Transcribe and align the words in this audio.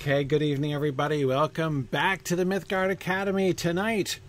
Okay, 0.00 0.22
good 0.22 0.44
evening, 0.44 0.72
everybody. 0.72 1.24
Welcome 1.24 1.82
back 1.82 2.22
to 2.24 2.36
the 2.36 2.44
Mythgard 2.44 2.88
Academy. 2.88 3.52
Tonight, 3.52 4.20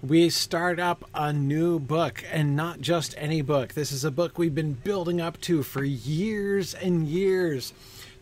we 0.00 0.30
start 0.30 0.78
up 0.78 1.04
a 1.12 1.32
new 1.32 1.80
book, 1.80 2.22
and 2.30 2.54
not 2.54 2.80
just 2.80 3.12
any 3.18 3.42
book. 3.42 3.74
This 3.74 3.90
is 3.90 4.04
a 4.04 4.12
book 4.12 4.38
we've 4.38 4.54
been 4.54 4.74
building 4.74 5.20
up 5.20 5.40
to 5.40 5.64
for 5.64 5.82
years 5.82 6.74
and 6.74 7.08
years. 7.08 7.72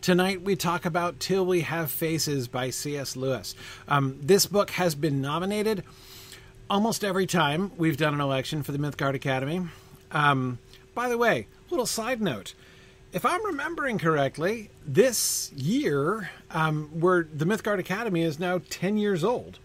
Tonight, 0.01 0.41
we 0.41 0.55
talk 0.55 0.83
about 0.83 1.19
Till 1.19 1.45
We 1.45 1.61
Have 1.61 1.91
Faces 1.91 2.47
by 2.47 2.71
C.S. 2.71 3.15
Lewis. 3.15 3.53
Um, 3.87 4.17
this 4.19 4.47
book 4.47 4.71
has 4.71 4.95
been 4.95 5.21
nominated 5.21 5.83
almost 6.71 7.03
every 7.03 7.27
time 7.27 7.71
we've 7.77 7.97
done 7.97 8.15
an 8.15 8.19
election 8.19 8.63
for 8.63 8.71
the 8.71 8.79
Mythgard 8.79 9.13
Academy. 9.13 9.61
Um, 10.11 10.57
by 10.95 11.07
the 11.07 11.19
way, 11.19 11.45
little 11.69 11.85
side 11.85 12.19
note 12.19 12.55
if 13.15 13.25
I'm 13.25 13.45
remembering 13.45 13.97
correctly, 13.97 14.69
this 14.85 15.49
year, 15.53 16.31
um, 16.51 16.89
where 16.99 17.23
the 17.23 17.45
Mythgard 17.45 17.79
Academy 17.79 18.21
is 18.21 18.39
now 18.39 18.59
10 18.69 18.97
years 18.97 19.23
old. 19.23 19.57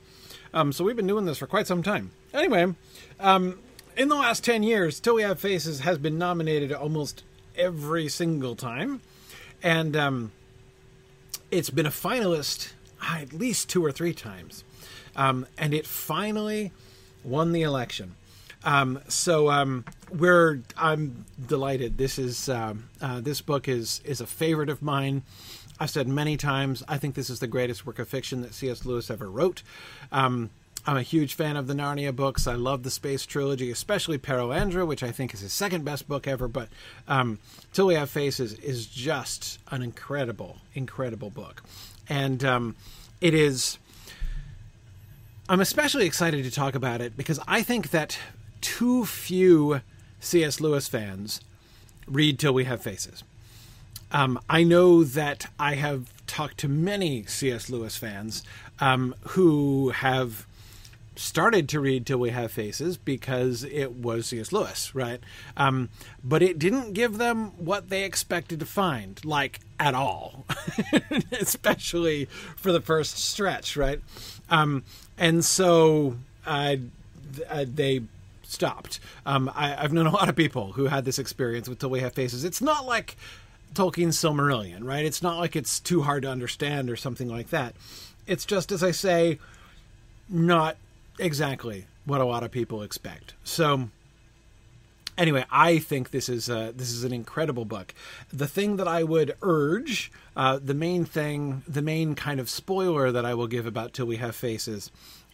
Um, 0.55 0.73
so 0.73 0.85
we've 0.85 0.95
been 0.95 1.09
doing 1.09 1.25
this 1.25 1.39
for 1.39 1.49
quite 1.49 1.67
some 1.67 1.83
time. 1.83 2.13
Anyway, 2.33 2.73
um, 3.19 3.59
in 3.97 4.09
the 4.09 4.15
last 4.15 4.45
10 4.45 4.63
years, 4.63 5.01
Till 5.01 5.17
We 5.17 5.23
Have 5.23 5.41
Faces 5.41 5.81
has 5.81 5.99
been 5.99 6.17
nominated 6.17 6.73
almost 6.73 7.25
every 7.57 8.09
single 8.09 8.55
time. 8.55 9.01
And 9.65 9.97
um, 9.97 10.31
it's 11.51 11.71
been 11.71 11.87
a 11.87 11.91
finalist 11.91 12.73
at 13.03 13.33
least 13.33 13.69
two 13.69 13.85
or 13.85 13.91
three 13.91 14.15
times. 14.15 14.63
Um, 15.17 15.45
and 15.59 15.75
it 15.75 15.89
finally 15.89 16.71
won 17.25 17.51
the 17.51 17.63
election. 17.63 18.15
Um, 18.65 19.01
so 19.09 19.51
um, 19.51 19.85
we're 20.13 20.61
I'm 20.77 21.25
delighted. 21.47 21.99
This 21.99 22.19
is 22.19 22.49
um, 22.49 22.89
uh, 23.01 23.21
this 23.21 23.41
book 23.41 23.69
is 23.69 24.01
is 24.05 24.21
a 24.21 24.27
favorite 24.27 24.69
of 24.69 24.83
mine. 24.83 25.23
I've 25.79 25.91
said 25.91 26.09
many 26.09 26.37
times 26.37 26.83
I 26.89 26.99
think 26.99 27.15
this 27.15 27.31
is 27.31 27.41
the 27.41 27.47
greatest 27.47 27.87
work 27.87 27.99
of 27.99 28.09
fiction 28.09 28.43
that 28.43 28.53
C.S. 28.53 28.85
Lewis 28.85 29.11
ever 29.11 29.31
wrote. 29.31 29.63
Um, 30.13 30.51
I'm 30.87 30.97
a 30.97 31.03
huge 31.03 31.35
fan 31.35 31.57
of 31.57 31.67
the 31.67 31.75
Narnia 31.75 32.15
books. 32.15 32.47
I 32.47 32.55
love 32.55 32.83
the 32.83 32.91
space 32.91 33.27
trilogy, 33.27 33.71
especially 33.71 34.19
Perelandra, 34.19 34.87
which 34.87 35.03
I 35.03 35.11
think 35.11 35.35
is 35.35 35.41
his 35.41 35.53
second 35.53 35.85
best 35.85 36.09
book 36.09 36.27
ever. 36.27 36.49
But 36.49 36.69
um, 37.07 37.39
Till 37.73 37.87
We 37.87 37.95
Have 37.95 38.11
Faces 38.11 38.55
is 38.55 38.87
just 38.87 39.59
an 39.71 39.83
incredible, 39.83 40.59
incredible 40.75 41.31
book, 41.31 41.63
and 42.09 42.45
um, 42.45 42.77
it 43.21 43.35
is. 43.35 43.79
I'm 45.49 45.61
especially 45.61 46.07
excited 46.07 46.45
to 46.45 46.51
talk 46.51 46.77
about 46.77 47.01
it 47.01 47.17
because 47.17 47.41
I 47.49 47.63
think 47.63 47.91
that 47.91 48.19
too 48.61 49.05
few 49.05 49.81
C.S. 50.21 50.61
Lewis 50.61 50.89
fans 50.89 51.41
read 52.07 52.39
Till 52.39 52.53
We 52.53 52.65
Have 52.65 52.83
Faces. 52.83 53.23
Um, 54.13 54.41
I 54.49 54.65
know 54.65 55.05
that 55.05 55.47
I 55.59 55.75
have 55.75 56.13
talked 56.27 56.59
to 56.59 56.69
many 56.69 57.25
C.S. 57.25 57.71
Lewis 57.71 57.97
fans 57.97 58.43
um, 58.81 59.15
who 59.29 59.91
have 59.91 60.47
started 61.17 61.69
to 61.69 61.81
read 61.81 62.07
Till 62.07 62.19
We 62.19 62.31
Have 62.31 62.51
Faces 62.51 62.97
because 62.97 63.63
it 63.65 63.93
was 63.93 64.27
C.S. 64.27 64.53
Lewis, 64.53 64.95
right? 64.95 65.21
Um, 65.57 65.91
but 66.25 66.43
it 66.43 66.59
didn't 66.59 66.95
give 66.95 67.19
them 67.19 67.53
what 67.59 67.89
they 67.89 68.05
expected 68.05 68.61
to 68.61 68.67
find, 68.67 69.23
like 69.25 69.61
at 69.79 69.95
all, 69.95 70.45
especially 71.41 72.27
for 72.57 72.73
the 72.73 72.81
first 72.81 73.19
stretch, 73.19 73.77
right? 73.77 74.01
Um, 74.49 74.85
and 75.19 75.45
so 75.45 76.17
uh, 76.47 76.77
uh, 77.49 77.65
they 77.69 78.03
stopped. 78.51 79.01
Um, 79.25 79.51
I, 79.55 79.69
have 79.69 79.93
known 79.93 80.07
a 80.07 80.13
lot 80.13 80.29
of 80.29 80.37
people 80.37 80.73
who 80.73 80.87
had 80.87 81.05
this 81.05 81.19
experience 81.19 81.69
with 81.69 81.79
Till 81.79 81.91
We 81.91 82.01
Have 82.01 82.13
Faces. 82.13 82.45
It's 82.45 82.61
not 82.61 82.87
like 82.87 83.17
Tolkien's 83.75 84.19
Silmarillion, 84.19 84.85
right? 84.85 85.05
It's 85.05 85.23
not 85.23 85.39
like 85.39 85.57
it's 85.57 85.79
too 85.79 86.03
hard 86.03 86.23
to 86.23 86.31
understand 86.31 86.91
or 86.91 86.97
something 86.97 87.29
like 87.29 87.51
that. 87.51 87.75
It's 88.27 88.45
just, 88.45 88.73
as 88.73 88.83
I 88.83 88.91
say, 88.91 89.39
not 90.29 90.77
exactly 91.19 91.87
what 92.05 92.21
a 92.21 92.25
lot 92.25 92.43
of 92.43 92.51
people 92.51 92.83
expect. 92.83 93.35
So, 93.45 93.89
anyway, 95.17 95.45
I 95.51 95.79
think 95.79 96.11
this 96.11 96.29
is 96.29 96.49
a, 96.49 96.73
this 96.75 96.91
is 96.91 97.05
an 97.05 97.13
incredible 97.13 97.65
book. 97.65 97.95
The 98.33 98.49
thing 98.49 98.77
that 98.77 98.89
I 98.89 99.05
would 99.05 99.37
urge, 99.43 100.11
uh, 100.37 100.59
the 100.63 100.75
main 100.75 101.05
thing, 101.05 101.63
the 101.69 101.83
main 101.83 102.15
kind 102.15 102.41
of 102.41 102.51
spoiler 102.51 103.13
that 103.13 103.25
I 103.25 103.35
will 103.35 103.47
give 103.47 103.67
about 103.67 103.93
Till 103.93 104.07
We 104.07 104.17
Have 104.17 104.35
Faces, 104.35 104.91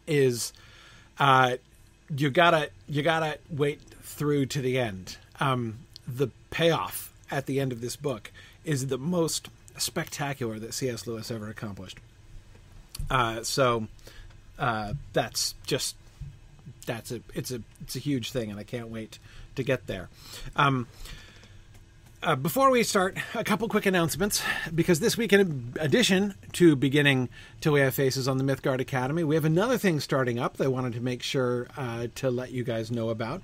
is 0.06 0.52
uh, 1.18 1.56
you 2.14 2.30
gotta 2.30 2.70
you 2.88 3.02
gotta 3.02 3.38
wait 3.50 3.80
through 4.02 4.46
to 4.46 4.60
the 4.60 4.78
end. 4.78 5.16
Um, 5.40 5.78
the 6.06 6.28
payoff 6.50 7.12
at 7.30 7.46
the 7.46 7.60
end 7.60 7.72
of 7.72 7.80
this 7.80 7.96
book 7.96 8.30
is 8.64 8.86
the 8.86 8.98
most 8.98 9.48
spectacular 9.76 10.58
that 10.58 10.74
C.S. 10.74 11.06
Lewis 11.06 11.30
ever 11.30 11.48
accomplished. 11.48 11.98
Uh, 13.10 13.42
so 13.42 13.88
uh, 14.58 14.94
that's 15.12 15.54
just 15.66 15.96
that's 16.86 17.10
a 17.10 17.20
it's 17.34 17.50
a 17.50 17.60
it's 17.82 17.96
a 17.96 17.98
huge 17.98 18.30
thing, 18.30 18.50
and 18.50 18.58
I 18.58 18.64
can't 18.64 18.88
wait 18.88 19.18
to 19.56 19.62
get 19.62 19.86
there. 19.86 20.08
Um, 20.54 20.86
uh, 22.26 22.34
before 22.34 22.70
we 22.70 22.82
start, 22.82 23.16
a 23.34 23.44
couple 23.44 23.68
quick 23.68 23.86
announcements 23.86 24.42
because 24.74 24.98
this 24.98 25.16
week, 25.16 25.32
in 25.32 25.72
addition 25.78 26.34
to 26.54 26.74
beginning 26.74 27.28
Till 27.60 27.74
We 27.74 27.80
Have 27.80 27.94
Faces 27.94 28.26
on 28.26 28.36
the 28.36 28.42
Mythgard 28.42 28.80
Academy, 28.80 29.22
we 29.22 29.36
have 29.36 29.44
another 29.44 29.78
thing 29.78 30.00
starting 30.00 30.36
up 30.36 30.56
that 30.56 30.64
I 30.64 30.68
wanted 30.68 30.94
to 30.94 31.00
make 31.00 31.22
sure 31.22 31.68
uh, 31.76 32.08
to 32.16 32.28
let 32.28 32.50
you 32.50 32.64
guys 32.64 32.90
know 32.90 33.10
about. 33.10 33.42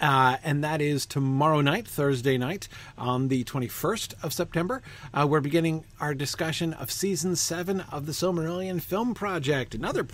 Uh, 0.00 0.36
and 0.44 0.62
that 0.62 0.80
is 0.80 1.04
tomorrow 1.04 1.60
night, 1.60 1.88
Thursday 1.88 2.38
night, 2.38 2.68
on 2.96 3.26
the 3.26 3.42
21st 3.42 4.14
of 4.22 4.32
September. 4.32 4.82
Uh, 5.12 5.26
we're 5.28 5.40
beginning 5.40 5.82
our 5.98 6.14
discussion 6.14 6.74
of 6.74 6.92
season 6.92 7.34
seven 7.34 7.80
of 7.90 8.06
the 8.06 8.12
Silmarillion 8.12 8.80
Film 8.80 9.14
Project. 9.14 9.74
Another 9.74 10.06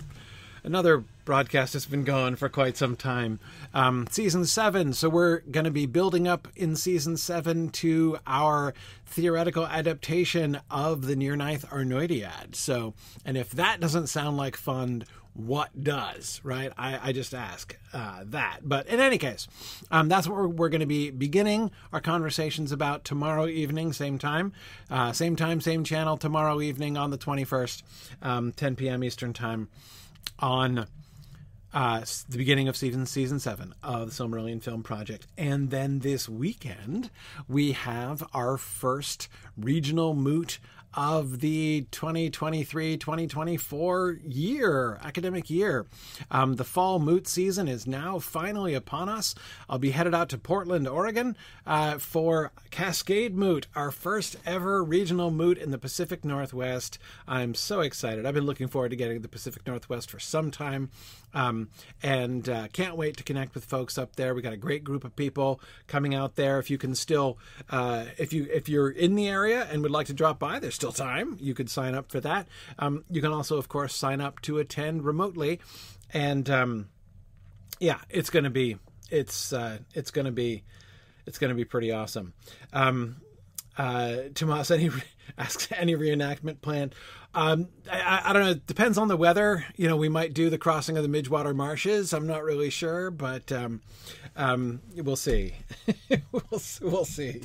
another 0.63 1.03
broadcast 1.25 1.73
that's 1.73 1.85
been 1.85 2.03
going 2.03 2.35
for 2.35 2.49
quite 2.49 2.77
some 2.77 2.95
time. 2.95 3.39
Um, 3.73 4.07
season 4.09 4.45
seven, 4.45 4.93
so 4.93 5.09
we're 5.09 5.39
going 5.39 5.65
to 5.65 5.71
be 5.71 5.85
building 5.85 6.27
up 6.27 6.47
in 6.55 6.75
season 6.75 7.17
seven 7.17 7.69
to 7.69 8.17
our 8.25 8.73
theoretical 9.05 9.65
adaptation 9.65 10.59
of 10.69 11.05
the 11.05 11.15
Nirnaeth 11.15 11.65
Arnoediad. 11.67 12.55
So, 12.55 12.93
and 13.25 13.37
if 13.37 13.51
that 13.51 13.79
doesn't 13.79 14.07
sound 14.07 14.37
like 14.37 14.57
fun, 14.57 15.05
what 15.33 15.83
does, 15.83 16.39
right? 16.43 16.71
I, 16.77 17.09
I 17.09 17.11
just 17.11 17.33
ask 17.33 17.75
uh, 17.91 18.21
that. 18.25 18.59
But 18.63 18.87
in 18.87 18.99
any 18.99 19.17
case, 19.17 19.47
um, 19.89 20.07
that's 20.07 20.27
what 20.27 20.37
we're, 20.37 20.47
we're 20.47 20.69
going 20.69 20.81
to 20.81 20.85
be 20.85 21.09
beginning 21.09 21.71
our 21.91 22.01
conversations 22.01 22.71
about 22.71 23.03
tomorrow 23.03 23.47
evening, 23.47 23.93
same 23.93 24.19
time, 24.19 24.53
uh, 24.91 25.11
same 25.11 25.35
time, 25.35 25.59
same 25.59 25.83
channel, 25.83 26.17
tomorrow 26.17 26.61
evening 26.61 26.97
on 26.97 27.09
the 27.09 27.17
21st, 27.17 27.81
um, 28.21 28.51
10 28.51 28.75
p.m. 28.75 29.03
Eastern 29.03 29.33
Time 29.33 29.69
on 30.39 30.87
uh, 31.73 32.05
the 32.29 32.37
beginning 32.37 32.67
of 32.67 32.77
season 32.77 33.05
season 33.05 33.39
seven 33.39 33.73
of 33.81 34.15
the 34.15 34.23
Silmarillion 34.23 34.61
Film 34.61 34.83
Project, 34.83 35.27
and 35.37 35.69
then 35.71 35.99
this 35.99 36.29
weekend 36.29 37.09
we 37.47 37.71
have 37.71 38.23
our 38.33 38.57
first 38.57 39.27
regional 39.57 40.13
moot 40.13 40.59
of 40.95 41.39
the 41.39 41.85
2023 41.91 42.97
2024 42.97 44.19
year, 44.23 44.99
academic 45.03 45.49
year. 45.49 45.85
Um, 46.31 46.55
the 46.55 46.63
fall 46.63 46.99
moot 46.99 47.27
season 47.27 47.67
is 47.67 47.87
now 47.87 48.19
finally 48.19 48.73
upon 48.73 49.09
us. 49.09 49.35
I'll 49.69 49.79
be 49.79 49.91
headed 49.91 50.13
out 50.13 50.29
to 50.29 50.37
Portland, 50.37 50.87
Oregon 50.87 51.35
uh, 51.65 51.97
for 51.97 52.51
Cascade 52.71 53.35
Moot, 53.35 53.67
our 53.75 53.91
first 53.91 54.35
ever 54.45 54.83
regional 54.83 55.31
moot 55.31 55.57
in 55.57 55.71
the 55.71 55.77
Pacific 55.77 56.23
Northwest. 56.23 56.99
I'm 57.27 57.55
so 57.55 57.81
excited. 57.81 58.25
I've 58.25 58.33
been 58.33 58.45
looking 58.45 58.67
forward 58.67 58.89
to 58.89 58.95
getting 58.95 59.17
to 59.17 59.21
the 59.21 59.27
Pacific 59.27 59.65
Northwest 59.65 60.09
for 60.09 60.19
some 60.19 60.51
time. 60.51 60.89
Um, 61.33 61.69
and 62.01 62.47
uh, 62.47 62.67
can't 62.73 62.95
wait 62.95 63.17
to 63.17 63.23
connect 63.23 63.55
with 63.55 63.65
folks 63.65 63.97
up 63.97 64.15
there. 64.15 64.35
We 64.35 64.41
got 64.41 64.53
a 64.53 64.57
great 64.57 64.83
group 64.83 65.03
of 65.03 65.15
people 65.15 65.59
coming 65.87 66.13
out 66.13 66.35
there. 66.35 66.59
If 66.59 66.69
you 66.69 66.77
can 66.77 66.95
still, 66.95 67.37
uh, 67.69 68.05
if 68.17 68.33
you 68.33 68.47
if 68.51 68.69
you're 68.69 68.89
in 68.89 69.15
the 69.15 69.27
area 69.27 69.67
and 69.71 69.81
would 69.81 69.91
like 69.91 70.07
to 70.07 70.13
drop 70.13 70.39
by, 70.39 70.59
there's 70.59 70.75
still 70.75 70.91
time. 70.91 71.37
You 71.39 71.53
could 71.53 71.69
sign 71.69 71.95
up 71.95 72.11
for 72.11 72.19
that. 72.19 72.47
Um, 72.79 73.03
you 73.09 73.21
can 73.21 73.31
also, 73.31 73.57
of 73.57 73.67
course, 73.67 73.95
sign 73.95 74.21
up 74.21 74.41
to 74.41 74.59
attend 74.59 75.03
remotely, 75.03 75.59
and 76.13 76.49
um, 76.49 76.89
yeah, 77.79 77.99
it's 78.09 78.29
going 78.29 78.43
to 78.45 78.49
be 78.49 78.77
it's 79.09 79.53
uh, 79.53 79.79
it's 79.93 80.11
going 80.11 80.25
to 80.25 80.31
be 80.31 80.63
it's 81.25 81.37
going 81.37 81.49
to 81.49 81.55
be 81.55 81.65
pretty 81.65 81.91
awesome. 81.91 82.33
Um, 82.71 83.17
uh, 83.77 84.15
Tomas, 84.33 84.71
any 84.71 84.89
asks 85.37 85.69
any 85.71 85.95
reenactment 85.95 86.61
plan? 86.61 86.93
Um, 87.35 87.69
I, 87.91 88.21
I, 88.25 88.33
don't 88.33 88.43
know. 88.43 88.51
It 88.51 88.67
depends 88.67 88.97
on 88.97 89.07
the 89.07 89.17
weather. 89.17 89.65
You 89.75 89.87
know, 89.87 89.97
we 89.97 90.09
might 90.09 90.33
do 90.33 90.49
the 90.49 90.57
crossing 90.57 90.97
of 90.97 91.03
the 91.03 91.09
Midgewater 91.09 91.55
Marshes. 91.55 92.13
I'm 92.13 92.27
not 92.27 92.43
really 92.43 92.69
sure, 92.69 93.09
but 93.09 93.51
um, 93.51 93.81
um, 94.35 94.81
we'll 94.95 95.15
see. 95.15 95.53
we'll, 96.31 96.61
we'll 96.81 97.05
see. 97.05 97.41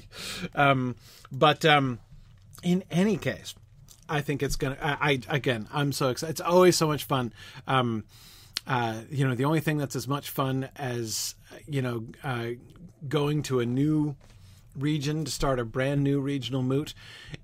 Um, 0.55 0.97
but 1.33 1.65
um, 1.65 2.01
in 2.63 2.85
any 2.91 3.17
case, 3.17 3.55
I 4.09 4.21
think 4.21 4.43
it's 4.43 4.57
gonna. 4.57 4.77
I, 4.81 5.21
again, 5.29 5.69
I'm 5.73 5.93
so 5.93 6.09
excited. 6.09 6.33
It's 6.33 6.41
always 6.41 6.77
so 6.77 6.87
much 6.87 7.05
fun. 7.05 7.33
Um, 7.67 8.05
uh, 8.67 9.01
you 9.11 9.27
know, 9.27 9.35
the 9.35 9.45
only 9.45 9.61
thing 9.61 9.79
that's 9.79 9.97
as 9.97 10.07
much 10.07 10.31
fun 10.31 10.69
as 10.77 11.35
you 11.67 11.81
know 11.81 12.05
uh, 12.23 12.49
going 13.09 13.43
to 13.45 13.61
a 13.61 13.67
new 13.67 14.17
region 14.83 15.25
to 15.25 15.31
start 15.31 15.59
a 15.59 15.65
brand 15.65 16.03
new 16.03 16.21
regional 16.21 16.63
moot 16.63 16.95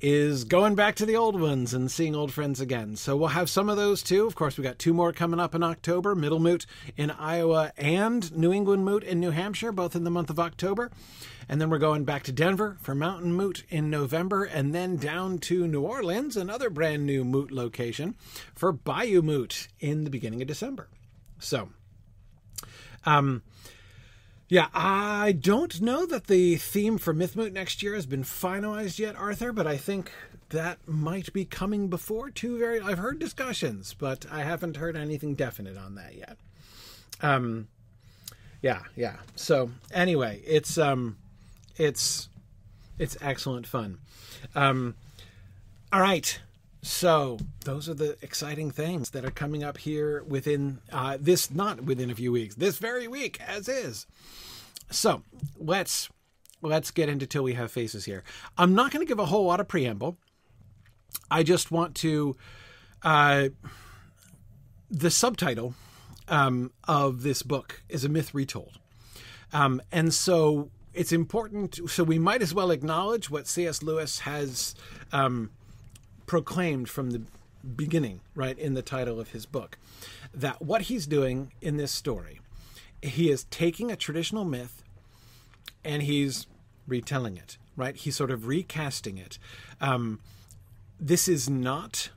is 0.01 0.45
going 0.45 0.75
back 0.75 0.95
to 0.97 1.07
the 1.07 1.17
old 1.17 1.41
ones 1.41 1.75
and 1.75 1.91
seeing 1.91 2.15
old 2.15 2.33
friends 2.33 2.61
again. 2.61 2.97
So 2.97 3.17
we'll 3.17 3.29
have 3.29 3.51
some 3.51 3.69
of 3.69 3.77
those 3.77 4.03
too. 4.03 4.27
Of 4.27 4.35
course, 4.35 4.57
we 4.57 4.65
got 4.65 4.79
two 4.79 4.93
more 4.93 5.13
coming 5.13 5.41
up 5.41 5.55
in 5.55 5.63
October 5.63 6.15
Middle 6.15 6.39
Moot 6.39 6.67
in 6.97 7.11
Iowa 7.11 7.73
and 7.77 8.35
New 8.37 8.53
England 8.53 8.85
Moot 8.85 9.03
in 9.05 9.21
New 9.21 9.31
Hampshire, 9.31 9.73
both 9.73 9.95
in 9.97 10.05
the 10.05 10.11
month 10.11 10.31
of 10.31 10.39
October. 10.39 10.91
And 11.49 11.61
then 11.61 11.69
we're 11.69 11.79
going 11.79 12.05
back 12.05 12.23
to 12.25 12.33
Denver 12.33 12.79
for 12.81 12.95
Mountain 12.95 13.35
Moot 13.35 13.65
in 13.69 13.91
November, 13.91 14.45
and 14.45 14.75
then 14.75 14.97
down 14.97 15.39
to 15.41 15.67
New 15.67 15.83
Orleans, 15.83 16.37
another 16.37 16.71
brand 16.71 17.05
new 17.05 17.25
moot 17.25 17.51
location 17.51 18.15
for 18.55 18.73
Bayou 18.73 19.21
Moot 19.21 19.69
in 19.79 20.05
the 20.05 20.11
beginning 20.11 20.41
of 20.41 20.49
December. 20.49 20.89
So, 21.39 21.69
um, 23.05 23.43
yeah, 24.55 24.69
I 24.73 25.33
don't 25.33 25.81
know 25.81 26.07
that 26.07 26.29
the 26.29 26.55
theme 26.55 26.97
for 26.97 27.13
Mythmoot 27.13 27.53
next 27.53 27.83
year 27.83 27.97
has 27.97 28.07
been 28.07 28.23
finalized 28.23 29.01
yet, 29.01 29.17
Arthur, 29.17 29.51
but 29.51 29.67
I 29.67 29.77
think 29.77 30.13
that 30.51 30.79
might 30.87 31.33
be 31.33 31.45
coming 31.45 31.89
before 31.89 32.31
too 32.31 32.57
very 32.57 32.81
I've 32.81 32.99
heard 32.99 33.19
discussions, 33.19 33.97
but 33.99 34.27
I 34.31 34.45
haven't 34.45 34.77
heard 34.77 34.97
anything 34.97 35.35
definite 35.35 35.77
on 35.77 35.97
that 35.97 36.15
yet. 36.15 36.37
Um 37.21 37.67
yeah, 38.63 38.83
yeah. 38.95 39.17
So 39.35 39.73
anyway, 39.93 40.41
it's 40.47 40.79
um 40.79 41.17
it's 41.77 42.29
it's 42.97 43.17
excellent 43.21 43.67
fun. 43.67 43.99
Um 44.55 44.95
all 45.93 46.01
right. 46.01 46.39
So 46.81 47.39
those 47.65 47.89
are 47.89 47.95
the 47.95 48.17
exciting 48.23 48.71
things 48.71 49.11
that 49.11 49.25
are 49.25 49.33
coming 49.33 49.65
up 49.65 49.79
here 49.79 50.23
within 50.29 50.81
uh, 50.93 51.17
this, 51.19 51.51
not 51.51 51.81
within 51.85 52.11
a 52.11 52.15
few 52.15 52.31
weeks, 52.31 52.57
this 52.57 52.77
very 52.77 53.09
week, 53.09 53.41
as 53.41 53.71
is. 53.71 54.07
So 54.91 55.23
let's 55.57 56.09
let's 56.63 56.91
get 56.91 57.09
into 57.09 57.27
till 57.27 57.43
we 57.43 57.55
have 57.55 57.71
faces 57.71 58.05
here. 58.05 58.25
I'm 58.57 58.75
not 58.75 58.91
going 58.91 59.05
to 59.05 59.09
give 59.09 59.19
a 59.19 59.27
whole 59.27 59.45
lot 59.45 59.61
of 59.61 59.69
preamble. 59.69 60.17
I 61.31 61.43
just 61.43 61.71
want 61.71 61.95
to. 61.97 62.37
Uh, 63.03 63.49
the 64.91 65.11
subtitle 65.11 65.75
um, 66.29 66.73
of 66.87 67.23
this 67.23 67.43
book 67.43 67.83
is 67.89 68.05
a 68.05 68.09
myth 68.09 68.33
retold, 68.35 68.79
um, 69.53 69.83
and 69.93 70.15
so 70.15 70.71
it's 70.93 71.13
important. 71.13 71.81
So 71.91 72.05
we 72.05 72.19
might 72.19 72.43
as 72.43 72.55
well 72.55 72.71
acknowledge 72.71 73.31
what 73.31 73.47
C.S. 73.47 73.83
Lewis 73.83 74.21
has. 74.21 74.75
Um, 75.13 75.51
proclaimed 76.27 76.89
from 76.89 77.11
the 77.11 77.23
beginning, 77.77 78.21
right, 78.35 78.59
in 78.59 78.75
the 78.75 78.83
title 78.83 79.21
of 79.21 79.31
his 79.31 79.47
book, 79.47 79.79
that 80.33 80.61
what 80.61 80.83
he's 80.83 81.07
doing 81.07 81.53
in 81.61 81.77
this 81.77 81.93
story, 81.93 82.41
he 83.05 83.31
is 83.31 83.45
taking 83.45 83.91
a 83.91 83.97
traditional 83.97 84.45
myth 84.45 84.83
and 85.85 86.03
he's 86.03 86.47
retelling 86.87 87.37
it, 87.37 87.59
right? 87.77 87.97
He's 87.97 88.17
sort 88.17 88.31
of 88.31 88.47
recasting 88.47 89.19
it. 89.19 89.39
Um, 89.81 90.21
this 90.99 91.29
is 91.29 91.49
not, 91.49 92.11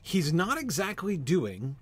he's 0.00 0.32
not 0.32 0.58
exactly 0.58 1.16
doing 1.16 1.76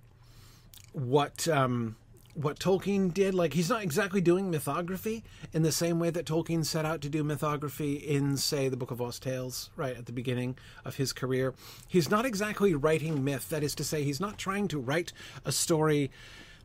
what 0.92 1.48
um, 1.48 1.96
what 2.34 2.58
Tolkien 2.58 3.12
did. 3.12 3.34
Like 3.34 3.52
he's 3.52 3.68
not 3.68 3.82
exactly 3.82 4.20
doing 4.20 4.50
mythography 4.50 5.22
in 5.52 5.62
the 5.62 5.72
same 5.72 5.98
way 5.98 6.10
that 6.10 6.26
Tolkien 6.26 6.64
set 6.64 6.84
out 6.84 7.00
to 7.02 7.08
do 7.08 7.22
mythography 7.22 8.02
in, 8.02 8.36
say, 8.36 8.68
the 8.68 8.76
Book 8.76 8.90
of 8.90 9.00
Lost 9.00 9.22
Tales, 9.22 9.70
right 9.76 9.96
at 9.96 10.06
the 10.06 10.12
beginning 10.12 10.56
of 10.84 10.96
his 10.96 11.12
career. 11.12 11.54
He's 11.88 12.10
not 12.10 12.24
exactly 12.24 12.74
writing 12.74 13.24
myth. 13.24 13.48
That 13.48 13.62
is 13.62 13.74
to 13.76 13.84
say, 13.84 14.02
he's 14.02 14.20
not 14.20 14.38
trying 14.38 14.68
to 14.68 14.78
write 14.78 15.12
a 15.44 15.52
story 15.52 16.10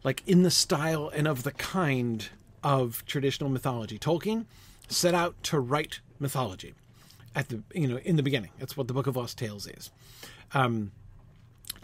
like 0.03 0.23
in 0.27 0.43
the 0.43 0.51
style 0.51 1.09
and 1.13 1.27
of 1.27 1.43
the 1.43 1.51
kind 1.51 2.29
of 2.63 3.05
traditional 3.05 3.49
mythology. 3.49 3.99
Tolkien 3.99 4.45
set 4.87 5.13
out 5.13 5.41
to 5.43 5.59
write 5.59 5.99
mythology 6.19 6.73
at 7.35 7.49
the 7.49 7.61
you 7.73 7.87
know 7.87 7.97
in 7.97 8.15
the 8.15 8.23
beginning. 8.23 8.51
That's 8.59 8.75
what 8.75 8.87
the 8.87 8.93
Book 8.93 9.07
of 9.07 9.15
Lost 9.15 9.37
Tales 9.37 9.67
is. 9.67 9.91
Um, 10.53 10.91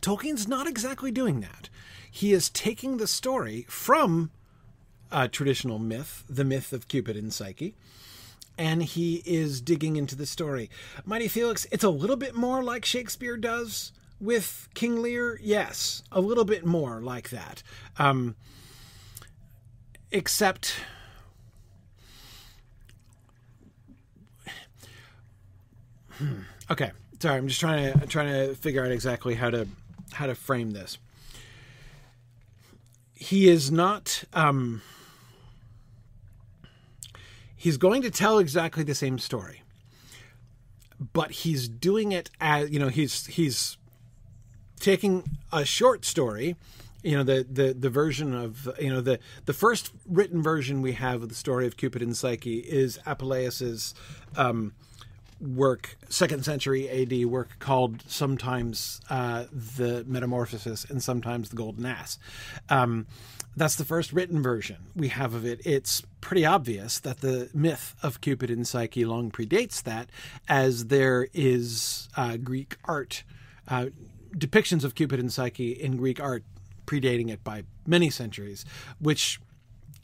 Tolkien's 0.01 0.47
not 0.47 0.67
exactly 0.67 1.11
doing 1.11 1.41
that 1.41 1.69
he 2.15 2.31
is 2.31 2.47
taking 2.51 2.97
the 2.97 3.07
story 3.07 3.65
from 3.67 4.29
a 5.11 5.27
traditional 5.27 5.79
myth, 5.79 6.23
the 6.29 6.43
myth 6.43 6.71
of 6.71 6.87
Cupid 6.87 7.17
and 7.17 7.33
Psyche, 7.33 7.73
and 8.55 8.83
he 8.83 9.23
is 9.25 9.61
digging 9.61 9.95
into 9.95 10.15
the 10.15 10.27
story. 10.27 10.69
Mighty 11.05 11.27
Felix, 11.27 11.65
it's 11.71 11.83
a 11.83 11.89
little 11.89 12.15
bit 12.15 12.35
more 12.35 12.63
like 12.63 12.85
Shakespeare 12.85 13.35
does 13.35 13.91
with 14.23 14.69
King 14.73 15.01
Lear. 15.01 15.39
Yes, 15.41 16.03
a 16.11 16.21
little 16.21 16.45
bit 16.45 16.65
more 16.65 17.01
like 17.01 17.29
that. 17.29 17.61
Um, 17.97 18.35
except. 20.11 20.75
Hmm, 26.11 26.41
okay, 26.69 26.91
sorry. 27.19 27.37
I'm 27.37 27.47
just 27.47 27.59
trying 27.59 27.93
to 27.93 28.07
trying 28.07 28.27
to 28.27 28.55
figure 28.55 28.83
out 28.83 28.91
exactly 28.91 29.35
how 29.35 29.49
to 29.49 29.67
how 30.13 30.27
to 30.27 30.35
frame 30.35 30.71
this 30.71 30.97
he 33.23 33.47
is 33.47 33.71
not 33.71 34.25
um, 34.33 34.81
he's 37.55 37.77
going 37.77 38.01
to 38.01 38.11
tell 38.11 38.37
exactly 38.37 38.83
the 38.83 38.93
same 38.93 39.17
story 39.17 39.61
but 41.13 41.31
he's 41.31 41.69
doing 41.69 42.11
it 42.11 42.29
as 42.41 42.69
you 42.69 42.77
know 42.77 42.89
he's 42.89 43.25
he's 43.27 43.77
taking 44.83 45.23
a 45.53 45.63
short 45.63 46.03
story 46.03 46.57
you 47.03 47.15
know 47.15 47.23
the 47.23 47.45
the 47.49 47.73
the 47.73 47.89
version 47.89 48.35
of 48.35 48.69
you 48.79 48.89
know 48.89 49.01
the 49.01 49.17
the 49.45 49.53
first 49.53 49.91
written 50.07 50.43
version 50.43 50.81
we 50.81 50.91
have 50.91 51.23
of 51.23 51.29
the 51.29 51.35
story 51.35 51.65
of 51.65 51.77
Cupid 51.77 52.01
and 52.01 52.15
Psyche 52.15 52.59
is 52.59 52.97
Apuleius's 53.05 53.93
um, 54.37 54.73
work, 55.43 55.97
second 56.09 56.45
century 56.45 56.89
AD 56.89 57.25
work 57.25 57.59
called 57.59 58.03
sometimes 58.07 59.01
uh, 59.09 59.45
the 59.51 60.05
Metamorphosis 60.07 60.85
and 60.85 61.03
sometimes 61.03 61.49
the 61.49 61.55
Golden 61.55 61.85
Ass. 61.85 62.17
Um, 62.69 63.07
that's 63.55 63.75
the 63.75 63.85
first 63.85 64.13
written 64.13 64.41
version 64.41 64.77
we 64.95 65.09
have 65.09 65.33
of 65.33 65.45
it. 65.45 65.61
It's 65.65 66.01
pretty 66.21 66.45
obvious 66.45 66.99
that 66.99 67.19
the 67.19 67.49
myth 67.53 67.95
of 68.01 68.21
Cupid 68.21 68.49
and 68.49 68.67
Psyche 68.67 69.05
long 69.05 69.29
predates 69.29 69.83
that, 69.83 70.09
as 70.47 70.87
there 70.87 71.27
is 71.33 72.09
uh, 72.15 72.37
Greek 72.37 72.77
art, 72.85 73.23
uh, 73.67 73.87
depictions 74.35 74.83
of 74.83 74.95
Cupid 74.95 75.19
and 75.19 75.31
Psyche 75.31 75.71
in 75.71 75.97
Greek 75.97 76.19
art 76.19 76.43
predating 76.85 77.29
it 77.29 77.43
by 77.43 77.63
many 77.85 78.09
centuries, 78.09 78.65
which 78.99 79.39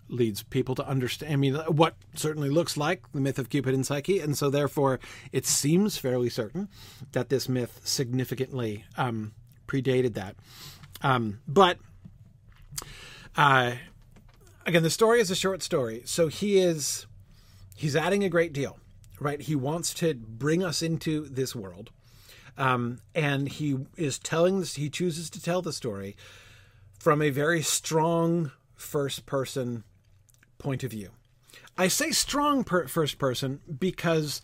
leads 0.10 0.44
people 0.44 0.76
to 0.76 0.88
understand. 0.88 1.32
I 1.32 1.36
mean, 1.36 1.56
what 1.56 1.96
certainly 2.16 2.50
looks 2.50 2.78
like 2.78 3.12
the 3.12 3.22
myth 3.22 3.40
of 3.40 3.50
Cupid 3.50 3.74
and 3.74 3.86
Psyche, 3.86 4.20
and 4.20 4.38
so 4.38 4.50
therefore 4.50 5.00
it 5.32 5.46
seems 5.46 5.98
fairly 5.98 6.30
certain 6.30 6.68
that 7.12 7.30
this 7.30 7.48
myth 7.48 7.82
significantly 7.84 8.86
um, 8.98 9.34
predated 9.68 10.16
that. 10.16 10.36
Um, 11.02 11.40
but 11.48 11.78
uh, 13.38 13.74
again, 14.66 14.84
the 14.84 14.90
story 14.90 15.22
is 15.22 15.32
a 15.32 15.36
short 15.36 15.62
story, 15.64 16.02
so 16.06 16.28
he 16.28 16.60
is 16.60 17.06
he's 17.76 17.96
adding 17.96 18.24
a 18.24 18.30
great 18.30 18.52
deal, 18.52 18.78
right? 19.20 19.40
He 19.40 19.56
wants 19.56 19.94
to 19.96 20.14
bring 20.16 20.64
us 20.64 20.82
into 20.82 21.30
this 21.30 21.56
world, 21.56 21.92
um, 22.60 23.00
and 23.16 23.48
he 23.48 23.78
is 23.98 24.20
telling 24.20 24.60
this. 24.60 24.76
He 24.76 24.90
chooses 24.90 25.30
to 25.32 25.42
tell 25.42 25.62
the 25.62 25.74
story 25.74 26.16
from 27.00 27.22
a 27.22 27.30
very 27.30 27.62
strong 27.62 28.52
first 28.76 29.26
person 29.26 29.84
point 30.58 30.84
of 30.84 30.92
view. 30.92 31.10
I 31.78 31.88
say 31.88 32.12
strong 32.12 32.66
per- 32.66 32.88
first 32.88 33.18
person 33.18 33.62
because 33.80 34.42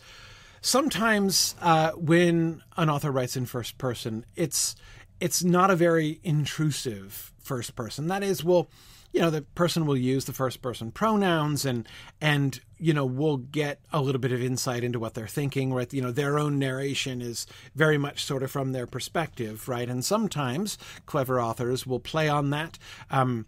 sometimes 0.62 1.54
uh, 1.60 1.92
when 1.92 2.62
an 2.76 2.88
author 2.88 3.12
writes 3.12 3.36
in 3.36 3.44
first 3.44 3.76
person, 3.76 4.24
it's 4.34 4.74
it's 5.20 5.44
not 5.44 5.70
a 5.70 5.76
very 5.76 6.20
intrusive 6.24 7.32
first 7.38 7.74
person. 7.76 8.08
That 8.08 8.22
is, 8.22 8.44
well, 8.44 8.68
you 9.16 9.22
know, 9.22 9.30
the 9.30 9.40
person 9.40 9.86
will 9.86 9.96
use 9.96 10.26
the 10.26 10.34
first 10.34 10.60
person 10.60 10.90
pronouns 10.92 11.64
and 11.64 11.88
and 12.20 12.60
you 12.78 12.92
know 12.92 13.06
we'll 13.06 13.38
get 13.38 13.80
a 13.90 14.02
little 14.02 14.20
bit 14.20 14.30
of 14.30 14.42
insight 14.42 14.84
into 14.84 15.00
what 15.00 15.14
they're 15.14 15.26
thinking. 15.26 15.72
Right, 15.72 15.90
you 15.90 16.02
know, 16.02 16.12
their 16.12 16.38
own 16.38 16.58
narration 16.58 17.22
is 17.22 17.46
very 17.74 17.96
much 17.96 18.22
sort 18.22 18.42
of 18.42 18.50
from 18.50 18.72
their 18.72 18.86
perspective, 18.86 19.70
right? 19.70 19.88
And 19.88 20.04
sometimes 20.04 20.76
clever 21.06 21.40
authors 21.40 21.86
will 21.86 21.98
play 21.98 22.28
on 22.28 22.50
that. 22.50 22.78
Um, 23.10 23.46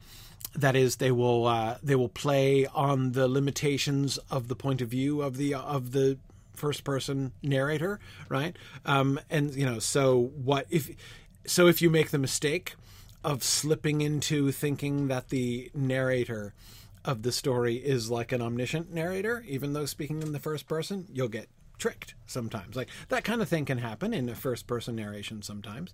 that 0.55 0.75
is 0.75 0.97
they 0.97 1.11
will 1.11 1.47
uh, 1.47 1.77
they 1.83 1.95
will 1.95 2.09
play 2.09 2.65
on 2.69 3.13
the 3.13 3.29
limitations 3.29 4.17
of 4.31 4.49
the 4.49 4.57
point 4.57 4.81
of 4.81 4.89
view 4.89 5.21
of 5.21 5.37
the 5.37 5.53
of 5.53 5.93
the 5.93 6.17
first 6.55 6.83
person 6.83 7.31
narrator 7.43 8.01
right 8.29 8.57
um, 8.87 9.21
and 9.31 9.55
you 9.55 9.67
know 9.67 9.79
so 9.79 10.33
what 10.35 10.67
if 10.71 10.91
so 11.47 11.69
if 11.69 11.81
you 11.81 11.89
make 11.89 12.11
the 12.11 12.19
mistake 12.19 12.75
of 13.25 13.43
slipping 13.43 14.01
into 14.01 14.53
thinking 14.53 15.09
that 15.09 15.29
the 15.29 15.71
narrator 15.75 16.55
of 17.05 17.23
the 17.23 17.33
story 17.33 17.77
is 17.77 18.11
like 18.11 18.33
an 18.33 18.43
omniscient 18.43 18.93
narrator 18.93 19.45
even 19.49 19.73
though 19.73 19.87
speaking 19.87 20.23
in 20.23 20.33
the 20.33 20.39
first 20.39 20.67
person 20.69 21.07
you'll 21.13 21.29
get 21.29 21.49
tricked 21.79 22.15
sometimes 22.27 22.75
like 22.75 22.89
that 23.09 23.25
kind 23.25 23.41
of 23.41 23.49
thing 23.49 23.65
can 23.65 23.79
happen 23.79 24.13
in 24.13 24.29
a 24.29 24.35
first 24.35 24.67
person 24.67 24.97
narration 24.97 25.43
sometimes 25.43 25.93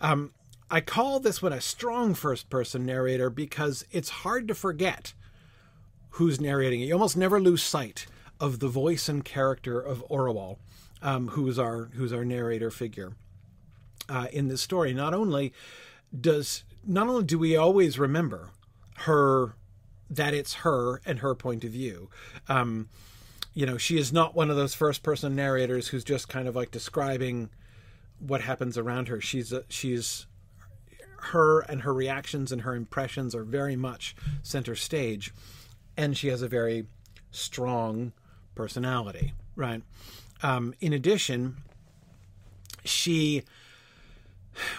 um, 0.00 0.32
I 0.70 0.80
call 0.80 1.20
this 1.20 1.42
one 1.42 1.52
a 1.52 1.60
strong 1.60 2.14
first 2.14 2.48
person 2.48 2.86
narrator 2.86 3.30
because 3.30 3.84
it's 3.90 4.08
hard 4.08 4.48
to 4.48 4.54
forget 4.54 5.12
who's 6.10 6.40
narrating 6.40 6.80
it. 6.80 6.86
You 6.86 6.94
almost 6.94 7.16
never 7.16 7.40
lose 7.40 7.62
sight 7.62 8.06
of 8.40 8.60
the 8.60 8.68
voice 8.68 9.08
and 9.08 9.24
character 9.24 9.80
of 9.80 10.04
Orual, 10.08 10.58
um, 11.02 11.28
who's 11.28 11.58
our 11.58 11.90
who's 11.94 12.12
our 12.12 12.24
narrator 12.24 12.70
figure 12.70 13.12
uh, 14.08 14.28
in 14.32 14.48
this 14.48 14.62
story. 14.62 14.94
Not 14.94 15.12
only 15.14 15.52
does 16.20 16.64
not 16.86 17.08
only 17.08 17.24
do 17.24 17.38
we 17.38 17.56
always 17.56 17.98
remember 17.98 18.50
her 18.98 19.56
that 20.10 20.34
it's 20.34 20.54
her 20.54 21.00
and 21.04 21.20
her 21.20 21.34
point 21.34 21.64
of 21.64 21.70
view. 21.70 22.10
Um, 22.48 22.88
you 23.54 23.66
know, 23.66 23.78
she 23.78 23.98
is 23.98 24.12
not 24.12 24.34
one 24.34 24.50
of 24.50 24.56
those 24.56 24.74
first 24.74 25.02
person 25.02 25.34
narrators 25.34 25.88
who's 25.88 26.04
just 26.04 26.28
kind 26.28 26.48
of 26.48 26.56
like 26.56 26.70
describing 26.70 27.50
what 28.18 28.40
happens 28.40 28.76
around 28.76 29.08
her. 29.08 29.20
She's 29.20 29.52
a, 29.52 29.64
she's 29.68 30.26
her 31.16 31.60
and 31.60 31.82
her 31.82 31.94
reactions 31.94 32.52
and 32.52 32.62
her 32.62 32.74
impressions 32.74 33.34
are 33.34 33.44
very 33.44 33.76
much 33.76 34.14
center 34.42 34.74
stage, 34.74 35.32
and 35.96 36.16
she 36.16 36.28
has 36.28 36.42
a 36.42 36.48
very 36.48 36.86
strong 37.30 38.12
personality. 38.54 39.32
Right. 39.56 39.82
Um, 40.42 40.74
in 40.80 40.92
addition, 40.92 41.56
she 42.84 43.44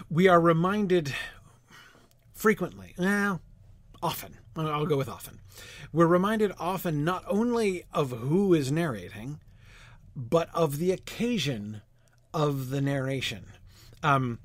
we 0.09 0.27
are 0.27 0.39
reminded 0.39 1.13
frequently, 2.33 2.93
well, 2.97 3.41
often. 4.01 4.37
I'll 4.55 4.85
go 4.85 4.97
with 4.97 5.09
often. 5.09 5.39
We're 5.91 6.07
reminded 6.07 6.53
often 6.59 7.03
not 7.03 7.23
only 7.27 7.83
of 7.93 8.11
who 8.11 8.53
is 8.53 8.71
narrating, 8.71 9.39
but 10.15 10.49
of 10.53 10.77
the 10.77 10.91
occasion 10.91 11.81
of 12.33 12.69
the 12.69 12.81
narration. 12.81 13.45
Um, 14.01 14.39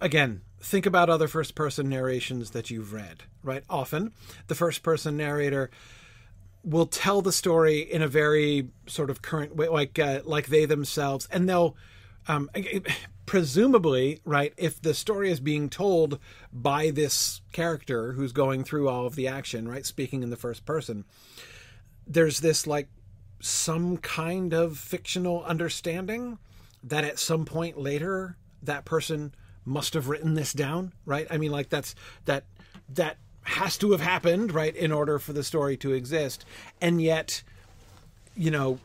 again, 0.00 0.42
think 0.60 0.86
about 0.86 1.08
other 1.08 1.28
first 1.28 1.54
person 1.54 1.88
narrations 1.88 2.50
that 2.50 2.70
you've 2.70 2.92
read, 2.92 3.24
right? 3.42 3.62
Often 3.70 4.12
the 4.48 4.54
first 4.54 4.82
person 4.82 5.16
narrator 5.16 5.70
will 6.64 6.86
tell 6.86 7.22
the 7.22 7.32
story 7.32 7.78
in 7.80 8.02
a 8.02 8.08
very 8.08 8.68
sort 8.86 9.10
of 9.10 9.22
current 9.22 9.54
way, 9.54 9.68
like 9.68 9.98
uh, 9.98 10.20
like 10.24 10.46
they 10.46 10.64
themselves, 10.64 11.28
and 11.30 11.48
they'll 11.48 11.76
um, 12.26 12.50
presumably, 13.26 14.20
right, 14.24 14.54
if 14.56 14.80
the 14.80 14.94
story 14.94 15.30
is 15.30 15.40
being 15.40 15.68
told 15.68 16.18
by 16.52 16.90
this 16.90 17.42
character 17.52 18.12
who's 18.12 18.32
going 18.32 18.64
through 18.64 18.88
all 18.88 19.06
of 19.06 19.16
the 19.16 19.28
action, 19.28 19.68
right, 19.68 19.84
speaking 19.84 20.22
in 20.22 20.30
the 20.30 20.36
first 20.36 20.64
person, 20.64 21.04
there's 22.06 22.40
this 22.40 22.66
like 22.66 22.88
some 23.40 23.96
kind 23.98 24.54
of 24.54 24.78
fictional 24.78 25.44
understanding 25.44 26.38
that 26.82 27.04
at 27.04 27.18
some 27.18 27.44
point 27.44 27.78
later 27.78 28.36
that 28.62 28.84
person 28.84 29.34
must 29.64 29.94
have 29.94 30.08
written 30.08 30.34
this 30.34 30.52
down, 30.52 30.92
right? 31.04 31.26
I 31.30 31.36
mean, 31.36 31.50
like 31.50 31.68
that's 31.68 31.94
that 32.24 32.44
that 32.88 33.18
has 33.42 33.76
to 33.78 33.92
have 33.92 34.00
happened, 34.00 34.52
right, 34.52 34.74
in 34.74 34.92
order 34.92 35.18
for 35.18 35.32
the 35.32 35.42
story 35.42 35.76
to 35.78 35.92
exist, 35.92 36.44
and 36.80 37.02
yet, 37.02 37.42
you 38.36 38.50
know, 38.50 38.78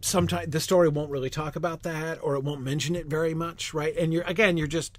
sometimes 0.00 0.48
the 0.48 0.60
story 0.60 0.88
won't 0.88 1.10
really 1.10 1.30
talk 1.30 1.56
about 1.56 1.82
that 1.82 2.18
or 2.22 2.34
it 2.34 2.44
won't 2.44 2.62
mention 2.62 2.94
it 2.94 3.06
very 3.06 3.34
much 3.34 3.74
right? 3.74 3.96
And 3.96 4.12
you're 4.12 4.24
again 4.24 4.56
you're 4.56 4.66
just 4.66 4.98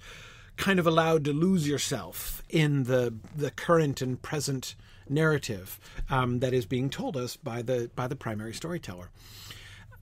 kind 0.58 0.80
of 0.80 0.88
allowed 0.88 1.24
to 1.26 1.34
lose 1.34 1.68
yourself 1.68 2.44
in 2.50 2.84
the 2.84 3.14
the 3.36 3.52
current 3.52 4.02
and 4.02 4.22
present 4.22 4.76
narrative 5.10 5.80
um, 6.10 6.40
that 6.40 6.54
is 6.54 6.66
being 6.66 6.90
told 6.90 7.16
us 7.16 7.36
by 7.38 7.62
the 7.62 7.90
by 7.96 8.08
the 8.08 8.16
primary 8.16 8.54
storyteller. 8.54 9.10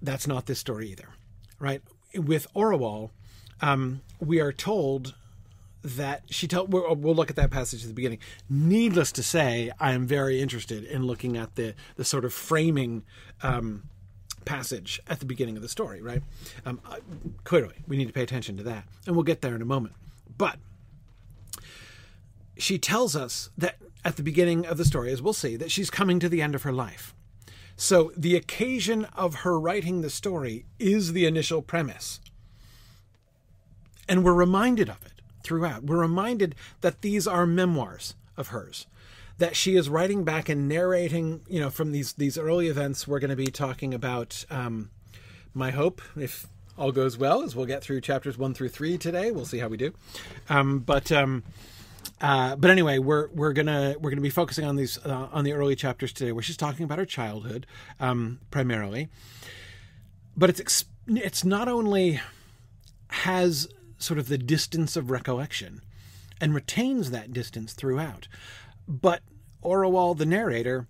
That's 0.02 0.28
not 0.28 0.46
this 0.46 0.60
story 0.60 0.90
either 0.90 1.10
right? 1.60 1.82
With 2.14 2.48
Orual 2.54 3.12
um, 3.62 4.02
we 4.20 4.40
are 4.40 4.52
told 4.52 5.16
that 5.84 6.24
she 6.30 6.48
told 6.48 6.74
we'll, 6.74 6.96
we'll, 6.96 7.16
look 7.16 7.30
at 7.30 7.36
that 7.36 7.52
passage 7.52 7.84
at 7.84 7.88
the 7.88 7.94
beginning. 7.94 8.20
Needless 8.50 9.12
to 9.14 9.24
say 9.24 9.72
i 9.80 9.92
am 9.92 10.08
very 10.08 10.42
interested 10.42 10.84
in 10.84 11.04
looking 11.04 11.38
at 11.38 11.56
the 11.56 11.76
the 11.96 12.04
sort 12.04 12.26
of 12.26 12.34
framing 12.34 13.04
um, 13.44 13.84
passage 14.46 15.00
at 15.08 15.20
the 15.20 15.26
beginning 15.26 15.56
of 15.56 15.62
the 15.62 15.70
story, 15.70 16.02
right? 16.02 16.22
Um, 16.66 16.80
uh, 16.86 16.98
clearly, 17.44 17.76
we 17.88 17.98
need 17.98 18.08
to 18.08 18.14
pay 18.14 18.24
attention 18.24 18.58
to 18.58 18.64
that, 18.64 18.86
and 19.06 19.16
we'll 19.16 19.24
get 19.24 19.42
there 19.42 19.56
in 19.56 19.62
a 19.62 19.66
moment. 19.66 19.96
But 20.38 20.58
she 22.58 22.78
tells 22.78 23.16
us 23.16 23.50
that 23.58 23.78
at 24.04 24.16
the 24.16 24.24
beginning 24.24 24.66
of 24.66 24.78
the 24.78 24.86
story, 24.86 25.12
as 25.12 25.22
we'll 25.22 25.34
see, 25.34 25.56
that 25.56 25.72
she's 25.72 25.90
coming 25.90 26.20
to 26.20 26.30
the 26.30 26.42
end 26.42 26.56
of 26.56 26.64
her 26.64 26.72
life. 26.72 27.14
So 27.76 28.12
the 28.16 28.36
occasion 28.36 29.06
of 29.06 29.36
her 29.36 29.60
writing 29.60 30.02
the 30.02 30.10
story 30.10 30.66
is 30.80 31.12
the 31.12 31.26
initial 31.26 31.62
premise. 31.62 32.22
And 34.08 34.24
we're 34.24 34.34
reminded 34.34 34.90
of 34.90 35.04
it 35.06 35.22
throughout. 35.44 35.84
We're 35.84 36.00
reminded 36.00 36.56
that 36.82 37.02
these 37.02 37.28
are 37.28 37.46
memoirs 37.46 38.16
of 38.38 38.50
hers 38.50 38.86
that 39.38 39.56
she 39.56 39.76
is 39.76 39.90
writing 39.90 40.24
back 40.24 40.50
and 40.50 40.68
narrating, 40.68 41.42
you 41.48 41.60
know, 41.60 41.70
from 41.70 41.92
these 41.92 42.14
these 42.14 42.38
early 42.38 42.68
events. 42.68 43.08
We're 43.08 43.20
going 43.20 43.30
to 43.30 43.36
be 43.36 43.48
talking 43.48 43.94
about. 43.94 44.46
Um, 44.50 44.90
my 45.58 45.72
hope, 45.72 46.02
if 46.18 46.48
all 46.78 46.92
goes 46.92 47.18
well, 47.18 47.42
as 47.42 47.56
we'll 47.56 47.66
get 47.66 47.82
through 47.82 48.02
chapters 48.02 48.38
one 48.38 48.54
through 48.54 48.70
three 48.70 48.98
today. 48.98 49.32
We'll 49.32 49.46
see 49.46 49.60
how 49.60 49.70
we 49.70 49.78
do. 49.78 49.94
Um, 50.50 50.80
but 50.80 51.12
um, 51.12 51.44
uh, 52.22 52.56
but 52.56 52.70
anyway, 52.70 52.98
we're 53.00 53.30
we're 53.30 53.54
gonna 53.54 53.96
we're 54.00 54.10
gonna 54.10 54.22
be 54.22 54.30
focusing 54.30 54.66
on 54.66 54.76
these 54.76 54.98
uh, 55.06 55.30
on 55.32 55.44
the 55.44 55.54
early 55.54 55.76
chapters 55.76 56.12
today, 56.12 56.32
where 56.32 56.44
she's 56.44 56.58
talking 56.58 56.84
about 56.84 56.98
her 56.98 57.06
childhood 57.06 57.66
um, 58.00 58.40
primarily. 58.52 59.08
But 60.36 60.50
it's 60.50 60.86
it's 61.08 61.46
not 61.46 61.68
only 61.68 62.20
has 63.10 63.70
sort 63.98 64.20
of 64.20 64.28
the 64.28 64.38
distance 64.38 64.98
of 64.98 65.10
recollection 65.10 65.82
and 66.42 66.54
retains 66.54 67.12
that 67.12 67.32
distance 67.32 67.74
throughout, 67.74 68.28
but 68.88 69.22
Orual, 69.64 70.18
the 70.18 70.26
narrator, 70.26 70.88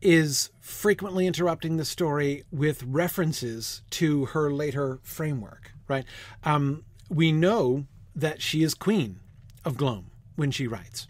is 0.00 0.50
frequently 0.60 1.26
interrupting 1.26 1.76
the 1.76 1.84
story 1.84 2.44
with 2.52 2.82
references 2.84 3.82
to 3.90 4.26
her 4.26 4.52
later 4.52 5.00
framework, 5.02 5.72
right? 5.88 6.04
Um, 6.44 6.84
we 7.08 7.32
know 7.32 7.86
that 8.14 8.42
she 8.42 8.62
is 8.62 8.74
queen 8.74 9.20
of 9.64 9.76
Glome 9.76 10.10
when 10.36 10.50
she 10.50 10.66
writes. 10.66 11.08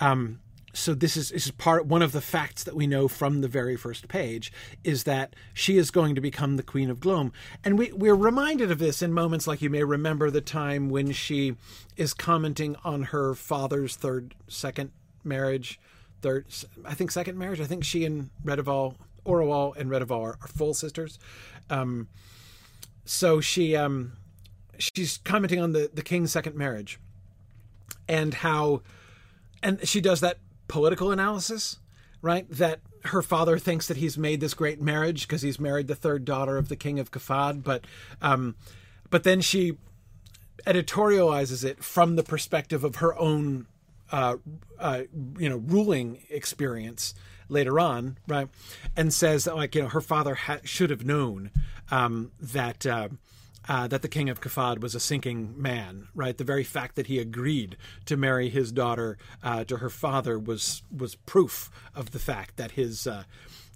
Um, 0.00 0.40
so 0.74 0.94
this 0.94 1.16
is, 1.16 1.30
this 1.30 1.46
is 1.46 1.52
part 1.52 1.86
one 1.86 2.02
of 2.02 2.12
the 2.12 2.20
facts 2.20 2.64
that 2.64 2.74
we 2.74 2.86
know 2.86 3.06
from 3.06 3.40
the 3.40 3.48
very 3.48 3.76
first 3.76 4.08
page 4.08 4.52
is 4.82 5.04
that 5.04 5.36
she 5.52 5.76
is 5.76 5.90
going 5.90 6.14
to 6.14 6.20
become 6.20 6.56
the 6.56 6.62
queen 6.62 6.88
of 6.88 6.98
Glome, 7.00 7.32
and 7.62 7.78
we 7.78 7.92
we're 7.92 8.14
reminded 8.14 8.70
of 8.70 8.78
this 8.78 9.02
in 9.02 9.12
moments 9.12 9.46
like 9.46 9.60
you 9.60 9.68
may 9.68 9.84
remember 9.84 10.30
the 10.30 10.40
time 10.40 10.88
when 10.88 11.12
she 11.12 11.56
is 11.96 12.14
commenting 12.14 12.76
on 12.84 13.04
her 13.04 13.34
father's 13.34 13.96
third 13.96 14.34
second 14.48 14.92
marriage, 15.24 15.80
third, 16.20 16.46
I 16.84 16.94
think 16.94 17.10
second 17.10 17.38
marriage. 17.38 17.60
I 17.60 17.64
think 17.64 17.84
she 17.84 18.04
and 18.04 18.30
Redival, 18.44 18.96
Orual 19.26 19.76
and 19.76 19.90
Redival 19.90 20.20
are, 20.20 20.38
are 20.40 20.48
full 20.48 20.74
sisters. 20.74 21.18
Um, 21.70 22.08
so 23.04 23.40
she 23.40 23.76
um, 23.76 24.12
she's 24.78 25.18
commenting 25.18 25.60
on 25.60 25.72
the 25.72 25.90
the 25.92 26.02
king's 26.02 26.32
second 26.32 26.56
marriage 26.56 26.98
and 28.08 28.34
how, 28.34 28.82
and 29.62 29.86
she 29.86 30.00
does 30.00 30.20
that 30.20 30.38
political 30.68 31.10
analysis, 31.10 31.78
right? 32.20 32.48
That 32.50 32.80
her 33.06 33.22
father 33.22 33.58
thinks 33.58 33.88
that 33.88 33.96
he's 33.96 34.16
made 34.16 34.40
this 34.40 34.54
great 34.54 34.80
marriage 34.80 35.26
because 35.26 35.42
he's 35.42 35.58
married 35.58 35.88
the 35.88 35.94
third 35.94 36.24
daughter 36.24 36.56
of 36.56 36.68
the 36.68 36.76
king 36.76 36.98
of 36.98 37.10
Caphad, 37.10 37.62
but 37.64 37.84
um, 38.20 38.54
but 39.10 39.24
then 39.24 39.40
she 39.40 39.76
editorializes 40.66 41.64
it 41.64 41.82
from 41.82 42.16
the 42.16 42.22
perspective 42.22 42.84
of 42.84 42.96
her 42.96 43.18
own 43.18 43.66
uh, 44.12 44.36
uh, 44.78 45.02
you 45.38 45.48
know 45.48 45.56
ruling 45.56 46.22
experience 46.30 47.14
later 47.48 47.80
on, 47.80 48.18
right? 48.28 48.48
And 48.96 49.12
says 49.12 49.44
that 49.44 49.56
like 49.56 49.74
you 49.74 49.82
know 49.82 49.88
her 49.88 50.00
father 50.00 50.34
ha- 50.34 50.60
should 50.64 50.90
have 50.90 51.04
known 51.04 51.50
um, 51.90 52.30
that. 52.40 52.86
Uh, 52.86 53.08
uh, 53.68 53.86
that 53.86 54.02
the 54.02 54.08
king 54.08 54.28
of 54.28 54.40
Caphad 54.40 54.82
was 54.82 54.96
a 54.96 54.98
sinking 54.98 55.54
man, 55.56 56.08
right? 56.16 56.36
The 56.36 56.42
very 56.42 56.64
fact 56.64 56.96
that 56.96 57.06
he 57.06 57.20
agreed 57.20 57.76
to 58.06 58.16
marry 58.16 58.48
his 58.48 58.72
daughter 58.72 59.18
uh, 59.40 59.62
to 59.66 59.76
her 59.76 59.88
father 59.88 60.36
was 60.36 60.82
was 60.90 61.14
proof 61.14 61.70
of 61.94 62.10
the 62.10 62.18
fact 62.18 62.56
that 62.56 62.72
his, 62.72 63.06
uh, 63.06 63.22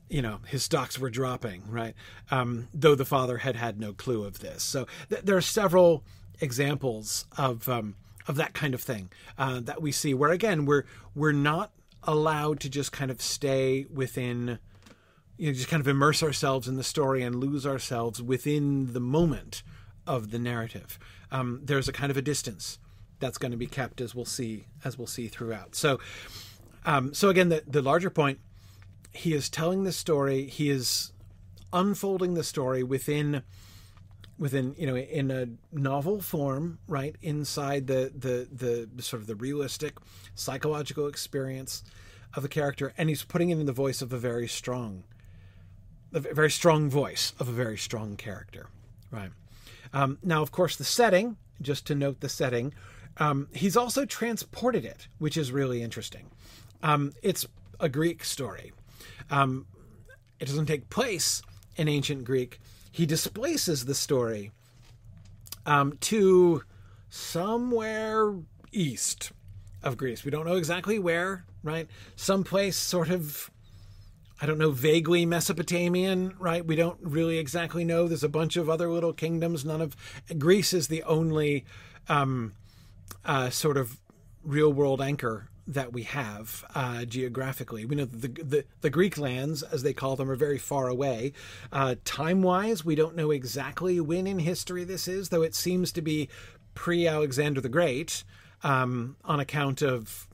you 0.09 0.21
know, 0.21 0.41
his 0.47 0.65
stocks 0.65 0.99
were 0.99 1.09
dropping, 1.09 1.71
right? 1.71 1.95
Um, 2.33 2.67
though 2.75 2.97
the 2.97 3.05
father 3.05 3.39
had 3.39 3.55
had 3.55 3.79
no 3.79 3.93
clue 3.93 4.25
of 4.25 4.41
this. 4.41 4.65
So 4.65 4.89
th- 5.09 5.23
there 5.23 5.37
are 5.37 5.41
several 5.41 6.03
examples 6.41 7.27
of 7.39 7.69
um, 7.69 7.95
of 8.29 8.37
that 8.37 8.55
kind 8.55 8.75
of 8.75 8.83
thing 8.83 9.11
uh, 9.39 9.61
that 9.61 9.81
we 9.81 9.93
see. 9.93 10.15
Where 10.15 10.31
again, 10.31 10.67
we're 10.67 10.85
we're 11.15 11.33
not 11.33 11.73
allowed 12.03 12.61
to 12.61 12.69
just 12.69 12.93
kind 12.93 13.11
of 13.11 13.21
stay 13.21 13.87
within, 13.93 14.59
you 15.37 15.49
know, 15.49 15.53
just 15.53 15.69
kind 15.69 15.81
of 15.81 15.89
immerse 15.89 16.23
ourselves 16.23 16.69
in 16.69 16.77
the 16.77 16.85
story 16.85 17.23
and 17.23 17.37
lose 17.37 17.67
ourselves 17.67 18.23
within 18.23 18.93
the 18.93 19.01
moment 19.01 19.63
of 20.07 20.31
the 20.31 20.39
narrative. 20.39 20.99
Um, 21.31 21.61
there's 21.65 21.89
a 21.89 21.93
kind 21.93 22.11
of 22.11 22.17
a 22.17 22.23
distance 22.23 22.79
that's 23.19 23.39
going 23.39 23.51
to 23.51 23.59
be 23.59 23.67
kept, 23.67 24.01
as 24.01 24.15
we'll 24.15 24.25
see 24.25 24.67
as 24.85 24.97
we'll 24.99 25.07
see 25.07 25.29
throughout. 25.29 25.75
So, 25.75 25.99
um, 26.85 27.15
so 27.15 27.29
again, 27.29 27.49
the 27.49 27.63
the 27.67 27.83
larger 27.83 28.11
point, 28.11 28.39
he 29.13 29.35
is 29.35 29.49
telling 29.49 29.85
the 29.85 29.93
story. 29.93 30.47
He 30.47 30.71
is 30.71 31.13
unfolding 31.73 32.35
the 32.35 32.45
story 32.45 32.83
within 32.83 33.43
within 34.39 34.75
you 34.79 34.87
know 34.87 34.97
in 34.97 35.31
a 35.31 35.47
novel 35.73 36.21
form 36.21 36.79
right 36.87 37.17
inside 37.23 37.87
the 37.87 38.13
the 38.15 38.87
the 38.95 39.03
sort 39.03 39.23
of 39.23 39.27
the 39.27 39.35
realistic 39.35 39.95
psychological 40.35 41.07
experience 41.07 41.83
of 42.35 42.43
the 42.43 42.49
character 42.49 42.93
and 42.99 43.09
he's 43.09 43.25
putting 43.25 43.49
it 43.49 43.59
in 43.59 43.65
the 43.65 43.73
voice 43.73 44.03
of 44.03 44.13
a 44.13 44.19
very 44.19 44.47
strong 44.47 45.05
a 46.13 46.21
very 46.21 46.51
strong 46.51 46.89
voice 46.89 47.35
of 47.39 47.49
a 47.49 47.53
very 47.53 47.77
strong 47.77 48.17
character, 48.17 48.69
right? 49.11 49.31
Um, 49.93 50.19
now, 50.23 50.43
of 50.43 50.51
course, 50.51 50.77
the 50.77 50.85
setting. 50.85 51.37
Just 51.63 51.87
to 51.87 51.95
note 51.95 52.21
the 52.21 52.29
setting, 52.29 52.75
um, 53.17 53.49
he's 53.55 53.79
also 53.79 54.05
transported 54.05 54.85
it, 54.85 55.09
which 55.19 55.39
is 55.39 55.53
really 55.53 55.83
interesting. 55.83 56.27
Um, 56.83 57.15
it's 57.23 57.47
a 57.81 57.89
Greek 57.89 58.23
story. 58.25 58.73
Um, 59.31 59.65
it 60.39 60.45
doesn't 60.45 60.67
take 60.67 60.91
place 60.91 61.41
in 61.77 61.89
ancient 61.89 62.25
Greek. 62.25 62.61
He 62.97 63.05
displaces 63.05 63.85
the 63.85 63.95
story 63.95 64.53
um, 65.67 65.99
to 66.01 66.63
somewhere 67.11 68.35
east 68.73 69.33
of 69.83 69.99
Greece. 69.99 70.25
We 70.25 70.31
don't 70.31 70.47
know 70.47 70.57
exactly 70.57 70.99
where, 70.99 71.45
right? 71.63 71.89
Someplace 72.17 72.75
sort 72.75 73.11
of 73.11 73.51
I 74.41 74.47
don't 74.47 74.57
know, 74.57 74.71
vaguely 74.71 75.27
Mesopotamian, 75.27 76.37
right? 76.39 76.65
We 76.65 76.75
don't 76.75 76.99
really 77.03 77.37
exactly 77.37 77.85
know. 77.85 78.09
There's 78.09 78.25
a 78.25 78.31
bunch 78.31 78.57
of 78.57 78.71
other 78.71 78.91
little 78.91 79.13
kingdoms. 79.13 79.63
None 79.63 79.83
of 79.83 79.95
Greece 80.39 80.73
is 80.73 80.89
the 80.89 81.03
only 81.03 81.67
um, 82.09 82.55
uh, 83.27 83.51
sort 83.51 83.77
of 83.77 84.01
real 84.43 84.73
world 84.73 85.03
anchor 85.03 85.51
that 85.67 85.93
we 85.93 86.05
have 86.05 86.65
uh, 86.75 87.05
geographically. 87.05 87.85
We 87.85 87.97
know 87.97 88.05
the, 88.05 88.29
the, 88.29 88.65
the 88.83 88.91
Greek 88.91 89.19
lands, 89.19 89.63
as 89.63 89.83
they 89.83 89.93
call 89.93 90.17
them, 90.17 90.31
are 90.31 90.37
very 90.37 90.59
far 90.59 90.89
away. 90.89 91.33
Uh, 91.73 91.97
time 92.05 92.43
wise, 92.43 92.85
we 92.85 92.95
don't 92.95 93.17
know 93.17 93.31
exactly 93.31 94.01
when 94.01 94.27
in 94.27 94.39
history 94.39 94.85
this 94.85 95.09
is, 95.09 95.31
though 95.31 95.43
it 95.43 95.55
seems 95.55 95.91
to 95.93 96.03
be 96.03 96.29
pre 96.75 97.07
Alexander 97.07 97.61
the 97.61 97.69
Great 97.69 98.23
um, 98.63 99.17
on 99.25 99.41
account 99.41 99.83
of 99.83 100.29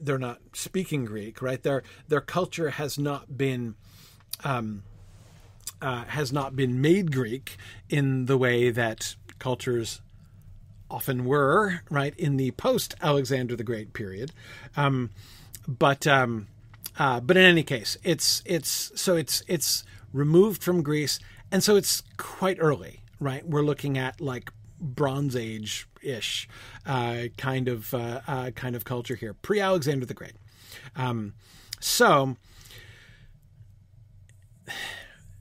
they're 0.00 0.18
not 0.18 0.40
speaking 0.52 1.04
Greek, 1.04 1.40
right? 1.40 1.62
Their 1.62 1.82
their 2.08 2.20
culture 2.20 2.70
has 2.70 2.98
not 2.98 3.36
been 3.36 3.74
um, 4.44 4.82
uh, 5.80 6.04
has 6.04 6.32
not 6.32 6.54
been 6.54 6.80
made 6.80 7.12
Greek 7.12 7.56
in 7.88 8.26
the 8.26 8.36
way 8.36 8.70
that 8.70 9.16
cultures 9.38 10.02
often 10.90 11.24
were, 11.24 11.82
right, 11.90 12.14
in 12.18 12.36
the 12.36 12.50
post 12.52 12.94
Alexander 13.00 13.56
the 13.56 13.64
Great 13.64 13.92
period. 13.92 14.32
Um, 14.76 15.10
but 15.66 16.06
um, 16.06 16.48
uh, 16.98 17.20
but 17.20 17.36
in 17.36 17.44
any 17.44 17.62
case, 17.62 17.96
it's 18.02 18.42
it's 18.44 18.92
so 18.94 19.16
it's 19.16 19.42
it's 19.46 19.84
removed 20.12 20.62
from 20.62 20.82
Greece, 20.82 21.20
and 21.50 21.62
so 21.62 21.76
it's 21.76 22.02
quite 22.16 22.58
early, 22.60 23.00
right? 23.18 23.46
We're 23.46 23.62
looking 23.62 23.96
at 23.96 24.20
like 24.20 24.50
Bronze 24.80 25.36
Age 25.36 25.86
ish 26.02 26.48
uh, 26.86 27.24
kind 27.36 27.68
of 27.68 27.94
uh, 27.94 28.20
uh, 28.26 28.50
kind 28.50 28.74
of 28.74 28.84
culture 28.84 29.14
here, 29.14 29.34
pre 29.34 29.60
Alexander 29.60 30.06
the 30.06 30.14
Great. 30.14 30.34
Um, 30.96 31.34
so 31.78 32.36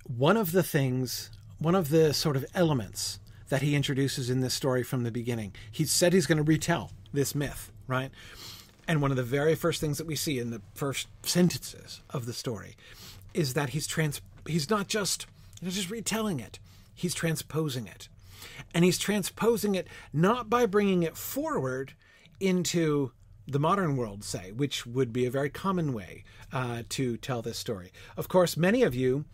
one 0.03 0.37
of 0.37 0.51
the 0.51 0.63
things, 0.63 1.29
one 1.59 1.75
of 1.75 1.89
the 1.89 2.13
sort 2.13 2.35
of 2.35 2.45
elements 2.53 3.19
that 3.49 3.61
he 3.61 3.75
introduces 3.75 4.29
in 4.29 4.41
this 4.41 4.53
story 4.53 4.83
from 4.83 5.03
the 5.03 5.11
beginning, 5.11 5.53
he 5.71 5.85
said 5.85 6.13
he's 6.13 6.27
going 6.27 6.37
to 6.37 6.43
retell 6.43 6.91
this 7.13 7.35
myth, 7.35 7.71
right? 7.87 8.11
And 8.87 9.01
one 9.01 9.11
of 9.11 9.17
the 9.17 9.23
very 9.23 9.55
first 9.55 9.81
things 9.81 9.97
that 9.97 10.07
we 10.07 10.15
see 10.15 10.39
in 10.39 10.49
the 10.49 10.61
first 10.73 11.07
sentences 11.23 12.01
of 12.09 12.25
the 12.25 12.33
story 12.33 12.75
is 13.33 13.53
that 13.53 13.69
he's 13.69 13.85
trans 13.85 14.21
he's 14.47 14.69
not 14.69 14.87
just 14.87 15.27
he's 15.61 15.75
just 15.75 15.91
retelling 15.91 16.39
it, 16.39 16.59
he's 16.95 17.13
transposing 17.13 17.85
it. 17.85 18.09
And 18.73 18.85
he's 18.85 18.97
transposing 18.97 19.75
it 19.75 19.88
not 20.13 20.49
by 20.49 20.65
bringing 20.65 21.03
it 21.03 21.17
forward 21.17 21.93
into 22.39 23.12
the 23.47 23.59
modern 23.59 23.97
world, 23.97 24.23
say, 24.23 24.51
which 24.51 24.85
would 24.85 25.12
be 25.12 25.25
a 25.25 25.31
very 25.31 25.49
common 25.49 25.93
way 25.93 26.23
uh, 26.53 26.83
to 26.89 27.17
tell 27.17 27.41
this 27.41 27.57
story. 27.57 27.91
Of 28.15 28.27
course, 28.27 28.55
many 28.55 28.83
of 28.83 28.95
you 28.95 29.25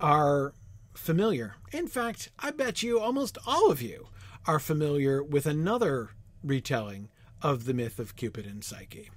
are 0.00 0.54
familiar. 0.94 1.56
In 1.72 1.86
fact, 1.86 2.30
I 2.38 2.50
bet 2.50 2.82
you 2.82 2.98
almost 2.98 3.38
all 3.46 3.70
of 3.70 3.82
you 3.82 4.08
are 4.46 4.58
familiar 4.58 5.22
with 5.22 5.46
another 5.46 6.10
retelling 6.42 7.08
of 7.42 7.64
the 7.64 7.74
myth 7.74 7.98
of 7.98 8.16
Cupid 8.16 8.46
and 8.46 8.64
Psyche. 8.64 9.10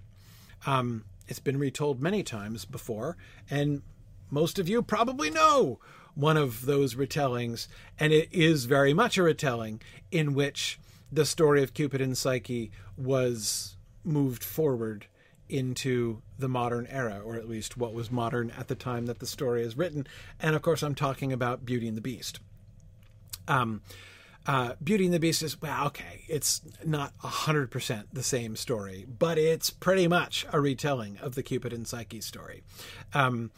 Um, 0.65 1.05
it's 1.27 1.39
been 1.39 1.57
retold 1.57 2.01
many 2.01 2.23
times 2.23 2.65
before, 2.65 3.17
and 3.49 3.81
most 4.29 4.59
of 4.59 4.67
you 4.67 4.81
probably 4.81 5.29
know 5.29 5.79
one 6.15 6.37
of 6.37 6.65
those 6.65 6.95
retellings, 6.95 7.67
and 7.99 8.11
it 8.11 8.27
is 8.31 8.65
very 8.65 8.93
much 8.93 9.17
a 9.17 9.23
retelling 9.23 9.81
in 10.11 10.33
which 10.33 10.79
the 11.11 11.25
story 11.25 11.61
of 11.63 11.73
Cupid 11.73 12.01
and 12.01 12.17
Psyche 12.17 12.71
was 12.97 13.77
moved 14.03 14.43
forward 14.43 15.05
into 15.49 16.21
the 16.37 16.49
modern 16.49 16.87
era, 16.87 17.21
or 17.23 17.35
at 17.35 17.47
least 17.47 17.77
what 17.77 17.93
was 17.93 18.11
modern 18.11 18.51
at 18.51 18.67
the 18.67 18.75
time 18.75 19.05
that 19.05 19.19
the 19.19 19.25
story 19.25 19.63
is 19.63 19.77
written. 19.77 20.07
And 20.39 20.55
of 20.55 20.61
course, 20.61 20.83
I'm 20.83 20.95
talking 20.95 21.31
about 21.31 21.65
Beauty 21.65 21.87
and 21.87 21.97
the 21.97 22.01
Beast. 22.01 22.39
Um, 23.47 23.81
uh, 24.45 24.73
Beauty 24.81 25.05
and 25.05 25.13
the 25.13 25.19
Beast 25.19 25.43
is, 25.43 25.61
well, 25.61 25.87
okay, 25.87 26.23
it's 26.29 26.61
not 26.85 27.17
100% 27.19 28.03
the 28.13 28.23
same 28.23 28.55
story, 28.55 29.05
but 29.19 29.37
it's 29.37 29.69
pretty 29.69 30.07
much 30.07 30.45
a 30.53 30.61
retelling 30.61 31.17
of 31.17 31.35
the 31.35 31.43
Cupid 31.43 31.73
and 31.73 31.87
Psyche 31.87 32.21
story. 32.21 32.63
Um, 33.13 33.51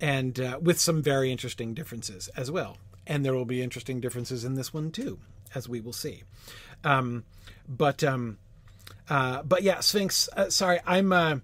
and 0.00 0.40
uh, 0.40 0.58
with 0.60 0.80
some 0.80 1.00
very 1.00 1.30
interesting 1.30 1.74
differences 1.74 2.28
as 2.36 2.50
well. 2.50 2.76
And 3.06 3.24
there 3.24 3.34
will 3.34 3.44
be 3.44 3.62
interesting 3.62 4.00
differences 4.00 4.44
in 4.44 4.54
this 4.54 4.74
one 4.74 4.90
too, 4.90 5.20
as 5.54 5.68
we 5.68 5.80
will 5.80 5.92
see. 5.92 6.24
Um, 6.82 7.24
but 7.68 8.02
um, 8.02 8.38
uh, 9.12 9.42
but 9.42 9.62
yeah, 9.62 9.80
Sphinx. 9.80 10.30
Uh, 10.34 10.48
sorry, 10.48 10.80
I'm. 10.86 11.12
Uh, 11.12 11.36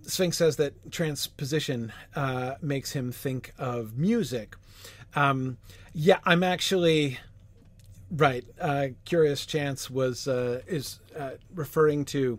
Sphinx 0.00 0.38
says 0.38 0.56
that 0.56 0.90
transposition 0.90 1.92
uh, 2.16 2.54
makes 2.62 2.92
him 2.92 3.12
think 3.12 3.52
of 3.58 3.98
music. 3.98 4.56
Um, 5.14 5.58
yeah, 5.92 6.20
I'm 6.24 6.42
actually 6.42 7.18
right. 8.10 8.46
Uh, 8.58 8.88
Curious 9.04 9.44
Chance 9.44 9.90
was 9.90 10.26
is 10.26 11.00
referring 11.54 12.06
to 12.06 12.38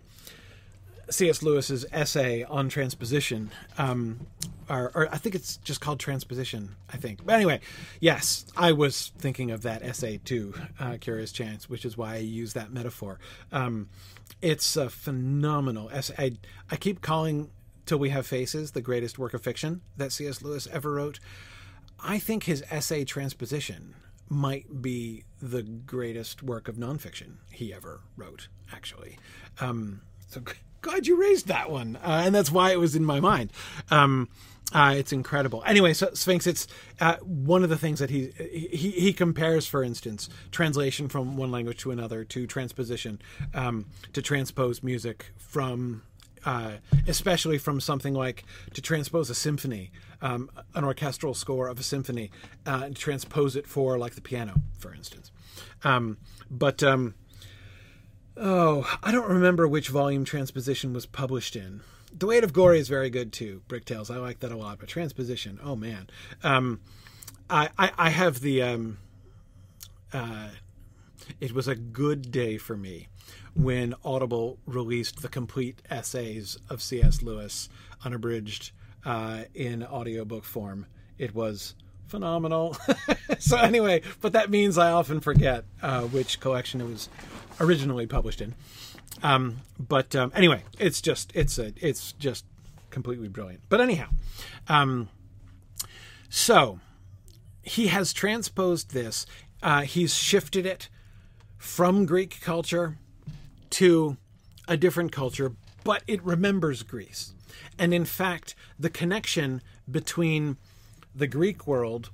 C.S. 1.09 1.43
Lewis's 1.43 1.85
essay 1.91 2.43
on 2.43 2.69
transposition, 2.69 3.51
um, 3.77 4.25
or, 4.69 4.91
or, 4.95 5.13
I 5.13 5.17
think 5.17 5.35
it's 5.35 5.57
just 5.57 5.81
called 5.81 5.99
transposition. 5.99 6.75
I 6.91 6.97
think, 6.97 7.25
but 7.25 7.35
anyway, 7.35 7.59
yes, 7.99 8.45
I 8.55 8.71
was 8.71 9.11
thinking 9.17 9.51
of 9.51 9.63
that 9.63 9.83
essay 9.83 10.17
too, 10.23 10.53
uh, 10.79 10.97
Curious 10.99 11.31
Chance, 11.31 11.69
which 11.69 11.85
is 11.85 11.97
why 11.97 12.15
I 12.15 12.17
use 12.17 12.53
that 12.53 12.71
metaphor. 12.71 13.19
Um, 13.51 13.89
it's 14.41 14.77
a 14.77 14.89
phenomenal 14.89 15.89
essay. 15.91 16.15
I, 16.17 16.31
I 16.71 16.75
keep 16.77 17.01
calling 17.01 17.49
"Till 17.85 17.99
We 17.99 18.09
Have 18.09 18.25
Faces" 18.25 18.71
the 18.71 18.81
greatest 18.81 19.19
work 19.19 19.33
of 19.33 19.41
fiction 19.41 19.81
that 19.97 20.11
C.S. 20.11 20.41
Lewis 20.41 20.67
ever 20.71 20.93
wrote. 20.93 21.19
I 21.99 22.19
think 22.19 22.43
his 22.43 22.63
essay 22.69 23.05
transposition 23.05 23.95
might 24.29 24.81
be 24.81 25.23
the 25.41 25.63
greatest 25.63 26.41
work 26.41 26.67
of 26.67 26.75
nonfiction 26.75 27.35
he 27.51 27.73
ever 27.73 28.01
wrote. 28.17 28.47
Actually, 28.71 29.19
um, 29.59 30.01
so 30.27 30.41
glad 30.83 31.07
you 31.07 31.19
raised 31.19 31.47
that 31.47 31.71
one, 31.71 31.95
uh, 31.97 32.21
and 32.25 32.35
that's 32.35 32.51
why 32.51 32.71
it 32.71 32.79
was 32.79 32.95
in 32.95 33.03
my 33.03 33.19
mind. 33.19 33.51
Um, 33.89 34.29
uh, 34.73 34.93
it's 34.97 35.11
incredible. 35.11 35.63
Anyway, 35.65 35.93
so 35.93 36.09
Sphinx, 36.13 36.47
it's 36.47 36.67
uh, 36.99 37.17
one 37.17 37.63
of 37.63 37.69
the 37.69 37.77
things 37.77 37.99
that 37.99 38.09
he, 38.09 38.31
he 38.37 38.91
he 38.91 39.13
compares, 39.13 39.67
for 39.67 39.83
instance, 39.83 40.29
translation 40.51 41.07
from 41.07 41.37
one 41.37 41.51
language 41.51 41.77
to 41.79 41.91
another 41.91 42.23
to 42.25 42.47
transposition, 42.47 43.21
um, 43.53 43.85
to 44.13 44.21
transpose 44.21 44.83
music 44.83 45.31
from. 45.37 46.03
Uh, 46.45 46.73
especially 47.07 47.57
from 47.57 47.79
something 47.79 48.13
like 48.13 48.43
to 48.73 48.81
transpose 48.81 49.29
a 49.29 49.33
symphony, 49.33 49.91
um, 50.21 50.49
an 50.75 50.83
orchestral 50.83 51.33
score 51.33 51.69
of 51.69 51.79
a 51.79 51.83
symphony, 51.83 52.31
uh, 52.65 52.81
and 52.83 52.97
transpose 52.97 53.55
it 53.55 53.65
for 53.65 53.97
like 53.97 54.15
the 54.15 54.21
piano, 54.21 54.53
for 54.77 54.93
instance. 54.93 55.31
Um, 55.85 56.17
but 56.51 56.83
um, 56.83 57.15
Oh, 58.35 58.97
I 59.03 59.11
don't 59.11 59.29
remember 59.29 59.67
which 59.67 59.89
volume 59.89 60.25
transposition 60.25 60.93
was 60.93 61.05
published 61.05 61.55
in. 61.55 61.81
The 62.11 62.27
Weight 62.27 62.43
of 62.43 62.53
Glory 62.53 62.79
is 62.79 62.89
very 62.89 63.09
good 63.09 63.31
too. 63.31 63.61
Bricktails, 63.67 64.13
I 64.13 64.17
like 64.17 64.39
that 64.39 64.51
a 64.51 64.57
lot. 64.57 64.79
But 64.79 64.89
transposition, 64.89 65.59
oh 65.63 65.75
man, 65.75 66.09
um, 66.43 66.79
I, 67.49 67.69
I, 67.77 67.91
I 67.97 68.09
have 68.09 68.41
the. 68.41 68.61
Um, 68.61 68.97
uh, 70.11 70.49
it 71.39 71.53
was 71.53 71.67
a 71.67 71.75
good 71.75 72.31
day 72.31 72.57
for 72.57 72.75
me 72.75 73.07
when 73.55 73.93
Audible 74.03 74.57
released 74.65 75.21
the 75.21 75.29
complete 75.29 75.81
essays 75.89 76.57
of 76.69 76.81
C.S. 76.81 77.21
Lewis, 77.21 77.69
unabridged 78.03 78.71
uh, 79.05 79.43
in 79.53 79.83
audiobook 79.83 80.43
form. 80.43 80.85
It 81.17 81.33
was 81.33 81.75
phenomenal. 82.07 82.75
so 83.39 83.57
anyway, 83.57 84.01
but 84.21 84.33
that 84.33 84.49
means 84.49 84.77
I 84.77 84.91
often 84.91 85.19
forget 85.19 85.65
uh, 85.81 86.01
which 86.01 86.39
collection 86.39 86.81
it 86.81 86.87
was 86.87 87.09
originally 87.59 88.07
published 88.07 88.41
in. 88.41 88.55
Um, 89.21 89.61
but 89.79 90.15
um, 90.15 90.31
anyway, 90.35 90.63
it's 90.79 91.01
just 91.01 91.31
it's 91.35 91.57
a 91.57 91.73
it's 91.77 92.13
just 92.13 92.45
completely 92.89 93.27
brilliant. 93.27 93.61
But 93.69 93.81
anyhow, 93.81 94.07
um, 94.67 95.09
so 96.29 96.79
he 97.61 97.87
has 97.87 98.13
transposed 98.13 98.93
this. 98.93 99.25
Uh, 99.61 99.81
he's 99.81 100.13
shifted 100.13 100.65
it 100.65 100.89
from 101.57 102.05
Greek 102.05 102.41
culture 102.41 102.97
to 103.69 104.17
a 104.67 104.75
different 104.75 105.11
culture, 105.11 105.53
but 105.83 106.03
it 106.07 106.23
remembers 106.23 106.83
Greece. 106.83 107.33
And 107.79 107.93
in 107.93 108.05
fact, 108.05 108.55
the 108.77 108.89
connection 108.89 109.61
between 109.89 110.57
the 111.15 111.27
Greek 111.27 111.65
world 111.65 112.09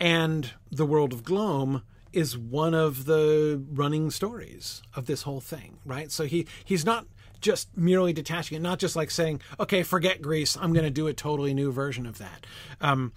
and 0.00 0.52
the 0.70 0.86
world 0.86 1.12
of 1.12 1.24
Glome 1.24 1.82
is 2.12 2.36
one 2.36 2.74
of 2.74 3.04
the 3.04 3.62
running 3.70 4.10
stories 4.10 4.82
of 4.94 5.06
this 5.06 5.22
whole 5.22 5.40
thing, 5.40 5.78
right? 5.84 6.10
So 6.10 6.24
he 6.24 6.46
he's 6.64 6.84
not 6.84 7.06
just 7.40 7.74
merely 7.76 8.12
detaching 8.12 8.56
it, 8.56 8.60
not 8.60 8.78
just 8.78 8.96
like 8.96 9.10
saying, 9.10 9.40
"Okay, 9.58 9.82
forget 9.82 10.22
Greece, 10.22 10.56
I'm 10.60 10.72
going 10.72 10.84
to 10.84 10.90
do 10.90 11.06
a 11.06 11.12
totally 11.12 11.54
new 11.54 11.72
version 11.72 12.06
of 12.06 12.18
that." 12.18 12.46
Um, 12.80 13.12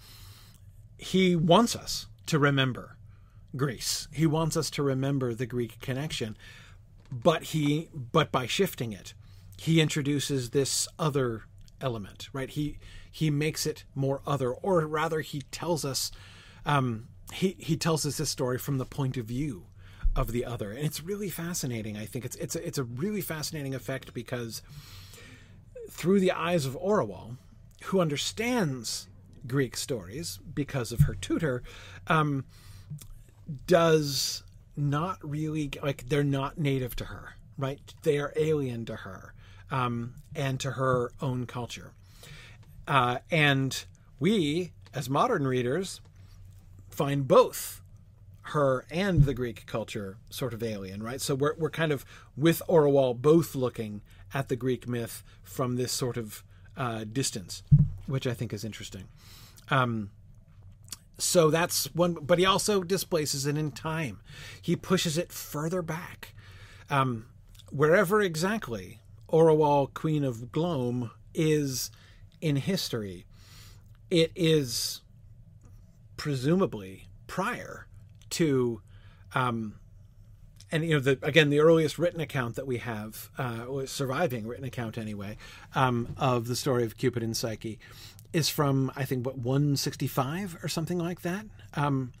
he 0.98 1.36
wants 1.36 1.76
us 1.76 2.06
to 2.26 2.38
remember 2.38 2.96
Greece. 3.56 4.08
He 4.12 4.26
wants 4.26 4.56
us 4.56 4.70
to 4.70 4.82
remember 4.82 5.34
the 5.34 5.46
Greek 5.46 5.80
connection, 5.80 6.36
but 7.10 7.44
he 7.44 7.88
but 7.92 8.32
by 8.32 8.46
shifting 8.46 8.92
it, 8.92 9.14
he 9.58 9.80
introduces 9.80 10.50
this 10.50 10.88
other 10.98 11.42
element, 11.80 12.28
right? 12.32 12.50
He 12.50 12.78
he 13.10 13.30
makes 13.30 13.64
it 13.64 13.84
more 13.94 14.22
other, 14.26 14.50
or 14.50 14.80
rather, 14.86 15.20
he 15.20 15.42
tells 15.52 15.84
us 15.84 16.10
um, 16.66 17.06
he 17.34 17.56
he 17.58 17.76
tells 17.76 18.06
us 18.06 18.16
this 18.16 18.30
story 18.30 18.58
from 18.58 18.78
the 18.78 18.84
point 18.84 19.16
of 19.16 19.26
view 19.26 19.64
of 20.16 20.32
the 20.32 20.44
other, 20.44 20.70
and 20.70 20.84
it's 20.84 21.02
really 21.02 21.28
fascinating. 21.28 21.96
I 21.96 22.06
think 22.06 22.24
it's 22.24 22.36
it's 22.36 22.56
a, 22.56 22.66
it's 22.66 22.78
a 22.78 22.84
really 22.84 23.20
fascinating 23.20 23.74
effect 23.74 24.14
because 24.14 24.62
through 25.90 26.20
the 26.20 26.32
eyes 26.32 26.66
of 26.66 26.78
Orual, 26.78 27.36
who 27.84 28.00
understands 28.00 29.08
Greek 29.46 29.76
stories 29.76 30.38
because 30.54 30.92
of 30.92 31.00
her 31.00 31.14
tutor, 31.14 31.62
um, 32.06 32.44
does 33.66 34.42
not 34.76 35.18
really 35.22 35.70
like 35.82 36.08
they're 36.08 36.24
not 36.24 36.58
native 36.58 36.96
to 36.96 37.06
her, 37.06 37.34
right? 37.58 37.80
They 38.02 38.18
are 38.18 38.32
alien 38.36 38.84
to 38.86 38.96
her 38.96 39.34
um, 39.70 40.14
and 40.34 40.58
to 40.60 40.72
her 40.72 41.12
own 41.20 41.46
culture. 41.46 41.92
Uh, 42.86 43.18
and 43.30 43.84
we, 44.20 44.72
as 44.92 45.08
modern 45.08 45.46
readers, 45.46 46.00
find 46.94 47.26
both 47.28 47.82
her 48.48 48.84
and 48.90 49.24
the 49.24 49.34
Greek 49.34 49.66
culture 49.66 50.18
sort 50.30 50.52
of 50.52 50.62
alien, 50.62 51.02
right? 51.02 51.20
So 51.20 51.34
we're, 51.34 51.54
we're 51.56 51.70
kind 51.70 51.92
of 51.92 52.04
with 52.36 52.62
Orual 52.68 53.16
both 53.20 53.54
looking 53.54 54.02
at 54.32 54.48
the 54.48 54.56
Greek 54.56 54.86
myth 54.86 55.22
from 55.42 55.76
this 55.76 55.92
sort 55.92 56.16
of 56.16 56.44
uh, 56.76 57.04
distance, 57.04 57.62
which 58.06 58.26
I 58.26 58.34
think 58.34 58.52
is 58.52 58.64
interesting. 58.64 59.04
Um, 59.70 60.10
so 61.16 61.50
that's 61.50 61.94
one, 61.94 62.14
but 62.14 62.38
he 62.38 62.44
also 62.44 62.82
displaces 62.82 63.46
it 63.46 63.56
in 63.56 63.70
time. 63.70 64.20
He 64.60 64.76
pushes 64.76 65.16
it 65.16 65.32
further 65.32 65.80
back. 65.80 66.34
Um, 66.90 67.26
wherever 67.70 68.20
exactly 68.20 69.00
Orual, 69.30 69.92
Queen 69.94 70.22
of 70.22 70.52
Glome, 70.52 71.10
is 71.32 71.90
in 72.40 72.56
history, 72.56 73.26
it 74.10 74.32
is 74.34 75.00
presumably 76.16 77.08
prior 77.26 77.86
to 78.30 78.80
um, 79.34 79.74
and 80.70 80.84
you 80.84 80.94
know 80.94 81.00
the 81.00 81.18
again 81.22 81.50
the 81.50 81.60
earliest 81.60 81.98
written 81.98 82.20
account 82.20 82.56
that 82.56 82.66
we 82.66 82.78
have 82.78 83.30
uh, 83.38 83.86
surviving 83.86 84.46
written 84.46 84.64
account 84.64 84.98
anyway 84.98 85.36
um, 85.74 86.14
of 86.16 86.46
the 86.46 86.56
story 86.56 86.84
of 86.84 86.96
Cupid 86.96 87.22
and 87.22 87.36
Psyche 87.36 87.78
is 88.34 88.48
from 88.48 88.92
I 88.96 89.04
think 89.04 89.24
what 89.24 89.38
165 89.38 90.58
or 90.62 90.68
something 90.68 90.98
like 90.98 91.22
that. 91.22 91.46
Um, 91.74 92.12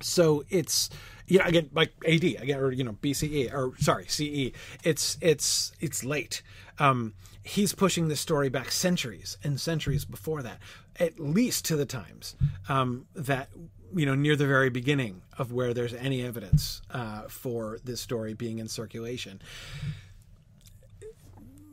so 0.00 0.44
it's 0.50 0.90
you 1.26 1.38
know 1.38 1.46
again 1.46 1.70
like 1.72 1.92
AD 2.06 2.22
again 2.22 2.60
or 2.60 2.70
you 2.70 2.84
know 2.84 2.92
BCE 3.02 3.52
or 3.52 3.72
sorry 3.78 4.06
CE. 4.06 4.52
It's 4.84 5.16
it's 5.20 5.72
it's 5.80 6.04
late. 6.04 6.42
Um, 6.78 7.14
he's 7.44 7.74
pushing 7.74 8.08
this 8.08 8.20
story 8.20 8.48
back 8.48 8.70
centuries 8.70 9.38
and 9.42 9.60
centuries 9.60 10.04
before 10.04 10.42
that, 10.42 10.58
at 10.98 11.18
least 11.18 11.64
to 11.66 11.76
the 11.76 11.86
times 11.86 12.36
um, 12.68 13.06
that 13.14 13.48
you 13.94 14.04
know 14.04 14.14
near 14.14 14.36
the 14.36 14.46
very 14.46 14.70
beginning 14.70 15.22
of 15.38 15.52
where 15.52 15.72
there's 15.72 15.94
any 15.94 16.22
evidence 16.22 16.82
uh, 16.90 17.22
for 17.22 17.78
this 17.84 18.00
story 18.00 18.34
being 18.34 18.58
in 18.58 18.68
circulation. 18.68 19.40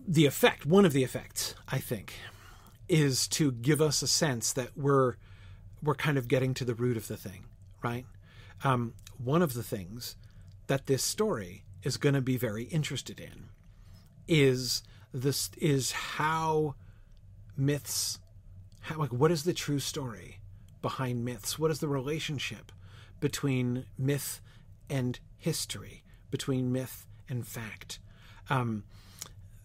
The 0.07 0.25
effect, 0.25 0.65
one 0.65 0.85
of 0.85 0.93
the 0.93 1.03
effects, 1.03 1.55
I 1.67 1.79
think, 1.79 2.13
is 2.87 3.27
to 3.29 3.51
give 3.51 3.81
us 3.81 4.01
a 4.01 4.07
sense 4.07 4.53
that 4.53 4.77
we're 4.77 5.15
we're 5.81 5.95
kind 5.95 6.17
of 6.17 6.27
getting 6.27 6.53
to 6.55 6.65
the 6.65 6.73
root 6.75 6.97
of 6.97 7.07
the 7.07 7.17
thing, 7.17 7.45
right? 7.83 8.05
Um, 8.63 8.93
one 9.23 9.41
of 9.41 9.53
the 9.53 9.63
things 9.63 10.15
that 10.67 10.87
this 10.87 11.03
story 11.03 11.63
is 11.83 11.97
going 11.97 12.15
to 12.15 12.21
be 12.21 12.37
very 12.37 12.63
interested 12.63 13.19
in 13.19 13.49
is 14.27 14.81
this 15.15 15.49
is 15.57 15.93
how 15.93 16.75
myths 17.55 18.19
how, 18.81 18.97
like 18.97 19.13
what 19.13 19.31
is 19.31 19.43
the 19.43 19.53
true 19.53 19.79
story 19.79 20.39
behind 20.81 21.25
myths? 21.25 21.57
What 21.57 21.71
is 21.71 21.79
the 21.79 21.87
relationship 21.87 22.71
between 23.19 23.85
myth 23.97 24.41
and 24.89 25.19
history 25.37 26.03
between 26.29 26.71
myth 26.71 27.07
and 27.29 27.47
fact? 27.47 27.99
Um, 28.49 28.83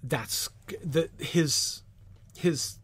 that's 0.03 0.49
the 0.83 1.11
his 1.19 1.83
his 2.39 2.79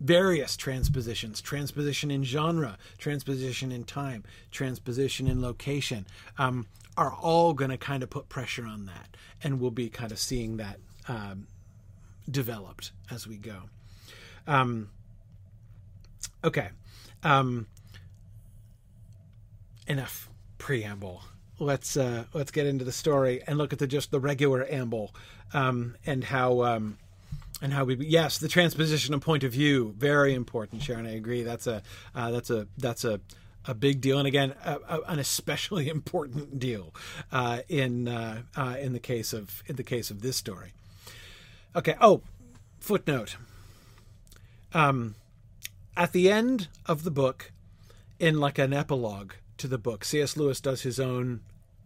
various 0.00 0.56
transpositions 0.56 1.40
transposition 1.40 2.10
in 2.10 2.24
genre 2.24 2.78
transposition 2.98 3.70
in 3.70 3.84
time 3.84 4.24
transposition 4.50 5.26
in 5.26 5.42
location 5.42 6.06
um, 6.38 6.66
are 6.96 7.12
all 7.12 7.52
going 7.54 7.70
to 7.70 7.76
kind 7.76 8.02
of 8.02 8.10
put 8.10 8.28
pressure 8.28 8.66
on 8.66 8.86
that 8.86 9.16
and 9.42 9.60
we'll 9.60 9.70
be 9.70 9.88
kind 9.88 10.10
of 10.10 10.18
seeing 10.18 10.56
that 10.56 10.78
um, 11.06 11.46
developed 12.30 12.92
as 13.10 13.26
we 13.26 13.36
go. 13.36 13.62
Um, 14.46 14.90
okay. 16.42 16.68
Um, 17.22 17.66
enough 19.86 20.28
preamble. 20.58 21.22
Let's 21.58 21.96
uh, 21.96 22.24
let's 22.32 22.50
get 22.50 22.66
into 22.66 22.84
the 22.84 22.92
story 22.92 23.42
and 23.46 23.58
look 23.58 23.72
at 23.72 23.78
the 23.78 23.86
just 23.86 24.10
the 24.10 24.20
regular 24.20 24.66
amble 24.70 25.14
um, 25.52 25.96
and 26.04 26.24
how 26.24 26.62
um, 26.64 26.98
and 27.62 27.72
how 27.72 27.84
we 27.84 27.94
yes 27.96 28.38
the 28.38 28.48
transposition 28.48 29.14
of 29.14 29.20
point 29.20 29.44
of 29.44 29.52
view 29.52 29.94
very 29.96 30.34
important. 30.34 30.82
Sharon, 30.82 31.06
I 31.06 31.14
agree. 31.14 31.42
That's 31.42 31.66
a 31.66 31.82
uh, 32.14 32.30
that's 32.32 32.50
a 32.50 32.66
that's 32.76 33.04
a 33.04 33.20
a 33.66 33.74
big 33.74 34.00
deal, 34.00 34.18
and 34.18 34.26
again, 34.26 34.54
a, 34.64 34.78
a, 34.88 35.00
an 35.02 35.18
especially 35.18 35.88
important 35.98 36.58
deal 36.58 36.94
uh, 37.32 37.60
in 37.68 38.08
uh, 38.08 38.42
uh, 38.56 38.76
in 38.80 38.92
the 38.92 39.00
case 39.00 39.32
of 39.32 39.62
in 39.66 39.76
the 39.76 39.84
case 39.84 40.10
of 40.10 40.22
this 40.22 40.36
story. 40.36 40.72
Okay. 41.76 41.96
Oh, 42.00 42.22
footnote. 42.78 43.36
Um, 44.72 45.16
at 45.96 46.12
the 46.12 46.30
end 46.30 46.68
of 46.86 47.04
the 47.04 47.10
book, 47.10 47.52
in 48.18 48.38
like 48.38 48.58
an 48.58 48.72
epilogue 48.72 49.32
to 49.58 49.66
the 49.66 49.78
book, 49.78 50.04
C.S. 50.04 50.36
Lewis 50.36 50.60
does 50.60 50.82
his 50.82 51.00
own 51.00 51.40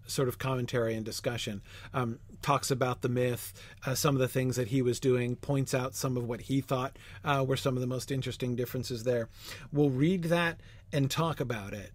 sort 0.06 0.28
of 0.28 0.38
commentary 0.38 0.94
and 0.94 1.04
discussion. 1.04 1.62
Um, 1.94 2.18
talks 2.42 2.70
about 2.70 3.02
the 3.02 3.08
myth, 3.08 3.52
uh, 3.86 3.94
some 3.94 4.14
of 4.14 4.20
the 4.20 4.28
things 4.28 4.56
that 4.56 4.68
he 4.68 4.82
was 4.82 5.00
doing, 5.00 5.36
points 5.36 5.74
out 5.74 5.94
some 5.94 6.16
of 6.16 6.24
what 6.24 6.42
he 6.42 6.60
thought 6.60 6.98
uh, 7.24 7.44
were 7.46 7.56
some 7.56 7.74
of 7.74 7.80
the 7.80 7.86
most 7.86 8.10
interesting 8.10 8.56
differences 8.56 9.04
there. 9.04 9.28
We'll 9.72 9.90
read 9.90 10.24
that 10.24 10.60
and 10.92 11.10
talk 11.10 11.40
about 11.40 11.72
it 11.72 11.92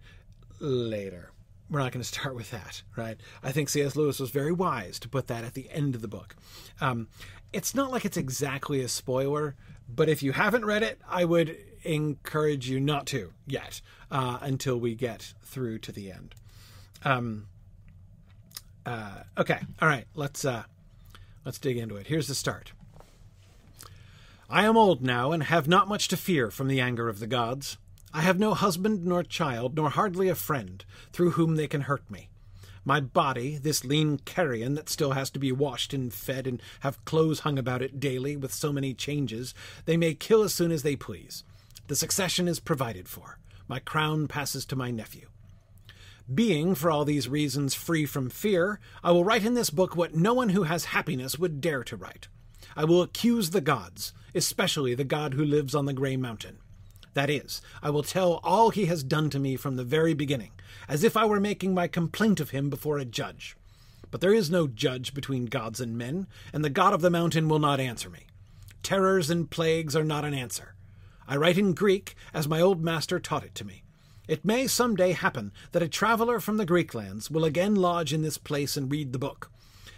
later 0.60 1.30
we're 1.70 1.80
not 1.80 1.92
going 1.92 2.02
to 2.02 2.08
start 2.08 2.34
with 2.34 2.50
that, 2.50 2.82
right? 2.96 3.18
I 3.42 3.52
think 3.52 3.68
C.S. 3.68 3.96
Lewis 3.96 4.20
was 4.20 4.30
very 4.30 4.52
wise 4.52 4.98
to 5.00 5.08
put 5.08 5.26
that 5.28 5.44
at 5.44 5.54
the 5.54 5.68
end 5.70 5.94
of 5.94 6.02
the 6.02 6.08
book. 6.08 6.36
Um, 6.80 7.08
it's 7.54 7.74
not 7.74 7.90
like 7.90 8.04
it's 8.04 8.16
exactly 8.16 8.80
a 8.80 8.88
spoiler, 8.88 9.54
but 9.88 10.08
if 10.08 10.22
you 10.22 10.32
haven't 10.32 10.64
read 10.64 10.82
it, 10.82 11.00
I 11.08 11.24
would 11.24 11.56
encourage 11.84 12.68
you 12.68 12.80
not 12.80 13.06
to 13.06 13.32
yet 13.46 13.80
uh, 14.10 14.38
until 14.40 14.78
we 14.78 14.94
get 14.94 15.34
through 15.42 15.78
to 15.80 15.92
the 15.92 16.10
end. 16.10 16.34
Um, 17.04 17.46
uh, 18.84 19.22
okay, 19.38 19.60
all 19.80 19.88
right, 19.88 20.06
let's 20.14 20.44
uh, 20.44 20.64
let's 21.44 21.58
dig 21.58 21.76
into 21.76 21.96
it. 21.96 22.08
Here's 22.08 22.28
the 22.28 22.34
start. 22.34 22.72
I 24.50 24.64
am 24.64 24.76
old 24.76 25.02
now 25.02 25.32
and 25.32 25.44
have 25.44 25.68
not 25.68 25.88
much 25.88 26.08
to 26.08 26.16
fear 26.16 26.50
from 26.50 26.68
the 26.68 26.80
anger 26.80 27.08
of 27.08 27.18
the 27.18 27.26
gods. 27.26 27.78
I 28.12 28.20
have 28.20 28.38
no 28.38 28.54
husband 28.54 29.04
nor 29.04 29.22
child, 29.22 29.74
nor 29.74 29.90
hardly 29.90 30.28
a 30.28 30.34
friend, 30.34 30.84
through 31.12 31.32
whom 31.32 31.56
they 31.56 31.66
can 31.66 31.82
hurt 31.82 32.08
me. 32.10 32.28
My 32.84 33.00
body, 33.00 33.56
this 33.56 33.84
lean 33.84 34.18
carrion 34.18 34.74
that 34.74 34.90
still 34.90 35.12
has 35.12 35.30
to 35.30 35.38
be 35.38 35.52
washed 35.52 35.94
and 35.94 36.12
fed 36.12 36.46
and 36.46 36.60
have 36.80 37.04
clothes 37.04 37.40
hung 37.40 37.58
about 37.58 37.80
it 37.80 37.98
daily 37.98 38.36
with 38.36 38.52
so 38.52 38.72
many 38.72 38.92
changes, 38.92 39.54
they 39.86 39.96
may 39.96 40.14
kill 40.14 40.42
as 40.42 40.52
soon 40.52 40.70
as 40.70 40.82
they 40.82 40.96
please. 40.96 41.44
The 41.86 41.96
succession 41.96 42.46
is 42.46 42.60
provided 42.60 43.08
for. 43.08 43.38
My 43.68 43.78
crown 43.78 44.28
passes 44.28 44.66
to 44.66 44.76
my 44.76 44.90
nephew. 44.90 45.28
Being, 46.32 46.74
for 46.74 46.90
all 46.90 47.04
these 47.04 47.28
reasons, 47.28 47.74
free 47.74 48.06
from 48.06 48.30
fear, 48.30 48.80
I 49.02 49.12
will 49.12 49.24
write 49.24 49.44
in 49.44 49.54
this 49.54 49.70
book 49.70 49.94
what 49.94 50.14
no 50.14 50.32
one 50.32 50.50
who 50.50 50.62
has 50.62 50.86
happiness 50.86 51.38
would 51.38 51.60
dare 51.60 51.84
to 51.84 51.96
write. 51.96 52.28
I 52.76 52.84
will 52.84 53.02
accuse 53.02 53.50
the 53.50 53.60
gods, 53.60 54.12
especially 54.34 54.94
the 54.94 55.04
god 55.04 55.34
who 55.34 55.44
lives 55.44 55.74
on 55.74 55.84
the 55.86 55.92
grey 55.92 56.16
mountain. 56.16 56.58
That 57.14 57.30
is, 57.30 57.62
I 57.82 57.90
will 57.90 58.02
tell 58.02 58.40
all 58.42 58.70
he 58.70 58.86
has 58.86 59.04
done 59.04 59.30
to 59.30 59.38
me 59.38 59.56
from 59.56 59.76
the 59.76 59.84
very 59.84 60.14
beginning, 60.14 60.50
as 60.88 61.04
if 61.04 61.16
I 61.16 61.24
were 61.24 61.40
making 61.40 61.74
my 61.74 61.88
complaint 61.88 62.40
of 62.40 62.50
him 62.50 62.70
before 62.70 62.98
a 62.98 63.04
judge. 63.04 63.56
But 64.10 64.20
there 64.20 64.34
is 64.34 64.50
no 64.50 64.66
judge 64.66 65.12
between 65.14 65.46
gods 65.46 65.80
and 65.80 65.98
men, 65.98 66.26
and 66.52 66.64
the 66.64 66.70
god 66.70 66.92
of 66.92 67.00
the 67.00 67.10
mountain 67.10 67.48
will 67.48 67.58
not 67.58 67.80
answer 67.80 68.08
me. 68.08 68.26
terrors 68.84 69.30
and 69.30 69.50
plagues 69.50 69.96
are 69.96 70.04
not 70.04 70.24
an 70.24 70.34
answer. 70.34 70.74
I 71.26 71.36
write 71.36 71.58
in 71.58 71.72
Greek, 71.72 72.14
as 72.32 72.46
my 72.46 72.60
old 72.60 72.84
master 72.84 73.18
taught 73.18 73.42
it 73.42 73.54
to 73.56 73.64
me. 73.64 73.82
It 74.28 74.44
may 74.44 74.66
some 74.66 74.94
day 74.94 75.12
happen 75.12 75.52
that 75.72 75.82
a 75.82 75.88
traveller 75.88 76.38
from 76.38 76.58
the 76.58 76.66
Greek 76.66 76.94
lands 76.94 77.30
will 77.30 77.44
again 77.44 77.74
lodge 77.74 78.12
in 78.12 78.22
this 78.22 78.38
place 78.38 78.76
and 78.76 78.92
read 78.92 79.12
the 79.12 79.18
book. 79.18 79.50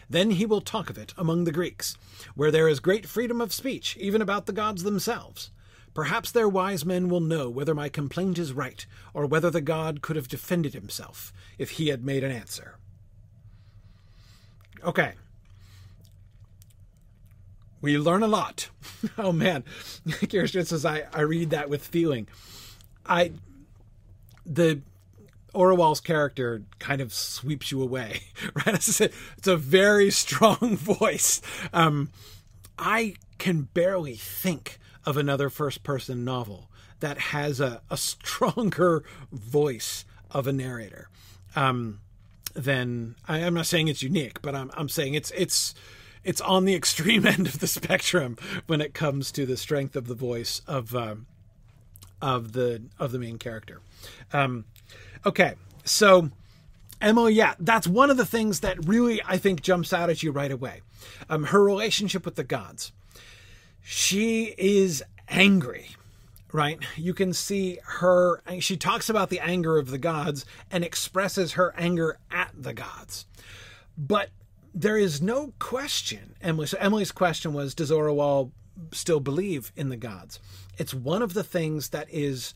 Then 0.09 0.31
he 0.33 0.47
will 0.47 0.61
talk 0.61 0.89
of 0.89 0.97
it 0.97 1.13
among 1.19 1.45
the 1.45 1.53
Greeks, 1.53 1.97
where 2.35 2.53
there 2.53 2.69
is 2.69 2.81
great 2.81 3.07
freedom 3.07 3.41
of 3.41 3.53
speech, 3.53 3.97
even 4.01 4.23
about 4.23 4.47
the 4.47 4.53
gods 4.53 4.85
themselves. 4.85 5.51
Perhaps 5.97 6.31
their 6.33 6.47
wise 6.47 6.85
men 6.85 7.09
will 7.09 7.23
know 7.23 7.49
whether 7.49 7.75
my 7.75 7.89
complaint 7.89 8.39
is 8.39 8.53
right, 8.53 8.85
or 9.15 9.25
whether 9.25 9.49
the 9.49 9.63
god 9.63 10.03
could 10.03 10.15
have 10.15 10.29
defended 10.29 10.75
himself 10.75 11.33
if 11.57 11.71
he 11.71 11.89
had 11.89 12.05
made 12.05 12.23
an 12.23 12.31
answer. 12.31 12.77
Okay. 14.85 15.15
We 17.81 17.97
learn 17.97 18.23
a 18.23 18.27
lot. 18.27 18.69
oh 19.17 19.33
man. 19.33 19.65
Kirsten 20.31 20.67
says 20.67 20.85
I, 20.85 21.05
I 21.15 21.23
read 21.23 21.49
that 21.49 21.71
with 21.71 21.87
feeling. 21.87 22.29
I 23.07 23.33
the 24.45 24.83
Orual's 25.55 26.03
character 26.03 26.63
kind 26.79 27.01
of 27.01 27.15
sweeps 27.15 27.73
you 27.73 27.81
away, 27.81 28.21
right? 28.55 28.75
It's 28.75 29.01
a, 29.01 29.09
it's 29.39 29.49
a 29.49 29.57
very 29.57 30.11
strong 30.11 30.77
voice. 30.77 31.41
Um, 31.73 32.11
I 32.79 33.15
can 33.39 33.63
barely 33.73 34.17
think 34.17 34.79
of 35.07 35.17
another 35.17 35.49
first 35.49 35.83
person 35.83 36.25
novel 36.25 36.69
that 37.01 37.19
has 37.19 37.61
a, 37.61 37.81
a 37.91 37.97
stronger 37.97 39.05
voice 39.33 40.05
of 40.31 40.47
a 40.47 40.53
narrator. 40.53 41.09
Um, 41.55 42.01
than 42.57 43.17
I, 43.29 43.39
am 43.39 43.55
not 43.55 43.67
saying 43.67 43.89
it's 43.89 44.03
unique, 44.03 44.41
but 44.43 44.55
I'm 44.55 44.71
I'm 44.75 44.89
saying 44.89 45.15
it's 45.15 45.31
it's 45.33 45.75
it's 46.25 46.41
on 46.41 46.65
the 46.65 46.75
extreme 46.75 47.27
end 47.27 47.47
of 47.47 47.59
the 47.61 47.67
spectrum 47.67 48.37
when 48.67 48.81
it 48.81 48.95
comes 48.95 49.31
to 49.33 49.47
the 49.47 49.57
strength 49.57 49.95
of 49.95 50.07
the 50.07 50.15
voice 50.15 50.63
of 50.67 50.95
um, 50.95 51.27
of 52.21 52.53
the 52.53 52.83
of 52.99 53.13
the 53.13 53.19
main 53.19 53.39
character. 53.39 53.81
Um, 54.33 54.65
okay, 55.25 55.55
so 55.85 56.31
Emily, 57.01 57.35
yeah, 57.35 57.55
that's 57.61 57.87
one 57.87 58.11
of 58.11 58.17
the 58.17 58.27
things 58.27 58.61
that 58.61 58.87
really 58.87 59.21
I 59.25 59.37
think 59.39 59.61
jumps 59.63 59.93
out 59.93 60.11
at 60.11 60.23
you 60.23 60.33
right 60.33 60.51
away. 60.51 60.81
Um, 61.29 61.45
her 61.45 61.63
relationship 61.63 62.25
with 62.25 62.37
the 62.37 62.45
gods. 62.45 62.93
She 63.89 64.53
is 64.59 65.05
angry, 65.29 65.91
right? 66.53 66.81
You 66.97 67.15
can 67.15 67.33
see 67.33 67.79
her. 67.85 68.43
She 68.59 68.77
talks 68.77 69.09
about 69.09 69.31
the 69.31 69.39
anger 69.39 69.79
of 69.79 69.91
the 69.91 69.97
gods 69.99 70.45
and 70.73 70.83
expresses 70.83 71.53
her 71.53 71.73
anger 71.79 72.19
at 72.29 72.51
the 72.53 72.75
gods, 72.75 73.27
but 73.97 74.31
there 74.75 74.97
is 74.97 75.23
no 75.23 75.53
question. 75.61 76.35
Emily. 76.43 76.67
So 76.67 76.77
Emily's 76.81 77.13
question 77.13 77.53
was, 77.53 77.77
does 77.77 77.93
Orual 77.93 78.51
still 78.91 79.21
believe 79.21 79.71
in 79.77 79.89
the 79.89 79.97
gods? 79.97 80.41
It's 80.77 80.93
one 80.93 81.23
of 81.23 81.35
the 81.35 81.45
things 81.45 81.91
that 81.91 82.09
is 82.11 82.55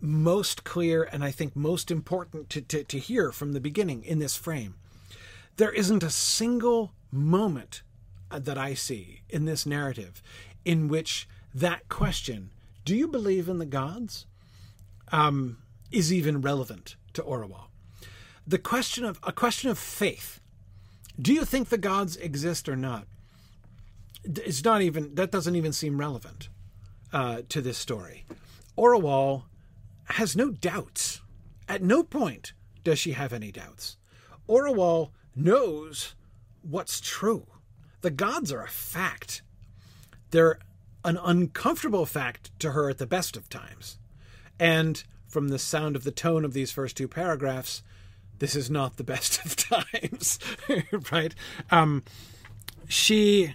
most 0.00 0.64
clear 0.64 1.02
and 1.02 1.22
I 1.22 1.32
think 1.32 1.54
most 1.54 1.90
important 1.90 2.48
to, 2.48 2.62
to, 2.62 2.82
to 2.84 2.98
hear 2.98 3.30
from 3.30 3.52
the 3.52 3.60
beginning 3.60 4.04
in 4.04 4.20
this 4.20 4.38
frame. 4.38 4.76
There 5.58 5.70
isn't 5.70 6.02
a 6.02 6.08
single 6.08 6.94
moment 7.12 7.82
that 8.30 8.58
I 8.58 8.74
see 8.74 9.22
in 9.28 9.44
this 9.44 9.66
narrative 9.66 10.22
in 10.64 10.88
which 10.88 11.28
that 11.54 11.88
question, 11.88 12.50
do 12.84 12.94
you 12.94 13.08
believe 13.08 13.48
in 13.48 13.58
the 13.58 13.66
gods, 13.66 14.26
um, 15.12 15.58
is 15.90 16.12
even 16.12 16.40
relevant 16.40 16.96
to 17.14 17.22
Orual. 17.22 17.64
The 18.46 18.58
question 18.58 19.04
of 19.04 19.18
a 19.22 19.32
question 19.32 19.70
of 19.70 19.78
faith. 19.78 20.40
Do 21.20 21.32
you 21.32 21.44
think 21.44 21.68
the 21.68 21.78
gods 21.78 22.16
exist 22.16 22.68
or 22.68 22.76
not? 22.76 23.06
It's 24.24 24.64
not 24.64 24.82
even 24.82 25.14
that 25.14 25.30
doesn't 25.30 25.56
even 25.56 25.72
seem 25.72 25.98
relevant 25.98 26.48
uh, 27.12 27.42
to 27.48 27.60
this 27.60 27.78
story. 27.78 28.24
Orual 28.76 29.44
has 30.04 30.36
no 30.36 30.50
doubts. 30.50 31.20
At 31.68 31.82
no 31.82 32.02
point 32.02 32.52
does 32.82 32.98
she 32.98 33.12
have 33.12 33.32
any 33.32 33.52
doubts. 33.52 33.96
Orual 34.48 35.10
knows 35.36 36.14
what's 36.62 37.00
true. 37.00 37.46
The 38.00 38.10
gods 38.10 38.52
are 38.52 38.62
a 38.62 38.68
fact. 38.68 39.42
They're 40.30 40.58
an 41.04 41.18
uncomfortable 41.22 42.06
fact 42.06 42.50
to 42.60 42.72
her 42.72 42.90
at 42.90 42.98
the 42.98 43.06
best 43.06 43.36
of 43.36 43.48
times. 43.48 43.98
And 44.58 45.02
from 45.28 45.48
the 45.48 45.58
sound 45.58 45.96
of 45.96 46.04
the 46.04 46.10
tone 46.10 46.44
of 46.44 46.52
these 46.52 46.70
first 46.70 46.96
two 46.96 47.08
paragraphs, 47.08 47.82
this 48.38 48.56
is 48.56 48.70
not 48.70 48.96
the 48.96 49.04
best 49.04 49.44
of 49.44 49.56
times, 49.94 50.38
right? 51.12 51.34
Um, 51.70 52.02
she, 52.88 53.54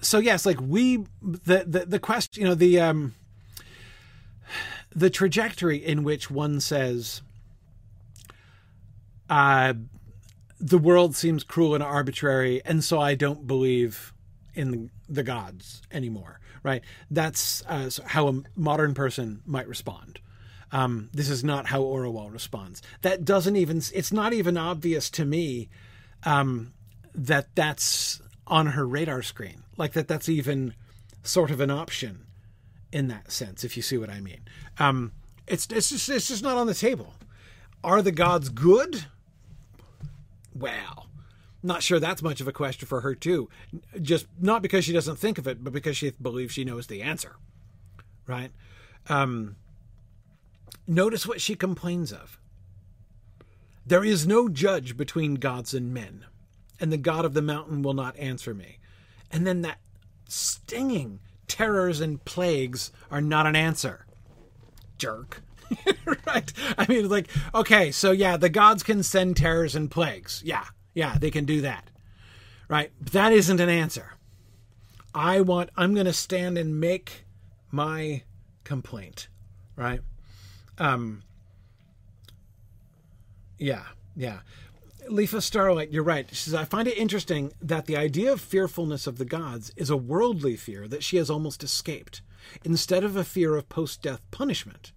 so 0.00 0.18
yes, 0.18 0.44
like 0.44 0.60
we, 0.60 1.04
the 1.22 1.64
the 1.66 1.86
the 1.86 1.98
question, 1.98 2.42
you 2.42 2.48
know, 2.48 2.54
the 2.54 2.80
um, 2.80 3.14
the 4.94 5.10
trajectory 5.10 5.78
in 5.78 6.04
which 6.04 6.30
one 6.30 6.60
says, 6.60 7.22
uh, 9.30 9.74
the 10.64 10.78
world 10.78 11.14
seems 11.14 11.44
cruel 11.44 11.74
and 11.74 11.82
arbitrary, 11.82 12.62
and 12.64 12.82
so 12.82 12.98
I 12.98 13.14
don't 13.14 13.46
believe 13.46 14.14
in 14.54 14.90
the, 15.08 15.22
gods 15.22 15.82
anymore. 15.92 16.40
Right? 16.62 16.82
That's 17.10 17.62
uh, 17.66 17.90
how 18.06 18.28
a 18.28 18.42
modern 18.56 18.94
person 18.94 19.42
might 19.44 19.68
respond. 19.68 20.20
Um, 20.72 21.10
this 21.12 21.28
is 21.28 21.44
not 21.44 21.66
how 21.66 21.82
Orual 21.82 22.32
responds. 22.32 22.80
That 23.02 23.26
doesn't 23.26 23.56
even. 23.56 23.82
It's 23.92 24.10
not 24.12 24.32
even 24.32 24.56
obvious 24.56 25.10
to 25.10 25.26
me 25.26 25.68
um, 26.24 26.72
that 27.14 27.54
that's 27.54 28.22
on 28.46 28.68
her 28.68 28.86
radar 28.86 29.20
screen. 29.20 29.64
Like 29.76 29.92
that. 29.92 30.08
That's 30.08 30.30
even 30.30 30.72
sort 31.22 31.50
of 31.50 31.60
an 31.60 31.70
option 31.70 32.24
in 32.90 33.08
that 33.08 33.30
sense, 33.30 33.64
if 33.64 33.76
you 33.76 33.82
see 33.82 33.98
what 33.98 34.08
I 34.08 34.20
mean. 34.20 34.40
Um, 34.78 35.12
it's 35.46 35.66
it's 35.70 35.90
just 35.90 36.08
it's 36.08 36.28
just 36.28 36.42
not 36.42 36.56
on 36.56 36.66
the 36.66 36.74
table. 36.74 37.12
Are 37.82 38.00
the 38.00 38.12
gods 38.12 38.48
good? 38.48 39.04
Well, 40.54 41.08
not 41.62 41.82
sure 41.82 41.98
that's 41.98 42.22
much 42.22 42.40
of 42.40 42.48
a 42.48 42.52
question 42.52 42.86
for 42.86 43.00
her 43.00 43.14
too. 43.14 43.48
Just 44.00 44.26
not 44.38 44.62
because 44.62 44.84
she 44.84 44.92
doesn't 44.92 45.16
think 45.16 45.38
of 45.38 45.48
it, 45.48 45.64
but 45.64 45.72
because 45.72 45.96
she 45.96 46.10
believes 46.10 46.52
she 46.52 46.64
knows 46.64 46.86
the 46.86 47.02
answer. 47.02 47.36
Right? 48.26 48.52
Um, 49.08 49.56
notice 50.86 51.26
what 51.26 51.40
she 51.40 51.54
complains 51.54 52.12
of. 52.12 52.38
There 53.86 54.04
is 54.04 54.26
no 54.26 54.48
judge 54.48 54.96
between 54.96 55.34
gods 55.34 55.74
and 55.74 55.92
men, 55.92 56.24
and 56.80 56.92
the 56.92 56.96
God 56.96 57.24
of 57.24 57.34
the 57.34 57.42
mountain 57.42 57.82
will 57.82 57.94
not 57.94 58.16
answer 58.18 58.54
me. 58.54 58.78
And 59.30 59.46
then 59.46 59.62
that 59.62 59.78
stinging 60.28 61.20
terrors 61.48 62.00
and 62.00 62.24
plagues 62.24 62.92
are 63.10 63.20
not 63.20 63.46
an 63.46 63.56
answer. 63.56 64.06
Jerk. 64.96 65.42
right? 66.26 66.52
I 66.78 66.86
mean, 66.88 67.08
like, 67.08 67.28
okay, 67.54 67.90
so 67.90 68.10
yeah, 68.12 68.36
the 68.36 68.48
gods 68.48 68.82
can 68.82 69.02
send 69.02 69.36
terrors 69.36 69.74
and 69.74 69.90
plagues. 69.90 70.42
Yeah, 70.44 70.64
yeah, 70.94 71.16
they 71.18 71.30
can 71.30 71.44
do 71.44 71.60
that. 71.62 71.90
Right? 72.68 72.92
But 73.00 73.12
that 73.12 73.32
isn't 73.32 73.60
an 73.60 73.68
answer. 73.68 74.12
I 75.14 75.40
want, 75.40 75.70
I'm 75.76 75.94
going 75.94 76.06
to 76.06 76.12
stand 76.12 76.58
and 76.58 76.80
make 76.80 77.24
my 77.70 78.22
complaint. 78.64 79.28
Right? 79.76 80.00
Um, 80.78 81.22
yeah, 83.58 83.84
yeah. 84.16 84.40
Leafa 85.08 85.42
Starlight, 85.42 85.90
you're 85.90 86.02
right. 86.02 86.26
She 86.30 86.36
says, 86.36 86.54
I 86.54 86.64
find 86.64 86.88
it 86.88 86.96
interesting 86.96 87.52
that 87.60 87.86
the 87.86 87.96
idea 87.96 88.32
of 88.32 88.40
fearfulness 88.40 89.06
of 89.06 89.18
the 89.18 89.24
gods 89.24 89.70
is 89.76 89.90
a 89.90 89.96
worldly 89.96 90.56
fear 90.56 90.88
that 90.88 91.04
she 91.04 91.18
has 91.18 91.28
almost 91.28 91.62
escaped, 91.62 92.22
instead 92.64 93.04
of 93.04 93.16
a 93.16 93.24
fear 93.24 93.56
of 93.56 93.68
post 93.68 94.02
death 94.02 94.22
punishment. 94.30 94.92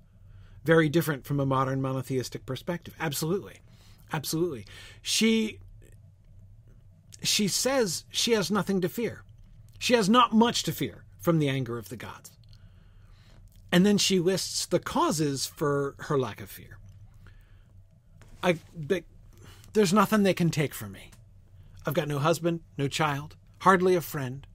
Very 0.67 0.89
different 0.89 1.25
from 1.25 1.39
a 1.39 1.45
modern 1.45 1.81
monotheistic 1.81 2.45
perspective. 2.45 2.93
Absolutely. 2.99 3.61
Absolutely. 4.11 4.65
She 5.01 5.59
she 7.23 7.47
says 7.47 8.03
she 8.11 8.33
has 8.33 8.51
nothing 8.51 8.81
to 8.81 8.89
fear. 8.89 9.23
She 9.79 9.93
has 9.93 10.09
not 10.09 10.33
much 10.33 10.63
to 10.63 10.73
fear 10.73 11.05
from 11.21 11.39
the 11.39 11.47
anger 11.47 11.77
of 11.77 11.87
the 11.87 11.95
gods. 11.95 12.31
And 13.71 13.85
then 13.85 13.97
she 13.97 14.19
lists 14.19 14.65
the 14.65 14.79
causes 14.79 15.45
for 15.45 15.95
her 15.99 16.19
lack 16.19 16.41
of 16.41 16.49
fear. 16.49 16.77
I 18.43 18.57
there's 19.71 19.93
nothing 19.93 20.23
they 20.23 20.33
can 20.33 20.49
take 20.49 20.73
from 20.73 20.91
me. 20.91 21.11
I've 21.85 21.93
got 21.93 22.09
no 22.09 22.19
husband, 22.19 22.59
no 22.77 22.89
child, 22.89 23.37
hardly 23.59 23.95
a 23.95 24.01
friend, 24.01 24.45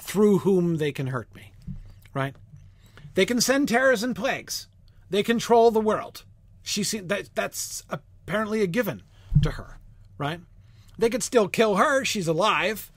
through 0.00 0.38
whom 0.38 0.78
they 0.78 0.90
can 0.90 1.06
hurt 1.06 1.32
me. 1.36 1.52
Right? 2.12 2.34
They 3.14 3.26
can 3.26 3.40
send 3.40 3.68
terrors 3.68 4.02
and 4.02 4.16
plagues. 4.16 4.66
They 5.12 5.22
control 5.22 5.70
the 5.70 5.78
world. 5.78 6.24
She 6.62 6.82
see, 6.82 7.00
that 7.00 7.34
that's 7.34 7.84
apparently 7.90 8.62
a 8.62 8.66
given 8.66 9.02
to 9.42 9.52
her, 9.52 9.78
right? 10.16 10.40
They 10.98 11.10
could 11.10 11.22
still 11.22 11.48
kill 11.48 11.76
her. 11.76 12.02
She's 12.02 12.26
alive, 12.26 12.90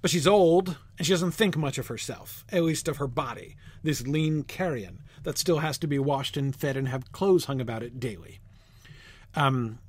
but 0.00 0.10
she's 0.10 0.26
old 0.26 0.78
and 0.96 1.06
she 1.06 1.12
doesn't 1.12 1.32
think 1.32 1.58
much 1.58 1.76
of 1.76 1.88
herself, 1.88 2.46
at 2.50 2.62
least 2.62 2.88
of 2.88 2.96
her 2.96 3.06
body. 3.06 3.56
This 3.82 4.06
lean 4.06 4.42
carrion 4.44 5.02
that 5.22 5.36
still 5.36 5.58
has 5.58 5.76
to 5.78 5.86
be 5.86 5.98
washed 5.98 6.38
and 6.38 6.56
fed 6.56 6.78
and 6.78 6.88
have 6.88 7.12
clothes 7.12 7.44
hung 7.44 7.60
about 7.60 7.82
it 7.82 8.00
daily. 8.00 8.40
Um, 9.34 9.80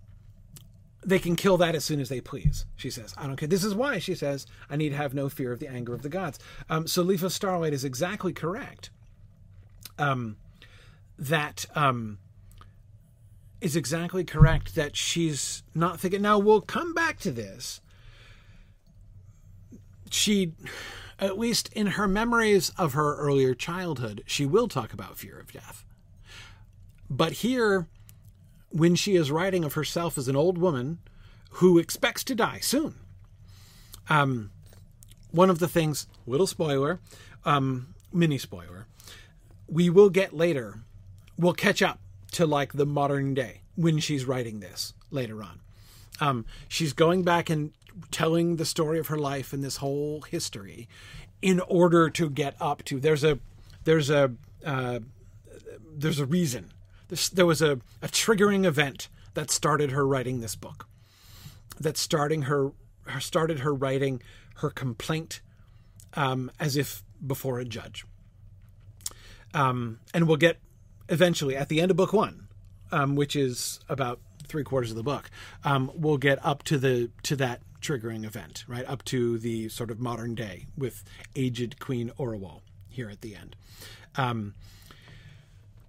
they 1.05 1.19
can 1.19 1.37
kill 1.37 1.55
that 1.55 1.73
as 1.73 1.85
soon 1.85 2.01
as 2.01 2.09
they 2.09 2.19
please, 2.19 2.65
she 2.75 2.89
says. 2.89 3.13
I 3.17 3.27
don't 3.27 3.37
care. 3.37 3.47
This 3.47 3.63
is 3.63 3.73
why, 3.73 3.99
she 3.99 4.13
says, 4.13 4.45
I 4.69 4.75
need 4.75 4.91
have 4.91 5.13
no 5.13 5.29
fear 5.29 5.53
of 5.53 5.59
the 5.59 5.69
anger 5.69 5.93
of 5.93 6.01
the 6.01 6.09
gods. 6.09 6.37
Um, 6.69 6.85
so 6.85 7.01
Leaf 7.01 7.23
of 7.23 7.31
Starlight 7.31 7.71
is 7.73 7.85
exactly 7.85 8.33
correct. 8.33 8.89
Um, 9.97 10.35
that 11.21 11.67
um, 11.75 12.17
is 13.61 13.75
exactly 13.75 14.23
correct 14.23 14.75
that 14.75 14.97
she's 14.97 15.63
not 15.75 15.99
thinking. 15.99 16.21
Now, 16.21 16.39
we'll 16.39 16.61
come 16.61 16.93
back 16.93 17.19
to 17.19 17.31
this. 17.31 17.79
She, 20.09 20.53
at 21.19 21.37
least 21.37 21.71
in 21.73 21.87
her 21.87 22.07
memories 22.07 22.71
of 22.77 22.93
her 22.93 23.15
earlier 23.17 23.53
childhood, 23.53 24.23
she 24.25 24.45
will 24.45 24.67
talk 24.67 24.93
about 24.93 25.17
fear 25.17 25.39
of 25.39 25.53
death. 25.53 25.85
But 27.09 27.33
here, 27.33 27.87
when 28.69 28.95
she 28.95 29.15
is 29.15 29.31
writing 29.31 29.63
of 29.63 29.73
herself 29.73 30.17
as 30.17 30.27
an 30.27 30.35
old 30.35 30.57
woman 30.57 30.99
who 31.55 31.77
expects 31.77 32.23
to 32.23 32.35
die 32.35 32.59
soon. 32.59 32.95
Um, 34.09 34.51
one 35.29 35.49
of 35.49 35.59
the 35.59 35.67
things, 35.67 36.07
little 36.25 36.47
spoiler, 36.47 36.99
um, 37.45 37.93
mini 38.11 38.37
spoiler, 38.37 38.87
we 39.67 39.89
will 39.89 40.09
get 40.09 40.33
later, 40.33 40.79
we'll 41.41 41.53
catch 41.53 41.81
up 41.81 41.99
to 42.31 42.45
like 42.45 42.73
the 42.73 42.85
modern 42.85 43.33
day 43.33 43.61
when 43.75 43.99
she's 43.99 44.23
writing 44.25 44.61
this 44.61 44.93
later 45.09 45.43
on. 45.43 45.59
Um, 46.21 46.45
she's 46.69 46.93
going 46.93 47.23
back 47.23 47.49
and 47.49 47.73
telling 48.11 48.55
the 48.55 48.65
story 48.65 48.99
of 48.99 49.07
her 49.07 49.17
life 49.17 49.51
and 49.51 49.63
this 49.63 49.77
whole 49.77 50.21
history 50.21 50.87
in 51.41 51.59
order 51.61 52.09
to 52.09 52.29
get 52.29 52.55
up 52.61 52.85
to 52.85 52.99
there's 52.99 53.23
a 53.23 53.39
there's 53.83 54.09
a 54.09 54.31
uh, 54.65 54.99
there's 55.97 56.19
a 56.19 56.25
reason 56.25 56.71
there 57.33 57.45
was 57.45 57.61
a, 57.61 57.73
a 58.01 58.07
triggering 58.07 58.65
event 58.65 59.09
that 59.33 59.51
started 59.51 59.91
her 59.91 60.07
writing 60.07 60.39
this 60.39 60.55
book. 60.55 60.87
That 61.79 61.97
starting 61.97 62.43
her, 62.43 62.71
her 63.03 63.19
started 63.19 63.59
her 63.59 63.73
writing 63.73 64.21
her 64.57 64.69
complaint 64.69 65.41
um, 66.13 66.51
as 66.59 66.77
if 66.77 67.03
before 67.25 67.59
a 67.59 67.65
judge. 67.65 68.05
Um, 69.53 69.99
and 70.13 70.27
we'll 70.27 70.37
get 70.37 70.59
eventually 71.11 71.55
at 71.55 71.69
the 71.69 71.79
end 71.81 71.91
of 71.91 71.97
book 71.97 72.13
one, 72.13 72.47
um, 72.91 73.15
which 73.15 73.35
is 73.35 73.79
about 73.87 74.19
three 74.47 74.63
quarters 74.63 74.89
of 74.89 74.97
the 74.97 75.03
book. 75.03 75.29
Um, 75.63 75.91
we'll 75.93 76.17
get 76.17 76.43
up 76.43 76.63
to 76.63 76.77
the 76.77 77.11
to 77.23 77.35
that 77.35 77.61
triggering 77.81 78.25
event, 78.25 78.63
right 78.67 78.85
up 78.87 79.03
to 79.05 79.37
the 79.37 79.69
sort 79.69 79.91
of 79.91 79.99
modern 79.99 80.35
day 80.35 80.65
with 80.77 81.03
aged 81.35 81.79
Queen 81.79 82.11
Orual 82.17 82.61
here 82.89 83.09
at 83.09 83.21
the 83.21 83.35
end. 83.35 83.55
Um, 84.15 84.53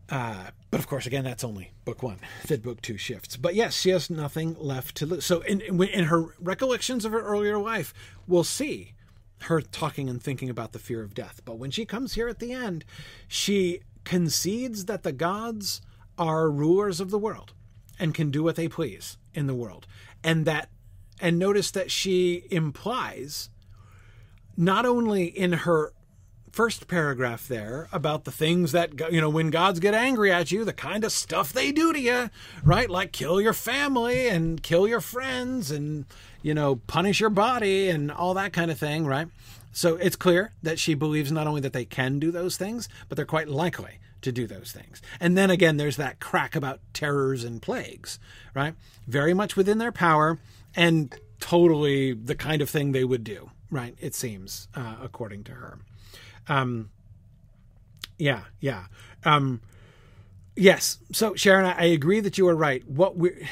uh, 0.09 0.51
but 0.71 0.79
of 0.79 0.87
course, 0.87 1.07
again, 1.07 1.25
that's 1.25 1.45
only 1.45 1.73
book 1.85 2.03
one. 2.03 2.19
Then 2.47 2.61
book 2.61 2.83
two 2.83 2.99
shifts. 2.99 3.37
But 3.37 3.55
yes, 3.55 3.75
she 3.75 3.91
has 3.91 4.11
nothing 4.11 4.57
left 4.59 4.97
to 4.97 5.07
lose. 5.07 5.25
So 5.25 5.41
in, 5.41 5.61
in 5.61 6.05
her 6.05 6.35
recollections 6.39 7.05
of 7.05 7.13
her 7.13 7.23
earlier 7.23 7.59
life, 7.59 7.95
we'll 8.27 8.45
see 8.45 8.93
her 9.43 9.61
talking 9.61 10.09
and 10.09 10.23
thinking 10.23 10.51
about 10.51 10.73
the 10.73 10.79
fear 10.79 11.03
of 11.03 11.15
death. 11.15 11.41
But 11.45 11.59
when 11.59 11.71
she 11.71 11.85
comes 11.85 12.15
here 12.15 12.29
at 12.29 12.39
the 12.39 12.53
end, 12.53 12.85
she 13.27 13.81
concedes 14.05 14.87
that 14.87 15.03
the 15.03 15.13
gods 15.13 15.81
are 16.19 16.51
rulers 16.51 17.01
of 17.01 17.11
the 17.11 17.19
world 17.19 17.53
and 17.99 18.15
can 18.15 18.31
do 18.31 18.43
what 18.43 18.57
they 18.57 18.69
please 18.69 19.17
in 19.35 19.47
the 19.47 19.55
world. 19.55 19.87
And 20.23 20.45
that 20.47 20.69
and 21.21 21.39
notice 21.39 21.71
that 21.71 21.91
she 21.91 22.45
implies 22.51 23.49
not 24.57 24.85
only 24.85 25.25
in 25.25 25.53
her 25.53 25.93
first 26.51 26.87
paragraph 26.87 27.49
there 27.49 27.89
about 27.93 28.25
the 28.25 28.31
things 28.31 28.73
that 28.73 29.11
you 29.11 29.21
know 29.21 29.31
when 29.31 29.49
gods 29.49 29.81
get 29.81 29.95
angry 29.95 30.31
at 30.31 30.53
you 30.53 30.67
the 30.67 30.73
kind 30.73 31.03
of 31.03 31.11
stuff 31.11 31.51
they 31.51 31.73
do 31.73 31.95
to 31.95 32.01
you 32.01 32.29
right 32.63 32.91
like 32.91 33.11
kill 33.11 33.41
your 33.41 33.55
family 33.55 34.29
and 34.29 34.63
kill 34.63 34.87
your 34.87 35.01
friends 35.01 35.71
and 35.71 36.05
you 36.43 36.53
know 36.53 36.77
punish 36.87 37.21
your 37.21 37.31
body 37.31 37.89
and 37.89 38.13
all 38.13 38.35
that 38.35 38.53
kind 38.53 38.71
of 38.71 38.79
thing 38.79 39.07
right 39.07 39.29
so 39.73 39.97
it's 39.97 40.17
clear 40.17 40.53
that 40.63 40.79
she 40.79 40.95
believes 40.95 41.33
not 41.33 41.47
only 41.47 41.61
that 41.61 41.73
they 41.73 41.85
can 41.85 42.19
do 42.19 42.31
those 42.31 42.57
things 42.57 42.89
but 43.09 43.17
they're 43.17 43.25
quite 43.25 43.49
likely 43.49 43.99
to 44.21 44.31
do 44.31 44.47
those 44.47 44.71
things 44.71 45.03
and 45.21 45.37
then 45.37 45.51
again 45.51 45.77
there's 45.77 45.97
that 45.97 46.21
crack 46.21 46.55
about 46.55 46.81
terrors 46.93 47.43
and 47.43 47.61
plagues 47.63 48.19
right 48.55 48.75
very 49.07 49.35
much 49.35 49.57
within 49.57 49.79
their 49.79 49.93
power 49.93 50.39
and 50.77 51.15
totally 51.41 52.13
the 52.13 52.37
kind 52.37 52.63
of 52.63 52.71
thing 52.71 52.93
they 52.93 53.05
would 53.05 53.25
do 53.25 53.51
right 53.71 53.97
it 54.01 54.15
seems 54.15 54.69
uh, 54.75 54.95
according 55.03 55.43
to 55.43 55.53
her 55.53 55.79
um, 56.49 56.91
yeah, 58.19 58.43
yeah. 58.61 58.85
Um, 59.25 59.61
yes. 60.57 60.99
So 61.13 61.35
Sharon, 61.35 61.67
I, 61.67 61.73
I 61.73 61.85
agree 61.85 62.21
that 62.21 62.39
you 62.39 62.49
are 62.49 62.55
right. 62.55 62.87
What 62.89 63.17
we 63.17 63.49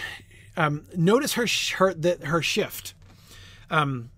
um, 0.56 0.86
notice 0.96 1.34
her 1.34 1.46
her 1.76 1.94
that 1.94 2.24
her 2.24 2.42
shift. 2.42 2.94
Um, 3.70 4.10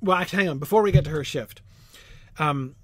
well, 0.00 0.16
actually, 0.16 0.44
hang 0.44 0.50
on. 0.50 0.58
Before 0.58 0.82
we 0.82 0.92
get 0.92 1.04
to 1.04 1.10
her 1.10 1.24
shift, 1.24 1.62
um, 2.38 2.74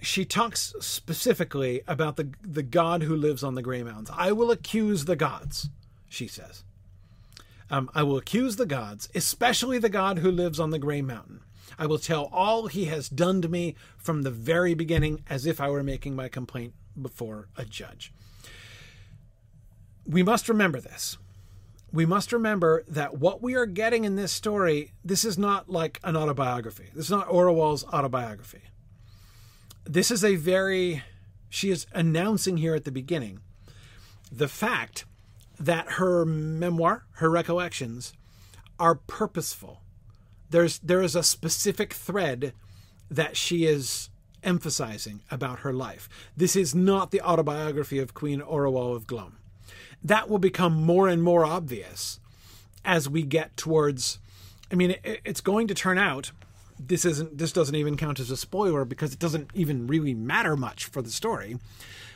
she 0.00 0.24
talks 0.24 0.74
specifically 0.80 1.82
about 1.86 2.16
the 2.16 2.32
the 2.42 2.62
god 2.62 3.02
who 3.02 3.16
lives 3.16 3.42
on 3.42 3.54
the 3.54 3.62
Gray 3.62 3.82
Mountains. 3.82 4.10
I 4.12 4.32
will 4.32 4.50
accuse 4.50 5.04
the 5.04 5.16
gods, 5.16 5.68
she 6.08 6.26
says. 6.26 6.64
Um, 7.70 7.90
I 7.94 8.02
will 8.04 8.16
accuse 8.16 8.56
the 8.56 8.66
gods, 8.66 9.08
especially 9.14 9.78
the 9.78 9.88
god 9.88 10.18
who 10.18 10.30
lives 10.30 10.60
on 10.60 10.70
the 10.70 10.78
Gray 10.78 11.02
Mountain. 11.02 11.40
I 11.78 11.86
will 11.86 11.98
tell 11.98 12.28
all 12.32 12.68
he 12.68 12.86
has 12.86 13.08
done 13.08 13.42
to 13.42 13.48
me 13.48 13.74
from 13.98 14.22
the 14.22 14.30
very 14.30 14.74
beginning 14.74 15.22
as 15.28 15.46
if 15.46 15.60
I 15.60 15.68
were 15.68 15.82
making 15.82 16.14
my 16.14 16.28
complaint 16.28 16.74
before 17.00 17.48
a 17.56 17.64
judge. 17.64 18.12
We 20.06 20.22
must 20.22 20.48
remember 20.48 20.80
this. 20.80 21.18
We 21.92 22.06
must 22.06 22.32
remember 22.32 22.84
that 22.88 23.18
what 23.18 23.42
we 23.42 23.54
are 23.54 23.66
getting 23.66 24.04
in 24.04 24.16
this 24.16 24.32
story, 24.32 24.92
this 25.04 25.24
is 25.24 25.38
not 25.38 25.70
like 25.70 26.00
an 26.04 26.16
autobiography. 26.16 26.90
This 26.94 27.06
is 27.06 27.10
not 27.10 27.28
Orual's 27.28 27.84
autobiography. 27.84 28.62
This 29.84 30.10
is 30.10 30.24
a 30.24 30.36
very, 30.36 31.02
she 31.48 31.70
is 31.70 31.86
announcing 31.92 32.56
here 32.56 32.74
at 32.74 32.84
the 32.84 32.92
beginning 32.92 33.40
the 34.32 34.48
fact 34.48 35.04
that 35.58 35.92
her 35.92 36.24
memoir, 36.24 37.06
her 37.12 37.30
recollections, 37.30 38.12
are 38.78 38.96
purposeful 38.96 39.80
there's 40.50 40.78
there 40.78 41.02
is 41.02 41.16
a 41.16 41.22
specific 41.22 41.92
thread 41.92 42.52
that 43.10 43.36
she 43.36 43.64
is 43.64 44.10
emphasizing 44.42 45.22
about 45.30 45.60
her 45.60 45.72
life. 45.72 46.08
This 46.36 46.56
is 46.56 46.74
not 46.74 47.10
the 47.10 47.20
autobiography 47.20 47.98
of 47.98 48.14
Queen 48.14 48.40
Orual 48.40 48.94
of 48.94 49.06
Glome. 49.06 49.38
That 50.02 50.28
will 50.28 50.38
become 50.38 50.74
more 50.74 51.08
and 51.08 51.22
more 51.22 51.44
obvious 51.44 52.20
as 52.84 53.08
we 53.08 53.22
get 53.22 53.56
towards. 53.56 54.18
I 54.70 54.74
mean, 54.74 54.92
it, 55.02 55.20
it's 55.24 55.40
going 55.40 55.68
to 55.68 55.74
turn 55.74 55.98
out. 55.98 56.32
This 56.78 57.04
isn't. 57.04 57.38
This 57.38 57.52
doesn't 57.52 57.74
even 57.74 57.96
count 57.96 58.20
as 58.20 58.30
a 58.30 58.36
spoiler 58.36 58.84
because 58.84 59.12
it 59.12 59.18
doesn't 59.18 59.50
even 59.54 59.86
really 59.86 60.14
matter 60.14 60.56
much 60.56 60.84
for 60.84 61.02
the 61.02 61.10
story. 61.10 61.58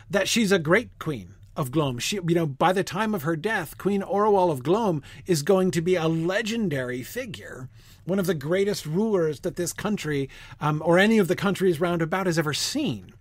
That 0.08 0.28
she's 0.28 0.52
a 0.52 0.58
great 0.58 0.90
queen 0.98 1.34
of 1.56 1.70
Glome. 1.70 1.98
She, 1.98 2.16
you 2.16 2.34
know, 2.34 2.46
by 2.46 2.72
the 2.72 2.84
time 2.84 3.14
of 3.14 3.22
her 3.22 3.36
death, 3.36 3.78
Queen 3.78 4.02
Orual 4.02 4.50
of 4.50 4.62
Glome 4.62 5.02
is 5.26 5.42
going 5.42 5.70
to 5.72 5.80
be 5.80 5.94
a 5.94 6.08
legendary 6.08 7.02
figure 7.02 7.68
one 8.10 8.18
of 8.18 8.26
the 8.26 8.34
greatest 8.34 8.86
rulers 8.86 9.40
that 9.40 9.56
this 9.56 9.72
country 9.72 10.28
um, 10.60 10.82
or 10.84 10.98
any 10.98 11.18
of 11.18 11.28
the 11.28 11.36
countries 11.36 11.80
round 11.80 12.02
about 12.02 12.26
has 12.26 12.38
ever 12.38 12.52
seen. 12.52 13.12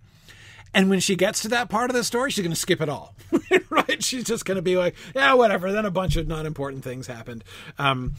And 0.72 0.88
when 0.88 1.00
she 1.00 1.16
gets 1.16 1.42
to 1.42 1.48
that 1.48 1.68
part 1.68 1.90
of 1.90 1.96
the 1.96 2.04
story, 2.04 2.30
she's 2.30 2.42
going 2.44 2.54
to 2.54 2.60
skip 2.60 2.80
it 2.80 2.88
all, 2.88 3.14
right? 3.70 4.02
She's 4.02 4.24
just 4.24 4.44
going 4.44 4.56
to 4.56 4.62
be 4.62 4.76
like, 4.76 4.94
yeah, 5.14 5.34
whatever. 5.34 5.72
Then 5.72 5.84
a 5.84 5.90
bunch 5.90 6.16
of 6.16 6.28
not 6.28 6.46
important 6.46 6.84
things 6.84 7.06
happened. 7.08 7.42
Um, 7.78 8.14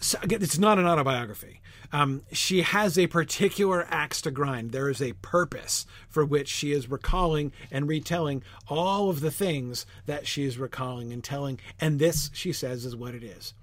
so 0.00 0.18
again, 0.22 0.42
it's 0.42 0.58
not 0.58 0.78
an 0.78 0.86
autobiography. 0.86 1.60
Um, 1.92 2.22
she 2.32 2.62
has 2.62 2.98
a 2.98 3.06
particular 3.06 3.86
axe 3.90 4.20
to 4.22 4.30
grind. 4.30 4.72
There 4.72 4.90
is 4.90 5.00
a 5.00 5.14
purpose 5.14 5.86
for 6.08 6.24
which 6.24 6.48
she 6.48 6.72
is 6.72 6.90
recalling 6.90 7.52
and 7.70 7.88
retelling 7.88 8.42
all 8.68 9.08
of 9.08 9.20
the 9.20 9.30
things 9.30 9.86
that 10.06 10.26
she 10.26 10.44
is 10.44 10.58
recalling 10.58 11.12
and 11.12 11.24
telling. 11.24 11.58
And 11.80 11.98
this, 11.98 12.30
she 12.34 12.52
says, 12.52 12.84
is 12.84 12.94
what 12.94 13.14
it 13.14 13.24
is. 13.24 13.54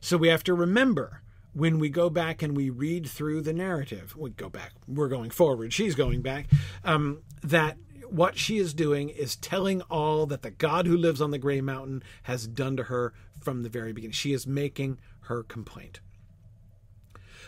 So 0.00 0.16
we 0.16 0.28
have 0.28 0.44
to 0.44 0.54
remember 0.54 1.20
when 1.58 1.80
we 1.80 1.88
go 1.88 2.08
back 2.08 2.40
and 2.40 2.56
we 2.56 2.70
read 2.70 3.08
through 3.08 3.40
the 3.40 3.52
narrative, 3.52 4.16
we 4.16 4.30
go 4.30 4.48
back, 4.48 4.72
we're 4.86 5.08
going 5.08 5.28
forward, 5.28 5.72
she's 5.72 5.96
going 5.96 6.22
back, 6.22 6.46
um, 6.84 7.20
that 7.42 7.76
what 8.08 8.38
she 8.38 8.58
is 8.58 8.72
doing 8.72 9.08
is 9.08 9.34
telling 9.34 9.82
all 9.82 10.24
that 10.26 10.42
the 10.42 10.52
God 10.52 10.86
who 10.86 10.96
lives 10.96 11.20
on 11.20 11.32
the 11.32 11.38
gray 11.38 11.60
mountain 11.60 12.04
has 12.22 12.46
done 12.46 12.76
to 12.76 12.84
her 12.84 13.12
from 13.40 13.64
the 13.64 13.68
very 13.68 13.92
beginning. 13.92 14.12
She 14.12 14.32
is 14.32 14.46
making 14.46 15.00
her 15.22 15.42
complaint. 15.42 15.98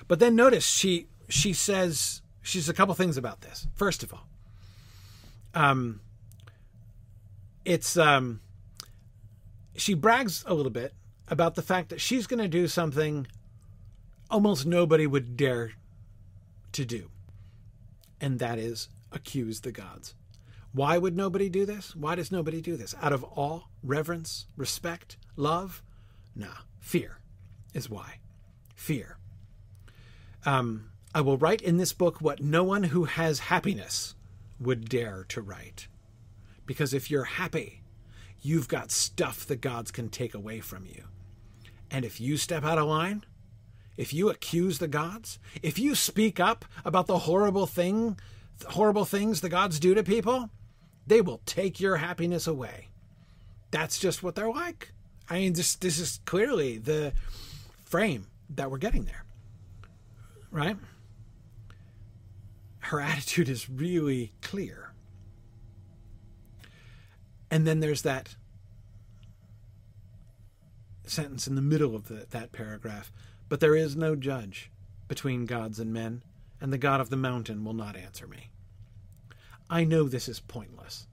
But 0.09 0.19
then 0.19 0.35
notice 0.35 0.67
she 0.67 1.07
she 1.29 1.53
says 1.53 2.21
she's 2.43 2.69
a 2.69 2.75
couple 2.75 2.95
things 2.95 3.17
about 3.17 3.43
this. 3.43 3.69
First 3.77 4.03
of 4.03 4.13
all, 4.13 4.27
um, 5.55 6.01
it's 7.65 7.97
um, 7.97 8.41
she 9.77 9.95
brags 9.95 10.43
a 10.49 10.55
little 10.55 10.73
bit 10.73 10.95
about 11.29 11.55
the 11.55 11.63
fact 11.63 11.91
that 11.91 12.01
she's 12.01 12.27
going 12.27 12.43
to 12.43 12.49
do 12.49 12.67
something 12.67 13.29
almost 14.31 14.67
nobody 14.67 15.07
would 15.07 15.37
dare 15.37 15.73
to 16.73 16.85
do, 16.85 17.11
and 18.21 18.39
that 18.39 18.59
is 18.59 18.89
accuse 19.13 19.61
the 19.61 19.73
gods. 19.73 20.15
Why 20.73 20.99
would 20.99 21.17
nobody 21.17 21.49
do 21.49 21.67
this? 21.67 21.97
Why 21.97 22.15
does 22.15 22.31
nobody 22.31 22.61
do 22.61 22.77
this? 22.77 22.95
Out 23.03 23.13
of 23.13 23.25
awe, 23.25 23.63
reverence, 23.83 24.47
respect, 24.57 25.17
love? 25.37 25.83
Nah, 26.37 26.59
Fear 26.81 27.19
is 27.75 27.89
why. 27.89 28.19
Fear. 28.75 29.19
Um, 30.45 30.91
I 31.15 31.21
will 31.21 31.37
write 31.37 31.61
in 31.61 31.77
this 31.77 31.93
book 31.93 32.21
what 32.21 32.43
no 32.43 32.65
one 32.65 32.85
who 32.85 33.05
has 33.05 33.41
happiness 33.41 34.15
would 34.59 34.89
dare 34.89 35.25
to 35.29 35.43
write. 35.43 35.87
Because 36.67 36.95
if 36.95 37.11
you're 37.11 37.25
happy, 37.25 37.83
you've 38.41 38.69
got 38.69 38.91
stuff 38.91 39.45
the 39.45 39.57
gods 39.57 39.91
can 39.91 40.09
take 40.09 40.35
away 40.35 40.61
from 40.61 40.87
you. 40.87 41.05
And 41.91 42.05
if 42.05 42.21
you 42.21 42.37
step 42.37 42.65
out 42.65 42.79
of 42.79 42.89
line, 42.89 43.25
if 44.01 44.15
you 44.15 44.31
accuse 44.31 44.79
the 44.79 44.89
gods, 44.89 45.39
if 45.63 45.79
you 45.79 45.95
speak 45.95 46.41
up 46.41 46.65
about 46.87 47.07
the 47.07 47.19
horrible 47.19 47.67
thing, 47.67 48.19
horrible 48.69 49.05
things 49.05 49.43
the 49.43 49.51
gods 49.51 49.79
do 49.79 49.95
to 49.95 50.03
people, 50.03 50.49
they 51.07 51.21
will 51.21 51.43
take 51.45 51.79
your 51.81 51.99
happiness 51.99 52.47
away. 52.47 52.89
That's 53.71 53.99
just 53.99 54.23
what 54.23 54.37
they're 54.37 54.51
like. 54.51 54.93
I 55.29 55.41
mean, 55.41 55.53
this 55.53 55.75
this 55.75 55.99
is 55.99 56.19
clearly 56.25 56.79
the 56.79 57.13
frame 57.85 58.29
that 58.49 58.71
we're 58.71 58.79
getting 58.79 59.05
there, 59.05 59.27
right? 60.51 60.79
Her 62.79 63.03
attitude 63.03 63.51
is 63.51 63.69
really 63.69 64.33
clear. 64.41 64.93
And 67.51 67.67
then 67.67 67.81
there's 67.81 68.01
that 68.01 68.35
sentence 71.05 71.47
in 71.47 71.55
the 71.55 71.61
middle 71.61 71.95
of 71.95 72.09
the, 72.09 72.27
that 72.31 72.53
paragraph. 72.53 73.13
But 73.51 73.61
there 73.61 73.77
is 73.77 73.95
no 73.95 74.17
judge 74.17 74.71
between 75.09 75.45
gods 75.45 75.79
and 75.79 75.93
men, 75.93 76.23
and 76.59 76.73
the 76.73 76.79
God 76.79 77.03
of 77.03 77.11
the 77.11 77.17
mountain 77.17 77.63
will 77.63 77.75
not 77.75 77.97
answer 77.97 78.27
me. 78.27 78.49
I 79.69 79.85
know 79.85 80.05
this 80.05 80.27
is 80.27 80.41
pointless. 80.41 81.07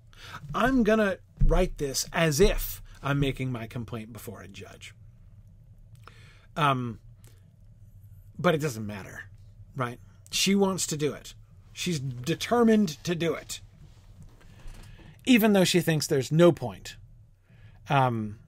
I'm 0.56 0.84
going 0.84 1.00
to 1.00 1.20
write 1.44 1.78
this 1.78 2.08
as 2.14 2.40
if 2.40 2.82
I'm 3.04 3.20
making 3.20 3.52
my 3.52 3.68
complaint 3.68 4.14
before 4.14 4.42
a 4.42 4.48
judge. 4.48 4.94
Um, 6.56 7.00
but 8.40 8.56
it 8.56 8.62
doesn't 8.62 8.88
matter, 8.88 9.26
right? 9.76 10.00
She 10.32 10.56
wants 10.56 10.88
to 10.88 10.96
do 10.96 11.12
it. 11.12 11.34
She's 11.74 12.00
determined 12.00 13.04
to 13.04 13.14
do 13.14 13.34
it 13.34 13.60
even 15.28 15.54
though 15.54 15.66
she 15.66 15.82
thinks 15.82 16.08
there's 16.08 16.32
no 16.32 16.52
point, 16.52 16.96
um, 17.90 18.40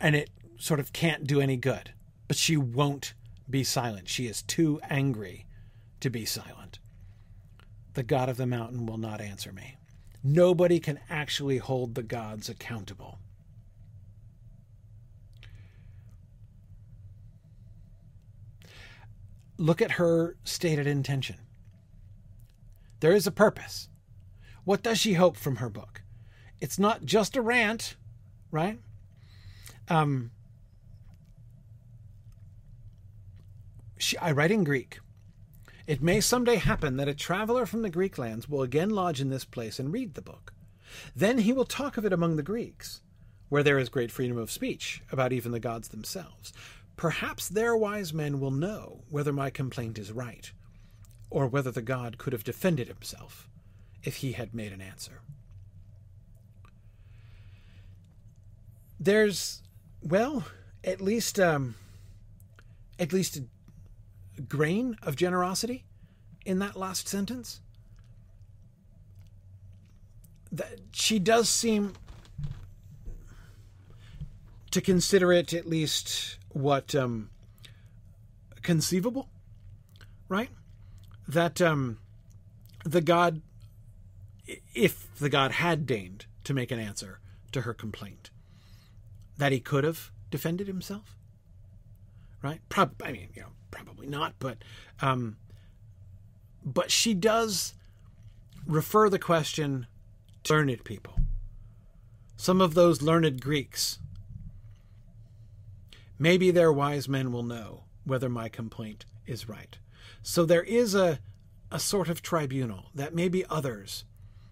and 0.00 0.14
it 0.14 0.30
sort 0.58 0.78
of 0.78 0.92
can't 0.92 1.26
do 1.26 1.40
any 1.40 1.56
good. 1.56 1.90
But 2.32 2.38
she 2.38 2.56
won't 2.56 3.12
be 3.50 3.62
silent. 3.62 4.08
She 4.08 4.26
is 4.26 4.40
too 4.40 4.80
angry 4.88 5.44
to 6.00 6.08
be 6.08 6.24
silent. 6.24 6.78
The 7.92 8.02
God 8.02 8.30
of 8.30 8.38
the 8.38 8.46
mountain 8.46 8.86
will 8.86 8.96
not 8.96 9.20
answer 9.20 9.52
me. 9.52 9.76
Nobody 10.24 10.80
can 10.80 10.98
actually 11.10 11.58
hold 11.58 11.94
the 11.94 12.02
gods 12.02 12.48
accountable. 12.48 13.18
Look 19.58 19.82
at 19.82 19.90
her 20.00 20.38
stated 20.42 20.86
intention. 20.86 21.36
There 23.00 23.12
is 23.12 23.26
a 23.26 23.30
purpose. 23.30 23.90
What 24.64 24.82
does 24.82 24.96
she 24.98 25.12
hope 25.12 25.36
from 25.36 25.56
her 25.56 25.68
book? 25.68 26.00
It's 26.62 26.78
not 26.78 27.04
just 27.04 27.36
a 27.36 27.42
rant, 27.42 27.96
right? 28.50 28.78
Um, 29.88 30.30
she, 34.02 34.18
I 34.18 34.32
write 34.32 34.50
in 34.50 34.64
Greek. 34.64 34.98
It 35.86 36.02
may 36.02 36.20
someday 36.20 36.56
happen 36.56 36.96
that 36.96 37.08
a 37.08 37.14
traveler 37.14 37.66
from 37.66 37.82
the 37.82 37.90
Greek 37.90 38.18
lands 38.18 38.48
will 38.48 38.62
again 38.62 38.90
lodge 38.90 39.20
in 39.20 39.30
this 39.30 39.44
place 39.44 39.78
and 39.78 39.92
read 39.92 40.14
the 40.14 40.22
book. 40.22 40.52
Then 41.14 41.38
he 41.38 41.52
will 41.52 41.64
talk 41.64 41.96
of 41.96 42.04
it 42.04 42.12
among 42.12 42.36
the 42.36 42.42
Greeks, 42.42 43.00
where 43.48 43.62
there 43.62 43.78
is 43.78 43.88
great 43.88 44.10
freedom 44.12 44.38
of 44.38 44.50
speech 44.50 45.02
about 45.10 45.32
even 45.32 45.52
the 45.52 45.60
gods 45.60 45.88
themselves. 45.88 46.52
Perhaps 46.96 47.48
their 47.48 47.76
wise 47.76 48.12
men 48.12 48.40
will 48.40 48.50
know 48.50 49.02
whether 49.08 49.32
my 49.32 49.50
complaint 49.50 49.98
is 49.98 50.12
right, 50.12 50.52
or 51.30 51.46
whether 51.46 51.70
the 51.70 51.82
god 51.82 52.18
could 52.18 52.32
have 52.32 52.44
defended 52.44 52.88
himself 52.88 53.48
if 54.02 54.16
he 54.16 54.32
had 54.32 54.54
made 54.54 54.72
an 54.72 54.80
answer. 54.80 55.20
There's, 59.00 59.62
well, 60.02 60.44
at 60.84 61.00
least, 61.00 61.40
um, 61.40 61.74
at 62.98 63.12
least 63.12 63.40
grain 64.48 64.96
of 65.02 65.16
generosity 65.16 65.84
in 66.44 66.58
that 66.60 66.76
last 66.76 67.08
sentence. 67.08 67.60
That 70.50 70.80
she 70.92 71.18
does 71.18 71.48
seem 71.48 71.94
to 74.70 74.80
consider 74.80 75.32
it 75.32 75.52
at 75.52 75.66
least 75.66 76.38
what 76.50 76.94
um, 76.94 77.30
conceivable, 78.62 79.28
right? 80.28 80.50
That 81.26 81.60
um, 81.62 81.98
the 82.84 83.00
God 83.00 83.42
if 84.74 85.14
the 85.18 85.28
god 85.28 85.52
had 85.52 85.86
deigned 85.86 86.26
to 86.44 86.54
make 86.54 86.70
an 86.70 86.80
answer 86.80 87.20
to 87.52 87.62
her 87.62 87.74
complaint, 87.74 88.30
that 89.38 89.52
he 89.52 89.60
could 89.60 89.84
have 89.84 90.10
defended 90.30 90.66
himself. 90.66 91.16
Right? 92.42 92.60
Prob- 92.68 93.00
I 93.04 93.12
mean, 93.12 93.28
you 93.34 93.42
know, 93.42 93.48
probably 93.72 94.06
not, 94.06 94.34
but 94.38 94.58
um, 95.00 95.36
but 96.64 96.92
she 96.92 97.12
does 97.12 97.74
refer 98.64 99.08
the 99.08 99.18
question 99.18 99.88
to 100.44 100.52
learned 100.52 100.84
people. 100.84 101.14
Some 102.36 102.60
of 102.60 102.74
those 102.74 103.02
learned 103.02 103.40
Greeks. 103.40 103.98
Maybe 106.18 106.52
their 106.52 106.72
wise 106.72 107.08
men 107.08 107.32
will 107.32 107.42
know 107.42 107.84
whether 108.04 108.28
my 108.28 108.48
complaint 108.48 109.04
is 109.26 109.48
right. 109.48 109.76
So 110.22 110.44
there 110.44 110.62
is 110.62 110.94
a 110.94 111.18
a 111.72 111.80
sort 111.80 112.08
of 112.10 112.20
tribunal 112.20 112.90
that 112.94 113.14
maybe 113.14 113.44
others 113.48 114.04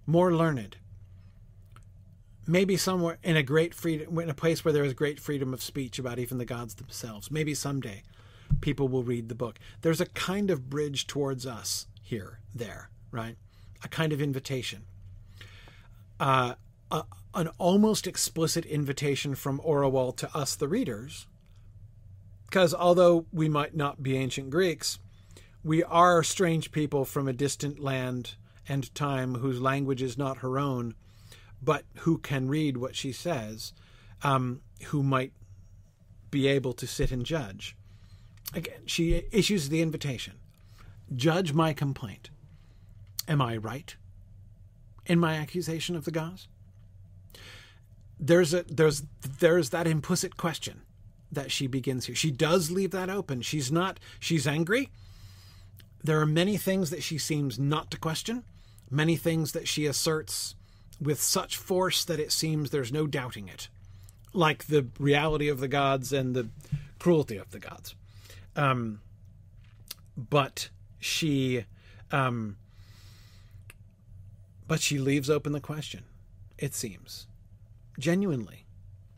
more 0.07 0.35
learned. 0.35 0.79
Maybe 2.47 2.77
somewhere 2.79 3.19
in 3.23 3.37
a 3.37 3.43
great 3.43 3.75
freedom, 3.75 4.19
in 4.19 4.31
a 4.31 4.35
place 4.35 4.65
where 4.65 4.73
there 4.73 4.85
is 4.85 4.95
great 4.95 5.21
freedom 5.21 5.53
of 5.53 5.63
speech 5.63 5.99
about 5.99 6.19
even 6.19 6.39
the 6.39 6.47
gods 6.47 6.75
themselves. 6.75 7.31
Maybe 7.31 7.55
someday 7.55 8.03
people 8.61 8.89
will 8.89 9.05
read 9.05 9.29
the 9.29 9.35
book. 9.35 9.59
There's 9.83 10.01
a 10.01 10.07
kind 10.07 10.51
of 10.51 10.71
bridge 10.71 11.07
towards 11.07 11.47
us 11.47 11.87
here, 12.03 12.41
there, 12.55 12.91
right? 13.11 13.37
A 13.83 13.89
kind 13.89 14.13
of 14.13 14.21
invitation. 14.21 14.85
Uh, 16.19 16.55
a, 16.91 17.05
an 17.35 17.49
almost 17.59 18.07
explicit 18.07 18.67
invitation 18.67 19.35
from 19.35 19.61
Orual 19.61 20.17
to 20.17 20.37
us, 20.37 20.55
the 20.55 20.69
readers, 20.69 21.27
because 22.47 22.75
although 22.75 23.27
we 23.33 23.49
might 23.49 23.77
not 23.77 24.03
be 24.03 24.17
ancient 24.17 24.51
Greeks, 24.51 24.99
we 25.63 25.85
are 25.85 26.23
strange 26.25 26.73
people 26.73 27.05
from 27.05 27.29
a 27.29 27.33
distant 27.33 27.79
land 27.79 28.35
and 28.69 28.93
time 28.95 29.37
whose 29.37 29.61
language 29.61 30.03
is 30.03 30.19
not 30.19 30.39
her 30.39 30.59
own, 30.59 30.95
but 31.63 31.85
who 31.99 32.19
can 32.19 32.49
read 32.49 32.77
what 32.77 32.97
she 32.97 33.13
says, 33.13 33.73
um, 34.23 34.63
who 34.87 35.03
might 35.03 35.33
be 36.31 36.47
able 36.47 36.73
to 36.73 36.87
sit 36.87 37.13
and 37.13 37.25
judge. 37.25 37.77
Again, 38.55 38.81
she 38.87 39.25
issues 39.31 39.69
the 39.69 39.83
invitation 39.83 40.35
Judge 41.15 41.53
my 41.53 41.73
complaint. 41.73 42.31
Am 43.29 43.41
I 43.41 43.57
right 43.57 43.95
in 45.07 45.19
my 45.19 45.35
accusation 45.35 45.97
of 45.97 46.05
the 46.05 46.11
gods? 46.11 46.49
There's 48.19 48.53
a 48.53 48.65
there's 48.65 49.03
there's 49.39 49.71
that 49.71 49.87
implicit 49.87 50.37
question 50.37 50.83
that 51.33 51.51
she 51.51 51.67
begins 51.67 52.07
here. 52.07 52.15
She 52.15 52.31
does 52.31 52.71
leave 52.71 52.91
that 52.91 53.09
open. 53.09 53.43
She's 53.43 53.71
not 53.71 54.01
she's 54.19 54.47
angry. 54.47 54.91
There 56.03 56.21
are 56.21 56.27
many 56.27 56.57
things 56.57 56.91
that 56.91 57.03
she 57.03 57.19
seems 57.19 57.59
not 57.59 57.91
to 57.91 57.99
question 57.99 58.45
many 58.91 59.17
things 59.17 59.53
that 59.53 59.69
she 59.69 59.87
asserts 59.87 60.57
with 61.01 61.23
such 61.23 61.57
force 61.57 62.05
that 62.05 62.21
it 62.21 62.33
seems 62.33 62.71
there's 62.71 62.93
no 62.93 63.07
doubting 63.07 63.49
it, 63.49 63.69
like 64.35 64.67
the 64.67 64.87
reality 64.99 65.49
of 65.49 65.61
the 65.61 65.69
gods 65.69 66.13
and 66.13 66.35
the 66.35 66.49
cruelty 66.99 67.37
of 67.37 67.51
the 67.53 67.59
gods. 67.59 67.95
Um, 68.57 69.01
but 70.17 70.69
she, 70.99 71.65
um, 72.11 72.57
but 74.67 74.81
she 74.81 74.99
leaves 74.99 75.31
open 75.31 75.53
the 75.53 75.61
question. 75.61 76.05
It 76.59 76.75
seems, 76.75 77.27
genuinely, 77.99 78.67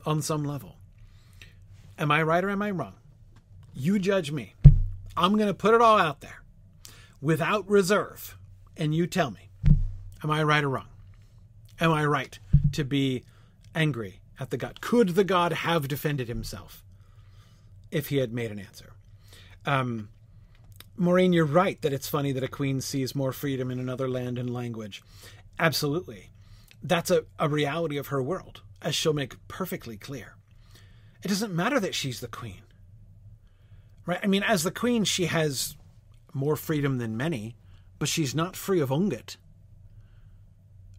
on 0.07 0.22
some 0.22 0.45
level. 0.45 0.76
Am 1.99 2.11
I 2.11 2.22
right 2.22 2.45
or 2.45 2.51
am 2.51 2.62
I 2.62 2.70
wrong? 2.70 2.95
You 3.74 3.99
judge 3.99 4.30
me. 4.30 4.55
I'm 5.16 5.37
going 5.37 5.49
to 5.49 5.55
put 5.55 5.74
it 5.74 5.80
all 5.80 5.99
out 5.99 6.20
there 6.20 6.43
without 7.20 7.68
reserve, 7.68 8.37
and 8.76 8.95
you 8.95 9.07
tell 9.07 9.30
me. 9.30 9.51
Am 10.22 10.30
I 10.30 10.43
right 10.43 10.62
or 10.62 10.68
wrong? 10.68 10.89
Am 11.80 11.91
I 11.93 12.05
right 12.05 12.39
to 12.72 12.85
be 12.85 13.24
angry 13.74 14.20
at 14.39 14.51
the 14.51 14.57
God? 14.57 14.80
Could 14.80 15.11
the 15.11 15.24
God 15.24 15.53
have 15.53 15.89
defended 15.89 16.28
himself 16.28 16.85
if 17.91 18.09
he 18.09 18.18
had 18.18 18.33
made 18.33 18.51
an 18.51 18.59
answer? 18.59 18.91
Um, 19.67 20.09
Maureen, 20.97 21.33
you're 21.33 21.45
right 21.45 21.81
that 21.83 21.93
it's 21.93 22.09
funny 22.09 22.33
that 22.33 22.43
a 22.45 22.49
queen 22.49 22.81
sees 22.81 23.15
more 23.15 23.33
freedom 23.33 23.71
in 23.71 23.79
another 23.79 24.09
land 24.09 24.39
and 24.39 24.53
language. 24.53 25.03
Absolutely. 25.59 26.31
That's 26.83 27.11
a, 27.11 27.25
a 27.39 27.49
reality 27.49 27.97
of 27.97 28.09
her 28.09 28.23
world, 28.23 28.63
as 28.81 28.95
she'll 28.95 29.13
make 29.13 29.37
perfectly 29.49 29.97
clear. 29.97 30.35
It 31.23 31.29
doesn't 31.29 31.55
matter 31.55 31.79
that 31.81 31.95
she's 31.95 32.21
the 32.21 32.29
queen. 32.29 32.63
right? 34.07 34.21
I 34.23 34.27
mean, 34.27 34.43
as 34.43 34.63
the 34.65 34.71
queen, 34.71 35.05
she 35.05 35.27
has 35.27 35.77
more 36.33 36.57
freedom 36.57 36.99
than 36.99 37.17
many, 37.17 37.57
but 37.99 38.09
she's 38.09 38.35
not 38.35 38.57
free 38.57 38.81
of 38.81 38.91
Ungit. 38.91 39.37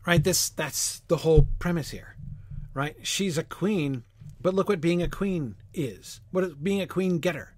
Right? 0.06 0.24
This 0.24 0.50
that's 0.50 1.02
the 1.08 1.18
whole 1.18 1.48
premise 1.60 1.92
here. 1.92 2.16
Right? 2.74 2.96
She's 3.04 3.38
a 3.38 3.44
queen, 3.44 4.04
but 4.42 4.54
look 4.54 4.70
what 4.70 4.82
being 4.82 5.02
a 5.02 5.08
queen 5.10 5.56
is. 5.74 6.22
What 6.32 6.42
does 6.42 6.54
being 6.56 6.82
a 6.82 6.88
queen 6.88 7.20
get 7.20 7.36
her? 7.36 7.56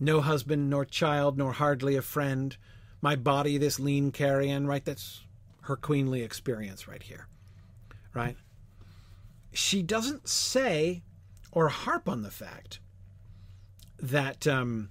No 0.00 0.22
husband, 0.22 0.70
nor 0.70 0.84
child, 0.86 1.36
nor 1.36 1.52
hardly 1.52 1.94
a 1.94 2.02
friend. 2.02 2.56
My 3.02 3.16
body, 3.16 3.58
this 3.58 3.78
lean 3.78 4.10
carrion, 4.10 4.66
right? 4.66 4.84
That's 4.84 5.20
her 5.62 5.76
queenly 5.76 6.22
experience 6.22 6.88
right 6.88 7.02
here. 7.02 7.28
Right? 8.14 8.36
She 9.52 9.82
doesn't 9.82 10.28
say 10.28 11.02
or 11.52 11.68
harp 11.68 12.08
on 12.08 12.22
the 12.22 12.30
fact 12.30 12.80
that 13.98 14.46
um, 14.46 14.90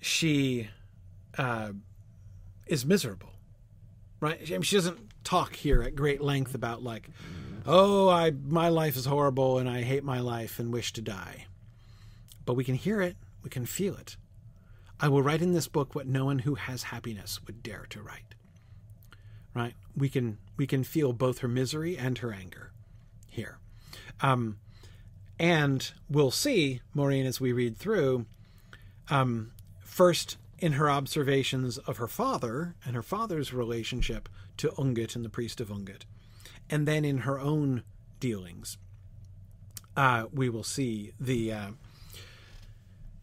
she 0.00 0.68
uh, 1.38 1.70
is 2.66 2.84
miserable, 2.84 3.30
right? 4.20 4.38
I 4.46 4.52
mean, 4.52 4.62
she 4.62 4.76
doesn't 4.76 5.24
talk 5.24 5.54
here 5.56 5.82
at 5.82 5.94
great 5.94 6.20
length 6.20 6.54
about 6.54 6.82
like, 6.82 7.08
oh, 7.66 8.08
I 8.08 8.30
my 8.30 8.68
life 8.68 8.96
is 8.96 9.06
horrible 9.06 9.58
and 9.58 9.68
I 9.68 9.82
hate 9.82 10.04
my 10.04 10.20
life 10.20 10.58
and 10.58 10.72
wish 10.72 10.92
to 10.94 11.00
die. 11.00 11.46
But 12.44 12.54
we 12.54 12.64
can 12.64 12.74
hear 12.74 13.00
it, 13.00 13.16
we 13.42 13.50
can 13.50 13.66
feel 13.66 13.96
it. 13.96 14.16
I 15.00 15.08
will 15.08 15.22
write 15.22 15.42
in 15.42 15.52
this 15.52 15.68
book 15.68 15.94
what 15.94 16.06
no 16.06 16.24
one 16.26 16.40
who 16.40 16.54
has 16.54 16.84
happiness 16.84 17.40
would 17.46 17.62
dare 17.62 17.86
to 17.90 18.00
write. 18.00 18.34
Right? 19.54 19.74
We 19.96 20.08
can 20.08 20.38
we 20.56 20.66
can 20.66 20.84
feel 20.84 21.12
both 21.12 21.38
her 21.38 21.48
misery 21.48 21.98
and 21.98 22.18
her 22.18 22.32
anger 22.32 22.72
here. 23.28 23.58
Um, 24.20 24.58
and 25.38 25.90
we'll 26.08 26.30
see, 26.30 26.80
Maureen, 26.94 27.26
as 27.26 27.40
we 27.40 27.52
read 27.52 27.76
through, 27.76 28.26
um, 29.10 29.52
first 29.80 30.36
in 30.58 30.72
her 30.74 30.88
observations 30.88 31.78
of 31.78 31.96
her 31.96 32.06
father 32.06 32.76
and 32.84 32.94
her 32.94 33.02
father's 33.02 33.52
relationship 33.52 34.28
to 34.58 34.68
Ungit 34.78 35.16
and 35.16 35.24
the 35.24 35.28
priest 35.28 35.60
of 35.60 35.68
Ungit, 35.68 36.02
and 36.70 36.86
then 36.86 37.04
in 37.04 37.18
her 37.18 37.40
own 37.40 37.82
dealings, 38.20 38.78
uh, 39.96 40.26
we 40.32 40.48
will 40.48 40.62
see 40.62 41.12
the 41.18 41.52
uh, 41.52 41.70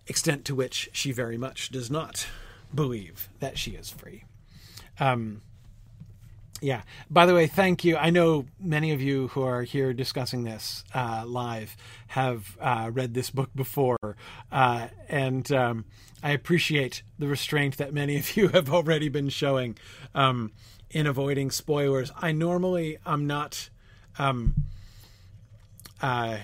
extent 0.09 0.43
to 0.45 0.55
which 0.55 0.89
she 0.91 1.11
very 1.11 1.37
much 1.37 1.69
does 1.69 1.89
not 1.89 2.27
believe 2.73 3.29
that 3.39 3.57
she 3.57 3.71
is 3.71 3.89
free. 3.89 4.25
Um, 4.99 5.41
yeah. 6.61 6.81
By 7.09 7.25
the 7.25 7.33
way, 7.33 7.47
thank 7.47 7.83
you. 7.83 7.95
I 7.95 8.09
know 8.09 8.45
many 8.59 8.91
of 8.91 9.01
you 9.01 9.29
who 9.29 9.43
are 9.43 9.63
here 9.63 9.93
discussing 9.93 10.43
this 10.43 10.83
uh, 10.93 11.23
live 11.25 11.77
have 12.07 12.57
uh, 12.59 12.89
read 12.91 13.13
this 13.13 13.29
book 13.29 13.49
before, 13.55 14.17
uh, 14.51 14.87
and 15.07 15.49
um, 15.53 15.85
I 16.21 16.31
appreciate 16.31 17.03
the 17.17 17.27
restraint 17.27 17.77
that 17.77 17.93
many 17.93 18.17
of 18.17 18.35
you 18.35 18.47
have 18.53 18.69
already 18.69 19.07
been 19.09 19.29
showing 19.29 19.77
um, 20.13 20.51
in 20.89 21.07
avoiding 21.07 21.51
spoilers. 21.51 22.11
I 22.17 22.31
normally 22.31 22.97
I'm 23.05 23.25
not. 23.25 23.69
Um, 24.17 24.55
uh, 26.01 26.37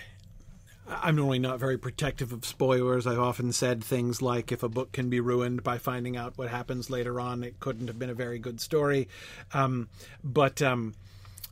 I'm 0.87 1.15
normally 1.15 1.39
not 1.39 1.59
very 1.59 1.77
protective 1.77 2.31
of 2.31 2.45
spoilers. 2.45 3.07
I've 3.07 3.19
often 3.19 3.51
said 3.51 3.83
things 3.83 4.21
like, 4.21 4.51
if 4.51 4.61
a 4.61 4.69
book 4.69 4.91
can 4.91 5.09
be 5.09 5.19
ruined 5.19 5.63
by 5.63 5.77
finding 5.77 6.15
out 6.15 6.37
what 6.37 6.49
happens 6.49 6.89
later 6.89 7.19
on, 7.19 7.43
it 7.43 7.59
couldn't 7.59 7.87
have 7.87 7.97
been 7.97 8.09
a 8.09 8.15
very 8.15 8.37
good 8.37 8.61
story. 8.61 9.07
Um, 9.53 9.89
but 10.23 10.61
um, 10.61 10.93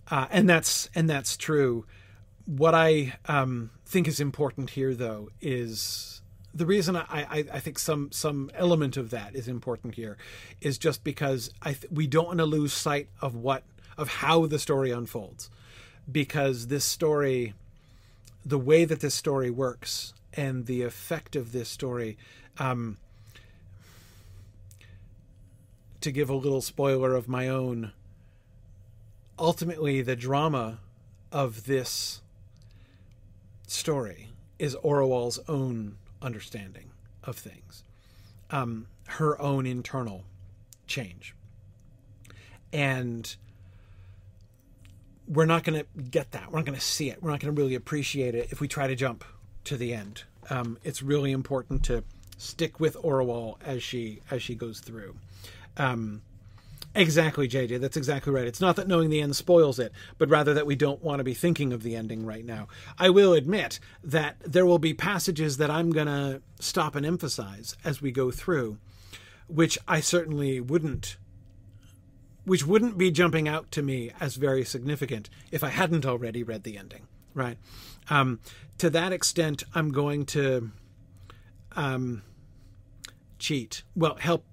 uh, 0.09 0.27
and 0.29 0.49
that's 0.49 0.89
and 0.93 1.09
that's 1.09 1.36
true. 1.36 1.86
What 2.45 2.75
I 2.75 3.13
um, 3.25 3.71
think 3.86 4.07
is 4.07 4.19
important 4.19 4.71
here, 4.71 4.93
though, 4.93 5.29
is 5.41 6.21
the 6.53 6.65
reason 6.65 6.95
I, 6.95 7.05
I, 7.09 7.45
I, 7.53 7.59
think 7.59 7.79
some 7.79 8.11
some 8.11 8.51
element 8.53 8.97
of 8.97 9.09
that 9.09 9.36
is 9.36 9.47
important 9.47 9.95
here 9.95 10.17
is 10.61 10.77
just 10.77 11.03
because 11.03 11.49
I 11.61 11.73
th- 11.73 11.91
we 11.91 12.05
don't 12.05 12.27
want 12.27 12.39
to 12.39 12.45
lose 12.45 12.73
sight 12.73 13.07
of 13.21 13.34
what 13.34 13.63
of 13.97 14.09
how 14.09 14.45
the 14.45 14.59
story 14.59 14.91
unfolds, 14.91 15.49
because 16.11 16.67
this 16.67 16.86
story 16.86 17.53
the 18.45 18.59
way 18.59 18.85
that 18.85 18.99
this 18.99 19.13
story 19.13 19.49
works 19.49 20.13
and 20.33 20.65
the 20.65 20.81
effect 20.81 21.35
of 21.35 21.51
this 21.51 21.69
story. 21.69 22.17
Um, 22.57 22.97
to 26.01 26.11
give 26.11 26.29
a 26.29 26.35
little 26.35 26.61
spoiler 26.61 27.15
of 27.15 27.29
my 27.29 27.47
own, 27.47 27.93
ultimately, 29.39 30.01
the 30.01 30.17
drama 30.17 30.79
of 31.31 31.65
this 31.65 32.21
story 33.67 34.29
is 34.59 34.75
Orual's 34.75 35.39
own 35.47 35.95
understanding 36.21 36.91
of 37.23 37.37
things, 37.37 37.83
um, 38.51 38.87
her 39.07 39.41
own 39.41 39.65
internal 39.65 40.25
change. 40.87 41.33
And 42.73 43.33
we're 45.28 45.45
not 45.45 45.63
going 45.63 45.80
to 45.80 46.01
get 46.01 46.32
that. 46.32 46.51
We're 46.51 46.59
not 46.59 46.65
going 46.65 46.78
to 46.78 46.84
see 46.84 47.09
it. 47.09 47.21
We're 47.21 47.32
not 47.32 47.39
going 47.39 47.53
to 47.53 47.61
really 47.61 47.76
appreciate 47.76 48.36
it 48.36 48.49
if 48.51 48.59
we 48.59 48.67
try 48.67 48.88
to 48.88 48.95
jump 48.95 49.24
to 49.65 49.78
the 49.78 49.93
end. 49.93 50.24
Um, 50.49 50.78
it's 50.84 51.01
really 51.01 51.32
important 51.32 51.84
to 51.86 52.03
stick 52.38 52.80
with 52.80 52.95
Orual 52.97 53.57
as 53.63 53.82
she 53.82 54.21
as 54.30 54.41
she 54.41 54.55
goes 54.55 54.80
through. 54.80 55.15
Um, 55.78 56.21
exactly, 56.93 57.47
JJ. 57.47 57.80
That's 57.80 57.95
exactly 57.95 58.34
right. 58.34 58.45
It's 58.45 58.59
not 58.59 58.76
that 58.76 58.88
knowing 58.88 59.09
the 59.09 59.21
end 59.21 59.36
spoils 59.36 59.80
it, 59.80 59.93
but 60.17 60.30
rather 60.30 60.53
that 60.53 60.65
we 60.65 60.76
don't 60.76 61.01
want 61.01 61.19
to 61.19 61.24
be 61.24 61.34
thinking 61.34 61.71
of 61.71 61.84
the 61.84 61.95
ending 61.95 62.26
right 62.26 62.45
now. 62.45 62.67
I 62.99 63.09
will 63.09 63.34
admit 63.34 63.80
that 64.03 64.36
there 64.41 64.65
will 64.65 64.80
be 64.80 64.93
passages 64.93 65.57
that 65.57 65.71
I'm 65.71 65.91
going 65.91 66.07
to 66.07 66.41
stop 66.59 66.95
and 66.95 67.05
emphasize 67.05 67.76
as 67.86 68.01
we 68.01 68.11
go 68.11 68.30
through, 68.30 68.78
which 69.47 69.78
I 69.88 70.01
certainly 70.01 70.59
wouldn't 70.59 71.15
which 72.45 72.65
wouldn't 72.65 72.97
be 72.97 73.11
jumping 73.11 73.47
out 73.47 73.71
to 73.71 73.81
me 73.81 74.11
as 74.19 74.35
very 74.35 74.63
significant 74.63 75.29
if 75.51 75.63
I 75.63 75.69
hadn't 75.69 76.05
already 76.05 76.43
read 76.43 76.63
the 76.63 76.77
ending, 76.77 77.07
right? 77.33 77.57
Um, 78.09 78.39
to 78.79 78.89
that 78.89 79.13
extent, 79.13 79.63
I'm 79.73 79.91
going 79.91 80.25
to 80.27 80.71
um, 81.75 82.23
cheat. 83.39 83.83
Well, 83.95 84.15
help, 84.15 84.45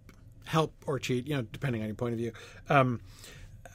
help 0.47 0.75
or 0.87 0.99
cheat, 0.99 1.27
you 1.27 1.37
know, 1.37 1.43
depending 1.43 1.83
on 1.83 1.89
your 1.89 1.97
point 1.97 2.13
of 2.13 2.19
view. 2.19 2.33
Um, 2.69 3.01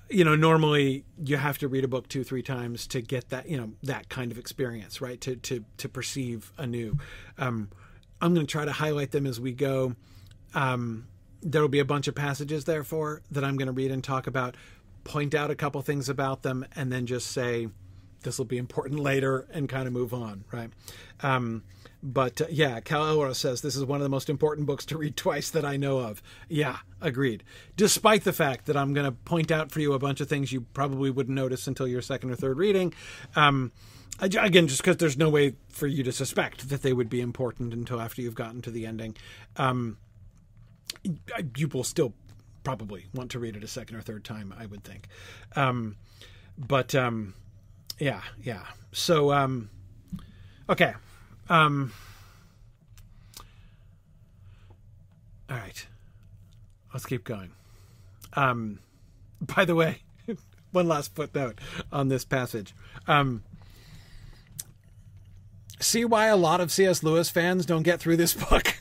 you 0.09 0.23
know, 0.23 0.35
normally 0.35 1.03
you 1.23 1.37
have 1.37 1.57
to 1.57 1.67
read 1.67 1.83
a 1.83 1.87
book 1.87 2.07
two, 2.07 2.23
three 2.23 2.43
times 2.43 2.85
to 2.87 3.01
get 3.01 3.29
that, 3.29 3.49
you 3.49 3.57
know, 3.57 3.71
that 3.83 4.07
kind 4.09 4.31
of 4.31 4.37
experience, 4.37 5.01
right? 5.01 5.19
To 5.21 5.35
to 5.35 5.65
to 5.77 5.89
perceive 5.89 6.51
anew. 6.57 6.97
Um, 7.37 7.69
I'm 8.21 8.33
going 8.33 8.45
to 8.45 8.51
try 8.51 8.65
to 8.65 8.71
highlight 8.71 9.11
them 9.11 9.25
as 9.25 9.39
we 9.39 9.51
go. 9.51 9.95
Um, 10.53 11.07
there 11.45 11.61
will 11.61 11.69
be 11.69 11.79
a 11.79 11.85
bunch 11.85 12.07
of 12.07 12.15
passages, 12.15 12.65
therefore, 12.65 13.21
that 13.31 13.43
I'm 13.43 13.55
going 13.55 13.67
to 13.67 13.71
read 13.71 13.91
and 13.91 14.03
talk 14.03 14.27
about, 14.27 14.55
point 15.03 15.35
out 15.35 15.51
a 15.51 15.55
couple 15.55 15.81
things 15.83 16.09
about 16.09 16.41
them, 16.41 16.65
and 16.75 16.91
then 16.91 17.05
just 17.05 17.31
say, 17.31 17.67
this 18.23 18.39
will 18.39 18.45
be 18.45 18.57
important 18.57 18.99
later 18.99 19.47
and 19.51 19.69
kind 19.69 19.87
of 19.87 19.93
move 19.93 20.13
on, 20.13 20.43
right? 20.51 20.71
Um, 21.21 21.63
but 22.01 22.41
uh, 22.41 22.45
yeah, 22.49 22.79
Cal 22.81 23.03
Elra 23.03 23.35
says 23.35 23.61
this 23.61 23.75
is 23.75 23.85
one 23.85 23.99
of 23.99 24.03
the 24.03 24.09
most 24.09 24.29
important 24.29 24.65
books 24.65 24.85
to 24.87 24.97
read 24.97 25.15
twice 25.15 25.51
that 25.51 25.63
I 25.63 25.77
know 25.77 25.99
of. 25.99 26.21
Yeah, 26.49 26.77
agreed. 26.99 27.43
Despite 27.77 28.23
the 28.23 28.33
fact 28.33 28.65
that 28.65 28.75
I'm 28.75 28.93
going 28.93 29.05
to 29.05 29.11
point 29.11 29.51
out 29.51 29.71
for 29.71 29.79
you 29.79 29.93
a 29.93 29.99
bunch 29.99 30.21
of 30.21 30.27
things 30.27 30.51
you 30.51 30.61
probably 30.61 31.11
wouldn't 31.11 31.35
notice 31.35 31.67
until 31.67 31.87
your 31.87 32.01
second 32.01 32.31
or 32.31 32.35
third 32.35 32.57
reading. 32.57 32.93
Um, 33.35 33.71
again, 34.19 34.67
just 34.67 34.81
because 34.81 34.97
there's 34.97 35.17
no 35.17 35.29
way 35.29 35.55
for 35.69 35.87
you 35.87 36.03
to 36.03 36.11
suspect 36.11 36.69
that 36.69 36.81
they 36.81 36.93
would 36.93 37.09
be 37.09 37.21
important 37.21 37.73
until 37.73 38.01
after 38.01 38.21
you've 38.21 38.35
gotten 38.35 38.61
to 38.63 38.71
the 38.71 38.85
ending. 38.85 39.15
Um, 39.55 39.97
you 41.57 41.67
will 41.67 41.83
still 41.83 42.13
probably 42.63 43.05
want 43.13 43.31
to 43.31 43.39
read 43.39 43.55
it 43.55 43.63
a 43.63 43.67
second 43.67 43.95
or 43.95 44.01
third 44.01 44.23
time, 44.23 44.53
I 44.57 44.65
would 44.65 44.83
think. 44.83 45.07
Um, 45.55 45.95
but 46.57 46.95
um, 46.95 47.33
yeah, 47.99 48.21
yeah. 48.41 48.63
So 48.91 49.31
um, 49.31 49.69
okay. 50.69 50.93
Um, 51.49 51.93
all 55.49 55.57
right. 55.57 55.85
Let's 56.93 57.05
keep 57.05 57.23
going. 57.23 57.51
Um, 58.33 58.79
by 59.41 59.65
the 59.65 59.75
way, 59.75 60.01
one 60.71 60.87
last 60.87 61.13
footnote 61.13 61.59
on 61.91 62.07
this 62.07 62.25
passage. 62.25 62.73
Um, 63.07 63.43
see 65.79 66.05
why 66.05 66.27
a 66.27 66.35
lot 66.35 66.61
of 66.61 66.71
C.S. 66.71 67.03
Lewis 67.03 67.29
fans 67.29 67.65
don't 67.65 67.83
get 67.83 67.99
through 67.99 68.17
this 68.17 68.33
book, 68.49 68.75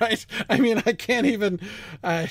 right? 0.00 0.24
I 0.48 0.58
mean, 0.58 0.82
I 0.86 0.92
can't 0.92 1.26
even, 1.26 1.60
uh, 2.02 2.26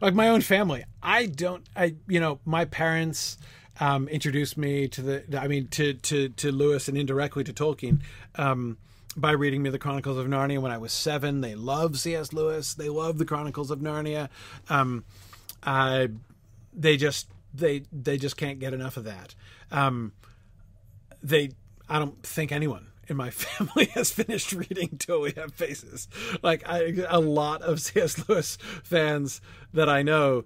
like 0.00 0.14
my 0.14 0.28
own 0.28 0.40
family. 0.40 0.84
I 1.02 1.26
don't, 1.26 1.66
I, 1.76 1.94
you 2.08 2.20
know, 2.20 2.40
my 2.44 2.64
parents 2.64 3.38
um, 3.80 4.08
introduced 4.08 4.56
me 4.56 4.88
to 4.88 5.02
the, 5.02 5.40
I 5.40 5.48
mean, 5.48 5.68
to, 5.68 5.94
to, 5.94 6.28
to 6.30 6.52
Lewis 6.52 6.88
and 6.88 6.96
indirectly 6.96 7.44
to 7.44 7.52
Tolkien. 7.52 8.00
Um, 8.34 8.78
by 9.16 9.30
reading 9.30 9.62
me 9.62 9.70
the 9.70 9.78
Chronicles 9.78 10.18
of 10.18 10.26
Narnia 10.26 10.60
when 10.60 10.72
I 10.72 10.76
was 10.76 10.92
seven, 10.92 11.40
they 11.40 11.54
love 11.54 11.98
C.S. 11.98 12.34
Lewis. 12.34 12.74
They 12.74 12.90
love 12.90 13.16
the 13.16 13.24
Chronicles 13.24 13.70
of 13.70 13.78
Narnia. 13.78 14.28
Um, 14.68 15.04
I, 15.62 16.10
they 16.74 16.98
just 16.98 17.28
they 17.54 17.84
they 17.90 18.18
just 18.18 18.36
can't 18.36 18.58
get 18.58 18.74
enough 18.74 18.96
of 18.96 19.04
that. 19.04 19.34
Um, 19.70 20.12
they 21.22 21.50
I 21.88 21.98
don't 21.98 22.22
think 22.22 22.52
anyone 22.52 22.88
in 23.08 23.16
my 23.16 23.30
family 23.30 23.86
has 23.86 24.10
finished 24.10 24.52
reading 24.52 24.96
Till 24.98 25.20
We 25.20 25.32
Have 25.36 25.54
Faces. 25.54 26.08
Like 26.42 26.68
I, 26.68 27.04
a 27.08 27.20
lot 27.20 27.62
of 27.62 27.80
C.S. 27.80 28.28
Lewis 28.28 28.56
fans 28.82 29.40
that 29.72 29.88
I 29.88 30.02
know 30.02 30.44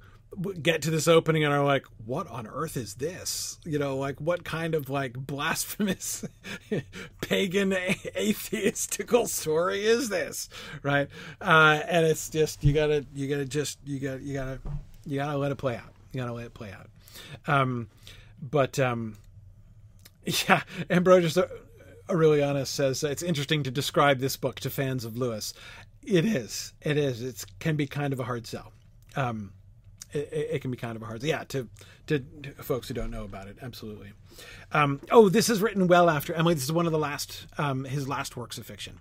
get 0.62 0.82
to 0.82 0.90
this 0.90 1.08
opening 1.08 1.44
and 1.44 1.52
are 1.52 1.64
like, 1.64 1.86
"What 2.04 2.28
on 2.28 2.46
earth 2.46 2.76
is 2.76 2.94
this?" 2.94 3.58
You 3.64 3.78
know, 3.78 3.96
like 3.96 4.20
what 4.20 4.44
kind 4.44 4.74
of 4.74 4.88
like 4.88 5.14
blasphemous, 5.14 6.24
pagan, 7.20 7.72
atheistical 7.72 9.26
story 9.26 9.84
is 9.84 10.08
this, 10.08 10.48
right? 10.82 11.08
Uh, 11.40 11.80
and 11.86 12.06
it's 12.06 12.28
just 12.28 12.62
you 12.62 12.72
gotta, 12.72 13.04
you 13.14 13.28
gotta 13.28 13.44
just, 13.44 13.78
you 13.84 13.98
gotta, 13.98 14.22
you 14.22 14.34
gotta, 14.34 14.60
you 15.04 15.16
gotta 15.16 15.38
let 15.38 15.52
it 15.52 15.56
play 15.56 15.76
out. 15.76 15.92
You 16.12 16.20
gotta 16.20 16.32
let 16.32 16.46
it 16.46 16.54
play 16.54 16.72
out. 16.72 16.88
Um, 17.46 17.88
but 18.40 18.78
um, 18.78 19.16
yeah, 20.48 20.62
Ambrosius 20.88 21.38
Aurelianus 22.10 22.68
says 22.68 23.02
it's 23.02 23.22
interesting 23.22 23.62
to 23.62 23.70
describe 23.70 24.18
this 24.18 24.36
book 24.36 24.60
to 24.60 24.70
fans 24.70 25.04
of 25.04 25.16
Lewis. 25.16 25.54
It 26.02 26.24
is. 26.24 26.72
It 26.80 26.96
is. 26.96 27.22
It 27.22 27.44
can 27.58 27.76
be 27.76 27.86
kind 27.86 28.12
of 28.12 28.20
a 28.20 28.24
hard 28.24 28.46
sell. 28.46 28.72
Um, 29.16 29.52
it, 30.12 30.48
it, 30.52 30.62
can 30.62 30.70
be 30.70 30.76
kind 30.76 30.96
of 30.96 31.02
a 31.02 31.06
hard, 31.06 31.22
yeah, 31.22 31.44
to, 31.44 31.68
to, 32.08 32.18
to 32.18 32.52
folks 32.62 32.88
who 32.88 32.94
don't 32.94 33.10
know 33.10 33.24
about 33.24 33.46
it. 33.46 33.58
Absolutely. 33.62 34.12
Um, 34.72 35.00
oh, 35.10 35.28
this 35.28 35.48
is 35.48 35.60
written 35.60 35.86
well 35.86 36.08
after 36.08 36.32
Emily. 36.32 36.54
This 36.54 36.64
is 36.64 36.72
one 36.72 36.86
of 36.86 36.92
the 36.92 36.98
last, 36.98 37.46
um, 37.58 37.84
his 37.84 38.08
last 38.08 38.36
works 38.36 38.58
of 38.58 38.66
fiction. 38.66 38.98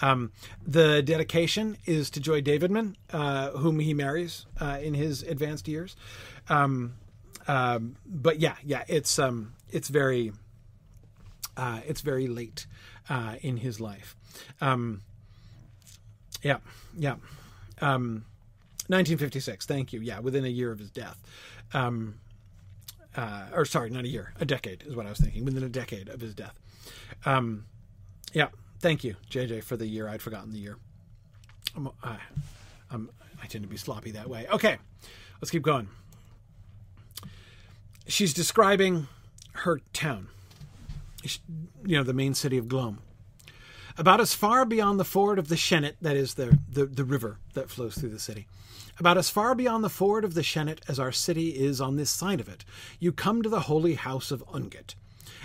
Um, 0.00 0.32
the 0.64 1.02
dedication 1.02 1.78
is 1.86 2.10
to 2.10 2.20
Joy 2.20 2.42
Davidman, 2.42 2.94
uh, 3.12 3.50
whom 3.50 3.80
he 3.80 3.94
marries 3.94 4.46
uh, 4.60 4.78
in 4.80 4.94
his 4.94 5.22
advanced 5.22 5.66
years. 5.68 5.96
Um, 6.48 6.94
um, 7.48 7.96
but 8.06 8.38
yeah, 8.38 8.54
yeah, 8.64 8.84
it's 8.86 9.18
um, 9.18 9.54
it's 9.70 9.88
very 9.88 10.32
uh, 11.56 11.80
it's 11.86 12.00
very 12.00 12.26
late 12.26 12.66
uh, 13.08 13.36
in 13.40 13.58
his 13.58 13.80
life. 13.80 14.16
Um, 14.60 15.02
yeah, 16.42 16.58
yeah. 16.96 17.16
Um, 17.80 18.24
1956. 18.88 19.66
Thank 19.66 19.92
you. 19.92 20.00
Yeah, 20.00 20.20
within 20.20 20.44
a 20.44 20.48
year 20.48 20.72
of 20.72 20.78
his 20.78 20.90
death. 20.90 21.20
Um, 21.72 22.16
uh, 23.16 23.46
or 23.54 23.64
sorry, 23.64 23.90
not 23.90 24.04
a 24.04 24.08
year, 24.08 24.32
a 24.40 24.44
decade 24.44 24.84
is 24.86 24.96
what 24.96 25.06
I 25.06 25.10
was 25.10 25.18
thinking. 25.18 25.44
Within 25.44 25.62
a 25.62 25.68
decade 25.68 26.08
of 26.08 26.20
his 26.20 26.34
death. 26.34 26.58
Um, 27.24 27.66
yeah. 28.32 28.48
Thank 28.80 29.04
you, 29.04 29.14
JJ, 29.30 29.62
for 29.62 29.76
the 29.76 29.86
year. 29.86 30.08
I'd 30.08 30.20
forgotten 30.20 30.52
the 30.52 30.58
year. 30.58 30.76
I'm, 31.76 31.88
I, 32.02 32.16
I'm, 32.90 33.10
I 33.40 33.46
tend 33.46 33.62
to 33.62 33.70
be 33.70 33.76
sloppy 33.76 34.10
that 34.10 34.28
way. 34.28 34.46
Okay, 34.52 34.76
let's 35.40 35.52
keep 35.52 35.62
going. 35.62 35.88
She's 38.08 38.34
describing 38.34 39.06
her 39.52 39.80
town 39.92 40.28
you 41.22 41.96
know, 41.96 42.02
the 42.02 42.12
main 42.12 42.34
city 42.34 42.58
of 42.58 42.68
Glome. 42.68 42.98
About 43.98 44.20
as 44.20 44.34
far 44.34 44.64
beyond 44.64 44.98
the 44.98 45.04
ford 45.04 45.38
of 45.38 45.48
the 45.48 45.56
Shennit, 45.56 45.96
that 46.00 46.16
is 46.16 46.34
the, 46.34 46.58
the, 46.70 46.86
the 46.86 47.04
river 47.04 47.38
that 47.54 47.68
flows 47.68 47.94
through 47.94 48.08
the 48.10 48.18
city, 48.18 48.46
about 48.98 49.18
as 49.18 49.30
far 49.30 49.54
beyond 49.54 49.84
the 49.84 49.90
ford 49.90 50.24
of 50.24 50.34
the 50.34 50.42
Shennit 50.42 50.80
as 50.88 50.98
our 50.98 51.12
city 51.12 51.50
is 51.50 51.80
on 51.80 51.96
this 51.96 52.10
side 52.10 52.40
of 52.40 52.48
it, 52.48 52.64
you 52.98 53.12
come 53.12 53.42
to 53.42 53.48
the 53.48 53.60
holy 53.60 53.94
house 53.94 54.30
of 54.30 54.46
Ungit. 54.46 54.94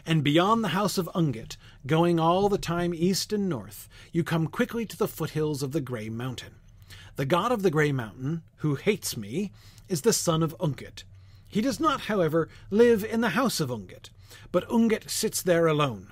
And 0.05 0.23
beyond 0.23 0.63
the 0.63 0.69
house 0.69 0.97
of 0.97 1.09
Ungit, 1.13 1.57
going 1.85 2.19
all 2.19 2.47
the 2.47 2.57
time 2.57 2.93
east 2.93 3.33
and 3.33 3.49
north, 3.49 3.89
you 4.11 4.23
come 4.23 4.47
quickly 4.47 4.85
to 4.85 4.97
the 4.97 5.07
foothills 5.07 5.63
of 5.63 5.71
the 5.71 5.81
Grey 5.81 6.07
Mountain. 6.07 6.55
The 7.15 7.25
god 7.25 7.51
of 7.51 7.63
the 7.63 7.71
Grey 7.71 7.91
Mountain, 7.91 8.43
who 8.57 8.75
hates 8.75 9.17
me, 9.17 9.51
is 9.89 10.01
the 10.01 10.13
son 10.13 10.43
of 10.43 10.57
Ungit. 10.59 11.03
He 11.49 11.61
does 11.61 11.79
not, 11.79 12.01
however, 12.01 12.47
live 12.69 13.03
in 13.03 13.21
the 13.21 13.29
house 13.29 13.59
of 13.59 13.69
Ungit, 13.69 14.09
but 14.51 14.67
Ungit 14.69 15.09
sits 15.09 15.41
there 15.41 15.67
alone. 15.67 16.11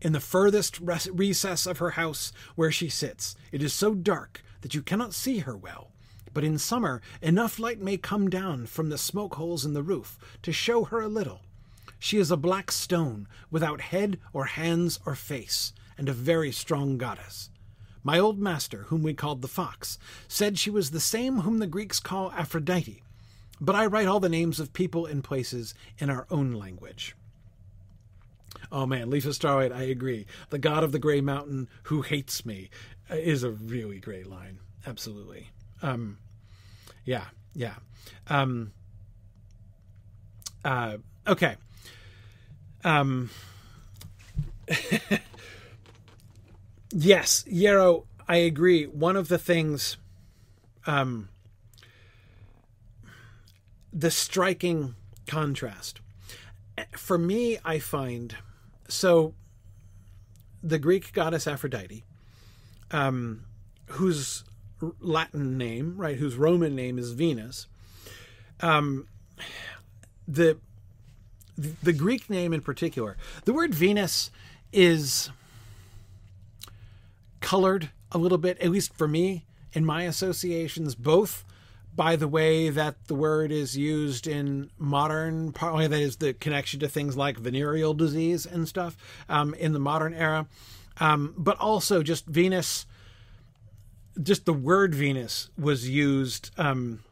In 0.00 0.12
the 0.12 0.20
furthest 0.20 0.80
recess 0.80 1.66
of 1.66 1.78
her 1.78 1.90
house 1.90 2.32
where 2.54 2.72
she 2.72 2.88
sits, 2.88 3.36
it 3.52 3.62
is 3.62 3.72
so 3.72 3.94
dark 3.94 4.42
that 4.62 4.74
you 4.74 4.82
cannot 4.82 5.14
see 5.14 5.38
her 5.38 5.56
well. 5.56 5.92
But 6.34 6.44
in 6.44 6.58
summer, 6.58 7.02
enough 7.20 7.58
light 7.58 7.80
may 7.80 7.98
come 7.98 8.30
down 8.30 8.66
from 8.66 8.88
the 8.88 8.98
smoke 8.98 9.34
holes 9.34 9.64
in 9.64 9.74
the 9.74 9.82
roof 9.82 10.18
to 10.42 10.52
show 10.52 10.84
her 10.84 11.00
a 11.00 11.08
little. 11.08 11.42
She 11.98 12.18
is 12.18 12.30
a 12.30 12.36
black 12.36 12.72
stone, 12.72 13.28
without 13.50 13.80
head 13.80 14.18
or 14.32 14.46
hands 14.46 14.98
or 15.06 15.14
face, 15.14 15.72
and 15.96 16.08
a 16.08 16.12
very 16.12 16.50
strong 16.50 16.98
goddess. 16.98 17.50
My 18.02 18.18
old 18.18 18.40
master, 18.40 18.84
whom 18.88 19.04
we 19.04 19.14
called 19.14 19.42
the 19.42 19.46
fox, 19.46 19.98
said 20.26 20.58
she 20.58 20.70
was 20.70 20.90
the 20.90 20.98
same 20.98 21.42
whom 21.42 21.58
the 21.58 21.66
Greeks 21.68 22.00
call 22.00 22.32
Aphrodite, 22.32 23.02
but 23.60 23.76
I 23.76 23.86
write 23.86 24.08
all 24.08 24.18
the 24.18 24.28
names 24.28 24.58
of 24.58 24.72
people 24.72 25.06
and 25.06 25.22
places 25.22 25.74
in 25.98 26.10
our 26.10 26.26
own 26.28 26.50
language. 26.50 27.14
Oh 28.72 28.86
man, 28.86 29.10
Lisa 29.10 29.34
Starlight, 29.34 29.70
I 29.70 29.82
agree. 29.82 30.26
The 30.48 30.58
god 30.58 30.82
of 30.82 30.92
the 30.92 30.98
gray 30.98 31.20
mountain 31.20 31.68
who 31.84 32.00
hates 32.02 32.46
me 32.46 32.70
uh, 33.10 33.16
is 33.16 33.44
a 33.44 33.50
really 33.50 33.98
great 34.00 34.26
line. 34.26 34.58
Absolutely. 34.86 35.50
Um, 35.82 36.18
yeah, 37.04 37.26
yeah. 37.54 37.74
Um, 38.28 38.72
uh, 40.64 40.96
okay. 41.26 41.56
Um, 42.82 43.28
yes, 46.90 47.44
Yarrow, 47.46 48.06
I 48.26 48.36
agree. 48.36 48.86
One 48.86 49.16
of 49.16 49.28
the 49.28 49.38
things, 49.38 49.98
um, 50.86 51.28
the 53.92 54.10
striking 54.10 54.94
contrast 55.26 56.00
for 56.96 57.18
me, 57.18 57.58
I 57.64 57.78
find 57.78 58.36
so 58.92 59.34
the 60.62 60.78
Greek 60.78 61.12
goddess 61.12 61.46
Aphrodite, 61.46 62.04
um, 62.90 63.44
whose 63.86 64.44
Latin 65.00 65.56
name, 65.56 65.96
right, 65.96 66.16
whose 66.16 66.36
Roman 66.36 66.74
name 66.74 66.98
is 66.98 67.12
Venus, 67.12 67.66
um, 68.60 69.08
the 70.26 70.58
the 71.56 71.92
Greek 71.92 72.30
name 72.30 72.52
in 72.52 72.60
particular, 72.62 73.16
the 73.44 73.52
word 73.52 73.74
Venus 73.74 74.30
is 74.72 75.30
colored 77.40 77.90
a 78.10 78.18
little 78.18 78.38
bit, 78.38 78.58
at 78.60 78.70
least 78.70 78.94
for 78.94 79.06
me, 79.06 79.44
in 79.72 79.84
my 79.84 80.04
associations, 80.04 80.94
both 80.94 81.44
by 81.94 82.16
the 82.16 82.28
way 82.28 82.70
that 82.70 83.06
the 83.06 83.14
word 83.14 83.52
is 83.52 83.76
used 83.76 84.26
in 84.26 84.70
modern, 84.78 85.52
that 85.52 85.92
is 85.92 86.16
the 86.16 86.32
connection 86.32 86.80
to 86.80 86.88
things 86.88 87.16
like 87.16 87.36
venereal 87.38 87.94
disease 87.94 88.46
and 88.46 88.66
stuff 88.66 88.96
um, 89.28 89.54
in 89.54 89.72
the 89.72 89.78
modern 89.78 90.14
era, 90.14 90.46
um, 91.00 91.34
but 91.36 91.58
also 91.58 92.02
just 92.02 92.26
Venus. 92.26 92.86
Just 94.22 94.44
the 94.44 94.52
word 94.52 94.94
Venus 94.94 95.48
was 95.58 95.88
used 95.88 96.50
um, 96.58 97.02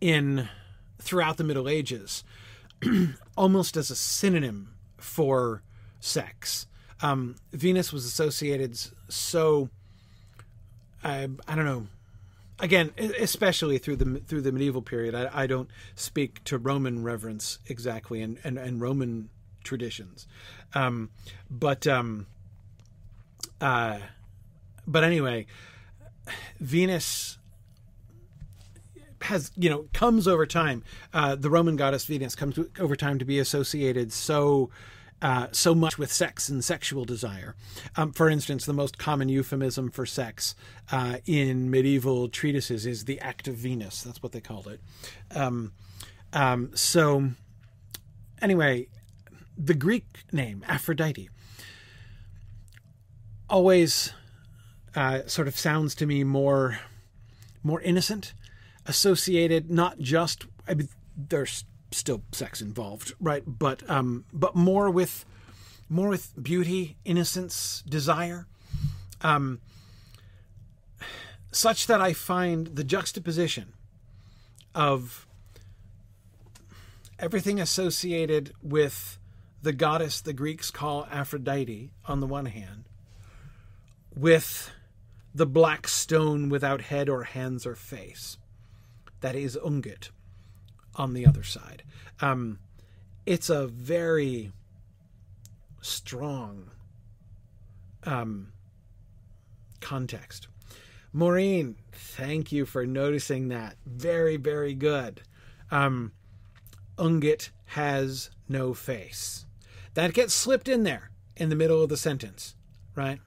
in 0.00 0.48
throughout 0.98 1.36
the 1.36 1.44
Middle 1.44 1.68
Ages, 1.68 2.24
almost 3.36 3.76
as 3.76 3.90
a 3.90 3.96
synonym 3.96 4.74
for 4.96 5.62
sex. 6.00 6.66
Um, 7.02 7.36
Venus 7.52 7.92
was 7.92 8.06
associated 8.06 8.78
so 9.08 9.68
I 11.04 11.28
don't 11.54 11.64
know 11.64 11.86
again, 12.58 12.92
especially 13.18 13.78
through 13.78 13.96
the 13.96 14.20
through 14.20 14.42
the 14.42 14.52
medieval 14.52 14.82
period, 14.82 15.14
I, 15.14 15.30
I 15.32 15.46
don't 15.46 15.68
speak 15.94 16.42
to 16.44 16.58
Roman 16.58 17.02
reverence 17.02 17.58
exactly 17.66 18.22
and 18.22 18.38
and, 18.44 18.58
and 18.58 18.80
Roman 18.80 19.28
traditions, 19.64 20.26
um, 20.74 21.10
but 21.50 21.86
um, 21.86 22.26
uh, 23.60 23.98
but 24.86 25.04
anyway, 25.04 25.46
Venus 26.60 27.38
has 29.22 29.50
you 29.56 29.68
know 29.68 29.86
comes 29.92 30.28
over 30.28 30.46
time. 30.46 30.82
Uh, 31.12 31.34
the 31.34 31.50
Roman 31.50 31.76
goddess 31.76 32.04
Venus 32.04 32.34
comes 32.34 32.58
over 32.78 32.96
time 32.96 33.18
to 33.18 33.24
be 33.24 33.38
associated 33.38 34.12
so 34.12 34.70
uh, 35.22 35.48
so 35.52 35.74
much 35.74 35.98
with 35.98 36.12
sex 36.12 36.48
and 36.48 36.64
sexual 36.64 37.04
desire. 37.04 37.54
Um, 37.96 38.12
for 38.12 38.28
instance, 38.28 38.66
the 38.66 38.72
most 38.72 38.98
common 38.98 39.28
euphemism 39.28 39.90
for 39.90 40.04
sex 40.04 40.54
uh, 40.92 41.18
in 41.26 41.70
medieval 41.70 42.28
treatises 42.28 42.86
is 42.86 43.06
the 43.06 43.18
act 43.20 43.48
of 43.48 43.54
Venus. 43.54 44.02
That's 44.02 44.22
what 44.22 44.32
they 44.32 44.40
called 44.40 44.66
it. 44.66 44.80
Um, 45.34 45.72
um, 46.32 46.70
so, 46.74 47.30
anyway, 48.42 48.88
the 49.56 49.74
Greek 49.74 50.04
name, 50.32 50.62
Aphrodite, 50.68 51.30
always 53.48 54.12
uh, 54.94 55.20
sort 55.26 55.48
of 55.48 55.56
sounds 55.56 55.94
to 55.94 56.06
me 56.06 56.24
more 56.24 56.78
more 57.62 57.80
innocent, 57.80 58.32
associated 58.84 59.70
not 59.70 59.98
just 59.98 60.46
I 60.68 60.74
mean, 60.74 60.88
there's 61.16 61.64
still 61.96 62.22
sex 62.32 62.60
involved, 62.60 63.14
right? 63.20 63.42
But 63.46 63.88
um, 63.90 64.24
but 64.32 64.54
more 64.54 64.90
with 64.90 65.24
more 65.88 66.08
with 66.08 66.32
beauty, 66.40 66.96
innocence, 67.04 67.82
desire, 67.88 68.46
um, 69.22 69.60
such 71.52 71.86
that 71.86 72.00
I 72.00 72.12
find 72.12 72.68
the 72.68 72.84
juxtaposition 72.84 73.72
of 74.74 75.26
everything 77.18 77.60
associated 77.60 78.52
with 78.62 79.18
the 79.62 79.72
goddess 79.72 80.20
the 80.20 80.32
Greeks 80.32 80.70
call 80.70 81.08
Aphrodite 81.10 81.90
on 82.04 82.20
the 82.20 82.26
one 82.26 82.46
hand, 82.46 82.84
with 84.14 84.70
the 85.34 85.46
black 85.46 85.88
stone 85.88 86.48
without 86.48 86.82
head 86.82 87.08
or 87.08 87.24
hands 87.24 87.66
or 87.66 87.74
face. 87.74 88.38
That 89.20 89.34
is 89.34 89.56
Ungit 89.64 90.10
on 90.96 91.12
the 91.12 91.26
other 91.26 91.42
side. 91.42 91.82
Um, 92.20 92.58
it's 93.24 93.50
a 93.50 93.66
very 93.66 94.52
strong 95.80 96.70
um, 98.04 98.52
context. 99.80 100.48
Maureen, 101.12 101.76
thank 101.92 102.52
you 102.52 102.66
for 102.66 102.84
noticing 102.86 103.48
that. 103.48 103.76
Very, 103.86 104.36
very 104.36 104.74
good. 104.74 105.22
Um, 105.70 106.12
Ungit 106.98 107.50
has 107.66 108.30
no 108.48 108.74
face. 108.74 109.46
That 109.94 110.12
gets 110.12 110.34
slipped 110.34 110.68
in 110.68 110.82
there 110.82 111.10
in 111.36 111.48
the 111.48 111.56
middle 111.56 111.82
of 111.82 111.88
the 111.88 111.96
sentence, 111.96 112.54
right? 112.94 113.20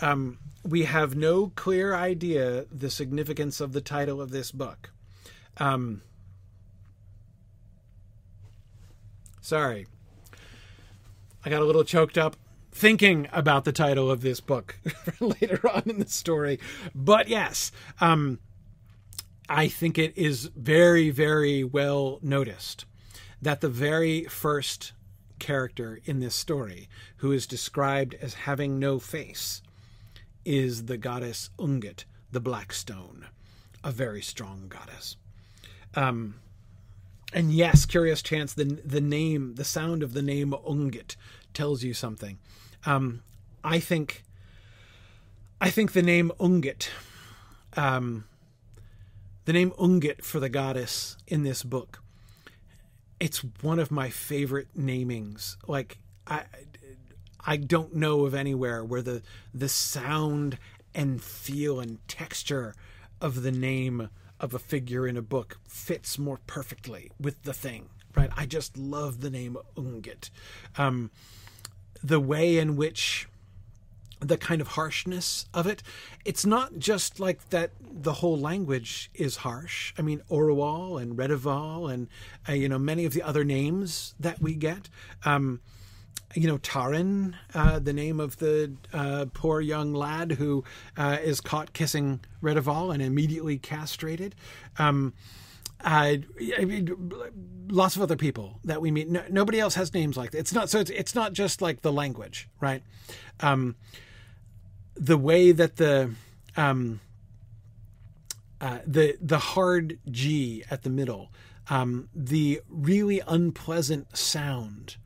Um, 0.00 0.38
we 0.64 0.84
have 0.84 1.14
no 1.14 1.52
clear 1.54 1.94
idea 1.94 2.66
the 2.70 2.90
significance 2.90 3.60
of 3.60 3.72
the 3.72 3.80
title 3.80 4.20
of 4.20 4.30
this 4.30 4.50
book. 4.50 4.90
Um, 5.58 6.02
sorry, 9.42 9.86
I 11.44 11.50
got 11.50 11.60
a 11.60 11.66
little 11.66 11.84
choked 11.84 12.16
up 12.16 12.36
thinking 12.70 13.28
about 13.32 13.64
the 13.64 13.72
title 13.72 14.10
of 14.10 14.22
this 14.22 14.40
book 14.40 14.78
later 15.20 15.60
on 15.68 15.82
in 15.84 15.98
the 15.98 16.08
story. 16.08 16.58
But 16.94 17.28
yes, 17.28 17.70
um, 18.00 18.38
I 19.48 19.68
think 19.68 19.98
it 19.98 20.16
is 20.16 20.46
very, 20.56 21.10
very 21.10 21.62
well 21.62 22.18
noticed 22.22 22.86
that 23.42 23.60
the 23.60 23.68
very 23.68 24.24
first 24.24 24.92
character 25.38 26.00
in 26.04 26.20
this 26.20 26.34
story, 26.34 26.88
who 27.16 27.32
is 27.32 27.46
described 27.46 28.14
as 28.14 28.34
having 28.34 28.78
no 28.78 28.98
face, 28.98 29.60
is 30.44 30.86
the 30.86 30.96
goddess 30.96 31.50
Ungit, 31.58 32.04
the 32.30 32.40
Black 32.40 32.72
Stone, 32.72 33.26
a 33.84 33.90
very 33.90 34.22
strong 34.22 34.68
goddess. 34.68 35.16
Um, 35.94 36.36
and 37.32 37.52
yes, 37.52 37.86
curious 37.86 38.22
chance, 38.22 38.54
the 38.54 38.64
the 38.84 39.00
name, 39.00 39.54
the 39.54 39.64
sound 39.64 40.02
of 40.02 40.12
the 40.12 40.22
name 40.22 40.52
Ungit 40.52 41.16
tells 41.54 41.82
you 41.82 41.94
something. 41.94 42.38
Um, 42.84 43.22
I 43.64 43.78
think, 43.78 44.24
I 45.60 45.70
think 45.70 45.92
the 45.92 46.02
name 46.02 46.32
Ungit, 46.40 46.88
um, 47.76 48.24
the 49.44 49.52
name 49.52 49.70
Ungit 49.72 50.24
for 50.24 50.40
the 50.40 50.48
goddess 50.48 51.16
in 51.26 51.42
this 51.42 51.62
book, 51.62 52.02
it's 53.20 53.38
one 53.62 53.78
of 53.78 53.90
my 53.90 54.10
favorite 54.10 54.68
namings. 54.76 55.56
Like 55.66 55.98
I, 56.26 56.44
I 57.44 57.56
don't 57.56 57.94
know 57.94 58.24
of 58.26 58.34
anywhere 58.34 58.84
where 58.84 59.02
the 59.02 59.22
the 59.54 59.68
sound 59.68 60.58
and 60.94 61.22
feel 61.22 61.80
and 61.80 62.06
texture 62.08 62.74
of 63.20 63.42
the 63.42 63.52
name 63.52 64.10
of 64.42 64.52
a 64.52 64.58
figure 64.58 65.06
in 65.06 65.16
a 65.16 65.22
book 65.22 65.58
fits 65.66 66.18
more 66.18 66.40
perfectly 66.46 67.10
with 67.18 67.42
the 67.44 67.54
thing 67.54 67.88
right 68.14 68.30
i 68.36 68.44
just 68.44 68.76
love 68.76 69.20
the 69.20 69.30
name 69.30 69.56
ungit 69.76 70.28
um, 70.76 71.10
the 72.02 72.20
way 72.20 72.58
in 72.58 72.76
which 72.76 73.28
the 74.22 74.36
kind 74.36 74.60
of 74.60 74.68
harshness 74.68 75.46
of 75.52 75.66
it. 75.66 75.82
It's 76.24 76.46
not 76.46 76.78
just 76.78 77.18
like 77.20 77.50
that 77.50 77.72
the 77.80 78.14
whole 78.14 78.38
language 78.38 79.10
is 79.14 79.36
harsh. 79.36 79.92
I 79.98 80.02
mean, 80.02 80.22
Orual 80.30 81.00
and 81.00 81.16
Redival 81.16 81.92
and, 81.92 82.08
uh, 82.48 82.52
you 82.52 82.68
know, 82.68 82.78
many 82.78 83.04
of 83.04 83.12
the 83.12 83.22
other 83.22 83.44
names 83.44 84.14
that 84.20 84.40
we 84.40 84.54
get. 84.54 84.88
Um, 85.24 85.60
you 86.34 86.46
know, 86.46 86.58
Tarin, 86.58 87.34
uh, 87.54 87.78
the 87.78 87.92
name 87.92 88.20
of 88.20 88.38
the 88.38 88.72
uh, 88.92 89.26
poor 89.32 89.60
young 89.60 89.92
lad 89.92 90.32
who 90.32 90.64
uh, 90.96 91.18
is 91.22 91.40
caught 91.40 91.72
kissing 91.72 92.20
Redival 92.42 92.92
and 92.92 93.02
immediately 93.02 93.58
castrated. 93.58 94.34
Um, 94.78 95.12
I 95.84 96.22
mean, 96.46 97.12
lots 97.68 97.96
of 97.96 98.02
other 98.02 98.16
people 98.16 98.60
that 98.64 98.80
we 98.80 98.90
meet. 98.90 99.08
No, 99.08 99.22
nobody 99.28 99.58
else 99.58 99.74
has 99.74 99.92
names 99.92 100.16
like 100.16 100.30
that. 100.30 100.38
It's 100.38 100.52
not 100.52 100.70
so. 100.70 100.78
It's 100.78 100.90
it's 100.90 101.14
not 101.14 101.32
just 101.32 101.60
like 101.60 101.82
the 101.82 101.92
language, 101.92 102.48
right? 102.60 102.82
Um, 103.40 103.74
the 104.94 105.18
way 105.18 105.50
that 105.52 105.76
the 105.76 106.12
um, 106.56 107.00
uh, 108.60 108.78
the 108.86 109.16
the 109.20 109.38
hard 109.38 109.98
G 110.08 110.62
at 110.70 110.82
the 110.82 110.90
middle, 110.90 111.32
um, 111.68 112.08
the 112.14 112.60
really 112.68 113.20
unpleasant 113.26 114.16
sound 114.16 114.96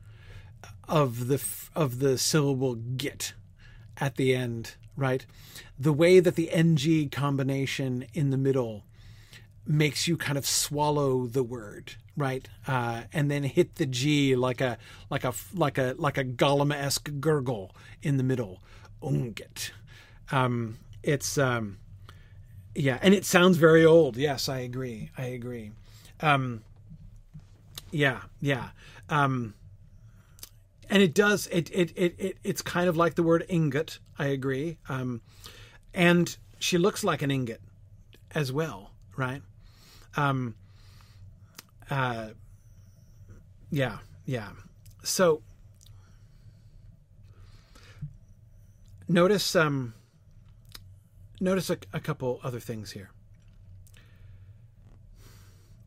of 0.87 1.27
the 1.27 1.43
of 1.75 1.99
the 1.99 2.17
syllable 2.17 2.75
git 2.75 3.33
at 3.97 4.15
the 4.15 4.35
end, 4.35 4.75
right? 4.95 5.25
The 5.77 5.93
way 5.93 6.19
that 6.19 6.35
the 6.35 6.51
ng 6.51 7.09
combination 7.09 8.05
in 8.13 8.29
the 8.29 8.37
middle 8.37 8.83
makes 9.65 10.07
you 10.07 10.17
kind 10.17 10.37
of 10.37 10.45
swallow 10.45 11.27
the 11.27 11.43
word 11.43 11.95
right? 12.15 12.49
Uh, 12.67 13.03
and 13.13 13.29
then 13.29 13.43
hit 13.43 13.75
the 13.75 13.85
g 13.85 14.35
like 14.35 14.59
a 14.59 14.79
like 15.11 15.23
a 15.23 15.33
like 15.53 15.77
a 15.77 15.93
like 15.99 16.17
a 16.17 16.23
gollum-esque 16.23 17.11
gurgle 17.19 17.75
in 18.01 18.17
the 18.17 18.23
middle. 18.23 18.59
Ungit 19.03 19.69
um, 20.31 20.77
it's 21.03 21.37
um, 21.37 21.77
yeah 22.75 22.99
and 23.01 23.13
it 23.13 23.25
sounds 23.25 23.57
very 23.57 23.85
old. 23.85 24.17
Yes 24.17 24.49
i 24.49 24.59
agree. 24.59 25.11
I 25.17 25.25
agree. 25.25 25.71
Um, 26.21 26.63
yeah 27.91 28.21
yeah. 28.41 28.69
Um, 29.09 29.53
and 30.89 31.03
it 31.03 31.13
does 31.13 31.47
it, 31.47 31.69
it 31.73 31.91
it 31.95 32.15
it 32.17 32.37
it's 32.43 32.61
kind 32.61 32.87
of 32.87 32.95
like 32.97 33.15
the 33.15 33.23
word 33.23 33.45
ingot 33.49 33.99
i 34.17 34.27
agree 34.27 34.77
um, 34.89 35.21
and 35.93 36.37
she 36.59 36.77
looks 36.77 37.03
like 37.03 37.21
an 37.21 37.31
ingot 37.31 37.61
as 38.33 38.51
well 38.51 38.91
right 39.15 39.41
um, 40.17 40.55
uh, 41.89 42.29
yeah, 43.69 43.99
yeah. 44.25 44.49
So 45.03 45.41
notice 49.07 49.55
um, 49.55 49.93
notice 51.39 51.69
a, 51.69 51.77
a 51.93 51.99
couple 51.99 52.39
other 52.43 52.59
things 52.59 52.91
here. 52.91 53.11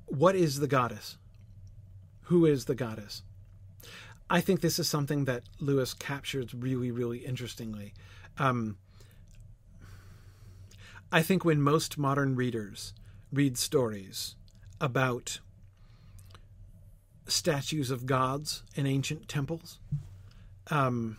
What 0.07 0.37
is 0.37 0.61
the 0.61 0.67
goddess? 0.67 1.17
Who 2.25 2.47
is 2.47 2.67
the 2.67 2.75
goddess? 2.75 3.23
I 4.33 4.41
think 4.41 4.61
this 4.61 4.79
is 4.79 4.89
something 4.89 5.25
that 5.25 5.43
Lewis 5.59 5.93
captures 5.93 6.55
really, 6.55 6.93
really 6.93 7.19
interestingly. 7.19 7.93
Um, 8.39 8.79
I 11.11 11.23
think 11.23 11.45
when 11.45 11.61
most 11.61 11.99
modern 11.99 12.37
readers 12.37 12.95
read 13.33 13.59
stories 13.59 14.37
about 14.81 15.41
statues 17.27 17.91
of 17.91 18.07
gods 18.07 18.63
in 18.77 18.87
ancient 18.87 19.29
temples. 19.29 19.79
Um, 20.71 21.17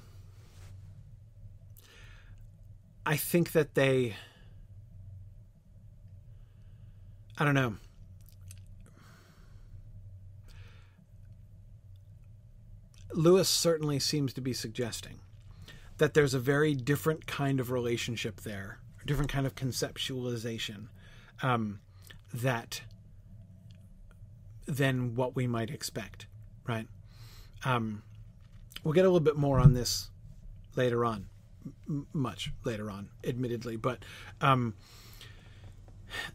I 3.05 3.17
think 3.17 3.51
that 3.51 3.75
they, 3.75 4.15
I 7.37 7.45
don't 7.45 7.55
know. 7.55 7.75
Lewis 13.13 13.49
certainly 13.49 13.99
seems 13.99 14.33
to 14.33 14.41
be 14.41 14.53
suggesting 14.53 15.19
that 15.97 16.13
there's 16.13 16.33
a 16.33 16.39
very 16.39 16.73
different 16.73 17.27
kind 17.27 17.59
of 17.59 17.71
relationship 17.71 18.41
there, 18.41 18.79
a 19.01 19.05
different 19.05 19.31
kind 19.31 19.45
of 19.45 19.55
conceptualization. 19.55 20.87
Um, 21.43 21.79
that 22.33 22.81
than 24.67 25.15
what 25.15 25.35
we 25.35 25.47
might 25.47 25.69
expect, 25.69 26.27
right? 26.67 26.87
Um, 27.65 28.03
we'll 28.83 28.93
get 28.93 29.05
a 29.05 29.09
little 29.09 29.19
bit 29.19 29.35
more 29.35 29.59
on 29.59 29.73
this 29.73 30.09
later 30.75 31.03
on, 31.03 31.27
M- 31.87 32.07
much 32.13 32.51
later 32.63 32.89
on, 32.89 33.09
admittedly, 33.25 33.75
but 33.75 34.03
um, 34.39 34.75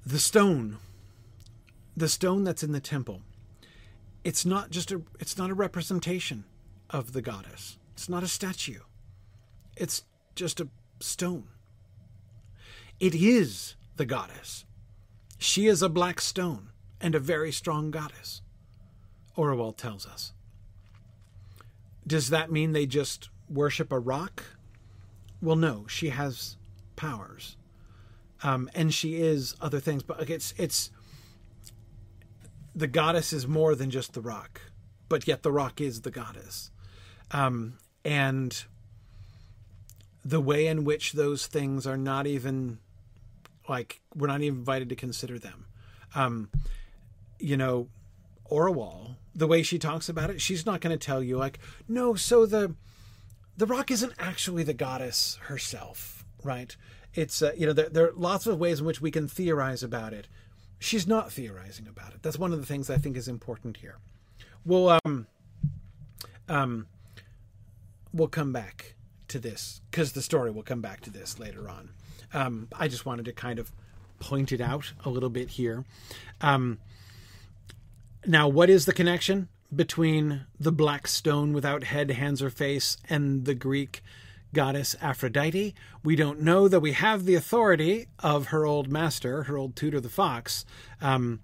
the 0.04 0.18
stone, 0.18 0.78
the 1.96 2.08
stone 2.08 2.44
that's 2.44 2.62
in 2.62 2.72
the 2.72 2.80
temple, 2.80 3.22
it's 4.22 4.44
not 4.44 4.70
just 4.70 4.92
a, 4.92 5.00
it's 5.18 5.38
not 5.38 5.50
a 5.50 5.54
representation 5.54 6.44
of 6.90 7.12
the 7.12 7.22
goddess. 7.22 7.78
It's 7.94 8.08
not 8.08 8.22
a 8.22 8.28
statue. 8.28 8.80
It's 9.76 10.04
just 10.34 10.60
a 10.60 10.68
stone. 11.00 11.48
It 13.00 13.14
is 13.14 13.74
the 13.96 14.06
goddess. 14.06 14.64
She 15.38 15.66
is 15.66 15.82
a 15.82 15.88
black 15.88 16.20
stone 16.20 16.70
and 17.00 17.14
a 17.14 17.20
very 17.20 17.52
strong 17.52 17.90
goddess, 17.90 18.42
Orual 19.36 19.76
tells 19.76 20.06
us. 20.06 20.32
Does 22.06 22.30
that 22.30 22.50
mean 22.50 22.72
they 22.72 22.86
just 22.86 23.28
worship 23.48 23.92
a 23.92 23.98
rock? 23.98 24.44
Well, 25.42 25.56
no, 25.56 25.86
she 25.88 26.10
has 26.10 26.56
powers. 26.94 27.56
Um, 28.42 28.70
and 28.74 28.92
she 28.92 29.16
is 29.16 29.54
other 29.60 29.80
things, 29.80 30.02
but 30.02 30.28
it's 30.28 30.54
it's 30.56 30.90
the 32.74 32.86
goddess 32.86 33.32
is 33.32 33.48
more 33.48 33.74
than 33.74 33.90
just 33.90 34.12
the 34.12 34.20
rock, 34.20 34.60
but 35.08 35.26
yet 35.26 35.42
the 35.42 35.52
rock 35.52 35.80
is 35.80 36.02
the 36.02 36.10
goddess. 36.10 36.70
Um, 37.30 37.78
and 38.04 38.64
the 40.24 40.40
way 40.40 40.66
in 40.66 40.84
which 40.84 41.12
those 41.12 41.46
things 41.46 41.86
are 41.86 41.96
not 41.96 42.26
even 42.26 42.78
like 43.68 44.00
we're 44.14 44.26
not 44.26 44.40
even 44.42 44.58
invited 44.58 44.88
to 44.88 44.96
consider 44.96 45.38
them. 45.38 45.66
Um, 46.14 46.50
you 47.38 47.56
know, 47.56 47.88
Orual, 48.50 49.16
the 49.34 49.46
way 49.46 49.62
she 49.62 49.78
talks 49.78 50.08
about 50.08 50.30
it, 50.30 50.40
she's 50.40 50.64
not 50.64 50.80
going 50.80 50.96
to 50.96 51.04
tell 51.04 51.22
you 51.22 51.36
like, 51.36 51.58
no, 51.88 52.14
so 52.14 52.46
the 52.46 52.74
the 53.56 53.66
rock 53.66 53.90
isn't 53.90 54.12
actually 54.18 54.62
the 54.62 54.74
goddess 54.74 55.38
herself, 55.44 56.24
right? 56.42 56.76
It's 57.14 57.42
uh, 57.42 57.52
you 57.56 57.66
know 57.66 57.72
there, 57.72 57.88
there 57.88 58.08
are 58.08 58.12
lots 58.14 58.46
of 58.46 58.58
ways 58.58 58.80
in 58.80 58.86
which 58.86 59.00
we 59.00 59.10
can 59.10 59.28
theorize 59.28 59.82
about 59.82 60.12
it. 60.12 60.28
She's 60.78 61.06
not 61.06 61.32
theorizing 61.32 61.86
about 61.88 62.12
it. 62.12 62.22
That's 62.22 62.38
one 62.38 62.52
of 62.52 62.60
the 62.60 62.66
things 62.66 62.90
I 62.90 62.98
think 62.98 63.16
is 63.16 63.28
important 63.28 63.78
here. 63.78 63.96
We'll 64.64 64.98
um 65.04 65.26
um 66.48 66.86
we'll 68.16 68.28
come 68.28 68.52
back 68.52 68.94
to 69.28 69.38
this 69.38 69.80
because 69.90 70.12
the 70.12 70.22
story 70.22 70.50
will 70.50 70.62
come 70.62 70.80
back 70.80 71.00
to 71.02 71.10
this 71.10 71.38
later 71.38 71.68
on. 71.68 71.90
Um, 72.32 72.68
I 72.78 72.88
just 72.88 73.06
wanted 73.06 73.24
to 73.26 73.32
kind 73.32 73.58
of 73.58 73.70
point 74.18 74.52
it 74.52 74.60
out 74.60 74.92
a 75.04 75.10
little 75.10 75.28
bit 75.28 75.50
here. 75.50 75.84
Um, 76.40 76.78
now, 78.26 78.48
what 78.48 78.70
is 78.70 78.86
the 78.86 78.92
connection 78.92 79.48
between 79.74 80.46
the 80.58 80.72
black 80.72 81.06
stone 81.06 81.52
without 81.52 81.84
head, 81.84 82.10
hands, 82.10 82.42
or 82.42 82.50
face 82.50 82.96
and 83.08 83.44
the 83.44 83.54
Greek 83.54 84.02
goddess 84.54 84.96
Aphrodite? 85.00 85.74
We 86.02 86.16
don't 86.16 86.40
know, 86.40 86.66
though 86.66 86.78
we 86.78 86.92
have 86.92 87.24
the 87.24 87.34
authority 87.34 88.08
of 88.18 88.46
her 88.46 88.64
old 88.64 88.90
master, 88.90 89.44
her 89.44 89.56
old 89.56 89.76
tutor, 89.76 90.00
the 90.00 90.08
fox, 90.08 90.64
um, 91.00 91.40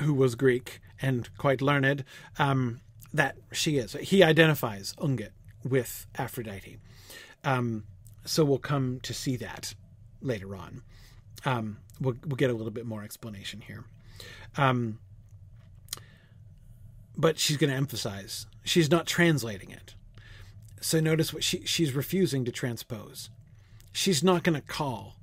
who 0.00 0.14
was 0.14 0.34
Greek 0.34 0.80
and 1.02 1.28
quite 1.36 1.60
learned, 1.60 2.04
um, 2.38 2.80
that 3.12 3.36
she 3.52 3.78
is. 3.78 3.92
He 3.94 4.22
identifies 4.22 4.94
Ungit 4.98 5.30
with 5.68 6.06
Aphrodite. 6.16 6.78
Um, 7.44 7.84
so 8.24 8.44
we'll 8.44 8.58
come 8.58 9.00
to 9.02 9.14
see 9.14 9.36
that 9.36 9.74
later 10.20 10.56
on. 10.56 10.82
Um, 11.44 11.78
we'll, 12.00 12.16
we'll 12.26 12.36
get 12.36 12.50
a 12.50 12.54
little 12.54 12.72
bit 12.72 12.86
more 12.86 13.02
explanation 13.02 13.60
here. 13.60 13.84
Um, 14.56 14.98
but 17.16 17.38
she's 17.38 17.56
going 17.56 17.70
to 17.70 17.76
emphasize 17.76 18.46
she's 18.64 18.90
not 18.90 19.06
translating 19.06 19.70
it. 19.70 19.94
So 20.80 21.00
notice 21.00 21.32
what 21.32 21.42
she 21.42 21.62
she's 21.64 21.94
refusing 21.94 22.44
to 22.44 22.52
transpose. 22.52 23.30
She's 23.92 24.22
not 24.22 24.42
going 24.42 24.54
to 24.54 24.66
call 24.66 25.16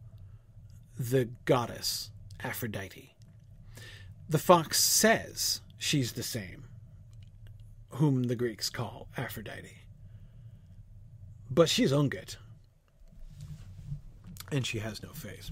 the 0.98 1.30
goddess 1.46 2.10
Aphrodite. 2.44 3.16
The 4.28 4.40
fox 4.40 4.80
says 4.80 5.62
she's 5.78 6.14
the 6.14 6.24
same, 6.24 6.66
whom 7.90 8.24
the 8.24 8.36
Greeks 8.36 8.70
call 8.70 9.08
Aphrodite. 9.16 9.83
But 11.54 11.70
she's 11.70 11.92
Ungit. 11.92 12.38
And 14.52 14.66
she 14.66 14.80
has 14.80 15.04
no 15.04 15.10
face. 15.10 15.52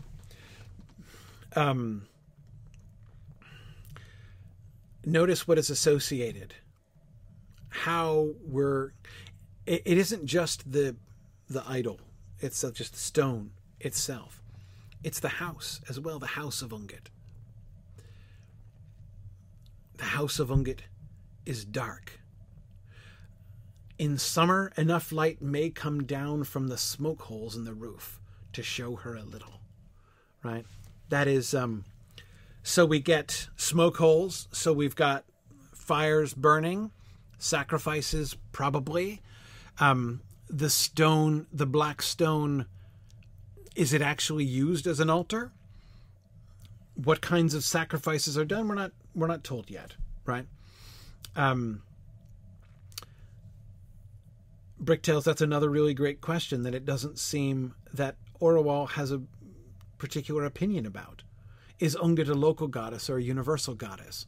Um, 1.56 2.08
notice 5.06 5.47
what 5.47 5.58
is 5.58 5.70
associated. 5.70 6.56
How 7.70 8.30
we're. 8.45 8.91
It, 9.66 9.84
it 9.86 9.97
isn't 9.97 10.26
just 10.26 10.72
the 10.72 10.95
the 11.49 11.64
idol. 11.68 11.99
It's 12.39 12.62
just 12.62 12.93
the 12.93 12.99
stone 12.99 13.52
itself. 13.80 14.41
It's 15.04 15.20
the 15.20 15.30
house 15.30 15.82
as 15.89 15.99
well, 15.99 16.20
the 16.20 16.28
house 16.28 16.62
of 16.62 16.70
Ungit. 16.70 17.08
The 19.97 20.04
house 20.06 20.39
of 20.39 20.49
Ungit 20.49 20.80
is 21.45 21.66
dark. 21.66 22.21
In 24.02 24.18
summer, 24.18 24.72
enough 24.78 25.12
light 25.12 25.43
may 25.43 25.70
come 25.70 26.06
down 26.06 26.43
from 26.43 26.70
the 26.70 26.78
smoke 26.80 27.22
holes 27.22 27.56
in 27.56 27.66
the 27.66 27.74
roof 27.76 28.20
to 28.52 28.64
show 28.64 28.95
her 28.95 29.14
a 29.14 29.22
little. 29.22 29.62
Right? 30.41 30.66
That 31.10 31.28
is 31.28 31.54
um 31.54 31.86
so 32.64 32.84
we 32.84 32.99
get 32.99 33.47
smoke 33.56 33.97
holes, 33.97 34.47
so 34.52 34.74
we've 34.74 34.95
got 34.95 35.26
fires 35.76 36.34
burning, 36.34 36.89
sacrifices 37.38 38.36
probably. 38.52 39.22
Um 39.80 40.22
the 40.49 40.72
stone, 40.72 41.45
the 41.54 41.68
black 41.68 42.02
stone 42.02 42.66
is 43.76 43.93
it 43.93 44.02
actually 44.02 44.45
used 44.45 44.88
as 44.88 44.99
an 44.99 45.12
altar? 45.12 45.52
What 46.95 47.22
kinds 47.22 47.54
of 47.54 47.64
sacrifices 47.64 48.36
are 48.36 48.45
done? 48.45 48.68
We're 48.68 48.74
not 48.74 48.93
we're 49.14 49.28
not 49.28 49.43
told 49.43 49.70
yet, 49.70 49.93
right? 50.26 50.47
Um 51.36 51.84
Bricktails, 54.84 55.24
that's 55.24 55.42
another 55.42 55.70
really 55.70 55.94
great 55.94 56.22
question 56.22 56.64
that 56.64 56.74
it 56.74 56.86
doesn't 56.86 57.20
seem 57.20 57.76
that 57.94 58.16
Orual 58.42 58.90
has 58.92 59.12
a 59.12 59.22
particular 59.98 60.44
opinion 60.46 60.86
about. 60.86 61.24
Is 61.80 61.96
Ungit 61.96 62.30
a 62.30 62.34
local 62.34 62.68
goddess 62.68 63.10
or 63.10 63.18
a 63.18 63.24
universal 63.24 63.76
goddess? 63.76 64.26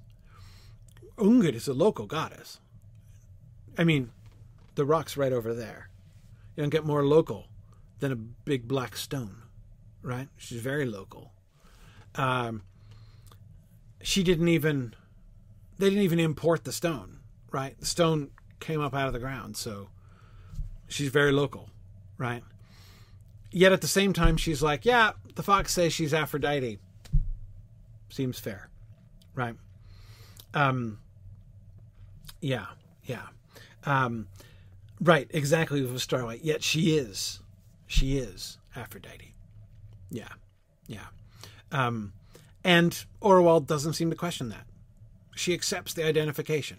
Ungit 1.18 1.56
is 1.56 1.68
a 1.68 1.74
local 1.74 2.06
goddess. 2.06 2.60
I 3.78 3.84
mean, 3.84 4.12
the 4.76 4.86
rock's 4.86 5.18
right 5.18 5.34
over 5.34 5.54
there. 5.54 5.90
You 6.56 6.62
don't 6.62 6.70
get 6.70 6.86
more 6.86 7.06
local 7.06 7.48
than 8.00 8.12
a 8.12 8.16
big 8.16 8.68
black 8.68 8.96
stone, 8.96 9.44
right? 10.04 10.28
She's 10.38 10.62
very 10.62 10.86
local. 10.86 11.32
Um, 12.16 12.62
she 14.02 14.22
didn't 14.22 14.50
even, 14.50 14.94
they 15.80 15.90
didn't 15.90 16.04
even 16.04 16.20
import 16.20 16.64
the 16.64 16.72
stone, 16.72 17.20
right? 17.52 17.80
The 17.80 17.88
stone 17.88 18.30
came 18.60 18.82
up 18.82 18.94
out 18.94 19.08
of 19.08 19.14
the 19.14 19.20
ground, 19.20 19.58
so 19.58 19.90
she's 20.88 21.10
very 21.10 21.32
local, 21.32 21.70
right? 22.18 22.44
Yet 23.52 23.72
at 23.72 23.82
the 23.82 23.88
same 23.88 24.14
time, 24.14 24.38
she's 24.38 24.62
like, 24.64 24.86
yeah, 24.86 25.12
the 25.36 25.44
fox 25.44 25.74
says 25.74 25.94
she's 25.94 26.14
Aphrodite. 26.14 26.80
Seems 28.10 28.40
fair, 28.40 28.70
right? 29.36 29.56
Um, 30.54 31.00
yeah, 32.42 32.66
yeah. 33.06 33.28
Um, 33.86 34.28
right, 35.02 35.30
exactly 35.32 35.82
with 35.82 36.00
Starlight. 36.02 36.44
Yet 36.44 36.64
she 36.64 36.98
is, 36.98 37.40
she 37.88 38.18
is 38.18 38.58
Aphrodite. 38.76 39.34
Yeah, 40.10 40.30
yeah. 40.88 41.08
Um, 41.72 42.14
and 42.64 43.06
Orual 43.22 43.66
doesn't 43.66 43.94
seem 43.94 44.10
to 44.10 44.16
question 44.16 44.50
that. 44.50 44.66
She 45.36 45.54
accepts 45.54 45.94
the 45.94 46.06
identification 46.06 46.78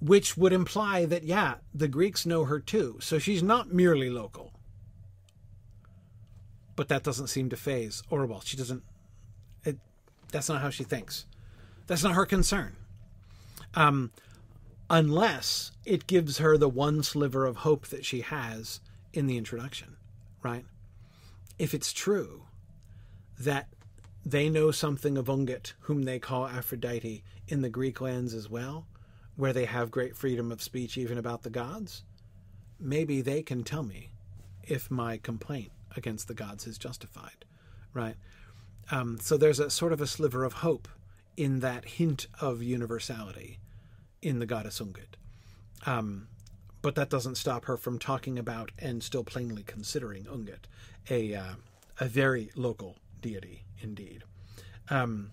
which 0.00 0.36
would 0.36 0.52
imply 0.52 1.04
that, 1.06 1.24
yeah, 1.24 1.54
the 1.74 1.88
Greeks 1.88 2.26
know 2.26 2.44
her 2.44 2.60
too. 2.60 2.98
So 3.00 3.18
she's 3.18 3.42
not 3.42 3.72
merely 3.72 4.10
local. 4.10 4.52
But 6.76 6.88
that 6.88 7.02
doesn't 7.02 7.28
seem 7.28 7.48
to 7.50 7.56
phase 7.56 8.02
Orual. 8.10 8.44
She 8.44 8.56
doesn't, 8.56 8.82
it, 9.64 9.78
that's 10.32 10.48
not 10.48 10.60
how 10.60 10.70
she 10.70 10.84
thinks. 10.84 11.26
That's 11.86 12.02
not 12.02 12.14
her 12.14 12.26
concern. 12.26 12.76
Um, 13.74 14.10
unless 14.90 15.72
it 15.84 16.06
gives 16.06 16.38
her 16.38 16.56
the 16.56 16.68
one 16.68 17.02
sliver 17.02 17.46
of 17.46 17.58
hope 17.58 17.86
that 17.88 18.04
she 18.04 18.20
has 18.22 18.80
in 19.12 19.26
the 19.26 19.36
introduction, 19.36 19.96
right? 20.42 20.64
If 21.58 21.74
it's 21.74 21.92
true 21.92 22.42
that 23.38 23.68
they 24.24 24.48
know 24.48 24.70
something 24.70 25.16
of 25.16 25.26
Ungit, 25.26 25.74
whom 25.80 26.02
they 26.02 26.18
call 26.18 26.46
Aphrodite, 26.46 27.22
in 27.46 27.60
the 27.62 27.68
Greek 27.68 28.00
lands 28.00 28.34
as 28.34 28.48
well, 28.48 28.86
where 29.36 29.52
they 29.52 29.64
have 29.64 29.90
great 29.90 30.16
freedom 30.16 30.52
of 30.52 30.62
speech 30.62 30.96
even 30.96 31.18
about 31.18 31.42
the 31.42 31.50
gods, 31.50 32.04
maybe 32.78 33.20
they 33.20 33.42
can 33.42 33.64
tell 33.64 33.82
me 33.82 34.10
if 34.62 34.90
my 34.90 35.16
complaint 35.16 35.72
against 35.96 36.28
the 36.28 36.34
gods 36.34 36.66
is 36.66 36.78
justified, 36.78 37.44
right? 37.92 38.16
Um, 38.90 39.18
so 39.20 39.36
there's 39.36 39.60
a 39.60 39.70
sort 39.70 39.92
of 39.92 40.00
a 40.00 40.06
sliver 40.06 40.44
of 40.44 40.54
hope 40.54 40.88
in 41.36 41.60
that 41.60 41.84
hint 41.84 42.26
of 42.40 42.62
universality 42.62 43.58
in 44.22 44.38
the 44.38 44.46
goddess 44.46 44.80
Ungit. 44.80 45.16
Um, 45.86 46.28
but 46.82 46.94
that 46.96 47.10
doesn't 47.10 47.36
stop 47.36 47.64
her 47.64 47.76
from 47.76 47.98
talking 47.98 48.38
about 48.38 48.70
and 48.78 49.02
still 49.02 49.24
plainly 49.24 49.62
considering 49.62 50.24
Ungit 50.24 50.66
a 51.10 51.34
uh, 51.34 51.54
a 51.98 52.06
very 52.06 52.50
local 52.56 52.96
deity 53.20 53.64
indeed. 53.80 54.24
Um, 54.90 55.32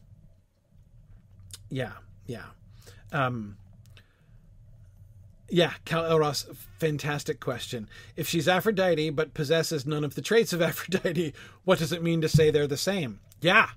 yeah, 1.70 1.94
yeah. 2.26 2.46
Um, 3.12 3.58
yeah, 5.52 5.74
Cal 5.84 6.04
Elros, 6.04 6.56
fantastic 6.80 7.42
question. 7.42 7.90
If 8.16 8.28
she's 8.28 8.48
Aphrodite 8.48 9.10
but 9.10 9.34
possesses 9.34 9.86
none 9.86 10.06
of 10.06 10.16
the 10.16 10.22
traits 10.22 10.54
of 10.54 10.62
Aphrodite, 10.62 11.34
what 11.66 11.80
does 11.80 11.92
it 11.92 12.02
mean 12.02 12.22
to 12.22 12.30
say 12.30 12.50
they're 12.50 12.68
the 12.68 12.78
same? 12.78 13.20
Yeah, 13.42 13.70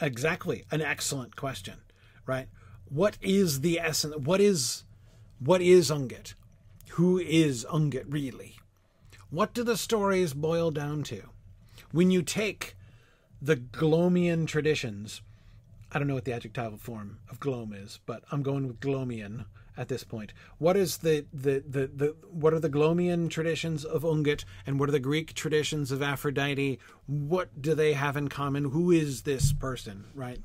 exactly. 0.00 0.64
An 0.72 0.82
excellent 0.82 1.36
question, 1.36 1.78
right? 2.26 2.48
What 2.88 3.16
is 3.22 3.60
the 3.60 3.78
essence? 3.78 4.16
What 4.16 4.40
is 4.40 4.84
what 5.38 5.62
is 5.62 5.90
Ungit? 5.90 6.34
Who 6.90 7.18
is 7.18 7.64
Ungit 7.70 8.04
really? 8.08 8.56
What 9.30 9.54
do 9.54 9.62
the 9.62 9.76
stories 9.76 10.34
boil 10.34 10.72
down 10.72 11.04
to? 11.04 11.22
When 11.92 12.10
you 12.10 12.22
take 12.22 12.74
the 13.40 13.56
Glomian 13.56 14.48
traditions, 14.48 15.22
I 15.92 15.98
don't 15.98 16.08
know 16.08 16.14
what 16.14 16.24
the 16.24 16.32
adjectival 16.32 16.78
form 16.78 17.20
of 17.30 17.38
Glome 17.38 17.72
is, 17.72 18.00
but 18.04 18.24
I'm 18.32 18.42
going 18.42 18.66
with 18.66 18.80
Glomian 18.80 19.44
at 19.80 19.88
this 19.88 20.04
point. 20.04 20.34
What 20.58 20.76
is 20.76 20.98
the 20.98 21.24
the 21.32 21.64
the, 21.66 21.86
the 21.86 22.16
what 22.30 22.52
are 22.52 22.60
the 22.60 22.68
Glomian 22.68 23.30
traditions 23.30 23.82
of 23.82 24.02
Ungit 24.02 24.44
and 24.66 24.78
what 24.78 24.90
are 24.90 24.92
the 24.92 25.00
Greek 25.00 25.32
traditions 25.32 25.90
of 25.90 26.02
Aphrodite? 26.02 26.78
What 27.06 27.62
do 27.62 27.74
they 27.74 27.94
have 27.94 28.14
in 28.14 28.28
common? 28.28 28.66
Who 28.72 28.90
is 28.90 29.22
this 29.22 29.54
person, 29.54 30.04
right? 30.14 30.38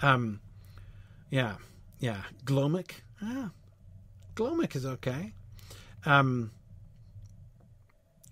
Um 0.00 0.40
yeah. 1.30 1.56
Yeah, 1.98 2.22
Glomic. 2.46 3.02
Ah. 3.22 3.50
Glomic 4.34 4.74
is 4.74 4.86
okay. 4.86 5.34
Um 6.06 6.50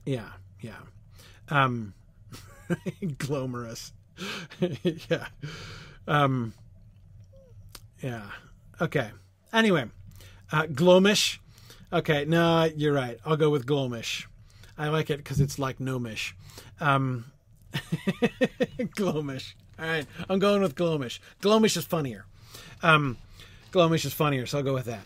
yeah, 0.06 0.30
yeah. 0.62 0.80
Um 1.50 1.92
glamorous. 3.18 3.92
yeah. 5.10 5.26
Um 6.08 6.54
yeah. 8.00 8.30
Okay. 8.80 9.10
Anyway, 9.52 9.84
uh, 10.52 10.64
Glomish. 10.64 11.38
Okay, 11.92 12.24
no, 12.26 12.64
you're 12.76 12.92
right. 12.92 13.18
I'll 13.24 13.36
go 13.36 13.50
with 13.50 13.66
Glomish. 13.66 14.26
I 14.78 14.88
like 14.88 15.10
it 15.10 15.18
because 15.18 15.40
it's 15.40 15.58
like 15.58 15.80
gnomish. 15.80 16.34
Um, 16.80 17.32
Glomish. 18.96 19.54
All 19.78 19.86
right, 19.86 20.06
I'm 20.28 20.38
going 20.38 20.62
with 20.62 20.74
Glomish. 20.74 21.18
Glomish 21.40 21.76
is 21.76 21.84
funnier. 21.84 22.26
Um, 22.82 23.18
Glomish 23.72 24.04
is 24.04 24.12
funnier, 24.12 24.46
so 24.46 24.58
I'll 24.58 24.64
go 24.64 24.74
with 24.74 24.84
that. 24.84 25.02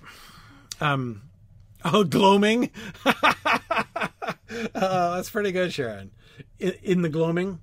Um, 0.80 1.22
oh, 1.84 2.04
gloaming. 2.04 2.70
oh, 3.04 4.34
that's 4.74 5.30
pretty 5.30 5.52
good, 5.52 5.72
Sharon. 5.72 6.10
In, 6.58 6.74
in 6.82 7.02
the 7.02 7.08
gloaming. 7.08 7.60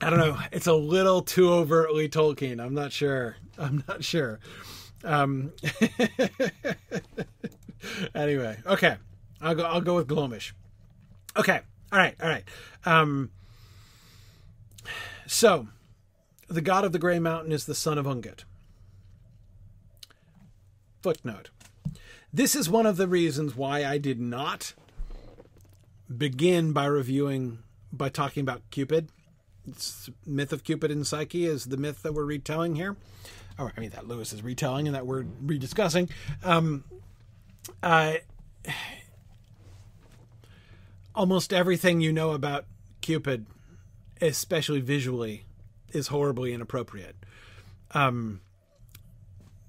I 0.00 0.10
don't 0.10 0.18
know. 0.18 0.38
It's 0.52 0.66
a 0.66 0.74
little 0.74 1.22
too 1.22 1.50
overtly 1.52 2.08
Tolkien. 2.08 2.62
I'm 2.62 2.74
not 2.74 2.92
sure. 2.92 3.36
I'm 3.58 3.82
not 3.88 4.04
sure. 4.04 4.40
Um, 5.06 5.52
anyway, 8.14 8.58
okay. 8.66 8.96
I'll 9.40 9.54
go. 9.54 9.62
I'll 9.62 9.80
go 9.80 9.94
with 9.94 10.08
Glomish. 10.08 10.52
Okay. 11.36 11.60
All 11.92 11.98
right. 11.98 12.14
All 12.20 12.28
right. 12.28 12.44
Um, 12.84 13.30
so, 15.26 15.68
the 16.48 16.60
god 16.60 16.84
of 16.84 16.92
the 16.92 16.98
Grey 16.98 17.20
Mountain 17.20 17.52
is 17.52 17.66
the 17.66 17.74
son 17.74 17.98
of 17.98 18.06
Ungit. 18.06 18.44
Footnote. 21.02 21.50
This 22.32 22.56
is 22.56 22.68
one 22.68 22.86
of 22.86 22.96
the 22.96 23.06
reasons 23.06 23.54
why 23.54 23.84
I 23.84 23.98
did 23.98 24.20
not 24.20 24.74
begin 26.14 26.72
by 26.72 26.86
reviewing 26.86 27.58
by 27.92 28.08
talking 28.08 28.40
about 28.40 28.62
Cupid 28.70 29.10
it's 29.66 30.08
myth 30.24 30.52
of 30.52 30.64
Cupid 30.64 30.90
and 30.90 31.06
Psyche 31.06 31.44
is 31.44 31.66
the 31.66 31.76
myth 31.76 32.02
that 32.02 32.14
we're 32.14 32.24
retelling 32.24 32.76
here. 32.76 32.96
Or 33.58 33.72
I 33.76 33.80
mean 33.80 33.90
that 33.90 34.06
Lewis 34.06 34.32
is 34.32 34.42
retelling 34.42 34.86
and 34.86 34.94
that 34.94 35.06
we're 35.06 35.24
rediscussing. 35.24 36.10
Um, 36.44 36.84
uh, 37.82 38.14
almost 41.14 41.52
everything 41.52 42.00
you 42.00 42.12
know 42.12 42.32
about 42.32 42.66
Cupid, 43.00 43.46
especially 44.20 44.80
visually, 44.80 45.44
is 45.92 46.08
horribly 46.08 46.52
inappropriate. 46.52 47.16
Um, 47.92 48.40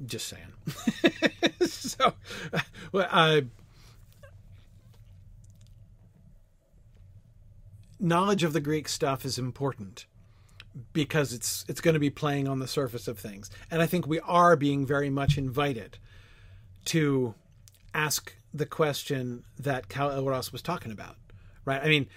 just 0.05 0.27
saying. 0.27 0.53
so, 1.67 2.13
well, 2.91 3.41
knowledge 7.99 8.43
of 8.43 8.53
the 8.53 8.59
Greek 8.59 8.87
stuff 8.87 9.25
is 9.25 9.37
important 9.37 10.05
because 10.93 11.33
it's 11.33 11.65
it's 11.67 11.81
going 11.81 11.93
to 11.93 11.99
be 11.99 12.09
playing 12.09 12.47
on 12.47 12.59
the 12.59 12.67
surface 12.67 13.07
of 13.07 13.19
things. 13.19 13.49
And 13.69 13.81
I 13.81 13.85
think 13.85 14.07
we 14.07 14.19
are 14.21 14.55
being 14.55 14.85
very 14.85 15.09
much 15.09 15.37
invited 15.37 15.97
to 16.85 17.35
ask 17.93 18.35
the 18.53 18.65
question 18.65 19.43
that 19.59 19.89
Cal 19.89 20.09
Elros 20.09 20.51
was 20.51 20.61
talking 20.61 20.91
about. 20.91 21.15
Right? 21.65 21.81
I 21.81 21.87
mean, 21.87 22.07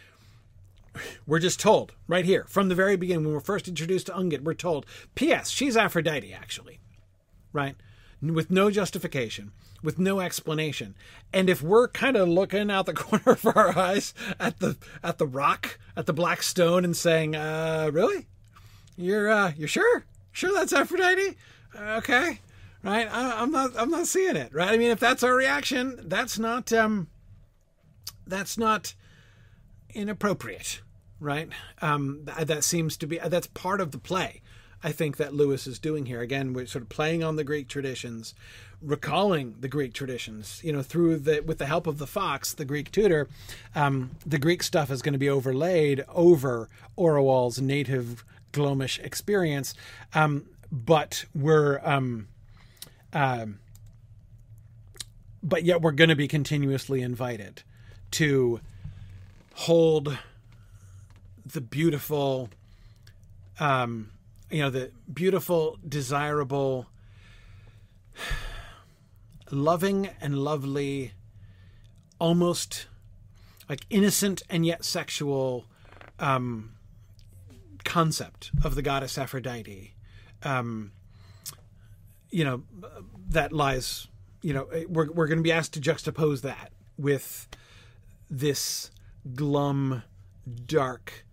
we're 1.27 1.39
just 1.39 1.61
told 1.61 1.95
right 2.07 2.25
here 2.25 2.45
from 2.49 2.69
the 2.69 2.75
very 2.75 2.97
beginning 2.97 3.25
when 3.25 3.35
we're 3.35 3.41
first 3.41 3.69
introduced 3.69 4.07
to 4.07 4.13
Ungit, 4.13 4.43
we're 4.43 4.55
told, 4.55 4.87
P.S. 5.15 5.51
She's 5.51 5.77
Aphrodite, 5.77 6.33
actually. 6.33 6.81
Right? 7.53 7.77
With 8.23 8.51
no 8.51 8.71
justification 8.71 9.53
with 9.83 9.99
no 9.99 10.21
explanation. 10.21 10.95
And 11.33 11.49
if 11.49 11.63
we're 11.63 11.89
kind 11.89 12.17
of 12.17 12.29
looking 12.29 12.71
out 12.71 12.87
the 12.87 12.95
corner 12.95 13.33
of 13.33 13.47
our 13.47 13.77
eyes 13.77 14.15
at 14.39 14.61
the 14.61 14.77
at 15.03 15.19
the 15.19 15.27
rock, 15.27 15.79
at 15.97 16.07
the 16.07 16.13
black 16.13 16.43
stone, 16.43 16.85
and 16.85 16.97
saying, 16.97 17.35
uh, 17.35 17.91
"Really? 17.93 18.27
You're 19.01 19.31
uh, 19.31 19.53
you're 19.57 19.69
sure? 19.69 20.05
Sure 20.31 20.53
that's 20.53 20.73
Aphrodite? 20.73 21.37
Uh, 21.77 21.97
okay, 21.99 22.41
right? 22.83 23.09
I, 23.11 23.43
am 23.43 23.51
not 23.51 23.73
I'm 23.77 23.91
not 23.91 24.07
seeing 24.07 24.37
it. 24.37 24.53
Right? 24.53 24.69
I 24.69 24.77
mean, 24.77 24.91
if 24.91 25.01
that's 25.01 25.23
our 25.23 25.35
reaction, 25.35 25.99
that's 26.05 26.39
not 26.39 26.71
um, 26.73 27.09
that's 28.27 28.59
not 28.59 28.95
inappropriate, 29.95 30.83
right? 31.19 31.49
Um, 31.81 32.27
that 32.39 32.63
seems 32.63 32.99
to 32.99 33.07
be 33.07 33.19
that's 33.19 33.47
part 33.49 33.81
of 33.81 33.93
the 33.93 33.99
play. 33.99 34.43
I 34.83 34.93
think 34.93 35.19
that 35.19 35.35
Lewis 35.35 35.67
is 35.67 35.79
doing 35.79 36.07
here. 36.07 36.21
Again, 36.21 36.53
we're 36.53 36.67
sort 36.67 36.83
of 36.83 36.89
playing 36.89 37.23
on 37.23 37.37
the 37.37 37.45
Greek 37.45 37.69
traditions, 37.69 38.35
recalling 38.81 39.57
the 39.61 39.69
Greek 39.69 39.93
traditions. 39.95 40.61
You 40.63 40.73
know, 40.73 40.83
through 40.83 41.19
the 41.21 41.41
with 41.41 41.57
the 41.57 41.67
help 41.67 41.87
of 41.87 41.97
the 41.97 42.07
fox, 42.07 42.53
the 42.53 42.67
Greek 42.67 42.93
tutor, 42.93 43.29
um, 43.75 44.11
the 44.27 44.39
Greek 44.39 44.63
stuff 44.63 44.91
is 44.91 45.01
going 45.01 45.15
to 45.15 45.19
be 45.19 45.29
overlaid 45.31 46.05
over 46.09 46.69
Orual's 46.99 47.63
native 47.63 48.25
Glomish 48.53 48.99
experience, 48.99 49.75
um, 50.15 50.47
but 50.71 51.25
we're. 51.35 51.81
Um, 51.83 52.29
uh, 53.13 53.47
but 55.43 55.65
yet 55.65 55.81
we're 55.81 55.93
going 55.93 56.11
to 56.11 56.17
be 56.17 56.29
continuously 56.29 57.01
invited 57.03 57.63
to 58.13 58.61
hold 59.55 60.19
the 61.47 61.61
beautiful 61.61 62.51
um, 63.59 64.11
you 64.51 64.61
know 64.61 64.71
the 64.71 64.91
beautiful 65.13 65.79
desirable 65.87 66.87
loving 69.51 70.09
and 70.21 70.39
lovely 70.39 71.13
almost 72.19 72.87
like 73.69 73.87
innocent 73.91 74.43
and 74.51 74.65
yet 74.67 74.85
sexual 74.85 75.65
um, 76.19 76.73
concept 77.85 78.51
of 78.65 78.75
the 78.75 78.83
goddess 78.83 79.19
Aphrodite. 79.19 79.95
Um, 80.43 80.93
you 82.31 82.45
know, 82.45 82.63
that 83.29 83.53
lies, 83.53 84.07
you 84.43 84.55
know, 84.55 84.69
we're, 84.89 85.11
we're 85.11 85.27
going 85.27 85.39
to 85.39 85.43
be 85.43 85.53
asked 85.53 85.75
to 85.75 85.81
juxtapose 85.81 86.43
that 86.43 86.73
with 86.97 87.49
this 88.31 88.91
glum, 89.35 90.03
dark, 90.67 91.27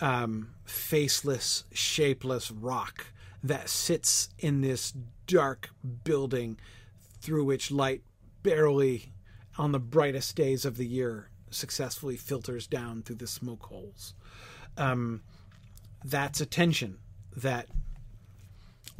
um, 0.00 0.54
faceless, 0.64 1.64
shapeless 1.72 2.50
rock 2.50 3.06
that 3.42 3.68
sits 3.68 4.30
in 4.38 4.60
this 4.60 4.92
dark 5.26 5.70
building 6.04 6.58
through 7.20 7.44
which 7.44 7.70
light 7.70 8.02
barely 8.42 9.12
on 9.58 9.72
the 9.72 9.78
brightest 9.78 10.36
days 10.36 10.64
of 10.64 10.76
the 10.76 10.86
year 10.86 11.30
successfully 11.50 12.16
filters 12.16 12.66
down 12.66 13.02
through 13.02 13.16
the 13.16 13.26
smoke 13.26 13.64
holes. 13.64 14.14
Um, 14.76 15.22
that's 16.06 16.40
a 16.40 16.46
tension 16.46 16.98
that 17.36 17.66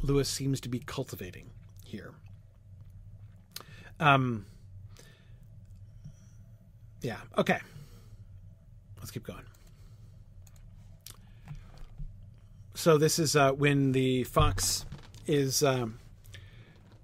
Lewis 0.01 0.29
seems 0.29 0.59
to 0.61 0.69
be 0.69 0.79
cultivating 0.79 1.49
here. 1.85 2.13
Um, 3.99 4.45
yeah, 7.01 7.17
okay. 7.37 7.59
Let's 8.97 9.11
keep 9.11 9.25
going. 9.25 9.43
So 12.75 12.97
this 12.97 13.17
is 13.17 13.35
uh, 13.35 13.53
when 13.53 13.93
the 13.93 14.23
fox 14.25 14.85
is 15.25 15.63
um, 15.63 15.99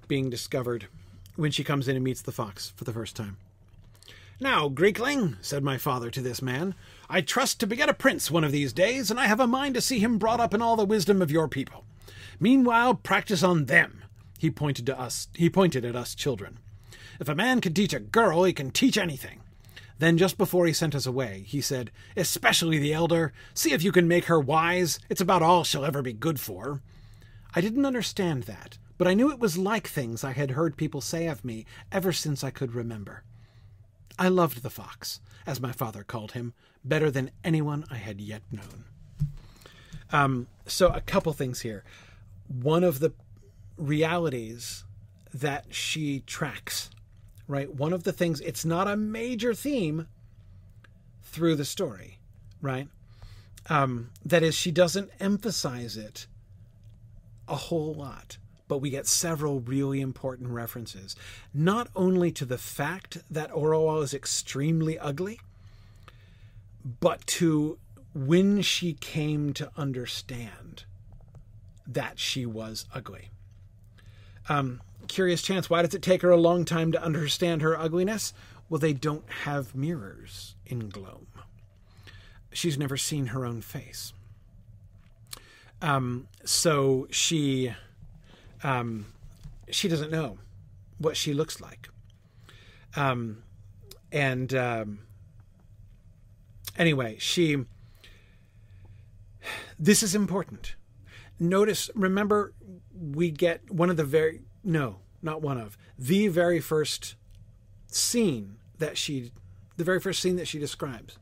being 0.07 0.29
discovered. 0.29 0.87
When 1.35 1.49
she 1.49 1.63
comes 1.63 1.87
in 1.87 1.95
and 1.95 2.05
meets 2.05 2.21
the 2.21 2.31
fox 2.31 2.69
for 2.75 2.83
the 2.83 2.93
first 2.93 3.15
time. 3.15 3.37
Now, 4.39 4.69
Greekling, 4.69 5.37
said 5.41 5.63
my 5.63 5.79
father 5.79 6.11
to 6.11 6.21
this 6.21 6.43
man, 6.43 6.75
I 7.09 7.21
trust 7.21 7.59
to 7.59 7.67
beget 7.67 7.89
a 7.89 7.93
prince 7.93 8.31
one 8.31 8.43
of 8.43 8.51
these 8.51 8.73
days, 8.73 9.11
and 9.11 9.19
I 9.19 9.27
have 9.27 9.39
a 9.39 9.47
mind 9.47 9.75
to 9.75 9.81
see 9.81 9.99
him 9.99 10.17
brought 10.17 10.39
up 10.39 10.53
in 10.53 10.61
all 10.61 10.75
the 10.75 10.85
wisdom 10.85 11.21
of 11.21 11.31
your 11.31 11.47
people. 11.47 11.85
Meanwhile, 12.39 12.95
practice 12.95 13.43
on 13.43 13.65
them. 13.65 14.03
He 14.39 14.49
pointed 14.49 14.85
to 14.87 14.99
us. 14.99 15.27
He 15.35 15.49
pointed 15.49 15.85
at 15.85 15.95
us 15.95 16.15
children. 16.15 16.59
If 17.19 17.29
a 17.29 17.35
man 17.35 17.61
can 17.61 17.73
teach 17.73 17.93
a 17.93 17.99
girl, 17.99 18.43
he 18.43 18.53
can 18.53 18.71
teach 18.71 18.97
anything. 18.97 19.41
Then, 19.99 20.17
just 20.17 20.37
before 20.37 20.65
he 20.65 20.73
sent 20.73 20.95
us 20.95 21.05
away, 21.05 21.43
he 21.47 21.61
said, 21.61 21.91
Especially 22.17 22.77
the 22.79 22.93
elder, 22.93 23.31
see 23.53 23.71
if 23.73 23.83
you 23.83 23.91
can 23.91 24.07
make 24.07 24.25
her 24.25 24.39
wise. 24.39 24.99
It's 25.09 25.21
about 25.21 25.43
all 25.43 25.63
she'll 25.63 25.85
ever 25.85 26.01
be 26.01 26.13
good 26.13 26.39
for. 26.39 26.81
I 27.55 27.61
didn't 27.61 27.85
understand 27.85 28.43
that, 28.43 28.77
but 28.97 29.07
I 29.07 29.13
knew 29.13 29.31
it 29.31 29.39
was 29.39 29.57
like 29.57 29.87
things 29.87 30.23
I 30.23 30.31
had 30.31 30.51
heard 30.51 30.75
people 30.75 31.01
say 31.01 31.27
of 31.27 31.45
me 31.45 31.65
ever 31.91 32.11
since 32.11 32.43
I 32.43 32.49
could 32.49 32.73
remember. 32.73 33.23
I 34.17 34.27
loved 34.27 34.63
the 34.63 34.69
fox, 34.69 35.21
as 35.45 35.61
my 35.61 35.71
father 35.71 36.03
called 36.03 36.33
him, 36.33 36.53
better 36.83 37.09
than 37.09 37.31
anyone 37.43 37.85
I 37.89 37.95
had 37.95 38.19
yet 38.19 38.41
known. 38.51 38.85
Um, 40.11 40.47
so, 40.67 40.89
a 40.89 41.01
couple 41.01 41.33
things 41.33 41.61
here. 41.61 41.83
One 42.47 42.83
of 42.83 42.99
the 42.99 43.13
realities 43.77 44.83
that 45.33 45.73
she 45.73 46.21
tracks, 46.21 46.89
right? 47.47 47.73
One 47.73 47.93
of 47.93 48.03
the 48.03 48.13
things, 48.13 48.39
it's 48.41 48.63
not 48.63 48.87
a 48.87 48.95
major 48.95 49.53
theme 49.53 50.07
through 51.23 51.55
the 51.55 51.65
story, 51.65 52.19
right? 52.61 52.87
Um, 53.69 54.11
that 54.23 54.43
is, 54.43 54.55
she 54.55 54.71
doesn't 54.71 55.09
emphasize 55.19 55.97
it 55.97 56.27
a 57.47 57.55
whole 57.55 57.93
lot, 57.93 58.37
but 58.67 58.77
we 58.77 58.89
get 58.89 59.07
several 59.07 59.59
really 59.61 60.01
important 60.01 60.49
references, 60.49 61.15
not 61.53 61.89
only 61.95 62.31
to 62.31 62.45
the 62.45 62.57
fact 62.57 63.17
that 63.31 63.51
Orual 63.51 64.03
is 64.03 64.13
extremely 64.13 64.99
ugly, 64.99 65.39
but 66.83 67.25
to 67.27 67.77
when 68.13 68.61
she 68.61 68.93
came 68.93 69.53
to 69.53 69.71
understand 69.75 70.83
that 71.87 72.19
she 72.19 72.45
was 72.45 72.85
ugly. 72.93 73.29
Um, 74.49 74.81
curious 75.07 75.41
chance, 75.41 75.69
why 75.69 75.81
does 75.81 75.93
it 75.93 76.01
take 76.01 76.21
her 76.21 76.29
a 76.29 76.37
long 76.37 76.65
time 76.65 76.91
to 76.91 77.01
understand 77.01 77.61
her 77.61 77.77
ugliness? 77.77 78.33
Well, 78.69 78.79
they 78.79 78.93
don't 78.93 79.29
have 79.43 79.75
mirrors 79.75 80.55
in 80.65 80.89
Glome. 80.89 81.27
She's 82.51 82.77
never 82.77 82.97
seen 82.97 83.27
her 83.27 83.45
own 83.45 83.61
face. 83.61 84.13
Um, 85.81 86.27
so 86.45 87.07
she 87.11 87.73
um, 88.63 89.07
she 89.69 89.87
doesn't 89.87 90.11
know 90.11 90.37
what 90.97 91.17
she 91.17 91.33
looks 91.33 91.59
like. 91.59 91.89
Um, 92.95 93.43
and 94.11 94.53
um, 94.53 94.99
anyway, 96.77 97.17
she. 97.19 97.65
This 99.77 100.03
is 100.03 100.15
important. 100.15 100.75
Notice, 101.39 101.89
remember, 101.95 102.53
we 102.93 103.31
get 103.31 103.69
one 103.69 103.89
of 103.89 103.97
the 103.97 104.03
very 104.03 104.41
no, 104.63 104.99
not 105.21 105.41
one 105.41 105.57
of 105.57 105.77
the 105.97 106.27
very 106.27 106.59
first 106.59 107.15
scene 107.87 108.57
that 108.77 108.97
she, 108.97 109.31
the 109.77 109.83
very 109.83 109.99
first 109.99 110.21
scene 110.21 110.35
that 110.37 110.47
she 110.47 110.59
describes, 110.59 111.17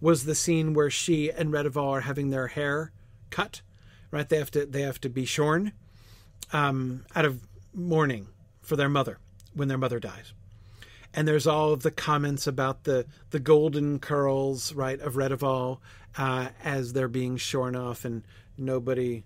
was 0.00 0.24
the 0.24 0.34
scene 0.34 0.74
where 0.74 0.90
she 0.90 1.30
and 1.30 1.52
Redival 1.52 1.90
are 1.90 2.00
having 2.02 2.30
their 2.30 2.48
hair 2.48 2.92
cut. 3.30 3.62
Right, 4.10 4.28
they 4.28 4.38
have 4.38 4.50
to 4.52 4.64
they 4.66 4.82
have 4.82 5.00
to 5.00 5.08
be 5.08 5.24
shorn 5.24 5.72
um, 6.52 7.04
out 7.14 7.24
of 7.24 7.40
mourning 7.74 8.28
for 8.62 8.76
their 8.76 8.88
mother 8.88 9.18
when 9.52 9.68
their 9.68 9.78
mother 9.78 9.98
dies. 9.98 10.32
And 11.16 11.26
there's 11.26 11.46
all 11.46 11.72
of 11.72 11.82
the 11.82 11.90
comments 11.90 12.46
about 12.46 12.84
the, 12.84 13.06
the 13.30 13.40
golden 13.40 13.98
curls, 13.98 14.74
right, 14.74 15.00
of 15.00 15.14
Redival 15.14 15.78
uh, 16.18 16.48
as 16.62 16.92
they're 16.92 17.08
being 17.08 17.38
shorn 17.38 17.74
off, 17.74 18.04
and 18.04 18.22
nobody, 18.58 19.24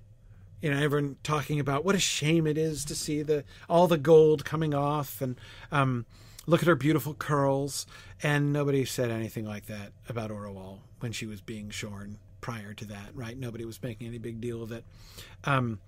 you 0.63 0.71
know, 0.71 0.81
everyone 0.81 1.17
talking 1.25 1.59
about 1.59 1.85
what 1.85 1.97
a 1.97 2.01
shame 2.01 2.47
it 2.47 2.57
is 2.57 2.85
to 2.85 2.95
see 2.95 3.23
the 3.23 3.45
all 3.69 3.89
the 3.89 3.99
gold 3.99 4.45
coming 4.45 4.73
off, 4.73 5.21
and 5.21 5.35
um, 5.73 6.07
look 6.47 6.63
at 6.63 6.69
her 6.69 6.77
beautiful 6.77 7.15
curls. 7.15 7.87
And 8.23 8.53
nobody 8.53 8.85
said 8.85 9.11
anything 9.11 9.45
like 9.45 9.67
that 9.67 9.93
about 10.09 10.31
Orual 10.31 10.79
when 11.01 11.11
she 11.11 11.27
was 11.27 11.41
being 11.41 11.71
shorn 11.71 12.19
prior 12.41 12.73
to 12.75 12.85
that, 12.87 13.11
right? 13.15 13.37
Nobody 13.37 13.65
was 13.65 13.83
making 13.83 14.07
any 14.07 14.19
big 14.19 14.41
deal 14.41 14.63
of 14.63 14.71
it. 14.71 14.85
Um, 15.45 15.81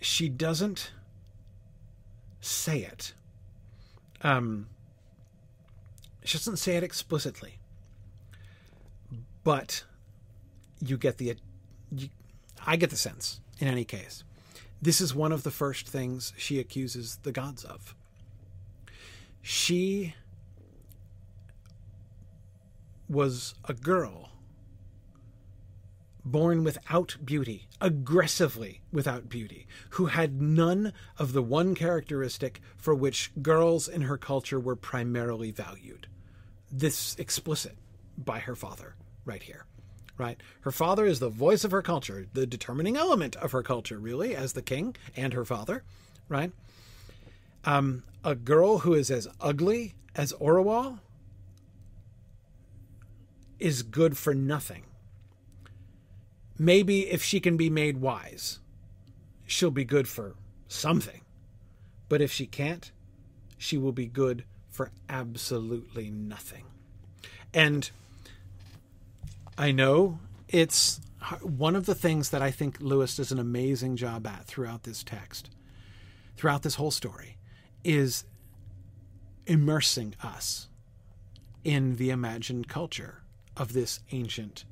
she 0.00 0.28
doesn't 0.28 0.92
say 2.40 2.78
it. 2.78 3.14
Um, 4.24 4.68
she 6.24 6.38
doesn't 6.38 6.56
say 6.56 6.76
it 6.76 6.82
explicitly, 6.82 7.58
but 9.44 9.84
you 10.80 10.96
get 10.96 11.18
the. 11.18 11.36
You, 11.94 12.08
I 12.66 12.76
get 12.76 12.88
the 12.88 12.96
sense, 12.96 13.40
in 13.58 13.68
any 13.68 13.84
case, 13.84 14.24
this 14.80 15.02
is 15.02 15.14
one 15.14 15.32
of 15.32 15.42
the 15.42 15.50
first 15.50 15.86
things 15.86 16.32
she 16.38 16.58
accuses 16.58 17.18
the 17.22 17.32
gods 17.32 17.62
of. 17.62 17.94
She 19.42 20.14
was 23.06 23.54
a 23.66 23.74
girl 23.74 24.30
born 26.24 26.64
without 26.64 27.16
beauty, 27.24 27.68
aggressively 27.80 28.80
without 28.92 29.28
beauty, 29.28 29.66
who 29.90 30.06
had 30.06 30.40
none 30.40 30.92
of 31.18 31.32
the 31.32 31.42
one 31.42 31.74
characteristic 31.74 32.60
for 32.76 32.94
which 32.94 33.30
girls 33.42 33.88
in 33.88 34.02
her 34.02 34.16
culture 34.16 34.58
were 34.58 34.76
primarily 34.76 35.50
valued. 35.50 36.06
This 36.72 37.14
explicit 37.16 37.76
by 38.16 38.38
her 38.38 38.56
father, 38.56 38.94
right 39.24 39.42
here. 39.42 39.66
Right? 40.16 40.40
Her 40.60 40.70
father 40.70 41.04
is 41.04 41.18
the 41.18 41.28
voice 41.28 41.64
of 41.64 41.72
her 41.72 41.82
culture, 41.82 42.26
the 42.32 42.46
determining 42.46 42.96
element 42.96 43.34
of 43.36 43.52
her 43.52 43.62
culture, 43.62 43.98
really, 43.98 44.36
as 44.36 44.52
the 44.52 44.62
king 44.62 44.94
and 45.16 45.32
her 45.32 45.44
father, 45.44 45.82
right? 46.28 46.52
Um, 47.64 48.04
a 48.22 48.36
girl 48.36 48.78
who 48.78 48.94
is 48.94 49.10
as 49.10 49.26
ugly 49.40 49.94
as 50.14 50.32
Orual 50.34 51.00
is 53.58 53.82
good 53.82 54.16
for 54.16 54.34
nothing 54.34 54.84
maybe 56.58 57.10
if 57.10 57.22
she 57.22 57.40
can 57.40 57.56
be 57.56 57.70
made 57.70 57.98
wise, 57.98 58.58
she'll 59.46 59.70
be 59.70 59.84
good 59.84 60.08
for 60.08 60.34
something. 60.68 61.20
But 62.08 62.20
if 62.20 62.32
she 62.32 62.46
can't, 62.46 62.90
she 63.58 63.78
will 63.78 63.92
be 63.92 64.06
good 64.06 64.44
for 64.70 64.90
absolutely 65.08 66.10
nothing. 66.10 66.64
And 67.52 67.90
I 69.56 69.72
know 69.72 70.18
it's 70.48 71.00
one 71.40 71.76
of 71.76 71.86
the 71.86 71.94
things 71.94 72.30
that 72.30 72.42
I 72.42 72.50
think 72.50 72.80
Lewis 72.80 73.16
does 73.16 73.32
an 73.32 73.38
amazing 73.38 73.96
job 73.96 74.26
at 74.26 74.44
throughout 74.44 74.82
this 74.82 75.02
text, 75.02 75.50
throughout 76.36 76.62
this 76.62 76.74
whole 76.74 76.90
story, 76.90 77.38
is 77.82 78.24
immersing 79.46 80.14
us 80.22 80.68
in 81.62 81.96
the 81.96 82.10
imagined 82.10 82.68
culture 82.68 83.22
of 83.56 83.72
this 83.72 84.00
ancient 84.12 84.64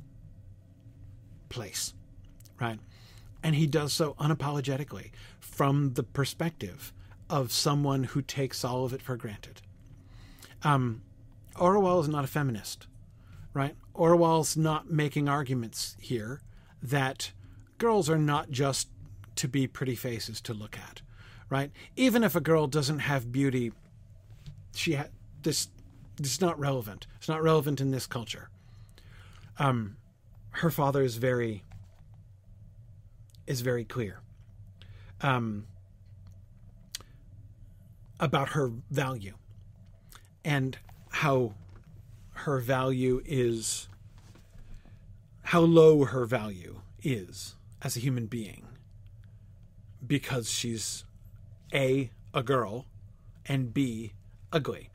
place, 1.53 1.95
right? 2.59 2.81
And 3.43 3.55
he 3.55 3.67
does 3.67 3.93
so 3.93 4.15
unapologetically 4.15 5.11
from 5.39 5.93
the 5.95 6.03
perspective 6.03 6.93
of 7.29 7.53
someone 7.53 8.05
who 8.05 8.23
takes 8.23 8.65
all 8.65 8.85
of 8.85 8.93
it 8.93 9.03
for 9.03 9.17
granted. 9.17 9.61
Um, 10.63 11.03
Orual 11.57 12.01
is 12.01 12.09
not 12.09 12.25
a 12.25 12.29
feminist, 12.29 12.87
right? 13.53 13.77
Orual's 13.95 14.57
not 14.57 14.91
making 14.91 15.29
arguments 15.29 15.97
here 16.01 16.41
that 16.83 17.33
girls 17.79 18.09
are 18.09 18.19
not 18.19 18.51
just 18.51 18.89
to 19.37 19.49
be 19.49 19.67
pretty 19.67 19.95
faces 19.95 20.41
to 20.43 20.55
look 20.55 20.79
at, 20.79 21.03
right? 21.51 21.71
Even 21.97 22.25
if 22.25 22.35
a 22.35 22.41
girl 22.41 22.67
doesn't 22.67 23.01
have 23.01 23.33
beauty, 23.33 23.73
she 24.75 24.95
ha- 24.95 25.09
this 25.43 25.69
this 26.17 26.33
is 26.33 26.41
not 26.41 26.59
relevant. 26.59 27.07
It's 27.17 27.29
not 27.29 27.43
relevant 27.43 27.81
in 27.81 27.91
this 27.91 28.07
culture. 28.07 28.51
Um, 29.59 29.97
her 30.53 30.71
father 30.71 31.03
is 31.03 31.17
very 31.17 31.65
is 33.47 33.61
very 33.61 33.85
clear 33.85 34.21
um, 35.21 35.67
about 38.21 38.51
her 38.51 38.71
value 38.91 39.35
and 40.45 40.79
how 41.11 41.55
her 42.35 42.59
value 42.59 43.21
is 43.25 43.89
how 45.43 45.61
low 45.61 46.05
her 46.05 46.25
value 46.25 46.81
is 47.03 47.57
as 47.83 47.97
a 47.97 48.01
human 48.01 48.27
being 48.27 48.67
because 50.07 50.51
she's 50.51 51.05
a 51.75 52.11
a 52.35 52.43
girl 52.43 52.87
and 53.47 53.75
b 53.75 54.13
ugly. 54.53 54.91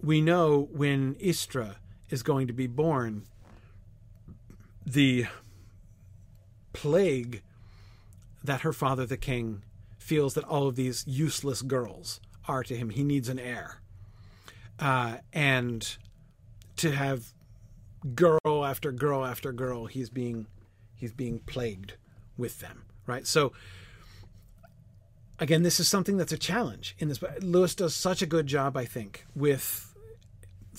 We 0.00 0.20
know 0.20 0.68
when 0.72 1.16
Istra 1.18 1.76
is 2.10 2.22
going 2.22 2.46
to 2.46 2.52
be 2.52 2.66
born 2.66 3.26
the 4.88 5.26
plague 6.72 7.42
that 8.42 8.62
her 8.62 8.72
father, 8.72 9.04
the 9.04 9.16
king, 9.16 9.62
feels 9.98 10.34
that 10.34 10.44
all 10.44 10.66
of 10.68 10.76
these 10.76 11.04
useless 11.06 11.62
girls 11.62 12.20
are 12.46 12.62
to 12.62 12.74
him. 12.74 12.90
He 12.90 13.02
needs 13.02 13.28
an 13.28 13.38
heir. 13.38 13.80
Uh, 14.78 15.18
and 15.32 15.96
to 16.76 16.92
have 16.92 17.32
girl 18.14 18.64
after 18.64 18.92
girl 18.92 19.24
after 19.24 19.52
girl, 19.52 19.86
he's 19.86 20.08
being 20.08 20.46
he's 20.94 21.12
being 21.12 21.40
plagued 21.40 21.94
with 22.36 22.60
them. 22.60 22.84
Right. 23.06 23.26
So 23.26 23.52
again, 25.38 25.62
this 25.62 25.80
is 25.80 25.88
something 25.88 26.16
that's 26.16 26.32
a 26.32 26.38
challenge 26.38 26.94
in 26.98 27.08
this. 27.08 27.18
But 27.18 27.42
Lewis 27.42 27.74
does 27.74 27.94
such 27.94 28.22
a 28.22 28.26
good 28.26 28.46
job, 28.46 28.76
I 28.76 28.84
think, 28.84 29.26
with 29.34 29.87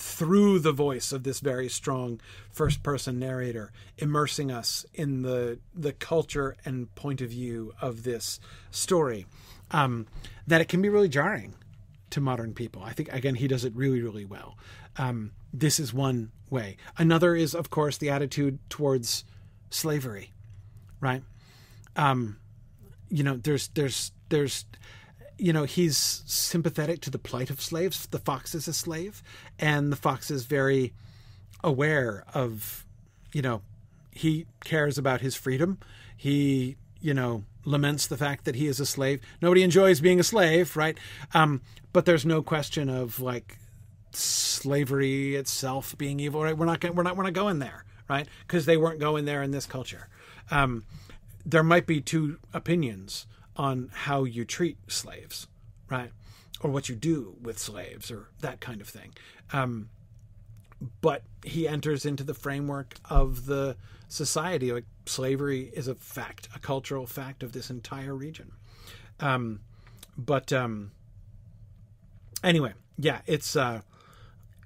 through 0.00 0.58
the 0.58 0.72
voice 0.72 1.12
of 1.12 1.24
this 1.24 1.40
very 1.40 1.68
strong 1.68 2.18
first 2.50 2.82
person 2.82 3.18
narrator 3.18 3.70
immersing 3.98 4.50
us 4.50 4.86
in 4.94 5.20
the 5.20 5.58
the 5.74 5.92
culture 5.92 6.56
and 6.64 6.94
point 6.94 7.20
of 7.20 7.28
view 7.28 7.74
of 7.82 8.02
this 8.02 8.40
story 8.70 9.26
um, 9.72 10.06
that 10.46 10.62
it 10.62 10.68
can 10.68 10.80
be 10.80 10.88
really 10.88 11.08
jarring 11.08 11.54
to 12.08 12.18
modern 12.18 12.54
people. 12.54 12.82
I 12.82 12.92
think 12.94 13.12
again 13.12 13.34
he 13.34 13.46
does 13.46 13.64
it 13.64 13.74
really 13.76 14.00
really 14.00 14.24
well. 14.24 14.56
Um, 14.96 15.32
this 15.52 15.78
is 15.78 15.92
one 15.92 16.32
way. 16.48 16.78
Another 16.96 17.34
is 17.34 17.54
of 17.54 17.68
course 17.68 17.98
the 17.98 18.08
attitude 18.08 18.58
towards 18.70 19.24
slavery 19.68 20.32
right? 21.00 21.22
Um, 21.96 22.38
you 23.10 23.22
know 23.22 23.36
there's 23.36 23.68
there's 23.68 24.12
there's 24.30 24.64
you 25.40 25.52
know, 25.52 25.64
he's 25.64 26.22
sympathetic 26.26 27.00
to 27.00 27.10
the 27.10 27.18
plight 27.18 27.48
of 27.50 27.60
slaves. 27.60 28.06
The 28.06 28.18
fox 28.18 28.54
is 28.54 28.68
a 28.68 28.72
slave, 28.72 29.22
and 29.58 29.90
the 29.90 29.96
fox 29.96 30.30
is 30.30 30.44
very 30.44 30.92
aware 31.64 32.24
of, 32.34 32.84
you 33.32 33.40
know, 33.40 33.62
he 34.12 34.46
cares 34.64 34.98
about 34.98 35.22
his 35.22 35.34
freedom. 35.34 35.78
He, 36.14 36.76
you 37.00 37.14
know, 37.14 37.44
laments 37.64 38.06
the 38.06 38.18
fact 38.18 38.44
that 38.44 38.54
he 38.54 38.66
is 38.66 38.80
a 38.80 38.86
slave. 38.86 39.20
Nobody 39.40 39.62
enjoys 39.62 40.00
being 40.00 40.20
a 40.20 40.24
slave, 40.24 40.76
right? 40.76 40.98
Um, 41.32 41.62
but 41.92 42.04
there's 42.04 42.26
no 42.26 42.42
question 42.42 42.90
of 42.90 43.18
like 43.18 43.58
slavery 44.12 45.36
itself 45.36 45.96
being 45.96 46.20
evil. 46.20 46.42
Right? 46.42 46.56
We're 46.56 46.66
not 46.66 46.84
we're 46.94 47.02
not 47.02 47.16
we're 47.16 47.24
not 47.24 47.32
going 47.32 47.60
there, 47.60 47.84
right? 48.08 48.28
Because 48.46 48.66
they 48.66 48.76
weren't 48.76 49.00
going 49.00 49.24
there 49.24 49.42
in 49.42 49.52
this 49.52 49.66
culture. 49.66 50.08
Um, 50.50 50.84
there 51.46 51.62
might 51.62 51.86
be 51.86 52.00
two 52.00 52.38
opinions 52.52 53.26
on 53.56 53.90
how 53.92 54.24
you 54.24 54.44
treat 54.44 54.78
slaves, 54.88 55.46
right? 55.88 56.10
Or 56.60 56.70
what 56.70 56.88
you 56.88 56.94
do 56.94 57.36
with 57.40 57.58
slaves, 57.58 58.10
or 58.10 58.28
that 58.40 58.60
kind 58.60 58.80
of 58.80 58.88
thing. 58.88 59.14
Um, 59.52 59.88
but 61.00 61.22
he 61.44 61.68
enters 61.68 62.06
into 62.06 62.24
the 62.24 62.34
framework 62.34 62.94
of 63.08 63.46
the 63.46 63.76
society. 64.08 64.72
Like 64.72 64.84
slavery 65.06 65.70
is 65.74 65.88
a 65.88 65.94
fact, 65.94 66.48
a 66.54 66.58
cultural 66.58 67.06
fact 67.06 67.42
of 67.42 67.52
this 67.52 67.70
entire 67.70 68.14
region. 68.14 68.52
Um, 69.20 69.60
but 70.16 70.52
um, 70.52 70.92
anyway, 72.42 72.74
yeah, 72.98 73.20
it's 73.26 73.56
uh, 73.56 73.82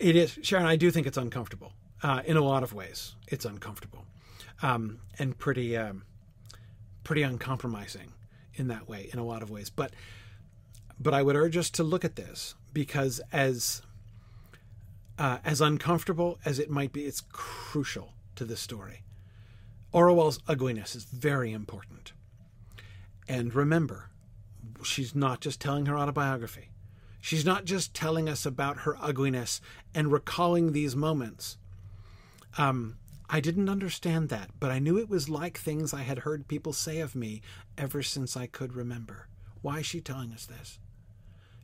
it 0.00 0.16
is 0.16 0.38
Sharon. 0.42 0.66
I 0.66 0.76
do 0.76 0.90
think 0.90 1.06
it's 1.06 1.18
uncomfortable 1.18 1.72
uh, 2.02 2.22
in 2.24 2.36
a 2.36 2.42
lot 2.42 2.62
of 2.62 2.72
ways. 2.72 3.14
It's 3.28 3.44
uncomfortable 3.44 4.04
um, 4.62 5.00
and 5.18 5.36
pretty 5.38 5.76
um, 5.76 6.04
pretty 7.02 7.22
uncompromising 7.22 8.12
in 8.56 8.68
that 8.68 8.88
way 8.88 9.08
in 9.12 9.18
a 9.18 9.24
lot 9.24 9.42
of 9.42 9.50
ways. 9.50 9.70
But 9.70 9.92
but 10.98 11.14
I 11.14 11.22
would 11.22 11.36
urge 11.36 11.56
us 11.56 11.70
to 11.70 11.82
look 11.82 12.04
at 12.04 12.16
this 12.16 12.54
because 12.72 13.20
as 13.32 13.82
uh, 15.18 15.38
as 15.44 15.60
uncomfortable 15.60 16.38
as 16.44 16.58
it 16.58 16.70
might 16.70 16.92
be, 16.92 17.02
it's 17.02 17.20
crucial 17.20 18.14
to 18.36 18.44
the 18.44 18.56
story. 18.56 19.02
Orual's 19.92 20.40
ugliness 20.48 20.96
is 20.96 21.04
very 21.04 21.52
important. 21.52 22.12
And 23.28 23.54
remember, 23.54 24.10
she's 24.82 25.14
not 25.14 25.40
just 25.40 25.60
telling 25.60 25.86
her 25.86 25.96
autobiography. 25.96 26.70
She's 27.20 27.44
not 27.44 27.64
just 27.64 27.94
telling 27.94 28.28
us 28.28 28.44
about 28.44 28.78
her 28.78 28.96
ugliness 29.00 29.60
and 29.94 30.12
recalling 30.12 30.72
these 30.72 30.94
moments. 30.94 31.56
Um, 32.58 32.98
I 33.28 33.40
didn't 33.40 33.68
understand 33.68 34.28
that, 34.28 34.50
but 34.60 34.70
I 34.70 34.78
knew 34.78 34.98
it 34.98 35.08
was 35.08 35.28
like 35.28 35.58
things 35.58 35.94
I 35.94 36.02
had 36.02 36.20
heard 36.20 36.48
people 36.48 36.72
say 36.72 37.00
of 37.00 37.14
me 37.14 37.42
ever 37.78 38.02
since 38.02 38.36
I 38.36 38.46
could 38.46 38.74
remember. 38.74 39.28
Why 39.62 39.78
is 39.80 39.86
she 39.86 40.00
telling 40.00 40.32
us 40.32 40.46
this? 40.46 40.78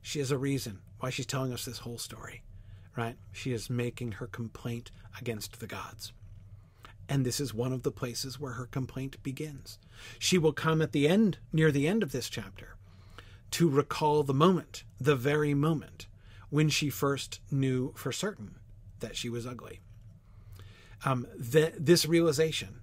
She 0.03 0.19
has 0.21 0.31
a 0.31 0.39
reason 0.39 0.81
why 0.99 1.11
she's 1.11 1.27
telling 1.27 1.53
us 1.53 1.65
this 1.65 1.79
whole 1.79 1.99
story, 1.99 2.43
right? 2.97 3.17
She 3.33 3.53
is 3.53 3.69
making 3.69 4.13
her 4.13 4.27
complaint 4.27 4.91
against 5.19 5.61
the 5.61 5.67
gods 5.67 6.13
and 7.11 7.27
this 7.27 7.41
is 7.41 7.53
one 7.53 7.73
of 7.73 7.83
the 7.83 7.91
places 7.91 8.39
where 8.39 8.53
her 8.53 8.67
complaint 8.67 9.21
begins. 9.25 9.81
She 10.21 10.39
will 10.39 10.53
come 10.53 10.81
at 10.81 10.93
the 10.93 11.09
end, 11.09 11.39
near 11.53 11.73
the 11.73 11.89
end 11.89 12.05
of 12.05 12.13
this 12.13 12.31
chapter, 12.31 12.77
to 13.51 13.69
recall 13.69 14.23
the 14.23 14.33
moment, 14.33 14.85
the 15.01 15.17
very 15.17 15.53
moment, 15.53 16.07
when 16.51 16.69
she 16.69 16.89
first 16.89 17.41
knew 17.51 17.93
for 17.97 18.13
certain 18.13 18.55
that 19.01 19.17
she 19.17 19.29
was 19.29 19.45
ugly. 19.45 19.81
Um, 21.05 21.27
the, 21.35 21.73
this 21.79 22.05
realization 22.07 22.81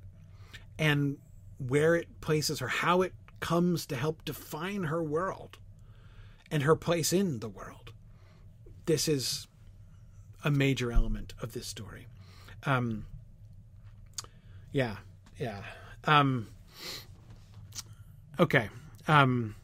and 0.79 1.17
where 1.59 1.95
it 1.95 2.19
places 2.19 2.59
her, 2.59 2.67
how 2.67 3.01
it 3.01 3.13
comes 3.39 3.85
to 3.87 3.95
help 3.95 4.25
define 4.25 4.85
her 4.85 5.03
world 5.03 5.57
and 6.49 6.63
her 6.63 6.75
place 6.75 7.13
in 7.13 7.39
the 7.39 7.49
world. 7.49 7.91
This 8.85 9.07
is 9.07 9.47
a 10.43 10.51
major 10.51 10.91
element 10.91 11.33
of 11.41 11.53
this 11.53 11.67
story. 11.67 12.07
Um, 12.63 13.05
yeah, 14.71 14.97
yeah. 15.37 15.61
Um, 16.05 16.47
okay. 18.39 18.69
Um, 19.07 19.55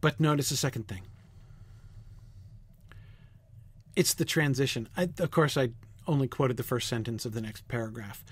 but 0.00 0.18
notice 0.20 0.48
the 0.48 0.56
second 0.56 0.88
thing. 0.88 1.02
It's 3.94 4.14
the 4.14 4.24
transition. 4.24 4.88
I, 4.96 5.08
of 5.18 5.30
course, 5.30 5.56
I 5.56 5.70
only 6.06 6.28
quoted 6.28 6.56
the 6.56 6.62
first 6.62 6.88
sentence 6.88 7.24
of 7.24 7.32
the 7.32 7.40
next 7.40 7.66
paragraph, 7.68 8.24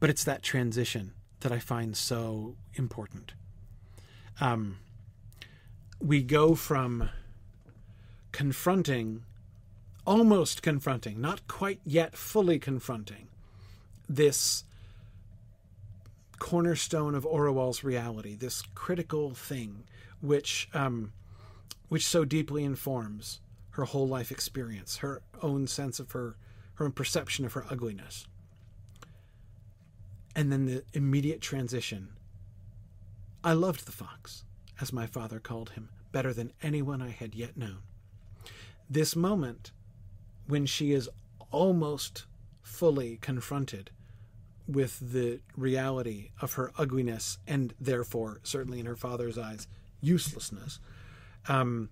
but 0.00 0.10
it's 0.10 0.24
that 0.24 0.42
transition 0.42 1.12
that 1.40 1.52
I 1.52 1.58
find 1.58 1.96
so 1.96 2.56
important. 2.74 3.32
Um, 4.40 4.78
we 6.00 6.22
go 6.22 6.54
from 6.54 7.10
confronting, 8.32 9.22
almost 10.06 10.62
confronting, 10.62 11.20
not 11.20 11.48
quite 11.48 11.80
yet 11.84 12.16
fully 12.16 12.58
confronting, 12.58 13.28
this 14.08 14.64
cornerstone 16.38 17.14
of 17.14 17.24
Orual's 17.24 17.82
reality, 17.82 18.36
this 18.36 18.62
critical 18.74 19.30
thing, 19.34 19.84
which 20.20 20.68
um, 20.74 21.12
which 21.88 22.06
so 22.06 22.24
deeply 22.24 22.64
informs 22.64 23.40
her 23.70 23.84
whole 23.84 24.08
life 24.08 24.30
experience, 24.30 24.98
her 24.98 25.22
own 25.42 25.66
sense 25.66 26.00
of 26.00 26.12
her 26.12 26.36
her 26.76 26.84
own 26.84 26.92
perception 26.92 27.44
of 27.44 27.52
her 27.54 27.66
ugliness, 27.68 28.26
and 30.34 30.52
then 30.52 30.66
the 30.66 30.84
immediate 30.92 31.40
transition. 31.40 32.08
I 33.42 33.52
loved 33.52 33.86
the 33.86 33.92
fox, 33.92 34.44
as 34.80 34.92
my 34.92 35.06
father 35.06 35.40
called 35.40 35.70
him, 35.70 35.88
better 36.12 36.32
than 36.32 36.52
anyone 36.62 37.02
I 37.02 37.10
had 37.10 37.34
yet 37.34 37.56
known. 37.56 37.78
This 38.88 39.16
moment, 39.16 39.72
when 40.46 40.66
she 40.66 40.92
is 40.92 41.08
almost 41.50 42.24
fully 42.62 43.16
confronted 43.16 43.90
with 44.68 45.12
the 45.12 45.40
reality 45.56 46.30
of 46.40 46.54
her 46.54 46.72
ugliness 46.76 47.38
and 47.46 47.72
therefore, 47.80 48.40
certainly 48.42 48.80
in 48.80 48.86
her 48.86 48.96
father's 48.96 49.38
eyes, 49.38 49.66
uselessness, 50.00 50.80
um, 51.48 51.88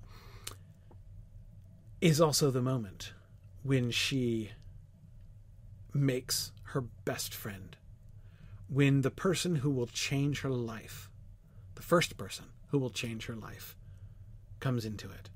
is 2.01 2.21
also 2.21 2.51
the 2.51 2.61
moment 2.61 3.13
when 3.63 3.91
she 3.91 4.51
makes 5.95 6.53
her 6.65 6.81
best 6.81 7.33
friend, 7.33 7.77
when 8.69 9.03
the 9.03 9.11
person 9.11 9.57
who 9.57 9.71
will 9.71 9.87
change 9.87 10.41
her 10.41 10.51
life, 10.51 11.09
the 11.77 11.83
first 11.83 12.17
person 12.17 12.47
who 12.69 12.79
will 12.79 12.91
change 12.91 13.27
her 13.27 13.37
life, 13.37 13.77
comes 14.61 14.85
into 14.85 15.11
it. 15.11 15.31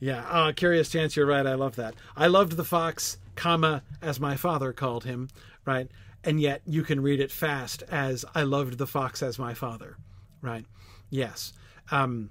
Yeah, 0.00 0.24
uh, 0.28 0.52
curious 0.52 0.90
chance. 0.90 1.16
You're 1.16 1.26
right. 1.26 1.46
I 1.46 1.54
love 1.54 1.76
that. 1.76 1.94
I 2.16 2.26
loved 2.26 2.56
the 2.56 2.64
fox, 2.64 3.18
comma 3.36 3.82
as 4.02 4.18
my 4.20 4.36
father 4.36 4.72
called 4.72 5.04
him, 5.04 5.28
right? 5.64 5.88
And 6.24 6.40
yet 6.40 6.62
you 6.66 6.82
can 6.82 7.00
read 7.00 7.20
it 7.20 7.30
fast 7.30 7.82
as 7.90 8.24
I 8.34 8.42
loved 8.42 8.78
the 8.78 8.86
fox 8.86 9.22
as 9.22 9.38
my 9.38 9.54
father, 9.54 9.96
right? 10.42 10.66
Yes. 11.10 11.52
Um, 11.90 12.30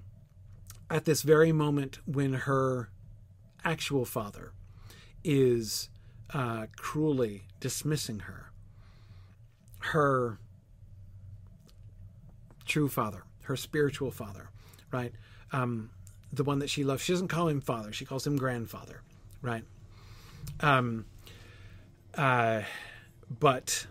at 0.90 1.06
this 1.06 1.22
very 1.22 1.52
moment 1.52 2.00
when 2.06 2.34
her 2.34 2.90
actual 3.64 4.06
father 4.06 4.52
is 5.24 5.90
uh, 6.34 6.66
cruelly 6.76 7.44
dismissing 7.60 8.20
her, 8.20 8.52
her 9.80 10.40
true 12.66 12.90
father, 12.90 13.24
her 13.44 13.56
spiritual 13.56 14.12
father, 14.12 14.50
right? 14.92 15.14
Um, 15.52 15.92
the 16.32 16.44
one 16.44 16.60
that 16.60 16.70
she 16.70 16.84
loves. 16.84 17.04
She 17.04 17.14
doesn't 17.14 17.28
call 17.28 17.48
him 17.48 17.62
father; 17.62 17.94
she 17.94 18.06
calls 18.06 18.26
him 18.26 18.38
grandfather, 18.38 19.02
right? 19.42 19.64
Um, 20.60 21.06
uh, 22.16 22.62
but 23.40 23.86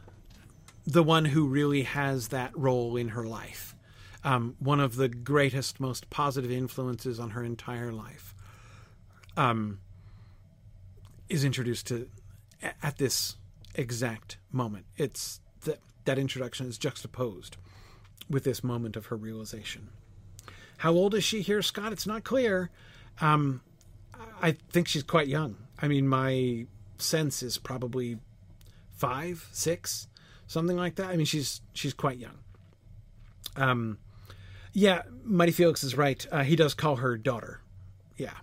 the 0.84 1.02
one 1.02 1.24
who 1.24 1.46
really 1.46 1.82
has 1.82 2.28
that 2.28 2.56
role 2.58 2.96
in 2.96 3.10
her 3.10 3.24
life, 3.24 3.76
um, 4.24 4.56
one 4.58 4.80
of 4.80 4.96
the 4.96 5.08
greatest, 5.08 5.78
most 5.78 6.10
positive 6.10 6.50
influences 6.50 7.20
on 7.20 7.30
her 7.30 7.44
entire 7.44 7.92
life, 7.92 8.34
um, 9.36 9.78
is 11.28 11.44
introduced 11.44 11.86
to 11.86 12.08
at 12.62 12.98
this 12.98 13.36
exact 13.74 14.38
moment. 14.50 14.86
It's 14.96 15.40
that 16.04 16.18
introduction 16.18 16.66
is 16.66 16.78
juxtaposed 16.78 17.56
with 18.28 18.44
this 18.44 18.64
moment 18.64 18.96
of 18.96 19.06
her 19.06 19.16
realization. 19.16 19.88
How 20.78 20.92
old 20.92 21.14
is 21.14 21.24
she 21.24 21.42
here, 21.42 21.62
Scott? 21.62 21.92
It's 21.92 22.06
not 22.06 22.24
clear. 22.24 22.70
Um, 23.20 23.60
I 24.40 24.52
think 24.70 24.88
she's 24.88 25.02
quite 25.02 25.28
young. 25.28 25.56
I 25.80 25.88
mean, 25.88 26.08
my 26.08 26.66
sense 26.98 27.42
is 27.42 27.58
probably 27.58 28.18
five, 28.96 29.48
six, 29.52 30.08
something 30.46 30.76
like 30.76 30.96
that. 30.96 31.08
I 31.08 31.16
mean, 31.16 31.26
she's 31.26 31.60
she's 31.72 31.94
quite 31.94 32.18
young. 32.18 32.38
Um, 33.56 33.98
yeah, 34.72 35.02
Mighty 35.24 35.52
Felix 35.52 35.84
is 35.84 35.96
right. 35.96 36.26
Uh, 36.32 36.42
he 36.42 36.56
does 36.56 36.74
call 36.74 36.96
her 36.96 37.16
daughter. 37.16 37.60
Yeah, 38.16 38.34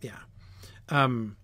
yeah. 0.00 0.18
Um, 0.88 1.36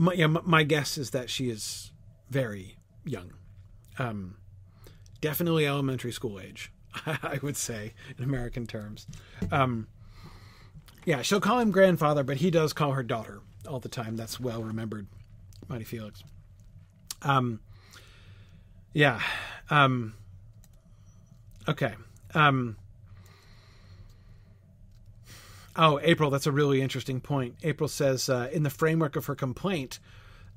my, 0.00 0.14
yeah, 0.14 0.28
my 0.28 0.62
guess 0.62 0.96
is 0.96 1.10
that 1.10 1.28
she 1.28 1.50
is 1.50 1.92
very 2.30 2.78
young. 3.04 3.34
Um, 3.98 4.36
definitely 5.20 5.66
elementary 5.66 6.10
school 6.10 6.40
age, 6.40 6.72
I 7.06 7.38
would 7.42 7.56
say 7.58 7.92
in 8.16 8.24
American 8.24 8.66
terms. 8.66 9.06
Um, 9.52 9.88
yeah, 11.04 11.20
she'll 11.20 11.40
call 11.40 11.58
him 11.58 11.70
grandfather, 11.70 12.24
but 12.24 12.38
he 12.38 12.50
does 12.50 12.72
call 12.72 12.92
her 12.92 13.02
daughter 13.02 13.42
all 13.68 13.78
the 13.78 13.90
time. 13.90 14.16
That's 14.16 14.40
well 14.40 14.62
remembered, 14.62 15.06
Mighty 15.68 15.84
Felix. 15.84 16.24
Um, 17.20 17.60
yeah. 18.94 19.20
Um, 19.68 20.14
okay. 21.68 21.94
Um, 22.34 22.78
oh, 25.76 26.00
April, 26.02 26.30
that's 26.30 26.46
a 26.46 26.52
really 26.52 26.80
interesting 26.80 27.20
point. 27.20 27.56
April 27.62 27.88
says, 27.88 28.28
uh, 28.28 28.48
in 28.52 28.62
the 28.62 28.70
framework 28.70 29.16
of 29.16 29.26
her 29.26 29.34
complaint, 29.34 29.98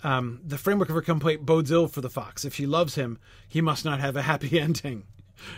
um, 0.03 0.41
the 0.45 0.57
framework 0.57 0.89
of 0.89 0.95
her 0.95 1.01
complaint 1.01 1.45
bodes 1.45 1.71
ill 1.71 1.87
for 1.87 2.01
the 2.01 2.09
fox. 2.09 2.43
If 2.43 2.53
she 2.53 2.65
loves 2.65 2.95
him, 2.95 3.19
he 3.47 3.61
must 3.61 3.85
not 3.85 3.99
have 3.99 4.15
a 4.15 4.23
happy 4.23 4.59
ending. 4.59 5.03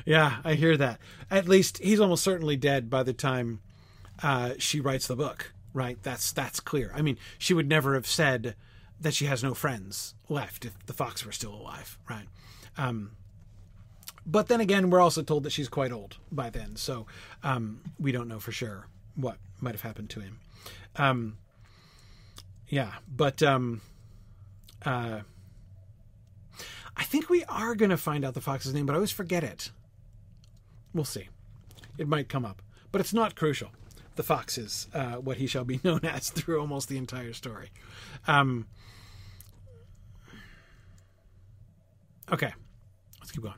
yeah, 0.05 0.37
I 0.43 0.53
hear 0.53 0.77
that. 0.77 0.99
At 1.31 1.47
least 1.47 1.79
he's 1.79 1.99
almost 1.99 2.23
certainly 2.23 2.55
dead 2.55 2.89
by 2.89 3.03
the 3.03 3.13
time 3.13 3.59
uh, 4.21 4.53
she 4.57 4.79
writes 4.79 5.07
the 5.07 5.15
book. 5.15 5.53
Right? 5.73 6.01
That's 6.03 6.31
that's 6.31 6.61
clear. 6.61 6.89
I 6.95 7.01
mean, 7.01 7.17
she 7.37 7.53
would 7.53 7.67
never 7.67 7.95
have 7.95 8.07
said 8.07 8.55
that 9.01 9.13
she 9.13 9.25
has 9.25 9.43
no 9.43 9.53
friends 9.53 10.15
left 10.29 10.63
if 10.63 10.85
the 10.85 10.93
fox 10.93 11.25
were 11.25 11.33
still 11.33 11.53
alive. 11.53 11.97
Right? 12.09 12.27
Um, 12.77 13.17
but 14.25 14.47
then 14.47 14.61
again, 14.61 14.89
we're 14.89 15.01
also 15.01 15.21
told 15.21 15.43
that 15.43 15.49
she's 15.49 15.67
quite 15.67 15.91
old 15.91 16.15
by 16.31 16.49
then, 16.49 16.77
so 16.77 17.07
um, 17.43 17.81
we 17.99 18.13
don't 18.13 18.29
know 18.29 18.39
for 18.39 18.53
sure 18.53 18.87
what 19.15 19.37
might 19.61 19.73
have 19.73 19.81
happened 19.81 20.09
to 20.11 20.19
him. 20.19 20.39
Um, 20.95 21.37
yeah, 22.67 22.93
but 23.07 23.41
um, 23.43 23.81
uh, 24.85 25.21
I 26.97 27.03
think 27.03 27.29
we 27.29 27.43
are 27.45 27.75
going 27.75 27.91
to 27.91 27.97
find 27.97 28.25
out 28.25 28.33
the 28.33 28.41
fox's 28.41 28.73
name, 28.73 28.85
but 28.85 28.93
I 28.93 28.95
always 28.95 29.11
forget 29.11 29.43
it. 29.43 29.71
We'll 30.93 31.05
see. 31.05 31.29
It 31.97 32.07
might 32.07 32.29
come 32.29 32.45
up, 32.45 32.61
but 32.91 33.01
it's 33.01 33.13
not 33.13 33.35
crucial. 33.35 33.71
The 34.15 34.23
fox 34.23 34.57
is 34.57 34.87
uh, 34.93 35.15
what 35.15 35.37
he 35.37 35.47
shall 35.47 35.65
be 35.65 35.79
known 35.83 36.01
as 36.03 36.29
through 36.29 36.59
almost 36.59 36.89
the 36.89 36.97
entire 36.97 37.33
story. 37.33 37.69
Um, 38.27 38.65
okay, 42.31 42.53
let's 43.19 43.31
keep 43.31 43.43
going. 43.43 43.55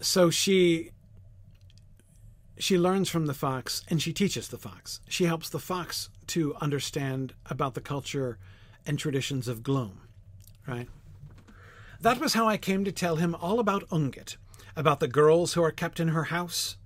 So 0.00 0.30
she 0.30 0.90
she 2.58 2.78
learns 2.78 3.08
from 3.08 3.26
the 3.26 3.34
fox 3.34 3.82
and 3.88 4.00
she 4.00 4.12
teaches 4.12 4.48
the 4.48 4.58
fox. 4.58 5.00
She 5.08 5.24
helps 5.24 5.48
the 5.48 5.58
fox 5.58 6.10
to 6.28 6.54
understand 6.60 7.34
about 7.46 7.74
the 7.74 7.80
culture 7.80 8.38
and 8.86 8.98
traditions 8.98 9.48
of 9.48 9.62
Glome, 9.62 10.00
right? 10.66 10.88
That 12.00 12.18
was 12.18 12.34
how 12.34 12.48
I 12.48 12.56
came 12.56 12.84
to 12.84 12.92
tell 12.92 13.16
him 13.16 13.34
all 13.36 13.60
about 13.60 13.88
Ungit, 13.88 14.36
about 14.76 15.00
the 15.00 15.08
girls 15.08 15.54
who 15.54 15.62
are 15.62 15.70
kept 15.70 16.00
in 16.00 16.08
her 16.08 16.24
house, 16.24 16.76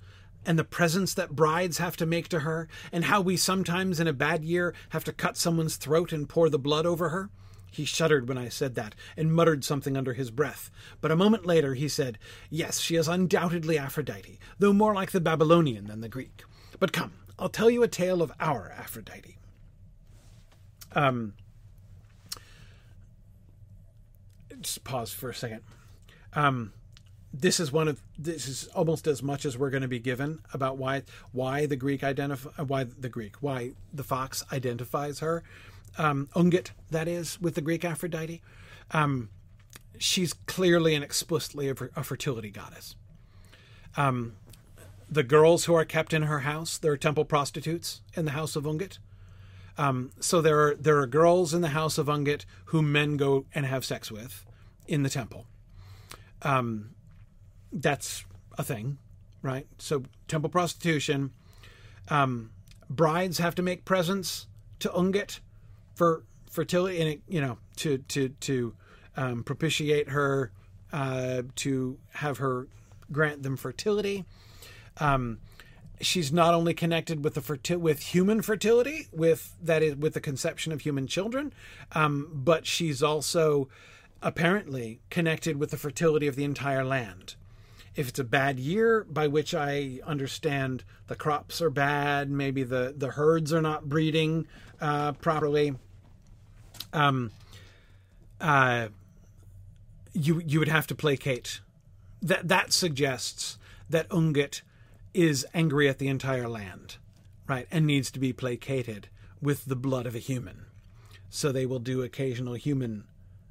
and 0.44 0.59
the 0.59 0.64
presents 0.64 1.14
that 1.14 1.34
brides 1.34 1.78
have 1.78 1.97
to 1.97 2.06
make 2.06 2.28
to 2.28 2.40
her, 2.40 2.68
and 2.93 3.06
how 3.06 3.20
we 3.20 3.36
sometimes 3.36 3.98
in 3.98 4.06
a 4.06 4.12
bad 4.12 4.44
year 4.44 4.74
have 4.90 5.05
to 5.05 5.12
cut 5.12 5.36
someone's 5.36 5.76
throat 5.76 6.12
and 6.12 6.28
pour 6.28 6.48
the 6.48 6.59
blood 6.59 6.86
over 6.86 7.09
her. 7.09 7.30
He 7.77 7.85
shuddered 7.85 8.27
when 8.27 8.39
I 8.39 8.48
said 8.48 8.74
that, 8.77 8.94
and 9.19 9.35
muttered 9.35 9.62
something 9.62 9.98
under 9.98 10.15
his 10.15 10.31
breath. 10.31 10.70
But 11.03 11.11
a 11.11 11.16
moment 11.16 11.44
later 11.44 11.74
he 11.74 11.89
said, 11.89 12.19
Yes, 12.48 12.81
she 12.81 12.97
is 12.97 13.07
undoubtedly 13.07 13.77
Aphrodite, 13.77 14.39
though 14.59 14.73
more 14.73 14.94
like 14.94 15.11
the 15.11 15.20
Babylonian 15.20 15.86
than 15.86 16.01
the 16.01 16.09
Greek. 16.09 16.43
But 16.81 16.93
come, 16.93 17.12
I'll 17.39 17.51
tell 17.51 17.69
you 17.69 17.82
a 17.82 17.89
tale 17.89 18.23
of 18.23 18.32
our 18.40 18.73
Aphrodite. 18.78 19.36
Um, 20.94 21.35
just 24.62 24.82
pause 24.82 25.12
for 25.12 25.28
a 25.28 25.35
second. 25.35 25.61
Um, 26.32 26.73
this 27.35 27.61
is 27.61 27.70
one 27.70 27.89
of 27.89 28.01
this 28.19 28.48
is 28.48 28.69
almost 28.69 29.07
as 29.07 29.23
much 29.23 29.44
as 29.44 29.59
we're 29.59 29.69
going 29.69 29.82
to 29.82 29.89
be 29.89 29.98
given 29.98 30.40
about 30.55 30.78
why 30.78 31.03
why 31.32 31.66
the 31.66 31.77
Greek 31.77 32.03
identify 32.03 32.62
why 32.62 32.85
the 32.85 33.11
Greek 33.11 33.36
why 33.43 33.73
the 33.93 34.05
fox 34.05 34.43
identifies 34.51 35.19
her, 35.19 35.43
um, 35.98 36.28
Ungit 36.35 36.70
that 36.90 37.09
is 37.09 37.40
with 37.40 37.55
the 37.55 37.60
Greek 37.60 37.85
Aphrodite. 37.85 38.43
Um, 38.90 39.31
she's 39.98 40.32
clearly 40.32 40.94
and 40.94 41.02
explicitly 41.05 41.68
a, 41.68 41.74
fertility 41.74 42.51
goddess. 42.51 42.94
Um, 43.97 44.35
the 45.10 45.23
girls 45.23 45.64
who 45.64 45.74
are 45.74 45.85
kept 45.85 46.12
in 46.12 46.23
her 46.23 46.40
house, 46.40 46.78
they're 46.78 46.97
temple 46.97 47.24
prostitutes 47.24 48.02
in 48.14 48.24
the 48.24 48.32
house 48.32 48.56
of 48.56 48.64
Ungit. 48.64 48.98
Um, 49.78 50.10
so 50.20 50.40
there 50.40 50.60
are 50.60 50.74
there 50.74 50.98
are 50.98 51.06
girls 51.06 51.52
in 51.52 51.60
the 51.60 51.68
house 51.68 51.98
of 51.98 52.06
Ungit 52.06 52.44
whom 52.66 52.93
men 52.93 53.16
go 53.16 53.44
and 53.55 53.66
have 53.66 53.85
sex 53.85 54.10
with 54.10 54.44
in 54.86 55.02
the 55.02 55.10
temple. 55.10 55.47
Um, 56.43 56.90
that's 57.73 58.24
a 58.56 58.62
thing, 58.62 58.98
right? 59.43 59.66
So 59.78 60.05
temple 60.28 60.51
prostitution. 60.51 61.32
Um, 62.09 62.51
brides 62.89 63.39
have 63.39 63.55
to 63.56 63.62
make 63.62 63.85
presents 63.85 64.47
to 64.78 64.89
Ungit 64.90 65.40
for 65.97 66.23
fertility, 66.48 67.01
and 67.01 67.23
you 67.27 67.40
know 67.40 67.59
to 67.78 67.98
to 67.98 68.28
to 68.28 68.74
um, 69.16 69.43
propitiate 69.43 70.10
her, 70.10 70.52
uh, 70.93 71.43
to 71.56 71.98
have 72.12 72.39
her 72.39 72.68
grant 73.10 73.43
them 73.43 73.56
fertility. 73.56 74.24
Um, 74.98 75.39
she's 76.01 76.32
not 76.32 76.55
only 76.55 76.74
connected 76.74 77.24
with 77.24 77.35
the 77.35 77.40
ferti- 77.40 77.81
with 77.81 78.01
human 78.01 78.43
fertility, 78.43 79.09
with 79.12 79.56
that 79.62 79.82
is 79.82 79.97
with 79.97 80.14
the 80.14 80.20
conception 80.20 80.73
of 80.73 80.82
human 80.82 81.06
children, 81.06 81.52
um, 81.93 82.31
but 82.32 82.66
she's 82.66 83.02
also 83.02 83.68
apparently 84.23 85.01
connected 85.10 85.56
with 85.59 85.70
the 85.70 85.77
fertility 85.77 86.27
of 86.27 86.36
the 86.36 86.44
entire 86.44 86.85
land. 86.85 87.36
If 87.94 88.09
it's 88.09 88.18
a 88.18 88.24
bad 88.24 88.59
year, 88.60 89.05
by 89.05 89.27
which 89.27 89.55
I 89.55 90.01
understand 90.05 90.85
the 91.06 91.14
crops 91.14 91.62
are 91.62 91.70
bad, 91.70 92.31
maybe 92.31 92.62
the, 92.62 92.94
the 92.94 93.12
herds 93.12 93.55
are 93.55 93.62
not 93.62 93.89
breeding 93.89 94.47
uh, 94.81 95.12
properly, 95.12 95.74
um, 96.93 97.31
uh, 98.41 98.89
you 100.13 100.43
you 100.47 100.59
would 100.59 100.69
have 100.69 100.87
to 100.89 100.95
placate. 100.95 101.61
That 102.23 102.49
that 102.49 102.73
suggests 102.73 103.59
that 103.89 104.09
Ungit 104.09 104.63
is 105.15 105.47
angry 105.55 105.89
at 105.89 105.99
the 105.99 106.09
entire 106.09 106.49
land, 106.49 106.97
right, 107.47 107.67
and 107.71 107.87
needs 107.87 108.11
to 108.11 108.19
be 108.19 108.33
placated 108.33 109.09
with 109.41 109.67
the 109.67 109.77
blood 109.77 110.07
of 110.07 110.15
a 110.15 110.19
human. 110.19 110.67
So 111.31 111.53
they 111.53 111.67
will 111.67 111.79
do 111.79 112.03
occasional 112.03 112.55
human 112.55 113.05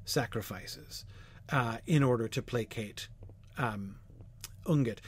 sacrifices 0.04 1.04
uh, 1.50 1.78
in 1.86 2.02
order 2.02 2.28
to 2.28 2.42
placate 2.42 3.08
um, 3.58 3.96
Ungit. 4.64 4.98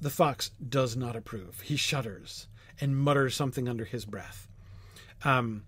The 0.00 0.10
fox 0.10 0.50
does 0.68 0.96
not 0.96 1.16
approve. 1.16 1.60
He 1.60 1.76
shudders 1.76 2.46
and 2.80 2.96
mutters 2.96 3.34
something 3.34 3.68
under 3.68 3.84
his 3.84 4.04
breath. 4.04 4.48
Um, 5.24 5.64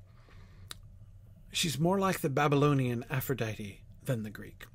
she's 1.51 1.79
more 1.79 1.99
like 1.99 2.21
the 2.21 2.31
Babylonian 2.31 3.05
Aphrodite 3.11 3.81
than 4.05 4.23
the 4.23 4.31
Greek, 4.31 4.67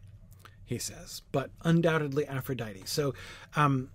he 0.65 0.77
says, 0.77 1.21
but 1.31 1.51
undoubtedly 1.63 2.25
Aphrodite. 2.25 2.83
So 2.85 3.13
um, 3.55 3.89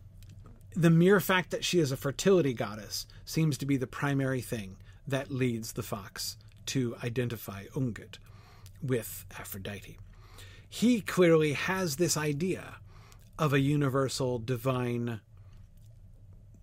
the 0.74 0.90
mere 0.90 1.20
fact 1.20 1.50
that 1.50 1.64
she 1.64 1.80
is 1.80 1.92
a 1.92 1.96
fertility 1.96 2.54
goddess 2.54 3.06
seems 3.24 3.58
to 3.58 3.66
be 3.66 3.76
the 3.76 3.86
primary 3.86 4.40
thing 4.40 4.76
that 5.06 5.30
leads 5.30 5.72
the 5.72 5.82
fox 5.82 6.36
to 6.66 6.96
identify 7.02 7.64
Ungit 7.74 8.18
with 8.82 9.24
Aphrodite. 9.38 9.98
He 10.68 11.00
clearly 11.00 11.54
has 11.54 11.96
this 11.96 12.16
idea 12.16 12.76
of 13.38 13.52
a 13.52 13.60
universal 13.60 14.38
divine 14.38 15.20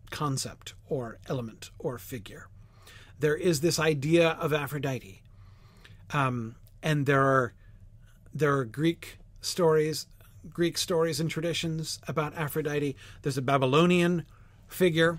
concept 0.10 0.74
or 0.88 1.18
element 1.28 1.72
or 1.78 1.98
figure. 1.98 2.48
There 3.20 3.36
is 3.36 3.60
this 3.60 3.80
idea 3.80 4.30
of 4.30 4.54
Aphrodite, 4.54 5.24
um, 6.14 6.56
and 6.82 7.06
there 7.06 7.22
are 7.22 7.54
there 8.34 8.56
are 8.58 8.66
Greek 8.66 9.18
stories, 9.42 10.08
Greek 10.50 10.78
stories 10.78 11.20
and 11.20 11.30
traditions 11.30 12.00
about 12.08 12.36
Aphrodite. 12.36 12.96
There's 13.22 13.38
a 13.38 13.42
Babylonian 13.42 14.26
figure 14.68 15.18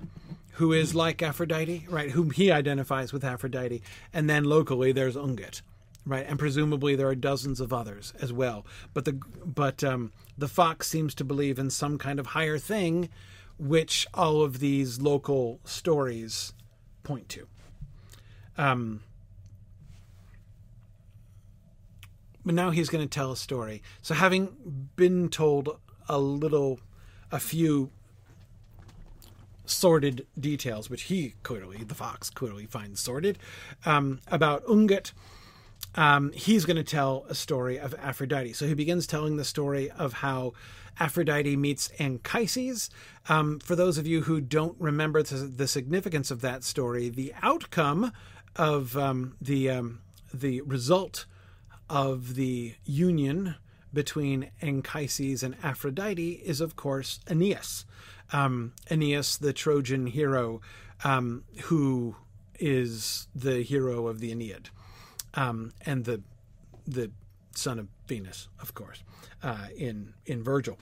who 0.52 0.72
is 0.72 0.94
like 0.94 1.22
Aphrodite, 1.22 1.86
right? 1.88 2.10
Whom 2.10 2.30
he 2.30 2.50
identifies 2.50 3.12
with 3.12 3.24
Aphrodite, 3.24 3.82
and 4.12 4.28
then 4.28 4.44
locally 4.44 4.92
there's 4.92 5.16
Ungit, 5.16 5.62
right? 6.04 6.26
And 6.28 6.38
presumably 6.38 6.96
there 6.96 7.08
are 7.08 7.14
dozens 7.14 7.60
of 7.60 7.72
others 7.72 8.12
as 8.20 8.32
well. 8.32 8.66
But 8.94 9.04
the 9.04 9.12
but 9.44 9.82
um, 9.84 10.12
the 10.36 10.48
fox 10.48 10.88
seems 10.88 11.14
to 11.16 11.24
believe 11.24 11.58
in 11.58 11.70
some 11.70 11.98
kind 11.98 12.18
of 12.18 12.26
higher 12.28 12.58
thing, 12.58 13.08
which 13.58 14.06
all 14.14 14.42
of 14.42 14.58
these 14.60 15.00
local 15.00 15.60
stories 15.64 16.52
point 17.02 17.28
to. 17.30 17.46
Um, 18.56 19.02
but 22.48 22.54
now 22.54 22.70
he's 22.70 22.88
going 22.88 23.06
to 23.06 23.14
tell 23.14 23.30
a 23.30 23.36
story. 23.36 23.82
So 24.00 24.14
having 24.14 24.88
been 24.96 25.28
told 25.28 25.78
a 26.08 26.18
little, 26.18 26.80
a 27.30 27.38
few 27.38 27.90
sordid 29.66 30.26
details, 30.40 30.88
which 30.88 31.02
he 31.02 31.34
clearly, 31.42 31.84
the 31.84 31.94
fox 31.94 32.30
clearly 32.30 32.64
finds 32.64 33.00
sordid, 33.00 33.38
um, 33.84 34.20
about 34.28 34.64
Ungit 34.64 35.12
um, 35.94 36.32
he's 36.32 36.64
going 36.64 36.78
to 36.78 36.82
tell 36.82 37.26
a 37.28 37.34
story 37.34 37.78
of 37.78 37.94
Aphrodite. 38.00 38.54
So 38.54 38.66
he 38.66 38.72
begins 38.72 39.06
telling 39.06 39.36
the 39.36 39.44
story 39.44 39.90
of 39.90 40.14
how 40.14 40.54
Aphrodite 40.98 41.54
meets 41.54 41.90
Anchises. 41.98 42.88
Um, 43.28 43.58
for 43.58 43.76
those 43.76 43.98
of 43.98 44.06
you 44.06 44.22
who 44.22 44.40
don't 44.40 44.76
remember 44.80 45.22
the, 45.22 45.36
the, 45.36 45.68
significance 45.68 46.30
of 46.30 46.40
that 46.40 46.64
story, 46.64 47.10
the 47.10 47.34
outcome 47.42 48.10
of 48.56 48.96
um, 48.96 49.36
the 49.38 49.68
um, 49.68 50.00
the 50.32 50.60
result 50.62 51.26
of 51.88 52.34
the 52.34 52.74
union 52.84 53.56
between 53.92 54.50
Anchises 54.60 55.42
and 55.42 55.56
Aphrodite 55.62 56.42
is, 56.44 56.60
of 56.60 56.76
course, 56.76 57.20
Aeneas. 57.28 57.84
Um, 58.32 58.72
Aeneas, 58.90 59.38
the 59.38 59.52
Trojan 59.52 60.06
hero, 60.06 60.60
um, 61.04 61.44
who 61.64 62.16
is 62.58 63.28
the 63.34 63.62
hero 63.62 64.06
of 64.06 64.20
the 64.20 64.30
Aeneid, 64.30 64.70
um, 65.34 65.72
and 65.86 66.04
the 66.04 66.22
the 66.86 67.10
son 67.54 67.78
of 67.78 67.88
Venus, 68.06 68.48
of 68.60 68.74
course, 68.74 69.02
uh, 69.42 69.66
in 69.76 70.14
in 70.26 70.42
Virgil. 70.42 70.78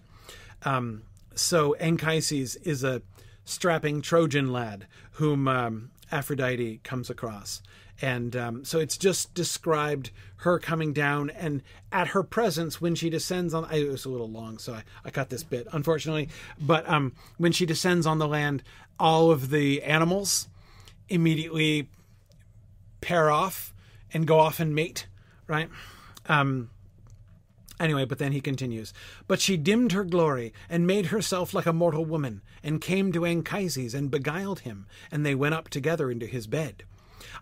Um, 0.62 1.02
so 1.34 1.74
Anchises 1.74 2.56
is 2.56 2.82
a 2.82 3.02
strapping 3.44 4.02
Trojan 4.02 4.52
lad 4.52 4.86
whom 5.12 5.46
um, 5.46 5.90
Aphrodite 6.10 6.80
comes 6.82 7.10
across. 7.10 7.62
And 8.00 8.36
um, 8.36 8.64
so 8.64 8.78
it's 8.78 8.96
just 8.96 9.32
described 9.34 10.10
her 10.38 10.58
coming 10.58 10.92
down 10.92 11.30
and 11.30 11.62
at 11.90 12.08
her 12.08 12.22
presence 12.22 12.80
when 12.80 12.94
she 12.94 13.08
descends 13.08 13.54
on. 13.54 13.66
it 13.72 13.88
was 13.88 14.04
a 14.04 14.10
little 14.10 14.28
long, 14.28 14.58
so 14.58 14.74
I, 14.74 14.84
I 15.04 15.10
cut 15.10 15.30
this 15.30 15.42
bit, 15.42 15.66
unfortunately. 15.72 16.28
But 16.60 16.88
um, 16.88 17.12
when 17.38 17.52
she 17.52 17.64
descends 17.64 18.06
on 18.06 18.18
the 18.18 18.28
land, 18.28 18.62
all 18.98 19.30
of 19.30 19.50
the 19.50 19.82
animals 19.82 20.48
immediately 21.08 21.88
pair 23.00 23.30
off 23.30 23.72
and 24.12 24.26
go 24.26 24.38
off 24.38 24.60
and 24.60 24.74
mate, 24.74 25.06
right? 25.46 25.70
Um, 26.26 26.70
Anyway, 27.78 28.04
but 28.06 28.18
then 28.18 28.32
he 28.32 28.40
continues. 28.40 28.94
But 29.26 29.40
she 29.40 29.56
dimmed 29.56 29.92
her 29.92 30.04
glory, 30.04 30.52
and 30.68 30.86
made 30.86 31.06
herself 31.06 31.52
like 31.52 31.66
a 31.66 31.72
mortal 31.72 32.04
woman, 32.04 32.40
and 32.62 32.80
came 32.80 33.12
to 33.12 33.26
Anchises, 33.26 33.94
and 33.94 34.10
beguiled 34.10 34.60
him, 34.60 34.86
and 35.10 35.26
they 35.26 35.34
went 35.34 35.54
up 35.54 35.68
together 35.68 36.10
into 36.10 36.26
his 36.26 36.46
bed. 36.46 36.84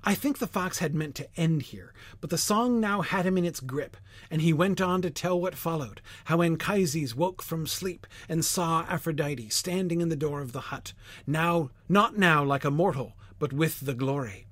I 0.02 0.14
think 0.14 0.38
the 0.38 0.46
fox 0.46 0.78
had 0.78 0.94
meant 0.94 1.14
to 1.16 1.28
end 1.36 1.62
here, 1.62 1.92
but 2.20 2.30
the 2.30 2.38
song 2.38 2.80
now 2.80 3.02
had 3.02 3.26
him 3.26 3.38
in 3.38 3.44
its 3.44 3.60
grip, 3.60 3.96
and 4.30 4.42
he 4.42 4.52
went 4.52 4.80
on 4.80 5.02
to 5.02 5.10
tell 5.10 5.40
what 5.40 5.54
followed 5.54 6.00
how 6.24 6.42
Anchises 6.42 7.14
woke 7.14 7.42
from 7.42 7.66
sleep 7.66 8.06
and 8.28 8.44
saw 8.44 8.82
Aphrodite 8.88 9.48
standing 9.48 10.00
in 10.00 10.08
the 10.08 10.16
door 10.16 10.40
of 10.40 10.52
the 10.52 10.60
hut, 10.72 10.92
now, 11.26 11.70
not 11.88 12.16
now 12.16 12.44
like 12.44 12.64
a 12.64 12.70
mortal, 12.70 13.14
but 13.38 13.52
with 13.52 13.80
the 13.80 13.94
glory. 13.94 14.46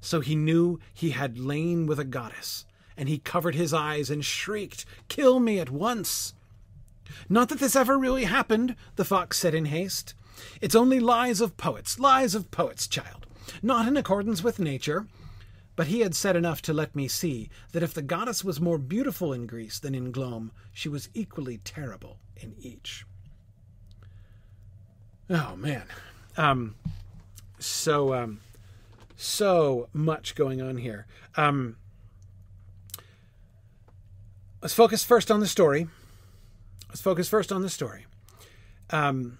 So 0.00 0.20
he 0.20 0.36
knew 0.36 0.78
he 0.92 1.10
had 1.10 1.38
lain 1.38 1.86
with 1.86 1.98
a 1.98 2.04
goddess 2.04 2.64
and 2.96 3.08
he 3.08 3.18
covered 3.18 3.54
his 3.54 3.74
eyes 3.74 4.10
and 4.10 4.24
shrieked, 4.24 4.84
Kill 5.08 5.38
me 5.38 5.58
at 5.58 5.70
once! 5.70 6.34
Not 7.28 7.48
that 7.50 7.58
this 7.58 7.76
ever 7.76 7.98
really 7.98 8.24
happened, 8.24 8.74
the 8.96 9.04
fox 9.04 9.38
said 9.38 9.54
in 9.54 9.66
haste. 9.66 10.14
It's 10.60 10.74
only 10.74 11.00
lies 11.00 11.40
of 11.40 11.56
poets, 11.56 11.98
lies 11.98 12.34
of 12.34 12.50
poets, 12.50 12.86
child, 12.86 13.25
not 13.62 13.86
in 13.88 13.96
accordance 13.96 14.42
with 14.42 14.58
nature. 14.58 15.06
But 15.76 15.88
he 15.88 16.00
had 16.00 16.14
said 16.14 16.36
enough 16.36 16.62
to 16.62 16.72
let 16.72 16.96
me 16.96 17.06
see 17.06 17.50
that 17.72 17.82
if 17.82 17.92
the 17.92 18.00
goddess 18.00 18.42
was 18.42 18.60
more 18.60 18.78
beautiful 18.78 19.34
in 19.34 19.46
Greece 19.46 19.78
than 19.78 19.94
in 19.94 20.10
Glome, 20.10 20.50
she 20.72 20.88
was 20.88 21.10
equally 21.12 21.58
terrible 21.58 22.18
in 22.34 22.54
each. 22.58 23.04
Oh 25.28 25.54
man, 25.56 25.84
um, 26.38 26.76
so 27.58 28.14
um, 28.14 28.40
so 29.16 29.88
much 29.92 30.34
going 30.34 30.62
on 30.62 30.78
here. 30.78 31.06
Um, 31.36 31.76
let's 34.62 34.74
focus 34.74 35.04
first 35.04 35.30
on 35.30 35.40
the 35.40 35.46
story. 35.46 35.88
Let's 36.88 37.02
focus 37.02 37.28
first 37.28 37.52
on 37.52 37.62
the 37.62 37.68
story. 37.68 38.06
Um, 38.90 39.38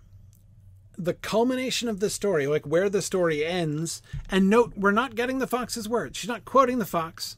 the 0.98 1.14
culmination 1.14 1.88
of 1.88 2.00
the 2.00 2.10
story, 2.10 2.46
like 2.46 2.66
where 2.66 2.88
the 2.88 3.02
story 3.02 3.44
ends, 3.44 4.02
and 4.30 4.50
note 4.50 4.72
we're 4.76 4.90
not 4.90 5.14
getting 5.14 5.38
the 5.38 5.46
fox's 5.46 5.88
words. 5.88 6.16
She's 6.16 6.28
not 6.28 6.44
quoting 6.44 6.78
the 6.78 6.86
fox. 6.86 7.36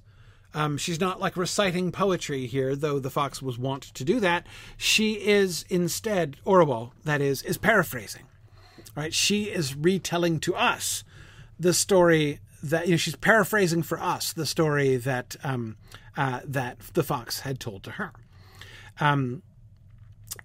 Um, 0.55 0.79
she's 0.79 1.01
not 1.01 1.21
like 1.21 1.37
reciting 1.37 1.93
poetry 1.93 2.47
here, 2.47 2.75
though 2.75 2.99
the 2.99 3.11
fox 3.11 3.43
was 3.43 3.59
wont 3.59 3.83
to 3.95 4.05
do 4.05 4.19
that. 4.21 4.47
She 4.77 5.15
is 5.15 5.65
instead, 5.69 6.37
Orual, 6.47 6.93
that 7.05 7.21
is, 7.21 7.43
is 7.43 7.59
paraphrasing. 7.59 8.25
Right? 8.97 9.13
She 9.13 9.45
is 9.45 9.77
retelling 9.77 10.41
to 10.41 10.55
us 10.55 11.05
the 11.61 11.75
story 11.75 12.41
that 12.63 12.87
you 12.87 12.93
know 12.93 12.97
she's 12.97 13.15
paraphrasing 13.15 13.85
for 13.85 14.01
us 14.01 14.33
the 14.33 14.47
story 14.47 14.97
that 14.97 15.37
um, 15.45 15.77
uh, 16.17 16.41
that 16.45 16.81
the 16.95 17.05
fox 17.05 17.41
had 17.41 17.61
told 17.61 17.83
to 17.85 17.93
her. 17.93 18.13
Um, 19.01 19.43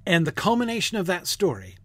and 0.06 0.28
the 0.28 0.32
culmination 0.32 0.98
of 0.98 1.08
that 1.08 1.28
story 1.28 1.76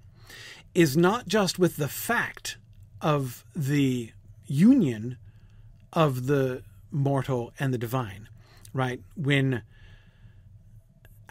is 0.74 0.96
not 0.96 1.28
just 1.28 1.58
with 1.58 1.76
the 1.76 1.88
fact 1.88 2.56
of 3.00 3.44
the 3.54 4.12
union 4.46 5.16
of 5.92 6.26
the 6.26 6.62
mortal 6.90 7.52
and 7.58 7.72
the 7.72 7.78
divine, 7.78 8.28
right? 8.72 9.00
When 9.16 9.62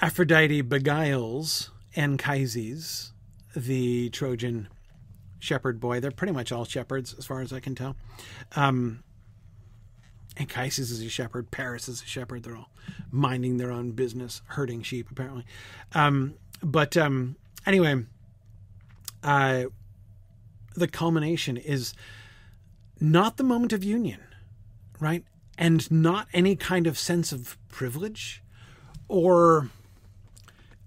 Aphrodite 0.01 0.61
beguiles 0.61 1.72
Anchises, 1.95 3.11
the 3.55 4.09
Trojan 4.09 4.68
shepherd 5.39 5.80
boy. 5.80 5.99
They're 5.99 6.11
pretty 6.11 6.34
much 6.34 6.51
all 6.51 6.65
shepherds, 6.65 7.15
as 7.18 7.26
far 7.26 7.41
as 7.41 7.51
I 7.51 7.59
can 7.59 7.76
tell. 7.76 7.95
Um, 8.55 9.03
Anchises 10.38 10.91
is 10.91 11.01
a 11.01 11.09
shepherd. 11.09 11.49
Paris 11.49 11.88
is 11.88 12.01
a 12.01 12.05
shepherd. 12.05 12.43
They're 12.43 12.55
all 12.55 12.69
minding 13.11 13.57
their 13.57 13.72
own 13.72 13.91
business, 13.91 14.41
herding 14.45 14.84
sheep, 14.84 15.09
apparently. 15.09 15.45
Um, 15.93 16.35
but 16.61 16.95
um, 16.95 17.35
anyway, 17.65 18.05
uh, 19.23 19.65
the 20.76 20.88
culmination 20.88 21.57
is 21.57 21.94
not 22.99 23.38
the 23.38 23.44
moment 23.44 23.73
of 23.73 23.84
union, 23.84 24.19
right? 24.99 25.23
And 25.57 25.89
not 25.91 26.27
any 26.34 26.56
kind 26.56 26.88
of 26.88 26.98
sense 26.98 27.31
of 27.31 27.57
privilege 27.69 28.44
or, 29.07 29.69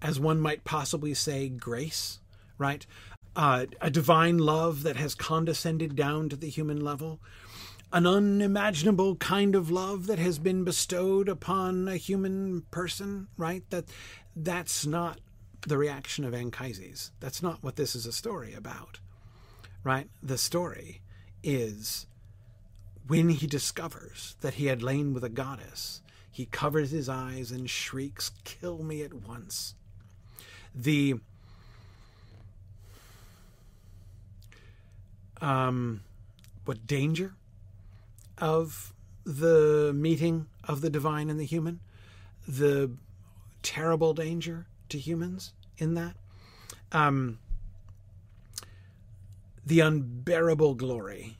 as 0.01 0.20
one 0.20 0.40
might 0.40 0.65
possibly 0.65 1.15
say, 1.15 1.48
grace, 1.48 2.20
right? 2.59 2.86
Uh, 3.35 3.66
a 3.81 3.90
divine 3.90 4.39
love 4.39 4.82
that 4.82 4.97
has 4.97 5.15
condescended 5.15 5.97
down 5.97 6.28
to 6.28 6.36
the 6.36 6.48
human 6.48 6.81
level 6.82 7.20
an 7.93 8.07
unimaginable 8.07 9.16
kind 9.16 9.55
of 9.55 9.70
love 9.70 10.07
that 10.07 10.19
has 10.19 10.39
been 10.39 10.65
bestowed 10.65 11.28
upon 11.28 11.89
a 11.89 11.97
human 11.97 12.62
person, 12.70 13.27
right? 13.36 13.69
That 13.70 13.86
that's 14.36 14.86
not 14.86 15.19
the 15.66 15.78
reaction 15.78 16.24
of 16.24 16.35
Anchises. 16.35 17.11
That's 17.20 17.43
not 17.43 17.62
what 17.62 17.77
this 17.77 17.95
is 17.95 18.07
a 18.07 18.12
story 18.12 18.55
about. 18.55 18.99
Right? 19.85 20.09
The 20.23 20.39
story 20.39 21.01
is 21.43 22.07
when 23.07 23.31
he 23.31 23.47
discovers 23.47 24.37
that 24.41 24.55
he 24.55 24.66
had 24.66 24.82
lain 24.82 25.15
with 25.15 25.24
a 25.24 25.28
goddess, 25.28 26.03
he 26.31 26.47
covers 26.47 26.91
his 26.91 27.09
eyes 27.09 27.51
and 27.51 27.69
shrieks, 27.69 28.31
Kill 28.45 28.82
me 28.82 29.03
at 29.03 29.15
once. 29.15 29.74
The 30.74 31.15
um 35.41 36.03
what 36.65 36.87
danger 36.87 37.35
of 38.39 38.93
the 39.24 39.93
meeting 39.95 40.47
of 40.65 40.81
the 40.81 40.91
divine 40.91 41.28
and 41.31 41.41
the 41.41 41.45
human, 41.45 41.81
the 42.47 42.91
terrible 43.62 44.15
danger 44.15 44.66
to 44.91 44.99
humans 44.99 45.53
in 45.79 45.95
that, 45.95 46.15
um, 46.93 47.39
the 49.65 49.81
unbearable 49.81 50.75
glory 50.75 51.37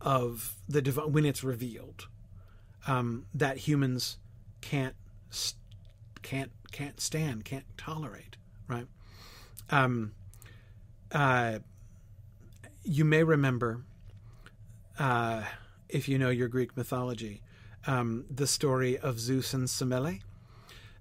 of 0.00 0.56
the 0.68 0.82
divine 0.82 1.12
when 1.12 1.24
it's 1.24 1.44
revealed 1.44 2.08
um, 2.86 3.26
that 3.34 3.58
humans 3.58 4.18
can't 4.60 4.94
can't 6.22 6.50
can't 6.70 7.00
stand, 7.00 7.44
can't 7.44 7.64
tolerate, 7.76 8.36
right? 8.68 8.86
Um, 9.70 10.12
uh, 11.12 11.58
you 12.82 13.04
may 13.04 13.22
remember. 13.22 13.82
Uh, 14.98 15.42
if 15.88 16.08
you 16.08 16.18
know 16.18 16.30
your 16.30 16.48
Greek 16.48 16.76
mythology, 16.76 17.42
um, 17.86 18.24
the 18.30 18.46
story 18.46 18.96
of 18.98 19.20
Zeus 19.20 19.52
and 19.52 19.68
Semele. 19.68 20.20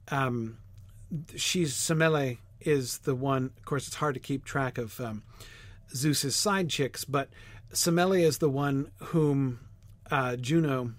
Um, 0.10 0.58
she's 1.36 1.74
Semele 1.74 2.38
is 2.60 3.00
the 3.00 3.16
one. 3.16 3.52
Of 3.58 3.66
course, 3.66 3.88
it's 3.88 3.96
hard 3.98 4.14
to 4.16 4.20
keep 4.20 4.46
track 4.46 4.78
of 4.78 5.00
um, 5.00 5.24
Zeus's 5.94 6.36
side 6.36 6.70
chicks, 6.70 7.06
but 7.06 7.30
Semele 7.74 8.22
is 8.22 8.38
the 8.38 8.50
one 8.50 8.92
whom 8.98 9.60
uh, 10.10 10.36
Juno 10.36 10.94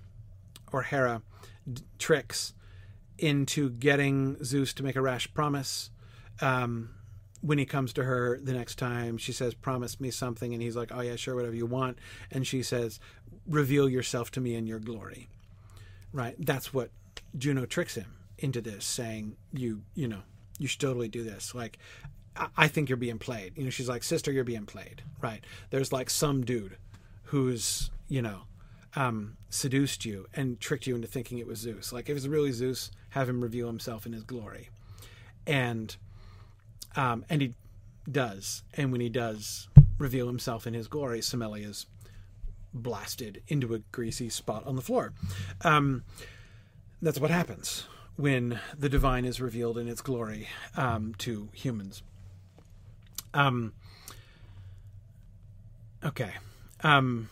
or 0.72 0.82
Hera 0.82 1.22
d- 1.70 1.82
tricks 1.98 2.54
into 3.18 3.70
getting 3.70 4.42
Zeus 4.42 4.72
to 4.74 4.82
make 4.82 4.96
a 4.96 5.00
rash 5.02 5.32
promise. 5.34 5.90
Um, 6.40 6.90
when 7.40 7.58
he 7.58 7.66
comes 7.66 7.92
to 7.94 8.04
her 8.04 8.38
the 8.38 8.52
next 8.52 8.76
time, 8.78 9.18
she 9.18 9.32
says, 9.32 9.54
Promise 9.54 10.00
me 10.00 10.10
something. 10.10 10.52
And 10.52 10.62
he's 10.62 10.76
like, 10.76 10.90
Oh, 10.92 11.00
yeah, 11.00 11.16
sure, 11.16 11.34
whatever 11.34 11.54
you 11.54 11.66
want. 11.66 11.98
And 12.30 12.46
she 12.46 12.62
says, 12.62 13.00
reveal 13.46 13.88
yourself 13.88 14.30
to 14.32 14.40
me 14.40 14.54
in 14.54 14.66
your 14.66 14.78
glory. 14.78 15.28
right? 16.12 16.36
That's 16.38 16.72
what 16.72 16.90
Juno 17.36 17.66
tricks 17.66 17.96
him 17.96 18.21
into 18.42 18.60
this, 18.60 18.84
saying, 18.84 19.36
"You, 19.52 19.82
you 19.94 20.08
know, 20.08 20.22
you 20.58 20.68
should 20.68 20.80
totally 20.80 21.08
do 21.08 21.22
this." 21.22 21.54
Like, 21.54 21.78
I, 22.56 22.68
think 22.68 22.88
you're 22.88 22.96
being 22.96 23.18
played. 23.18 23.56
You 23.56 23.64
know, 23.64 23.70
she's 23.70 23.88
like, 23.88 24.02
"Sister, 24.02 24.32
you're 24.32 24.44
being 24.44 24.66
played." 24.66 25.02
Right? 25.20 25.44
There's 25.70 25.92
like 25.92 26.10
some 26.10 26.44
dude 26.44 26.76
who's, 27.24 27.90
you 28.08 28.22
know, 28.22 28.42
um, 28.96 29.36
seduced 29.48 30.04
you 30.04 30.26
and 30.34 30.60
tricked 30.60 30.86
you 30.86 30.94
into 30.94 31.08
thinking 31.08 31.38
it 31.38 31.46
was 31.46 31.58
Zeus. 31.58 31.92
Like, 31.92 32.08
if 32.08 32.16
it's 32.16 32.26
really 32.26 32.52
Zeus, 32.52 32.90
have 33.10 33.28
him 33.28 33.40
reveal 33.40 33.66
himself 33.66 34.06
in 34.06 34.12
his 34.12 34.24
glory, 34.24 34.70
and, 35.46 35.94
um, 36.96 37.24
and 37.30 37.42
he 37.42 37.54
does, 38.10 38.62
and 38.74 38.92
when 38.92 39.00
he 39.00 39.08
does 39.08 39.68
reveal 39.98 40.26
himself 40.26 40.66
in 40.66 40.74
his 40.74 40.88
glory, 40.88 41.20
Semele 41.20 41.64
is 41.64 41.86
blasted 42.74 43.42
into 43.48 43.74
a 43.74 43.78
greasy 43.92 44.28
spot 44.28 44.66
on 44.66 44.76
the 44.76 44.82
floor. 44.82 45.12
Um, 45.62 46.04
that's 47.00 47.20
what 47.20 47.30
happens 47.30 47.86
when 48.16 48.60
the 48.78 48.88
divine 48.88 49.24
is 49.24 49.40
revealed 49.40 49.78
in 49.78 49.88
its 49.88 50.00
glory 50.00 50.48
um, 50.76 51.14
to 51.18 51.48
humans. 51.52 52.02
Um, 53.34 53.72
okay. 56.04 56.32
Um, 56.82 57.30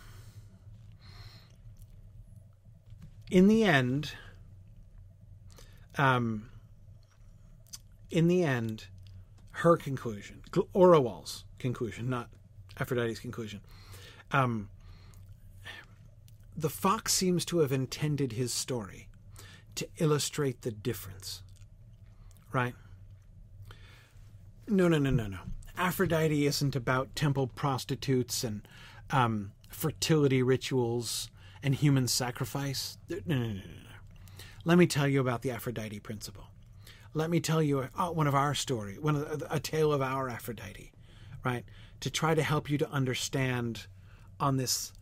in 3.31 3.47
the 3.49 3.65
end, 3.65 4.13
um, 5.99 6.49
in 8.11 8.29
the 8.29 8.43
end, 8.43 8.87
her 9.53 9.77
conclusion, 9.77 10.43
Orual's 10.75 11.45
conclusion, 11.59 12.09
not 12.09 12.29
Aphrodite's 12.79 13.21
conclusion. 13.21 13.61
Um, 14.33 14.71
the 16.57 16.71
fox 16.71 17.13
seems 17.13 17.45
to 17.47 17.59
have 17.59 17.73
intended 17.73 18.33
his 18.33 18.53
story 18.53 19.09
to 19.81 19.89
illustrate 19.97 20.61
the 20.61 20.71
difference. 20.71 21.43
Right? 22.53 22.75
No, 24.69 24.89
no, 24.89 24.99
no, 24.99 25.09
no, 25.09 25.27
no. 25.27 25.39
Aphrodite 25.75 26.47
isn't 26.47 26.77
about 26.77 27.17
temple 27.17 27.47
prostitutes 27.47 28.45
and 28.45 28.69
um, 29.09 29.53
fertility 29.71 30.43
rituals 30.43 31.31
and 31.63 31.75
human 31.75 32.07
sacrifice. 32.09 32.99
No, 33.09 33.21
no, 33.25 33.37
no, 33.37 33.47
no, 33.47 33.55
no. 33.55 34.45
Let 34.67 34.77
me 34.77 34.87
tell 34.87 35.09
you 35.09 35.19
about 35.19 35.41
the 35.41 35.51
Aphrodite 35.51 36.01
principle. 36.01 36.45
Let 37.15 37.31
me 37.31 37.41
tell 37.41 37.63
you 37.63 37.89
uh, 37.97 38.09
one 38.09 38.27
of 38.27 38.35
our 38.35 38.55
story, 38.55 38.99
one 38.99 39.17
of, 39.17 39.43
a 39.49 39.59
tale 39.59 39.95
of 39.95 40.03
our 40.03 40.29
Aphrodite, 40.29 40.93
right? 41.43 41.65
To 42.01 42.11
try 42.11 42.35
to 42.35 42.43
help 42.43 42.69
you 42.69 42.77
to 42.77 42.91
understand 42.91 43.87
on 44.39 44.59
this 44.59 44.93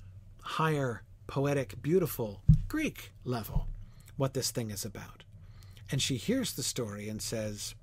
higher, 0.40 1.02
poetic, 1.26 1.82
beautiful 1.82 2.42
Greek 2.68 3.10
level 3.24 3.66
what 4.18 4.34
this 4.34 4.50
thing 4.50 4.70
is 4.70 4.84
about. 4.84 5.24
And 5.90 6.02
she 6.02 6.16
hears 6.16 6.52
the 6.52 6.62
story 6.62 7.08
and 7.08 7.22
says, 7.22 7.74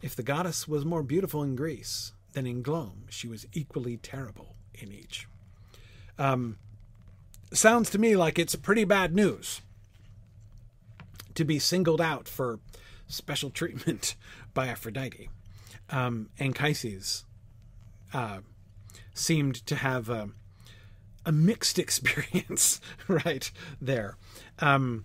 If 0.00 0.14
the 0.14 0.22
goddess 0.22 0.68
was 0.68 0.84
more 0.84 1.02
beautiful 1.02 1.42
in 1.42 1.56
Greece 1.56 2.12
than 2.32 2.46
in 2.46 2.62
Glome, 2.62 3.06
she 3.10 3.26
was 3.26 3.46
equally 3.52 3.96
terrible 3.96 4.54
in 4.74 4.92
each. 4.92 5.26
Um, 6.18 6.58
sounds 7.52 7.90
to 7.90 7.98
me 7.98 8.16
like 8.16 8.38
it's 8.38 8.54
pretty 8.54 8.84
bad 8.84 9.14
news 9.14 9.62
to 11.34 11.44
be 11.44 11.58
singled 11.58 12.00
out 12.00 12.28
for 12.28 12.60
special 13.08 13.50
treatment 13.50 14.14
by 14.54 14.68
Aphrodite. 14.68 15.28
Um, 15.90 16.30
Anchises 16.38 17.24
uh, 18.12 18.38
seemed 19.14 19.66
to 19.66 19.76
have 19.76 20.08
a, 20.08 20.30
a 21.26 21.32
mixed 21.32 21.78
experience 21.78 22.80
right 23.08 23.50
there. 23.80 24.16
Um, 24.60 25.04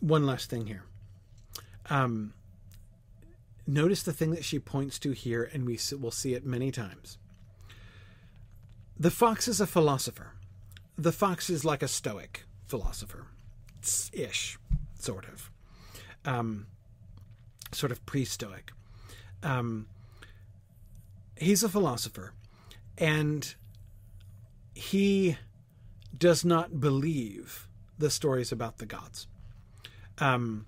one 0.00 0.26
last 0.26 0.50
thing 0.50 0.66
here. 0.66 0.82
Um, 1.88 2.32
notice 3.66 4.02
the 4.02 4.12
thing 4.12 4.30
that 4.30 4.44
she 4.44 4.58
points 4.58 4.98
to 5.00 5.12
here, 5.12 5.48
and 5.52 5.64
we 5.64 5.78
will 6.00 6.10
see 6.10 6.34
it 6.34 6.44
many 6.44 6.72
times. 6.72 7.18
The 8.98 9.10
fox 9.10 9.46
is 9.46 9.60
a 9.60 9.66
philosopher. 9.66 10.32
The 10.96 11.12
fox 11.12 11.48
is 11.50 11.64
like 11.64 11.82
a 11.82 11.88
stoic 11.88 12.44
philosopher, 12.66 13.26
ish, 14.12 14.58
sort 14.98 15.26
of, 15.26 15.50
um, 16.24 16.66
sort 17.72 17.92
of 17.92 18.04
pre-stoic. 18.06 18.72
Um, 19.42 19.86
he's 21.36 21.62
a 21.62 21.68
philosopher, 21.68 22.32
and 22.98 23.54
he 24.74 25.36
does 26.16 26.44
not 26.44 26.80
believe 26.80 27.68
the 27.98 28.10
stories 28.10 28.52
about 28.52 28.78
the 28.78 28.86
gods. 28.86 29.26
Um, 30.18 30.66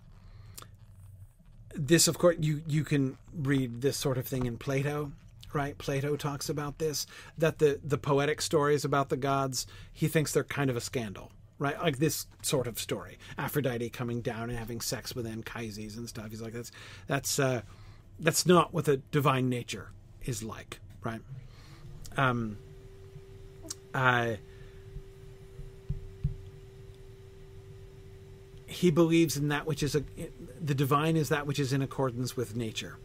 this, 1.75 2.09
of 2.09 2.19
course, 2.19 2.37
you 2.41 2.63
you 2.67 2.85
can 2.85 3.19
read 3.37 3.81
this 3.81 3.97
sort 3.97 4.19
of 4.19 4.27
thing 4.27 4.47
in 4.47 4.59
Plato, 4.59 5.13
right? 5.53 5.77
Plato 5.77 6.17
talks 6.17 6.49
about 6.49 6.79
this 6.79 7.07
that 7.37 7.59
the 7.59 7.81
the 7.83 7.99
poetic 7.99 8.41
stories 8.41 8.85
about 8.85 9.09
the 9.09 9.17
gods 9.17 9.67
he 9.93 10.09
thinks 10.09 10.33
they're 10.33 10.45
kind 10.45 10.71
of 10.71 10.77
a 10.77 10.81
scandal, 10.81 11.33
right? 11.59 11.81
Like 11.81 11.99
this 11.99 12.27
sort 12.43 12.67
of 12.67 12.79
story, 12.79 13.19
Aphrodite 13.39 13.91
coming 13.91 14.21
down 14.21 14.51
and 14.51 14.59
having 14.59 14.81
sex 14.81 15.15
with 15.15 15.27
Anchises 15.27 15.97
and 15.97 16.09
stuff. 16.09 16.31
He's 16.31 16.43
like 16.43 16.53
that's 16.53 16.71
that's 17.07 17.39
uh, 17.39 17.63
that's 18.19 18.47
not 18.47 18.73
what 18.73 18.85
the 18.85 18.99
divine 19.11 19.49
nature 19.49 19.91
is 20.25 20.43
like, 20.43 20.81
right? 21.03 21.21
Um, 22.17 22.59
uh, 23.93 24.35
he 28.67 28.91
believes 28.91 29.37
in 29.37 29.49
that 29.49 29.67
which 29.67 29.83
is 29.83 29.95
a 29.95 30.03
the 30.61 30.75
divine 30.75 31.17
is 31.17 31.29
that 31.29 31.47
which 31.47 31.59
is 31.59 31.73
in 31.73 31.83
accordance 31.83 32.37
with 32.37 32.57
nature, 32.57 32.97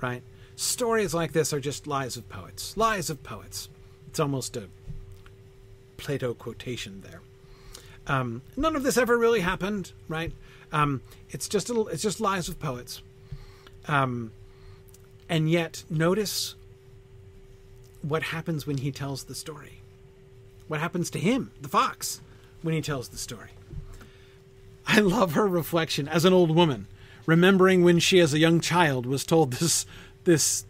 right? 0.00 0.22
Stories 0.56 1.12
like 1.12 1.32
this 1.32 1.52
are 1.52 1.60
just 1.60 1.86
lies 1.86 2.16
of 2.16 2.28
poets, 2.28 2.76
lies 2.76 3.10
of 3.10 3.22
poets. 3.22 3.68
It's 4.08 4.20
almost 4.20 4.56
a 4.56 4.68
Plato 5.96 6.34
quotation 6.34 7.00
there. 7.00 7.20
Um, 8.06 8.42
none 8.56 8.76
of 8.76 8.82
this 8.82 8.96
ever 8.96 9.16
really 9.16 9.40
happened, 9.40 9.92
right? 10.08 10.32
Um, 10.72 11.00
it's 11.30 11.48
just 11.48 11.70
a, 11.70 11.80
it's 11.86 12.02
just 12.02 12.20
lies 12.20 12.48
of 12.48 12.58
poets. 12.58 13.02
Um, 13.86 14.32
and 15.28 15.50
yet, 15.50 15.84
notice 15.90 16.54
what 18.02 18.24
happens 18.24 18.66
when 18.66 18.78
he 18.78 18.92
tells 18.92 19.24
the 19.24 19.34
story. 19.34 19.80
What 20.68 20.80
happens 20.80 21.10
to 21.10 21.18
him, 21.18 21.52
the 21.60 21.68
fox, 21.68 22.20
when 22.62 22.74
he 22.74 22.80
tells 22.80 23.08
the 23.08 23.18
story. 23.18 23.50
I 24.86 25.00
love 25.00 25.32
her 25.32 25.46
reflection 25.46 26.08
as 26.08 26.24
an 26.24 26.32
old 26.32 26.54
woman, 26.54 26.86
remembering 27.26 27.84
when 27.84 27.98
she, 27.98 28.20
as 28.20 28.34
a 28.34 28.38
young 28.38 28.60
child, 28.60 29.06
was 29.06 29.24
told 29.24 29.54
this 29.54 29.86
this 30.24 30.64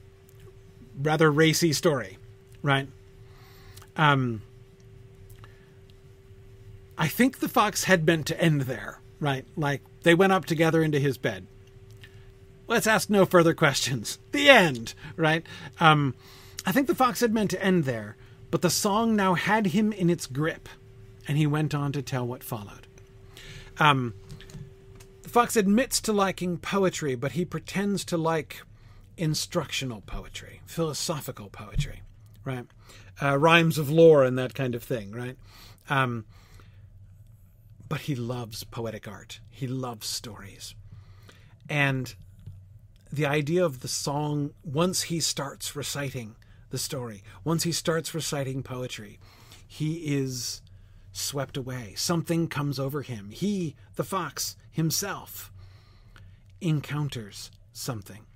rather 1.01 1.31
racy 1.31 1.73
story, 1.73 2.19
right? 2.63 2.89
Um, 3.97 4.43
I 6.97 7.09
think 7.09 7.39
the 7.39 7.49
fox 7.49 7.85
had 7.85 8.07
meant 8.07 8.27
to 8.27 8.41
end 8.41 8.63
there, 8.63 9.01
right? 9.21 9.45
Like 9.57 9.83
they 10.03 10.15
went 10.15 10.33
up 10.33 10.45
together 10.45 10.83
into 10.83 10.99
his 10.99 11.19
bed. 11.19 11.47
Let's 12.67 12.87
ask 12.87 13.11
no 13.11 13.27
further 13.27 13.55
questions. 13.55 14.19
The 14.33 14.51
end, 14.51 14.95
right? 15.17 15.47
Um, 15.79 16.15
I 16.67 16.73
think 16.73 16.89
the 16.89 16.95
fox 16.95 17.21
had 17.21 17.33
meant 17.33 17.53
to 17.53 17.65
end 17.65 17.85
there, 17.85 18.17
but 18.51 18.63
the 18.63 18.71
song 18.71 19.15
now 19.15 19.35
had 19.35 19.67
him 19.69 19.93
in 19.93 20.11
its 20.11 20.27
grip, 20.27 20.69
and 21.29 21.39
he 21.39 21.47
went 21.47 21.73
on 21.73 21.93
to 21.93 22.03
tell 22.03 22.27
what 22.27 22.43
followed. 22.43 22.89
Um, 23.79 24.15
the 25.23 25.29
fox 25.29 25.57
admits 25.57 26.01
to 26.01 26.13
liking 26.13 26.59
poetry, 26.59 27.15
but 27.15 27.33
he 27.33 27.45
pretends 27.45 28.05
to 28.07 28.17
like 28.17 28.63
instructional 29.17 30.01
poetry, 30.01 30.61
philosophical 30.67 31.49
poetry, 31.49 32.03
right? 32.45 32.67
Uh, 33.23 33.39
rhymes 33.39 33.79
of 33.79 33.91
lore 33.91 34.25
and 34.25 34.37
that 34.39 34.55
kind 34.55 34.75
of 34.75 34.83
thing, 34.83 35.13
right? 35.13 35.37
Um, 35.89 36.25
but 37.89 38.01
he 38.03 38.15
loves 38.15 38.65
poetic 38.65 39.07
art. 39.07 39.41
He 39.51 39.67
loves 39.67 40.07
stories. 40.07 40.75
And 41.69 42.15
the 43.15 43.27
idea 43.27 43.65
of 43.65 43.81
the 43.81 43.89
song, 43.89 44.53
once 44.65 45.03
he 45.03 45.21
starts 45.21 45.77
reciting 45.77 46.37
the 46.71 46.79
story, 46.79 47.23
once 47.45 47.63
he 47.63 47.73
starts 47.73 48.15
reciting 48.15 48.63
poetry, 48.63 49.19
he 49.67 50.17
is 50.17 50.63
swept 51.13 51.57
away. 51.57 51.95
Something 51.97 52.49
comes 52.49 52.79
over 52.79 53.03
him. 53.03 53.31
He, 53.31 53.77
the 53.95 54.05
fox 54.05 54.57
himself, 54.71 55.53
encounters 56.61 57.51
something. 57.73 58.27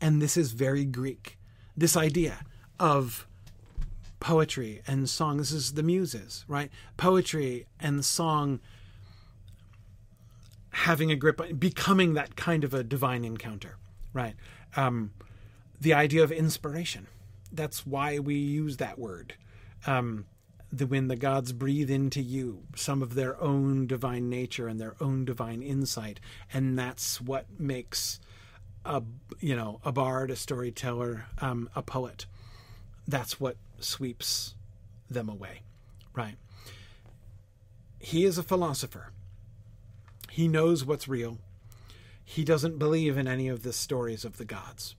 And 0.00 0.20
this 0.20 0.36
is 0.36 0.52
very 0.52 0.84
Greek. 0.84 1.38
This 1.76 1.96
idea 1.96 2.40
of 2.78 3.26
poetry 4.20 4.82
and 4.86 5.08
song. 5.08 5.38
This 5.38 5.50
is 5.50 5.72
the 5.72 5.82
muses, 5.82 6.44
right? 6.46 6.70
Poetry 6.96 7.66
and 7.80 8.04
song 8.04 8.60
having 10.70 11.10
a 11.10 11.16
grip, 11.16 11.58
becoming 11.58 12.14
that 12.14 12.36
kind 12.36 12.62
of 12.62 12.72
a 12.72 12.84
divine 12.84 13.24
encounter, 13.24 13.76
right? 14.12 14.34
Um, 14.76 15.12
the 15.80 15.94
idea 15.94 16.22
of 16.22 16.30
inspiration, 16.30 17.06
that's 17.52 17.86
why 17.86 18.18
we 18.18 18.34
use 18.34 18.76
that 18.76 18.98
word. 18.98 19.34
Um, 19.86 20.26
the 20.72 20.86
when 20.86 21.08
the 21.08 21.16
gods 21.16 21.52
breathe 21.52 21.90
into 21.90 22.20
you 22.22 22.62
some 22.76 23.02
of 23.02 23.14
their 23.14 23.40
own 23.42 23.86
divine 23.86 24.28
nature 24.28 24.68
and 24.68 24.80
their 24.80 24.94
own 25.00 25.24
divine 25.24 25.62
insight, 25.62 26.20
and 26.52 26.78
that's 26.78 27.20
what 27.20 27.46
makes 27.58 28.20
a 28.84 29.02
you 29.40 29.56
know 29.56 29.80
a 29.84 29.92
bard, 29.92 30.30
a 30.30 30.36
storyteller, 30.36 31.26
um, 31.40 31.68
a 31.74 31.82
poet. 31.82 32.26
That's 33.08 33.40
what 33.40 33.56
sweeps 33.80 34.54
them 35.08 35.28
away, 35.28 35.62
right? 36.14 36.36
He 37.98 38.24
is 38.24 38.38
a 38.38 38.42
philosopher. 38.42 39.10
He 40.30 40.46
knows 40.46 40.84
what's 40.84 41.08
real. 41.08 41.38
He 42.30 42.44
doesn't 42.44 42.78
believe 42.78 43.18
in 43.18 43.26
any 43.26 43.48
of 43.48 43.64
the 43.64 43.72
stories 43.72 44.24
of 44.24 44.36
the 44.36 44.44
gods. 44.44 44.94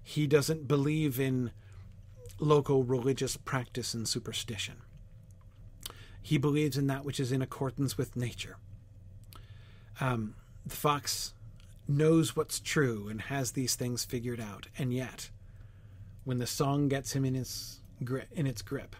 He 0.00 0.28
doesn't 0.28 0.68
believe 0.68 1.18
in 1.18 1.50
local 2.38 2.84
religious 2.84 3.36
practice 3.36 3.94
and 3.94 4.06
superstition. 4.06 4.76
He 6.22 6.38
believes 6.38 6.78
in 6.78 6.86
that 6.86 7.04
which 7.04 7.18
is 7.18 7.32
in 7.32 7.42
accordance 7.42 7.98
with 7.98 8.14
nature. 8.14 8.58
Um, 10.00 10.36
the 10.64 10.76
fox 10.76 11.34
knows 11.88 12.36
what's 12.36 12.60
true 12.60 13.08
and 13.08 13.22
has 13.22 13.50
these 13.50 13.74
things 13.74 14.04
figured 14.04 14.38
out, 14.38 14.68
and 14.78 14.94
yet, 14.94 15.30
when 16.22 16.38
the 16.38 16.46
song 16.46 16.86
gets 16.86 17.12
him 17.12 17.24
in 17.24 17.34
his 17.34 17.80
grip, 18.04 18.28
in 18.30 18.46
its 18.46 18.62
grip, 18.62 18.94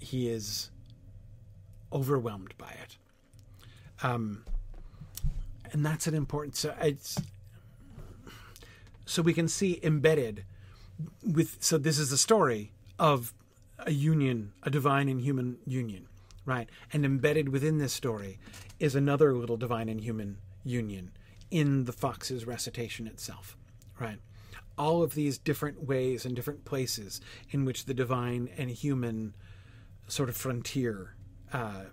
he 0.00 0.28
is 0.28 0.68
overwhelmed 1.92 2.54
by 2.58 2.72
it. 2.82 2.96
Um, 4.02 4.42
and 5.72 5.84
that's 5.84 6.06
an 6.06 6.14
important. 6.14 6.56
So 6.56 6.74
it's 6.80 7.18
so 9.06 9.22
we 9.22 9.34
can 9.34 9.48
see 9.48 9.80
embedded 9.82 10.44
with. 11.22 11.62
So 11.62 11.78
this 11.78 11.98
is 11.98 12.10
the 12.10 12.18
story 12.18 12.72
of 12.98 13.32
a 13.78 13.92
union, 13.92 14.52
a 14.62 14.70
divine 14.70 15.08
and 15.08 15.20
human 15.20 15.58
union, 15.66 16.06
right? 16.44 16.68
And 16.92 17.04
embedded 17.04 17.48
within 17.48 17.78
this 17.78 17.92
story 17.92 18.38
is 18.78 18.94
another 18.94 19.34
little 19.34 19.56
divine 19.56 19.88
and 19.88 20.00
human 20.00 20.38
union 20.64 21.10
in 21.50 21.84
the 21.84 21.92
fox's 21.92 22.46
recitation 22.46 23.06
itself, 23.06 23.56
right? 24.00 24.18
All 24.76 25.02
of 25.02 25.14
these 25.14 25.38
different 25.38 25.86
ways 25.86 26.24
and 26.24 26.34
different 26.34 26.64
places 26.64 27.20
in 27.50 27.64
which 27.64 27.84
the 27.84 27.94
divine 27.94 28.48
and 28.56 28.70
human 28.70 29.34
sort 30.08 30.28
of 30.28 30.36
frontier, 30.36 31.14
uh, 31.52 31.84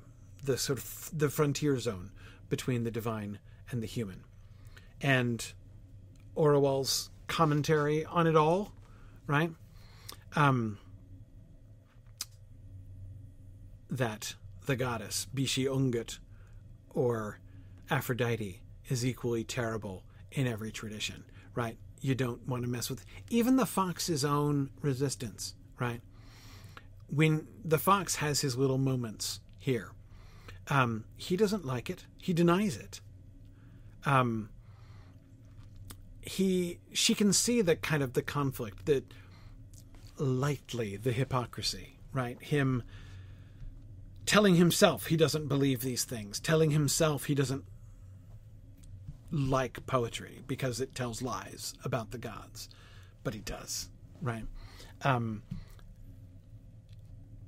the 0.43 0.57
sort 0.57 0.79
of 0.79 1.09
the 1.13 1.29
frontier 1.29 1.77
zone 1.79 2.11
between 2.49 2.83
the 2.83 2.91
divine 2.91 3.39
and 3.71 3.81
the 3.81 3.87
human. 3.87 4.23
And 5.01 5.51
Orual's 6.35 7.09
commentary 7.27 8.05
on 8.05 8.27
it 8.27 8.35
all, 8.35 8.73
right? 9.25 9.51
Um, 10.35 10.77
that 13.89 14.35
the 14.65 14.75
goddess, 14.75 15.25
be 15.33 15.45
she 15.45 15.65
Ungit 15.65 16.19
or 16.89 17.39
Aphrodite, 17.89 18.61
is 18.87 19.05
equally 19.05 19.43
terrible 19.43 20.03
in 20.31 20.47
every 20.47 20.71
tradition, 20.71 21.23
right? 21.55 21.77
You 21.99 22.15
don't 22.15 22.47
want 22.47 22.63
to 22.63 22.69
mess 22.69 22.89
with 22.89 23.05
even 23.29 23.57
the 23.57 23.65
fox's 23.65 24.23
own 24.25 24.69
resistance, 24.81 25.55
right? 25.79 26.01
When 27.07 27.47
the 27.63 27.77
fox 27.77 28.15
has 28.15 28.41
his 28.41 28.57
little 28.57 28.77
moments 28.77 29.41
here, 29.57 29.91
um, 30.69 31.03
he 31.17 31.35
doesn't 31.35 31.65
like 31.65 31.89
it. 31.89 32.05
He 32.17 32.33
denies 32.33 32.77
it 32.77 33.01
um, 34.05 34.49
he 36.21 36.79
she 36.93 37.15
can 37.15 37.33
see 37.33 37.61
the 37.61 37.75
kind 37.75 38.03
of 38.03 38.13
the 38.13 38.21
conflict 38.21 38.85
that 38.85 39.03
lightly 40.17 40.97
the 40.97 41.11
hypocrisy 41.11 41.97
right? 42.13 42.41
Him 42.41 42.83
telling 44.25 44.55
himself 44.55 45.07
he 45.07 45.17
doesn't 45.17 45.47
believe 45.47 45.81
these 45.81 46.03
things 46.03 46.39
telling 46.39 46.71
himself 46.71 47.25
he 47.25 47.35
doesn't 47.35 47.63
like 49.31 49.85
poetry 49.87 50.41
because 50.45 50.79
it 50.81 50.93
tells 50.93 51.21
lies 51.21 51.73
about 51.83 52.11
the 52.11 52.17
gods 52.17 52.69
but 53.23 53.33
he 53.33 53.39
does 53.39 53.89
right? 54.21 54.45
Um, 55.03 55.41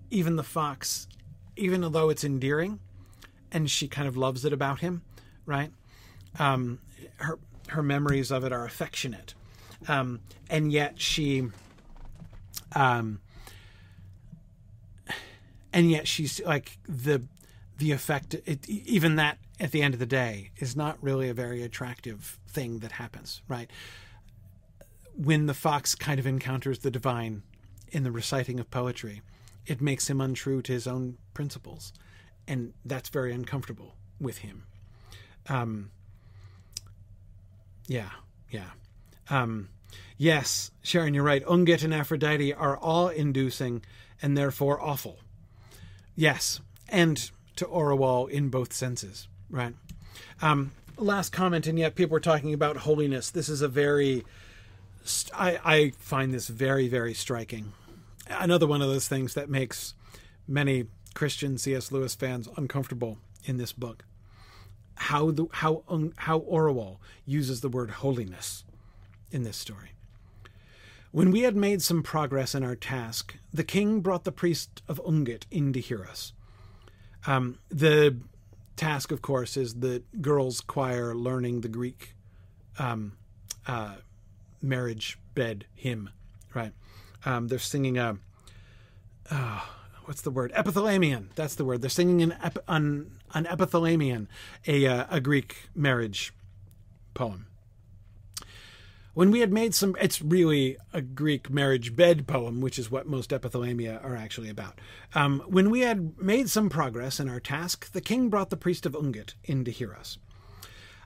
even 0.09 0.35
the 0.35 0.43
fox 0.43 1.07
even 1.55 1.81
though 1.91 2.09
it's 2.09 2.23
endearing 2.23 2.79
and 3.51 3.69
she 3.69 3.87
kind 3.87 4.07
of 4.07 4.17
loves 4.17 4.43
it 4.43 4.53
about 4.53 4.79
him 4.79 5.03
right 5.45 5.71
um, 6.39 6.79
her 7.17 7.39
her 7.69 7.83
memories 7.83 8.31
of 8.31 8.43
it 8.43 8.51
are 8.51 8.65
affectionate, 8.65 9.33
um, 9.87 10.19
and 10.49 10.71
yet 10.71 10.99
she, 10.99 11.47
um, 12.75 13.19
and 15.71 15.89
yet 15.89 16.07
she's 16.07 16.41
like 16.45 16.77
the 16.87 17.23
the 17.77 17.91
effect. 17.91 18.35
It, 18.45 18.67
even 18.69 19.15
that 19.15 19.37
at 19.59 19.71
the 19.71 19.81
end 19.81 19.93
of 19.93 19.99
the 19.99 20.05
day 20.05 20.51
is 20.57 20.75
not 20.75 20.97
really 21.01 21.29
a 21.29 21.33
very 21.33 21.63
attractive 21.63 22.39
thing 22.47 22.79
that 22.79 22.93
happens, 22.93 23.41
right? 23.47 23.69
When 25.15 25.45
the 25.45 25.53
fox 25.53 25.95
kind 25.95 26.19
of 26.19 26.25
encounters 26.25 26.79
the 26.79 26.91
divine 26.91 27.43
in 27.91 28.03
the 28.03 28.11
reciting 28.11 28.59
of 28.59 28.69
poetry, 28.71 29.21
it 29.65 29.79
makes 29.79 30.09
him 30.09 30.19
untrue 30.19 30.61
to 30.63 30.71
his 30.71 30.87
own 30.87 31.17
principles, 31.33 31.93
and 32.47 32.73
that's 32.83 33.09
very 33.09 33.31
uncomfortable 33.31 33.95
with 34.19 34.39
him. 34.39 34.63
Um, 35.47 35.91
yeah, 37.87 38.09
yeah. 38.49 38.69
Um, 39.29 39.69
yes, 40.17 40.71
Sharon, 40.81 41.13
you're 41.13 41.23
right. 41.23 41.45
Ungit 41.45 41.83
and 41.83 41.93
Aphrodite 41.93 42.53
are 42.53 42.77
awe 42.81 43.09
inducing 43.09 43.83
and 44.21 44.37
therefore 44.37 44.81
awful. 44.81 45.19
Yes, 46.15 46.61
and 46.89 47.31
to 47.55 47.65
Orual 47.65 48.29
in 48.29 48.49
both 48.49 48.73
senses, 48.73 49.27
right? 49.49 49.73
Um, 50.41 50.71
last 50.97 51.31
comment, 51.31 51.67
and 51.67 51.77
yet 51.77 51.95
people 51.95 52.17
are 52.17 52.21
talking 52.21 52.53
about 52.53 52.77
holiness. 52.77 53.31
This 53.31 53.49
is 53.49 53.61
a 53.61 53.67
very, 53.67 54.23
I, 55.33 55.59
I 55.63 55.93
find 55.97 56.33
this 56.33 56.47
very, 56.47 56.87
very 56.87 57.13
striking. 57.13 57.73
Another 58.27 58.67
one 58.67 58.81
of 58.81 58.87
those 58.87 59.07
things 59.07 59.33
that 59.33 59.49
makes 59.49 59.93
many 60.47 60.85
Christian 61.13 61.57
C.S. 61.57 61.91
Lewis 61.91 62.15
fans 62.15 62.47
uncomfortable 62.55 63.17
in 63.45 63.57
this 63.57 63.73
book 63.73 64.05
how 64.95 65.31
the 65.31 65.47
how 65.51 65.83
how 66.17 66.39
Orual 66.41 66.97
uses 67.25 67.61
the 67.61 67.69
word 67.69 67.89
holiness 67.89 68.63
in 69.31 69.43
this 69.43 69.57
story. 69.57 69.89
When 71.11 71.29
we 71.29 71.41
had 71.41 71.55
made 71.55 71.81
some 71.81 72.01
progress 72.01 72.55
in 72.55 72.63
our 72.63 72.75
task, 72.75 73.35
the 73.53 73.63
king 73.63 74.01
brought 74.01 74.23
the 74.23 74.31
priest 74.31 74.81
of 74.87 75.01
Ungit 75.03 75.43
in 75.51 75.71
to 75.73 75.79
hear 75.79 76.03
us. 76.03 76.33
Um, 77.27 77.59
the 77.69 78.17
task, 78.75 79.11
of 79.11 79.21
course, 79.21 79.55
is 79.55 79.75
the 79.75 80.01
girls' 80.21 80.59
choir 80.59 81.13
learning 81.13 81.61
the 81.61 81.67
Greek 81.67 82.15
um, 82.79 83.13
uh, 83.67 83.95
marriage 84.61 85.19
bed 85.35 85.65
hymn, 85.75 86.09
right? 86.53 86.73
Um, 87.25 87.47
they're 87.47 87.59
singing 87.59 87.97
a. 87.97 88.17
Uh, 89.29 89.61
what's 90.05 90.21
the 90.21 90.31
word? 90.31 90.51
Epithalamion. 90.53 91.27
That's 91.35 91.55
the 91.55 91.65
word. 91.65 91.81
They're 91.81 91.89
singing 91.89 92.21
an 92.21 92.35
ep- 92.43 92.63
an, 92.67 93.11
an 93.33 93.45
epithalamion, 93.45 94.27
a 94.67 94.85
uh, 94.85 95.05
a 95.09 95.19
Greek 95.19 95.69
marriage 95.75 96.33
poem. 97.13 97.47
When 99.13 99.29
we 99.29 99.41
had 99.41 99.53
made 99.53 99.75
some, 99.75 99.95
it's 100.01 100.23
really 100.23 100.75
a 100.91 100.99
Greek 100.99 101.47
marriage 101.47 101.95
bed 101.95 102.25
poem, 102.25 102.61
which 102.61 102.79
is 102.79 102.89
what 102.89 103.05
most 103.05 103.29
epithalamia 103.29 104.03
are 104.03 104.15
actually 104.15 104.49
about. 104.49 104.81
Um, 105.13 105.43
when 105.45 105.69
we 105.69 105.81
had 105.81 106.17
made 106.17 106.49
some 106.49 106.67
progress 106.67 107.19
in 107.19 107.29
our 107.29 107.39
task, 107.39 107.91
the 107.91 108.01
king 108.01 108.29
brought 108.29 108.49
the 108.49 108.57
priest 108.57 108.87
of 108.87 108.93
Ungit 108.93 109.35
in 109.43 109.65
to 109.65 109.71
hear 109.71 109.93
us. 109.93 110.17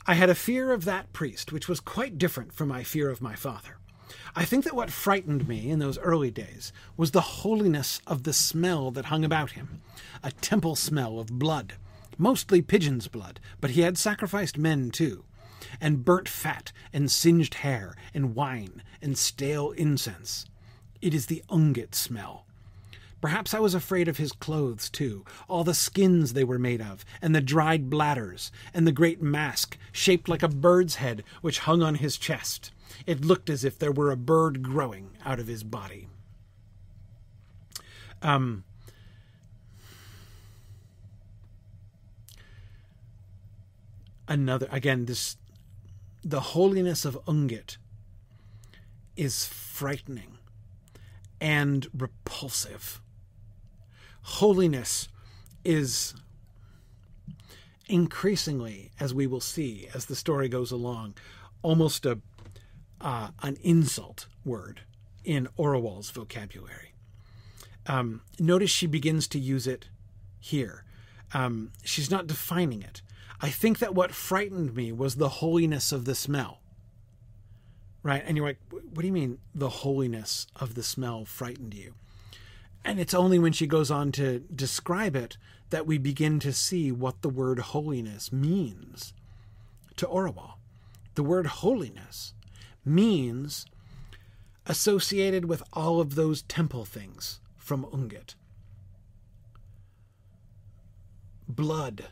I 0.06 0.14
had 0.14 0.30
a 0.30 0.36
fear 0.36 0.72
of 0.72 0.86
that 0.86 1.11
priest, 1.11 1.52
which 1.52 1.68
was 1.68 1.82
quite 1.82 2.18
different 2.18 2.53
from 2.53 2.69
my 2.69 2.82
fear 2.82 3.10
of 3.10 3.22
my 3.22 3.36
father. 3.36 3.78
I 4.36 4.46
think 4.46 4.64
that 4.64 4.76
what 4.76 4.92
frightened 4.92 5.48
me 5.48 5.70
in 5.70 5.80
those 5.80 5.98
early 6.00 6.32
days 6.32 6.72
was 6.96 7.12
the 7.12 7.22
holiness 7.22 8.02
of 8.08 8.24
the 8.24 8.34
smell 8.34 8.92
that 8.92 9.06
hung 9.06 9.26
about 9.26 9.52
him 9.52 9.82
a 10.24 10.32
temple 10.32 10.76
smell 10.76 11.20
of 11.20 11.40
blood, 11.40 11.74
mostly 12.18 12.62
pigeon's 12.62 13.08
blood, 13.08 13.40
but 13.62 13.72
he 13.72 13.82
had 13.82 13.98
sacrificed 13.98 14.58
men 14.58 14.90
too, 14.90 15.24
and 15.80 16.06
burnt 16.06 16.28
fat, 16.30 16.72
and 16.94 17.12
singed 17.12 17.56
hair, 17.56 17.96
and 18.14 18.36
wine, 18.36 18.82
and 19.02 19.18
stale 19.18 19.72
incense. 19.72 20.46
It 21.02 21.14
is 21.14 21.28
the 21.28 21.44
Ungit 21.50 21.94
smell. 21.94 22.46
Perhaps 23.20 23.54
I 23.54 23.60
was 23.60 23.74
afraid 23.74 24.08
of 24.08 24.18
his 24.18 24.32
clothes, 24.32 24.90
too, 24.90 25.26
all 25.48 25.64
the 25.64 25.74
skins 25.74 26.34
they 26.34 26.44
were 26.44 26.60
made 26.60 26.82
of, 26.82 27.04
and 27.22 27.34
the 27.34 27.42
dried 27.42 27.90
bladders, 27.90 28.52
and 28.74 28.86
the 28.86 28.92
great 28.92 29.22
mask, 29.22 29.78
shaped 29.92 30.30
like 30.30 30.44
a 30.44 30.48
bird's 30.48 30.96
head, 30.96 31.24
which 31.42 31.60
hung 31.60 31.82
on 31.82 31.96
his 31.96 32.18
chest. 32.18 32.72
It 33.06 33.24
looked 33.24 33.49
as 33.49 33.64
if 33.64 33.78
there 33.78 33.91
were 33.91 34.11
a 34.11 34.18
bird 34.18 34.61
growing 34.61 35.11
out 35.24 35.40
of 35.40 35.48
his 35.48 35.64
body. 35.64 36.07
Um, 38.22 38.64
another 44.28 44.68
again 44.72 45.06
this 45.06 45.38
the 46.24 46.40
holiness 46.40 47.06
of 47.06 47.18
Ungit 47.26 47.78
is 49.15 49.45
frightening 49.45 50.38
and 51.40 51.88
repulsive. 51.95 53.02
Holiness 54.24 55.07
is 55.64 56.14
increasingly, 57.88 58.91
as 58.99 59.14
we 59.14 59.28
will 59.28 59.40
see 59.40 59.88
as 59.94 60.06
the 60.06 60.15
story 60.15 60.49
goes 60.49 60.72
along, 60.72 61.15
almost 61.61 62.06
a 62.06 62.19
uh, 63.02 63.30
an 63.41 63.57
insult 63.61 64.28
word 64.45 64.82
in 65.24 65.48
Orual's 65.57 66.10
vocabulary. 66.10 66.94
Um, 67.86 68.22
notice 68.40 68.69
she 68.69 68.88
begins 68.88 69.28
to 69.30 69.40
use 69.40 69.68
it 69.68 69.90
here. 70.40 70.84
Um, 71.34 71.72
she's 71.84 72.11
not 72.11 72.28
defining 72.28 72.82
it. 72.82 73.02
I 73.40 73.49
think 73.49 73.80
that 73.80 73.94
what 73.94 74.14
frightened 74.14 74.76
me 74.76 74.91
was 74.91 75.15
the 75.15 75.30
holiness 75.30 75.91
of 75.91 76.06
the 76.06 76.15
smell. 76.15 76.61
Right? 78.03 78.24
And 78.26 78.38
you're 78.38 78.48
like, 78.48 78.60
what 78.69 79.02
do 79.02 79.07
you 79.07 79.14
mean 79.14 79.40
the 79.53 79.69
holiness 79.69 80.48
of 80.56 80.76
the 80.76 80.84
smell 80.84 81.26
frightened 81.26 81.74
you? 81.74 81.94
And 82.84 82.99
it's 82.99 83.14
only 83.14 83.38
when 83.38 83.52
she 83.52 83.68
goes 83.68 83.91
on 83.91 84.11
to 84.14 84.40
describe 84.40 85.15
it 85.15 85.38
that 85.69 85.86
we 85.86 85.98
begin 85.98 86.40
to 86.40 86.53
see 86.53 86.91
what 86.91 87.22
the 87.22 87.30
word 87.30 87.60
holiness 87.60 88.32
means 88.32 89.14
to 89.98 90.06
Orual. 90.06 90.53
The 91.15 91.24
word 91.24 91.48
holiness 91.48 92.34
means 92.88 93.66
associated 94.66 95.46
with 95.46 95.64
all 95.74 96.00
of 96.00 96.16
those 96.16 96.42
temple 96.44 96.86
things 96.86 97.40
from 97.58 97.86
Ungit 97.86 98.36
blood, 101.48 102.08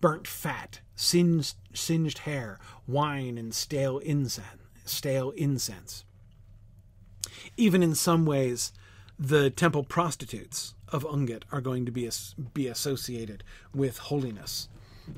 burnt 0.00 0.26
fat, 0.26 0.80
singed, 0.94 1.56
singed 1.74 2.18
hair, 2.18 2.58
wine, 2.86 3.36
and 3.36 3.54
stale 3.54 3.98
incense. 3.98 4.62
Stale 4.84 5.30
incense. 5.30 6.04
Even 7.56 7.82
in 7.82 7.94
some 7.94 8.24
ways, 8.24 8.72
the 9.18 9.50
temple 9.50 9.82
prostitutes 9.82 10.74
of 10.88 11.04
Ungit 11.04 11.42
are 11.50 11.60
going 11.60 11.84
to 11.86 11.90
be 11.90 12.08
be 12.54 12.68
associated 12.68 13.42
with 13.74 13.98
holiness 13.98 14.68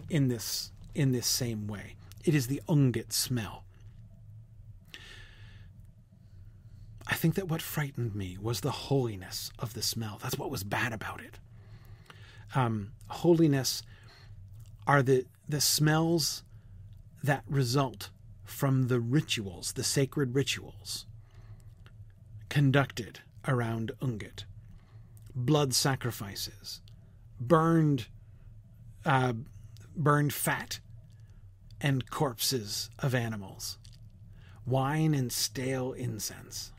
in 0.09 0.29
this 0.29 0.73
in 0.95 1.13
this 1.13 1.27
same 1.27 1.67
way. 1.67 1.97
It 2.25 2.35
is 2.35 2.47
the 2.47 2.63
Ungit 2.67 3.13
smell. 3.13 3.65
I 7.09 7.15
think 7.15 7.35
that 7.37 7.49
what 7.49 7.63
frightened 7.63 8.15
me 8.15 8.37
was 8.41 8.61
the 8.61 8.71
holiness 8.71 9.51
of 9.59 9.73
the 9.73 9.83
smell. 9.83 10.19
That's 10.23 10.39
what 10.39 10.51
was 10.51 10.63
bad 10.63 10.93
about 10.93 11.21
it. 11.21 11.39
Um, 12.55 12.93
holiness 13.09 13.83
are 14.87 15.03
the 15.03 15.25
the 15.49 15.61
smells 15.61 16.43
that 17.23 17.43
result 17.49 18.11
from 18.45 18.89
the 18.89 19.01
rituals, 19.01 19.73
the 19.73 19.85
sacred 19.85 20.35
rituals 20.35 21.07
conducted 22.49 23.21
around 23.47 23.93
Ungit. 24.01 24.45
Blood 25.35 25.75
sacrifices, 25.75 26.81
burned, 27.41 28.07
uh, 29.05 29.35
burned 29.97 30.33
fat, 30.33 30.81
and 31.81 32.11
corpses 32.11 32.91
of 32.99 33.15
animals, 33.15 33.79
wine 34.67 35.15
and 35.15 35.33
stale 35.33 35.93
incense. 35.93 36.73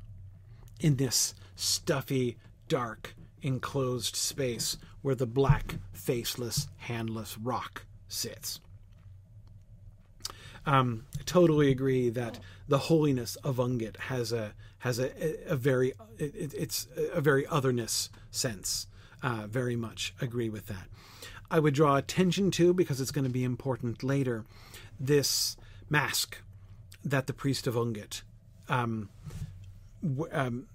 In 0.79 0.95
this 0.95 1.33
stuffy, 1.55 2.37
dark, 2.67 3.15
enclosed 3.41 4.15
space 4.15 4.77
where 5.01 5.15
the 5.15 5.25
black, 5.25 5.75
faceless, 5.91 6.67
handless 6.77 7.37
rock 7.37 7.85
sits. 8.07 8.59
Um, 10.65 11.05
totally 11.25 11.71
agree 11.71 12.09
that 12.09 12.39
the 12.67 12.77
holiness 12.77 13.35
of 13.37 13.57
Ungit 13.57 13.97
has 13.97 14.31
a 14.31 14.53
has 14.79 14.99
a, 14.99 15.51
a, 15.51 15.55
very 15.55 15.93
it, 16.17 16.53
it's 16.53 16.87
a 17.13 17.21
very 17.21 17.45
otherness 17.47 18.09
sense. 18.31 18.87
Uh, 19.21 19.47
very 19.47 19.75
much 19.75 20.13
agree 20.21 20.49
with 20.49 20.67
that. 20.67 20.87
I 21.51 21.59
would 21.59 21.73
draw 21.73 21.95
attention 21.95 22.51
to 22.51 22.73
because 22.73 23.01
it's 23.01 23.11
going 23.11 23.25
to 23.25 23.29
be 23.29 23.43
important 23.43 24.03
later. 24.03 24.45
This 24.99 25.57
mask 25.89 26.37
that 27.03 27.27
the 27.27 27.33
priest 27.33 27.67
of 27.67 27.75
Ungit 27.75 28.21
um, 28.69 29.09
um, 30.31 30.67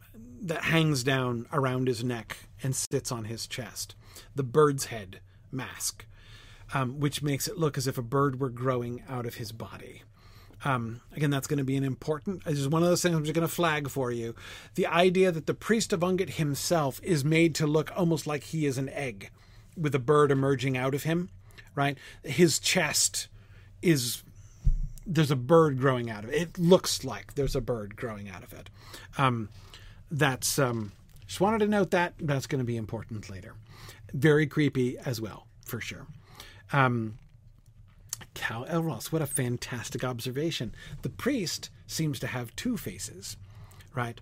that 0.43 0.65
hangs 0.65 1.03
down 1.03 1.47
around 1.53 1.89
his 1.89 2.05
neck 2.05 2.37
and 2.63 2.75
sits 2.75 3.11
on 3.11 3.25
his 3.25 3.47
chest, 3.47 3.95
the 4.35 4.43
bird's 4.43 4.87
head 4.87 5.21
mask 5.51 6.05
um, 6.73 6.99
which 6.99 7.23
makes 7.23 7.47
it 7.49 7.59
look 7.59 7.77
as 7.79 7.87
if 7.87 7.99
a 7.99 8.03
bird 8.03 8.41
were 8.41 8.49
growing 8.49 9.03
out 9.09 9.27
of 9.27 9.35
his 9.35 9.53
body. 9.53 10.03
Um, 10.65 11.03
again, 11.15 11.31
that's 11.31 11.47
going 11.47 11.59
to 11.59 11.65
be 11.65 11.77
an 11.77 11.85
important. 11.85 12.45
This 12.45 12.59
is 12.59 12.69
one 12.69 12.83
of 12.83 12.89
those 12.89 13.03
things 13.03 13.15
I'm 13.15 13.25
just 13.25 13.35
going 13.35 13.47
to 13.47 13.53
flag 13.53 13.89
for 13.89 14.11
you. 14.11 14.35
The 14.77 14.87
idea 14.87 15.31
that 15.31 15.47
the 15.47 15.55
priest 15.55 15.93
of 15.93 16.01
Ungit 16.01 16.31
himself 16.31 17.01
is 17.03 17.25
made 17.25 17.55
to 17.57 17.67
look 17.67 17.93
almost 17.95 18.27
like 18.27 18.45
he 18.45 18.65
is 18.65 18.79
an 18.79 18.89
egg, 18.89 19.31
with 19.77 19.95
a 19.95 19.99
bird 19.99 20.31
emerging 20.31 20.77
out 20.77 20.95
of 20.95 21.03
him. 21.03 21.29
Right, 21.75 21.99
his 22.23 22.61
chest 22.61 23.27
is 23.83 24.23
there's 25.07 25.31
a 25.31 25.37
bird 25.37 25.79
growing 25.79 26.11
out 26.11 26.25
of 26.25 26.31
it. 26.31 26.41
It 26.41 26.59
looks 26.59 27.05
like 27.05 27.35
there's 27.35 27.57
a 27.57 27.61
bird 27.61 27.97
growing 27.97 28.29
out 28.29 28.43
of 28.43 28.53
it. 28.53 28.71
Um, 29.19 29.49
that's 30.11 30.59
um, 30.59 30.93
just 31.27 31.41
wanted 31.41 31.59
to 31.61 31.67
note 31.67 31.91
that 31.91 32.15
that's 32.19 32.47
going 32.47 32.61
to 32.61 32.65
be 32.65 32.77
important 32.77 33.31
later. 33.31 33.55
Very 34.13 34.47
creepy 34.47 34.97
as 34.99 35.21
well, 35.21 35.47
for 35.65 35.81
sure. 35.81 36.07
Um, 36.73 37.19
Cal 38.35 38.65
Elros, 38.67 39.13
what 39.13 39.23
a 39.23 39.27
fantastic 39.27 40.05
observation. 40.05 40.75
The 41.03 41.09
priest 41.09 41.71
seems 41.87 42.19
to 42.21 42.27
have 42.27 42.55
two 42.57 42.77
faces, 42.77 43.37
right? 43.95 44.21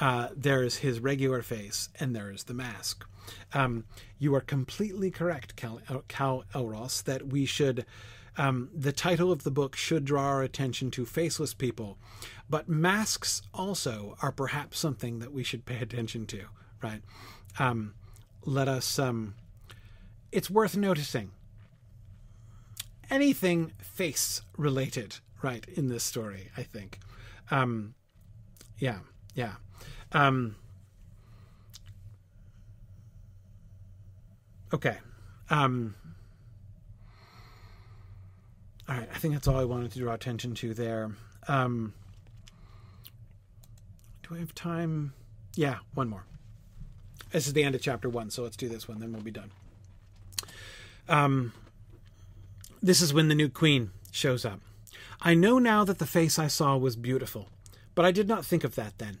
Uh, 0.00 0.28
there's 0.34 0.76
his 0.76 1.00
regular 1.00 1.42
face 1.42 1.90
and 1.98 2.16
there's 2.16 2.44
the 2.44 2.54
mask. 2.54 3.04
Um, 3.52 3.84
you 4.18 4.34
are 4.34 4.40
completely 4.40 5.10
correct, 5.10 5.56
Cal, 5.56 5.80
Cal 6.08 6.44
Elros, 6.54 7.02
that 7.04 7.28
we 7.28 7.44
should. 7.44 7.84
Um, 8.40 8.70
the 8.74 8.90
title 8.90 9.30
of 9.30 9.42
the 9.42 9.50
book 9.50 9.76
should 9.76 10.06
draw 10.06 10.22
our 10.22 10.42
attention 10.42 10.90
to 10.92 11.04
faceless 11.04 11.52
people, 11.52 11.98
but 12.48 12.70
masks 12.70 13.42
also 13.52 14.16
are 14.22 14.32
perhaps 14.32 14.78
something 14.78 15.18
that 15.18 15.30
we 15.30 15.42
should 15.44 15.66
pay 15.66 15.76
attention 15.76 16.24
to, 16.28 16.44
right? 16.82 17.02
Um, 17.58 17.92
let 18.46 18.66
us. 18.66 18.98
Um, 18.98 19.34
it's 20.32 20.48
worth 20.48 20.74
noticing 20.74 21.32
anything 23.10 23.72
face 23.82 24.40
related, 24.56 25.16
right, 25.42 25.66
in 25.68 25.88
this 25.88 26.02
story, 26.02 26.50
I 26.56 26.62
think. 26.62 26.98
Um, 27.50 27.94
yeah, 28.78 29.00
yeah. 29.34 29.56
Um, 30.12 30.56
okay. 34.72 34.96
Um, 35.50 35.94
all 38.90 38.96
right, 38.96 39.08
I 39.14 39.18
think 39.18 39.34
that's 39.34 39.46
all 39.46 39.56
I 39.56 39.64
wanted 39.64 39.92
to 39.92 40.00
draw 40.00 40.14
attention 40.14 40.54
to 40.56 40.74
there. 40.74 41.12
Um, 41.46 41.94
do 44.24 44.34
I 44.34 44.38
have 44.38 44.52
time? 44.52 45.12
Yeah, 45.54 45.78
one 45.94 46.08
more. 46.08 46.24
This 47.30 47.46
is 47.46 47.52
the 47.52 47.62
end 47.62 47.76
of 47.76 47.82
chapter 47.82 48.08
one, 48.08 48.30
so 48.30 48.42
let's 48.42 48.56
do 48.56 48.68
this 48.68 48.88
one, 48.88 48.98
then 48.98 49.12
we'll 49.12 49.22
be 49.22 49.30
done. 49.30 49.52
Um, 51.08 51.52
this 52.82 53.00
is 53.00 53.14
when 53.14 53.28
the 53.28 53.34
new 53.36 53.48
queen 53.48 53.92
shows 54.10 54.44
up. 54.44 54.60
I 55.20 55.34
know 55.34 55.60
now 55.60 55.84
that 55.84 55.98
the 55.98 56.06
face 56.06 56.36
I 56.36 56.48
saw 56.48 56.76
was 56.76 56.96
beautiful, 56.96 57.48
but 57.94 58.04
I 58.04 58.10
did 58.10 58.26
not 58.26 58.44
think 58.44 58.64
of 58.64 58.74
that 58.74 58.98
then. 58.98 59.18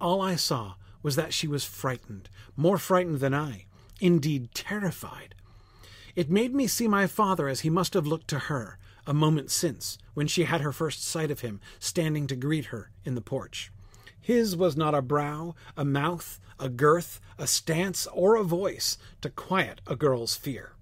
All 0.00 0.22
I 0.22 0.36
saw 0.36 0.74
was 1.02 1.16
that 1.16 1.34
she 1.34 1.46
was 1.46 1.64
frightened, 1.64 2.30
more 2.56 2.78
frightened 2.78 3.20
than 3.20 3.34
I, 3.34 3.66
indeed 4.00 4.54
terrified. 4.54 5.34
It 6.16 6.30
made 6.30 6.54
me 6.54 6.66
see 6.66 6.88
my 6.88 7.06
father 7.06 7.48
as 7.48 7.60
he 7.60 7.70
must 7.70 7.92
have 7.92 8.06
looked 8.06 8.28
to 8.28 8.38
her 8.38 8.78
a 9.06 9.14
moment 9.14 9.50
since, 9.50 9.98
when 10.14 10.26
she 10.26 10.44
had 10.44 10.60
her 10.60 10.72
first 10.72 11.04
sight 11.04 11.30
of 11.30 11.40
him 11.40 11.60
standing 11.78 12.26
to 12.26 12.36
greet 12.36 12.66
her 12.66 12.90
in 13.04 13.14
the 13.14 13.20
porch. 13.20 13.70
His 14.20 14.56
was 14.56 14.76
not 14.76 14.94
a 14.94 15.02
brow, 15.02 15.54
a 15.76 15.84
mouth, 15.84 16.40
a 16.58 16.68
girth, 16.68 17.20
a 17.38 17.46
stance, 17.46 18.06
or 18.06 18.36
a 18.36 18.42
voice 18.42 18.96
to 19.20 19.28
quiet 19.28 19.80
a 19.86 19.96
girl's 19.96 20.36
fear. 20.36 20.72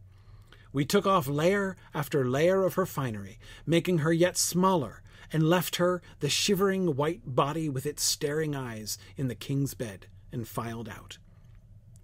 We 0.72 0.84
took 0.84 1.06
off 1.06 1.26
layer 1.26 1.76
after 1.92 2.24
layer 2.24 2.64
of 2.64 2.74
her 2.74 2.86
finery, 2.86 3.38
making 3.66 3.98
her 3.98 4.12
yet 4.12 4.36
smaller, 4.36 5.02
and 5.32 5.42
left 5.42 5.76
her, 5.76 6.02
the 6.20 6.28
shivering 6.28 6.94
white 6.94 7.22
body 7.24 7.68
with 7.68 7.86
its 7.86 8.02
staring 8.02 8.54
eyes, 8.54 8.98
in 9.16 9.28
the 9.28 9.34
king's 9.34 9.74
bed, 9.74 10.06
and 10.30 10.46
filed 10.46 10.88
out. 10.88 11.18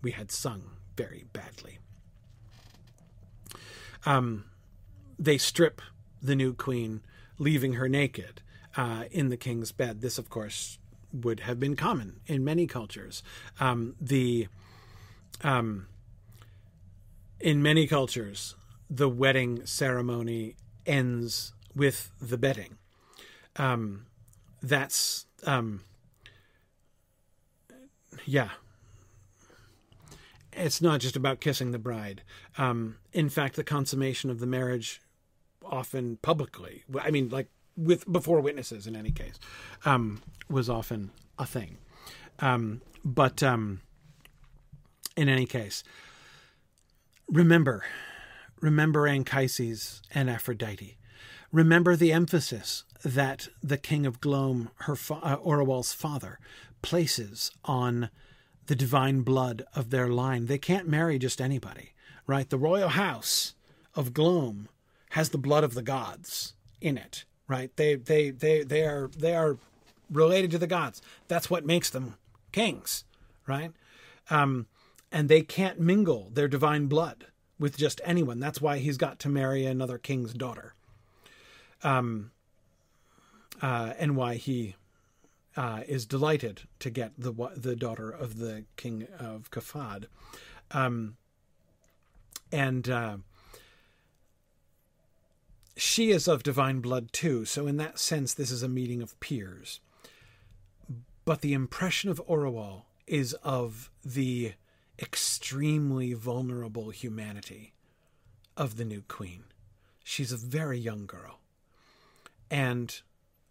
We 0.03 0.13
had 0.13 0.31
sung 0.31 0.71
very 0.97 1.25
badly. 1.33 1.79
Um, 4.05 4.45
they 5.19 5.39
strip 5.39 5.83
the 6.23 6.37
new 6.37 6.53
queen, 6.53 7.03
leaving 7.39 7.75
her 7.75 7.89
naked 7.89 8.43
uh, 8.77 9.05
in 9.11 9.29
the 9.29 9.37
king's 9.37 9.73
bed. 9.73 10.01
This, 10.01 10.19
of 10.19 10.29
course, 10.29 10.79
would 11.13 11.41
have 11.41 11.59
been 11.59 11.77
common 11.77 12.21
in 12.27 12.45
many 12.45 12.67
cultures. 12.67 13.23
Um, 13.61 13.95
the 14.01 14.49
um, 15.43 15.87
in 17.41 17.63
many 17.63 17.87
cultures, 17.87 18.55
the 18.91 19.09
wedding 19.09 19.65
ceremony 19.65 20.57
ends 20.87 21.53
with 21.75 22.11
the 22.21 22.39
bedding. 22.39 22.79
Um, 23.57 24.07
that's 24.61 25.27
um, 25.45 25.83
yeah. 28.25 28.51
It's 30.53 30.83
not 30.83 31.01
just 31.01 31.15
about 31.15 31.41
kissing 31.41 31.71
the 31.71 31.79
bride. 31.79 32.23
Um, 32.57 32.97
in 33.13 33.29
fact, 33.29 33.55
the 33.55 33.63
consummation 33.63 34.29
of 34.29 34.41
the 34.41 34.47
marriage, 34.47 35.01
often 35.71 36.19
publicly, 36.23 36.85
I 37.01 37.11
mean, 37.11 37.29
like 37.29 37.49
with 37.77 38.11
before 38.11 38.41
witnesses 38.41 38.87
in 38.87 38.97
any 38.97 39.11
case, 39.11 39.39
um, 39.85 40.23
was 40.49 40.69
often 40.69 41.11
a 41.39 41.47
thing. 41.47 41.79
Um, 42.41 42.83
but 43.05 43.43
um, 43.43 43.81
in 45.17 45.29
any 45.29 45.47
case, 45.47 45.83
remember, 47.29 47.85
remember 48.61 49.07
Anchises 49.07 50.03
and 50.13 50.29
Aphrodite. 50.29 50.97
Remember 51.51 51.97
the 51.97 52.13
emphasis 52.13 52.85
that 53.05 53.49
the 53.63 53.79
king 53.79 54.05
of 54.05 54.21
Glome, 54.21 54.71
her 54.81 54.97
fa- 54.97 55.21
uh, 55.23 55.37
Orual's 55.39 55.93
father, 55.93 56.39
places 56.83 57.51
on 57.65 58.11
the 58.67 58.77
divine 58.77 59.23
blood 59.23 59.65
of 59.75 59.91
their 59.91 60.09
line. 60.09 60.47
They 60.47 60.59
can't 60.59 60.87
marry 60.87 61.19
just 61.19 61.41
anybody, 61.41 61.95
right? 62.27 62.49
The 62.49 62.59
royal 62.59 62.91
house 62.91 63.55
of 63.95 64.13
Glome 64.13 64.69
has 65.11 65.31
the 65.31 65.39
blood 65.39 65.65
of 65.65 65.75
the 65.75 65.83
gods 65.83 66.55
in 66.81 66.99
it, 66.99 67.25
right? 67.47 67.75
They 67.77 67.95
they 67.95 68.31
they 68.31 68.63
they 68.63 68.85
are 68.85 69.11
they 69.17 69.35
are 69.35 69.59
related 70.11 70.51
to 70.53 70.59
the 70.59 70.67
gods. 70.67 71.03
That's 71.29 71.51
what 71.51 71.67
makes 71.67 71.91
them 71.91 72.17
kings, 72.53 73.05
right? 73.47 73.73
Um, 74.31 74.67
and 75.11 75.29
they 75.29 75.43
can't 75.43 75.81
mingle 75.81 76.31
their 76.33 76.49
divine 76.49 76.87
blood 76.87 77.27
with 77.59 77.77
just 77.77 78.01
anyone. 78.05 78.41
That's 78.41 78.61
why 78.61 78.79
he's 78.79 78.97
got 78.97 79.19
to 79.21 79.29
marry 79.29 79.65
another 79.65 79.99
king's 79.99 80.33
daughter. 80.33 80.75
Um, 81.83 82.33
uh, 83.61 83.93
and 83.99 84.17
why 84.17 84.35
he 84.35 84.77
uh, 85.57 85.83
is 85.89 86.07
delighted 86.07 86.63
to 86.81 86.91
get 86.91 87.13
the 87.19 87.33
the 87.57 87.75
daughter 87.75 88.11
of 88.11 88.39
the 88.39 88.65
king 88.77 89.07
of 89.19 89.51
Caphad, 89.51 90.07
um, 90.71 91.17
and 92.53 92.89
uh, 92.89 93.17
she 95.79 96.11
is 96.11 96.27
of 96.27 96.43
divine 96.43 96.81
blood 96.81 97.13
too. 97.13 97.45
So 97.45 97.67
in 97.67 97.77
that 97.77 97.99
sense, 97.99 98.35
this 98.35 98.51
is 98.51 98.63
a 98.63 98.69
meeting 98.69 99.01
of 99.01 99.19
peers. 99.21 99.81
But 101.25 101.41
the 101.41 101.53
impression 101.53 102.11
of 102.11 102.23
Orual 102.27 102.83
is 103.07 103.33
of 103.45 103.91
the 104.05 104.55
extremely 104.99 106.13
vulnerable 106.13 106.91
humanity 106.91 107.73
of 108.57 108.77
the 108.77 108.85
new 108.85 109.03
queen. 109.07 109.45
She's 110.03 110.33
a 110.33 110.37
very 110.37 110.79
young 110.79 111.07
girl, 111.07 111.41
and 112.51 113.01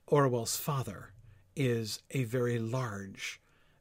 Orual's 0.10 0.58
father 0.58 1.12
is 1.56 2.02
a 2.12 2.24
very 2.26 2.60
large, 2.60 3.40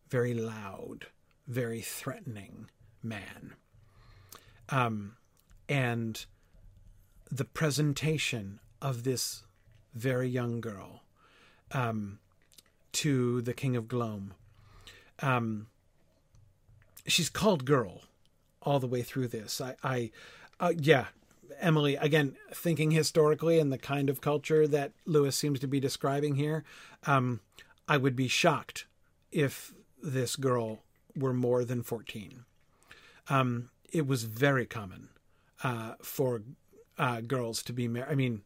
very 0.09 0.35
loud, 0.35 1.07
very 1.49 1.81
threatening 1.81 2.71
man. 3.03 3.55
Um, 4.69 5.17
and 5.69 6.25
the 7.31 7.45
presentation 7.45 8.61
of 8.81 9.05
this 9.05 9.45
very 9.95 10.29
young 10.29 10.61
girl 10.61 11.03
um, 11.73 12.19
to 12.93 13.41
the 13.43 13.55
King 13.55 13.77
of 13.77 13.89
Glome. 13.89 14.35
Um, 15.21 15.69
she's 17.07 17.31
called 17.31 17.65
girl 17.65 18.03
all 18.63 18.79
the 18.79 18.87
way 18.87 19.03
through 19.03 19.29
this. 19.29 19.61
I, 19.61 19.77
I 19.83 20.11
uh, 20.61 20.73
yeah, 20.77 21.07
Emily, 21.61 21.97
again, 21.97 22.37
thinking 22.53 22.91
historically 22.91 23.59
and 23.59 23.73
the 23.73 23.79
kind 23.79 24.11
of 24.11 24.21
culture 24.21 24.67
that 24.67 24.93
Lewis 25.05 25.37
seems 25.37 25.61
to 25.61 25.67
be 25.67 25.81
describing 25.81 26.37
here, 26.37 26.65
um, 27.07 27.41
I 27.89 27.97
would 27.97 28.17
be 28.17 28.29
shocked 28.29 28.87
if 29.31 29.73
this 30.03 30.37
girl 30.37 30.81
were 31.15 31.33
more 31.33 31.65
than 31.65 31.83
14. 31.83 32.45
Um, 33.29 33.71
it 33.93 34.07
was 34.07 34.25
very 34.25 34.67
common 34.67 35.09
uh, 35.63 35.95
for 36.03 36.43
uh, 36.99 37.21
girls 37.21 37.63
to 37.65 37.73
be 37.73 37.89
married. 37.89 38.11
I 38.11 38.15
mean, 38.15 38.43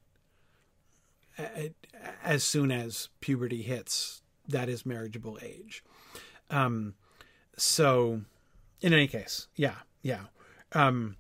as 2.23 2.45
soon 2.45 2.71
as 2.71 3.09
puberty 3.21 3.63
hits, 3.63 4.23
that 4.49 4.69
is 4.69 4.85
marriageable 4.85 5.39
age. 5.43 5.85
Um, 6.51 6.95
so, 7.57 8.23
in 8.81 8.93
any 8.93 9.07
case, 9.07 9.47
yeah, 9.55 9.77
yeah. 10.03 10.25
Um, 10.73 11.17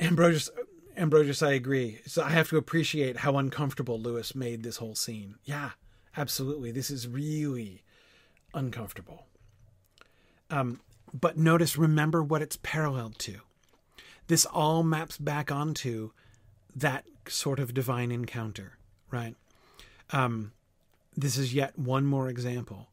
Ambrosius, 0.00 0.50
Ambrosius, 0.96 1.42
I 1.42 1.52
agree. 1.52 2.00
So 2.06 2.22
I 2.22 2.30
have 2.30 2.48
to 2.50 2.56
appreciate 2.56 3.18
how 3.18 3.36
uncomfortable 3.36 4.00
Lewis 4.00 4.34
made 4.34 4.62
this 4.62 4.76
whole 4.76 4.94
scene. 4.94 5.36
Yeah, 5.44 5.70
absolutely. 6.16 6.70
This 6.70 6.90
is 6.90 7.08
really 7.08 7.82
uncomfortable. 8.54 9.26
Um, 10.50 10.80
but 11.12 11.36
notice, 11.36 11.76
remember 11.76 12.22
what 12.22 12.42
it's 12.42 12.58
paralleled 12.62 13.18
to. 13.20 13.40
This 14.28 14.44
all 14.46 14.82
maps 14.82 15.18
back 15.18 15.50
onto 15.52 16.10
that 16.74 17.04
sort 17.28 17.58
of 17.58 17.74
divine 17.74 18.10
encounter, 18.10 18.78
right? 19.10 19.34
Um, 20.10 20.52
this 21.16 21.38
is 21.38 21.54
yet 21.54 21.78
one 21.78 22.04
more 22.04 22.28
example. 22.28 22.88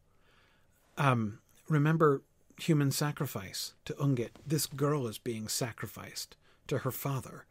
Um, 0.98 1.40
remember 1.68 2.22
human 2.58 2.92
sacrifice 2.92 3.74
to 3.86 3.94
Ungit. 3.94 4.30
This 4.46 4.66
girl 4.66 5.08
is 5.08 5.18
being 5.18 5.48
sacrificed 5.48 6.38
to 6.68 6.80
her 6.80 6.92
father, 6.92 7.46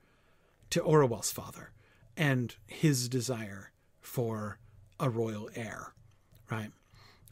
to 0.70 0.80
Orual's 0.80 1.32
father, 1.32 1.70
and 2.16 2.54
his 2.66 3.09
desire 3.09 3.72
for 4.00 4.59
a 4.98 5.10
royal 5.10 5.50
heir, 5.54 5.92
right? 6.50 6.70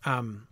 Um, 0.05 0.49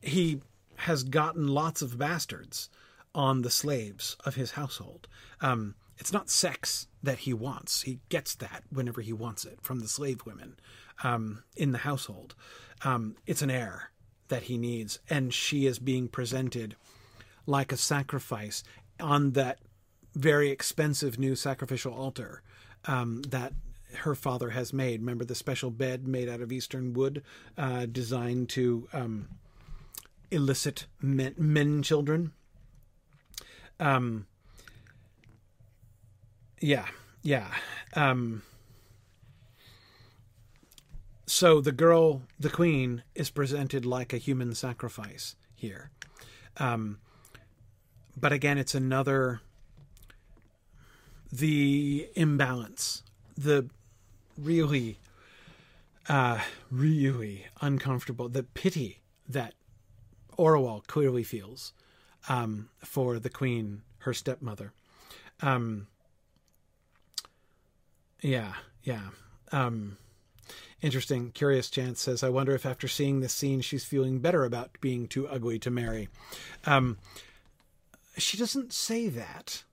he 0.00 0.40
has 0.76 1.04
gotten 1.04 1.46
lots 1.46 1.82
of 1.82 1.98
bastards 1.98 2.68
on 3.14 3.42
the 3.42 3.50
slaves 3.50 4.16
of 4.24 4.34
his 4.34 4.52
household. 4.52 5.08
Um, 5.40 5.74
it's 5.98 6.12
not 6.12 6.30
sex 6.30 6.88
that 7.02 7.20
he 7.20 7.32
wants. 7.32 7.82
He 7.82 8.00
gets 8.08 8.34
that 8.36 8.64
whenever 8.70 9.00
he 9.00 9.12
wants 9.12 9.44
it 9.44 9.58
from 9.62 9.80
the 9.80 9.88
slave 9.88 10.22
women 10.24 10.56
um, 11.04 11.44
in 11.56 11.72
the 11.72 11.78
household. 11.78 12.34
Um, 12.84 13.16
it's 13.26 13.42
an 13.42 13.50
heir 13.50 13.90
that 14.28 14.44
he 14.44 14.58
needs, 14.58 14.98
and 15.08 15.32
she 15.32 15.66
is 15.66 15.78
being 15.78 16.08
presented 16.08 16.76
like 17.46 17.72
a 17.72 17.76
sacrifice 17.76 18.62
on 18.98 19.32
that 19.32 19.58
very 20.14 20.50
expensive 20.50 21.18
new 21.18 21.34
sacrificial 21.34 21.92
altar 21.92 22.42
um, 22.86 23.22
that 23.28 23.52
her 23.98 24.14
father 24.14 24.50
has 24.50 24.72
made. 24.72 25.00
Remember 25.00 25.24
the 25.24 25.34
special 25.34 25.70
bed 25.70 26.06
made 26.06 26.28
out 26.28 26.40
of 26.40 26.52
eastern 26.52 26.92
wood, 26.94 27.22
uh, 27.58 27.86
designed 27.86 28.48
to 28.50 28.88
um, 28.92 29.28
elicit 30.30 30.86
men, 31.00 31.34
men 31.36 31.82
children. 31.82 32.32
Um, 33.80 34.26
yeah, 36.60 36.86
yeah. 37.22 37.48
Um, 37.94 38.42
so 41.26 41.60
the 41.60 41.72
girl, 41.72 42.22
the 42.38 42.50
queen, 42.50 43.02
is 43.14 43.30
presented 43.30 43.84
like 43.84 44.12
a 44.12 44.18
human 44.18 44.54
sacrifice 44.54 45.34
here. 45.54 45.90
Um, 46.58 46.98
but 48.16 48.32
again, 48.32 48.58
it's 48.58 48.74
another 48.74 49.40
the 51.32 52.08
imbalance, 52.14 53.02
the 53.36 53.68
really, 54.36 54.98
uh, 56.08 56.40
really 56.70 57.46
uncomfortable, 57.60 58.28
the 58.28 58.42
pity 58.42 59.00
that 59.26 59.54
Orual 60.38 60.86
clearly 60.86 61.22
feels 61.22 61.72
um, 62.28 62.68
for 62.80 63.18
the 63.18 63.30
queen, 63.30 63.82
her 63.98 64.14
stepmother. 64.14 64.72
Um, 65.40 65.88
yeah, 68.20 68.54
yeah. 68.82 69.08
Um, 69.50 69.96
interesting. 70.80 71.30
Curious 71.32 71.68
Chance 71.70 72.00
says, 72.00 72.22
I 72.22 72.28
wonder 72.28 72.54
if 72.54 72.64
after 72.64 72.88
seeing 72.88 73.20
this 73.20 73.32
scene, 73.32 73.60
she's 73.60 73.84
feeling 73.84 74.20
better 74.20 74.44
about 74.44 74.70
being 74.80 75.08
too 75.08 75.28
ugly 75.28 75.58
to 75.60 75.70
marry. 75.70 76.08
Um, 76.64 76.98
she 78.16 78.36
doesn't 78.36 78.72
say 78.72 79.08
that 79.08 79.64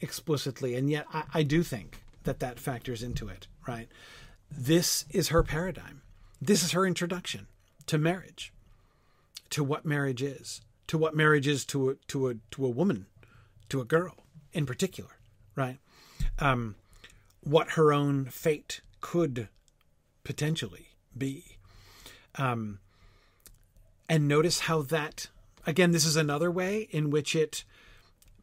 explicitly, 0.00 0.74
and 0.74 0.90
yet 0.90 1.06
I, 1.12 1.24
I 1.34 1.42
do 1.42 1.62
think 1.62 2.02
that 2.24 2.40
that 2.40 2.58
factors 2.58 3.02
into 3.02 3.28
it, 3.28 3.46
right? 3.66 3.88
This 4.50 5.04
is 5.10 5.28
her 5.28 5.42
paradigm. 5.42 6.02
This 6.40 6.62
is 6.62 6.72
her 6.72 6.86
introduction 6.86 7.46
to 7.86 7.98
marriage, 7.98 8.52
to 9.50 9.64
what 9.64 9.84
marriage 9.84 10.22
is, 10.22 10.60
to 10.88 10.98
what 10.98 11.14
marriage 11.14 11.46
is 11.46 11.64
to 11.66 11.90
a, 11.90 11.94
to 12.08 12.28
a 12.28 12.34
to 12.52 12.64
a 12.66 12.70
woman, 12.70 13.06
to 13.68 13.80
a 13.80 13.84
girl 13.84 14.14
in 14.52 14.66
particular, 14.66 15.10
right? 15.54 15.78
Um, 16.38 16.76
what 17.42 17.70
her 17.72 17.92
own 17.92 18.26
fate 18.26 18.80
could 19.00 19.48
potentially 20.24 20.88
be. 21.16 21.44
Um, 22.36 22.80
and 24.08 24.28
notice 24.28 24.60
how 24.60 24.82
that 24.82 25.28
again, 25.66 25.90
this 25.90 26.06
is 26.06 26.16
another 26.16 26.50
way 26.50 26.88
in 26.90 27.10
which 27.10 27.34
it 27.34 27.64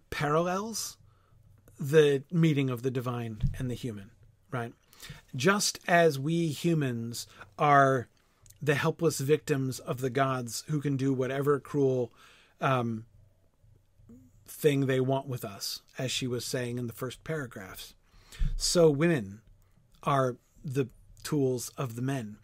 parallels 0.09 0.97
the 1.79 2.23
meeting 2.31 2.69
of 2.69 2.83
the 2.83 2.91
divine 2.91 3.41
and 3.57 3.71
the 3.71 3.75
human, 3.75 4.11
right? 4.51 4.73
Just 5.35 5.79
as 5.87 6.19
we 6.19 6.49
humans 6.49 7.25
are 7.57 8.07
the 8.61 8.75
helpless 8.75 9.19
victims 9.19 9.79
of 9.79 9.99
the 9.99 10.09
gods 10.09 10.63
who 10.67 10.79
can 10.79 10.95
do 10.95 11.13
whatever 11.13 11.59
cruel 11.59 12.11
um, 12.63 13.05
thing 14.47 14.85
they 14.85 14.99
want 14.99 15.27
with 15.27 15.43
us, 15.43 15.81
as 15.97 16.11
she 16.11 16.25
was 16.25 16.45
saying 16.45 16.77
in 16.77 16.87
the 16.87 16.93
first 16.93 17.23
paragraphs. 17.23 17.93
So 18.55 18.89
women 18.89 19.41
are 20.01 20.37
the 20.63 20.87
tools 21.23 21.69
of 21.77 21.95
the 21.95 22.01
men. 22.01 22.37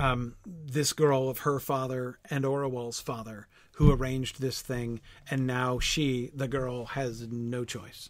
Um, 0.00 0.36
this 0.46 0.92
girl 0.92 1.28
of 1.28 1.38
her 1.38 1.60
father 1.60 2.18
and 2.30 2.44
Orual's 2.44 3.00
father 3.00 3.48
who 3.74 3.92
arranged 3.92 4.40
this 4.40 4.62
thing, 4.62 5.00
and 5.28 5.46
now 5.46 5.80
she, 5.80 6.30
the 6.34 6.48
girl, 6.48 6.84
has 6.86 7.26
no 7.28 7.64
choice. 7.64 8.08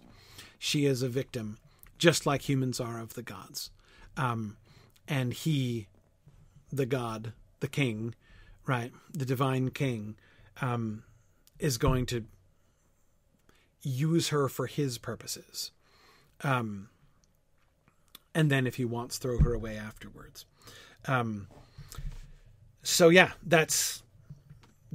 She 0.58 0.84
is 0.84 1.02
a 1.02 1.08
victim, 1.08 1.58
just 1.98 2.26
like 2.26 2.48
humans 2.48 2.80
are 2.80 3.00
of 3.00 3.14
the 3.14 3.22
gods. 3.22 3.70
Um, 4.16 4.58
and 5.08 5.32
he, 5.32 5.88
the 6.70 6.86
god, 6.86 7.32
the 7.60 7.68
king, 7.68 8.14
right, 8.66 8.92
the 9.12 9.24
divine 9.24 9.70
king, 9.70 10.16
um, 10.60 11.02
is 11.58 11.78
going 11.78 12.06
to 12.06 12.24
use 13.82 14.28
her 14.28 14.48
for 14.48 14.66
his 14.66 14.98
purposes. 14.98 15.70
Um, 16.42 16.88
and 18.34 18.50
then, 18.50 18.66
if 18.66 18.76
he 18.76 18.84
wants, 18.84 19.18
throw 19.18 19.38
her 19.38 19.54
away 19.54 19.76
afterwards. 19.76 20.44
Um, 21.06 21.46
so 22.82 23.08
yeah, 23.08 23.32
that's 23.44 24.02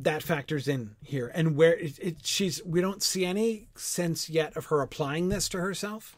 that 0.03 0.23
factors 0.23 0.68
in 0.68 0.95
here 1.03 1.30
and 1.36 1.57
where 1.57 1.76
it, 1.76 1.99
it, 1.99 2.15
she's 2.23 2.64
we 2.64 2.80
don't 2.80 3.03
see 3.03 3.26
any 3.26 3.68
sense 3.76 4.30
yet 4.30 4.56
of 4.56 4.68
her 4.68 4.81
applying 4.81 5.27
this 5.27 5.49
to 5.49 5.60
herself 5.60 6.15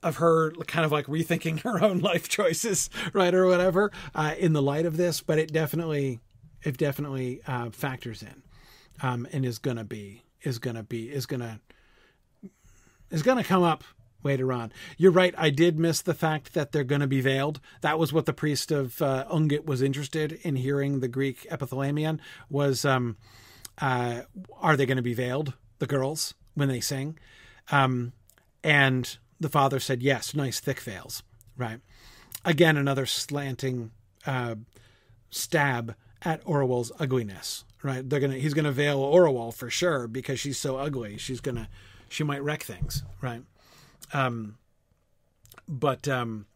of 0.00 0.16
her 0.16 0.52
kind 0.68 0.84
of 0.84 0.92
like 0.92 1.06
rethinking 1.06 1.60
her 1.62 1.82
own 1.82 1.98
life 1.98 2.28
choices 2.28 2.88
right 3.12 3.34
or 3.34 3.46
whatever 3.46 3.90
uh, 4.14 4.34
in 4.38 4.52
the 4.52 4.62
light 4.62 4.86
of 4.86 4.96
this 4.96 5.22
but 5.22 5.38
it 5.38 5.52
definitely 5.52 6.20
it 6.62 6.76
definitely 6.76 7.40
uh, 7.48 7.68
factors 7.70 8.22
in 8.22 8.42
um, 9.02 9.26
and 9.32 9.44
is 9.44 9.58
gonna 9.58 9.84
be 9.84 10.22
is 10.42 10.58
gonna 10.58 10.82
be 10.82 11.10
is 11.10 11.26
gonna 11.26 11.60
is 13.10 13.22
gonna 13.22 13.44
come 13.44 13.62
up 13.62 13.84
later 14.26 14.52
on. 14.52 14.72
You're 14.98 15.12
right. 15.12 15.34
I 15.38 15.48
did 15.48 15.78
miss 15.78 16.02
the 16.02 16.12
fact 16.12 16.52
that 16.52 16.72
they're 16.72 16.84
going 16.84 17.00
to 17.00 17.06
be 17.06 17.20
veiled. 17.22 17.60
That 17.80 17.98
was 17.98 18.12
what 18.12 18.26
the 18.26 18.32
priest 18.34 18.70
of 18.70 19.00
uh, 19.00 19.24
Ungit 19.30 19.64
was 19.64 19.80
interested 19.80 20.32
in 20.42 20.56
hearing. 20.56 21.00
The 21.00 21.08
Greek 21.08 21.46
epithalamion 21.50 22.18
was, 22.50 22.84
um, 22.84 23.16
uh, 23.78 24.22
are 24.60 24.76
they 24.76 24.84
going 24.84 24.96
to 24.96 25.02
be 25.02 25.14
veiled? 25.14 25.54
The 25.78 25.86
girls 25.86 26.34
when 26.54 26.68
they 26.68 26.80
sing, 26.80 27.18
um, 27.70 28.12
and 28.64 29.18
the 29.38 29.50
father 29.50 29.78
said 29.78 30.02
yes. 30.02 30.34
Nice 30.34 30.58
thick 30.58 30.80
veils, 30.80 31.22
right? 31.56 31.80
Again, 32.44 32.78
another 32.78 33.04
slanting 33.04 33.90
uh, 34.26 34.54
stab 35.28 35.94
at 36.22 36.42
Orual's 36.44 36.92
ugliness. 36.98 37.64
Right? 37.86 38.08
They're 38.08 38.18
gonna. 38.18 38.34
He's 38.34 38.52
gonna 38.52 38.72
veil 38.72 39.00
Orual 39.00 39.54
for 39.54 39.70
sure 39.70 40.08
because 40.08 40.40
she's 40.40 40.58
so 40.58 40.76
ugly. 40.76 41.18
She's 41.18 41.40
gonna. 41.40 41.68
She 42.08 42.24
might 42.24 42.42
wreck 42.42 42.64
things. 42.64 43.04
Right? 43.22 43.42
Um, 44.12 44.58
but 45.68 46.08
um, 46.08 46.46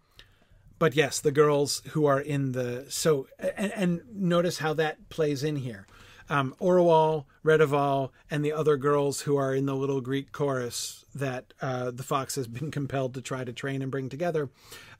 but 0.80 0.96
yes, 0.96 1.20
the 1.20 1.30
girls 1.30 1.82
who 1.90 2.06
are 2.06 2.18
in 2.18 2.50
the 2.50 2.86
so 2.88 3.28
and, 3.38 3.72
and 3.76 4.00
notice 4.12 4.58
how 4.58 4.74
that 4.74 5.08
plays 5.08 5.44
in 5.44 5.54
here. 5.54 5.86
Um, 6.30 6.54
Orual, 6.60 7.24
Redival, 7.44 8.10
and 8.30 8.44
the 8.44 8.52
other 8.52 8.76
girls 8.76 9.22
who 9.22 9.36
are 9.36 9.52
in 9.52 9.66
the 9.66 9.74
little 9.74 10.00
Greek 10.00 10.30
chorus 10.30 11.04
that 11.14 11.52
uh, 11.60 11.90
the 11.90 12.04
fox 12.04 12.36
has 12.36 12.46
been 12.46 12.70
compelled 12.78 13.14
to 13.14 13.20
try 13.20 13.44
to 13.44 13.52
train 13.52 13.82
and 13.82 13.90
bring 13.90 14.08
together. 14.08 14.48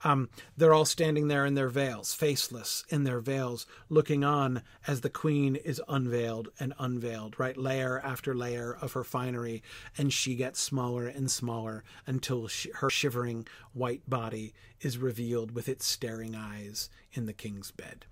Um, 0.03 0.29
they're 0.57 0.75
all 0.75 0.85
standing 0.85 1.29
there 1.29 1.47
in 1.47 1.55
their 1.55 1.69
veils, 1.69 2.15
faceless 2.15 2.85
in 2.89 3.05
their 3.05 3.21
veils, 3.21 3.67
looking 3.89 4.25
on 4.25 4.63
as 4.87 5.03
the 5.03 5.11
queen 5.11 5.57
is 5.57 5.81
unveiled 5.89 6.49
and 6.59 6.75
unveiled, 6.79 7.39
right? 7.39 7.57
Layer 7.57 8.01
after 8.01 8.35
layer 8.35 8.77
of 8.81 8.95
her 8.95 9.05
finery, 9.05 9.63
and 9.97 10.13
she 10.13 10.35
gets 10.35 10.61
smaller 10.61 11.07
and 11.07 11.31
smaller 11.31 11.85
until 12.07 12.49
she, 12.49 12.71
her 12.77 12.91
shivering 12.91 13.47
white 13.73 14.09
body 14.09 14.53
is 14.81 14.99
revealed 14.99 15.53
with 15.53 15.69
its 15.69 15.87
staring 15.87 16.35
eyes 16.35 16.91
in 17.13 17.27
the 17.27 17.33
king's 17.33 17.71
bed, 17.71 18.07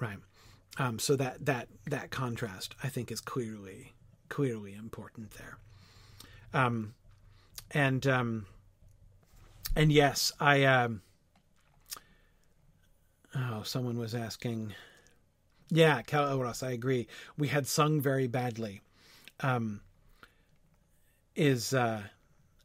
right? 0.00 0.18
Um, 0.76 0.98
so 0.98 1.16
that 1.16 1.46
that 1.46 1.68
that 1.86 2.10
contrast, 2.10 2.74
I 2.82 2.88
think, 2.88 3.12
is 3.12 3.20
clearly 3.20 3.94
clearly 4.28 4.74
important 4.74 5.32
there. 5.32 5.58
Um, 6.52 6.94
and 7.70 8.06
um, 8.06 8.46
and 9.76 9.92
yes, 9.92 10.32
I 10.40 10.64
um, 10.64 11.02
oh, 13.36 13.62
someone 13.62 13.98
was 13.98 14.14
asking. 14.14 14.74
Yeah, 15.70 16.02
Cal 16.02 16.54
I 16.62 16.70
agree. 16.70 17.08
We 17.38 17.48
had 17.48 17.66
sung 17.66 18.00
very 18.00 18.26
badly. 18.26 18.82
Um, 19.40 19.80
is 21.34 21.74
uh, 21.74 22.02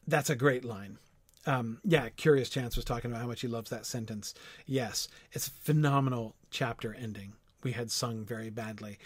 that's 0.07 0.30
a 0.30 0.36
great 0.36 0.65
line. 0.65 0.98
Um, 1.45 1.80
yeah, 1.84 2.10
Curious 2.10 2.49
Chance 2.49 2.76
was 2.76 2.86
talking 2.86 3.10
about 3.10 3.22
how 3.22 3.27
much 3.27 3.41
he 3.41 3.48
loves 3.48 3.69
that 3.69 3.86
sentence. 3.86 4.34
Yes, 4.65 5.07
it's 5.31 5.48
a 5.48 5.52
phenomenal 5.52 6.36
chapter 6.52 6.94
ending. 6.94 7.34
We 7.64 7.73
had 7.73 7.91
sung 7.91 8.26
very 8.26 8.49
badly. 8.49 8.98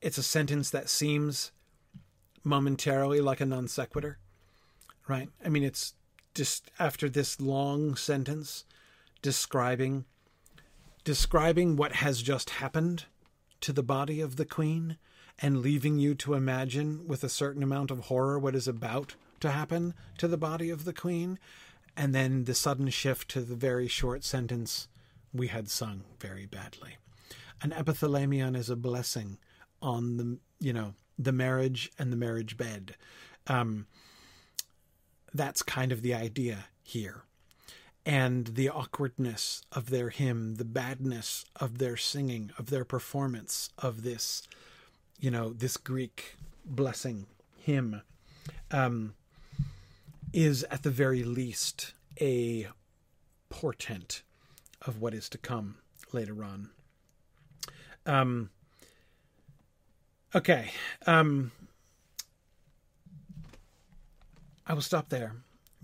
It's 0.00 0.18
a 0.18 0.22
sentence 0.22 0.70
that 0.70 0.88
seems 0.88 1.50
momentarily 2.44 3.20
like 3.20 3.40
a 3.40 3.46
non 3.46 3.68
sequitur, 3.68 4.18
right? 5.08 5.28
I 5.44 5.48
mean, 5.48 5.64
it's 5.64 5.94
just 6.34 6.70
after 6.78 7.08
this 7.08 7.40
long 7.40 7.96
sentence 7.96 8.64
describing 9.22 10.04
describing 11.04 11.76
what 11.76 11.92
has 11.92 12.22
just 12.22 12.50
happened 12.50 13.04
to 13.60 13.72
the 13.72 13.82
body 13.82 14.20
of 14.20 14.36
the 14.36 14.44
queen 14.44 14.96
and 15.40 15.60
leaving 15.60 15.98
you 15.98 16.14
to 16.14 16.34
imagine 16.34 17.06
with 17.06 17.22
a 17.22 17.28
certain 17.28 17.62
amount 17.62 17.90
of 17.90 18.00
horror 18.00 18.38
what 18.38 18.54
is 18.54 18.66
about 18.66 19.14
to 19.40 19.50
happen 19.50 19.94
to 20.18 20.26
the 20.26 20.36
body 20.36 20.70
of 20.70 20.84
the 20.84 20.92
queen 20.92 21.38
and 21.96 22.14
then 22.14 22.44
the 22.44 22.54
sudden 22.54 22.88
shift 22.88 23.28
to 23.28 23.42
the 23.42 23.54
very 23.54 23.86
short 23.86 24.24
sentence 24.24 24.88
we 25.32 25.48
had 25.48 25.68
sung 25.68 26.02
very 26.20 26.46
badly 26.46 26.96
an 27.64 27.70
epithalamion 27.70 28.56
is 28.56 28.70
a 28.70 28.76
blessing 28.76 29.38
on 29.82 30.16
the 30.16 30.38
you 30.60 30.72
know 30.72 30.94
the 31.18 31.32
marriage 31.32 31.90
and 31.98 32.12
the 32.12 32.16
marriage 32.16 32.56
bed 32.56 32.94
um, 33.48 33.86
that's 35.32 35.62
kind 35.62 35.90
of 35.90 36.02
the 36.02 36.14
idea 36.14 36.66
here 36.82 37.24
and 38.06 38.48
the 38.48 38.68
awkwardness 38.68 39.62
of 39.72 39.90
their 39.90 40.10
hymn, 40.10 40.56
the 40.56 40.64
badness 40.64 41.44
of 41.56 41.78
their 41.78 41.96
singing, 41.96 42.50
of 42.58 42.68
their 42.68 42.84
performance 42.84 43.70
of 43.78 44.02
this, 44.02 44.42
you 45.18 45.30
know, 45.30 45.52
this 45.52 45.76
Greek 45.76 46.36
blessing 46.66 47.26
hymn, 47.58 48.02
um, 48.70 49.14
is 50.32 50.64
at 50.64 50.82
the 50.82 50.90
very 50.90 51.22
least 51.22 51.94
a 52.20 52.68
portent 53.48 54.22
of 54.82 55.00
what 55.00 55.14
is 55.14 55.28
to 55.30 55.38
come 55.38 55.76
later 56.12 56.44
on. 56.44 56.68
Um, 58.06 58.50
okay. 60.34 60.70
Um, 61.06 61.52
I 64.66 64.74
will 64.74 64.82
stop 64.82 65.08
there 65.08 65.32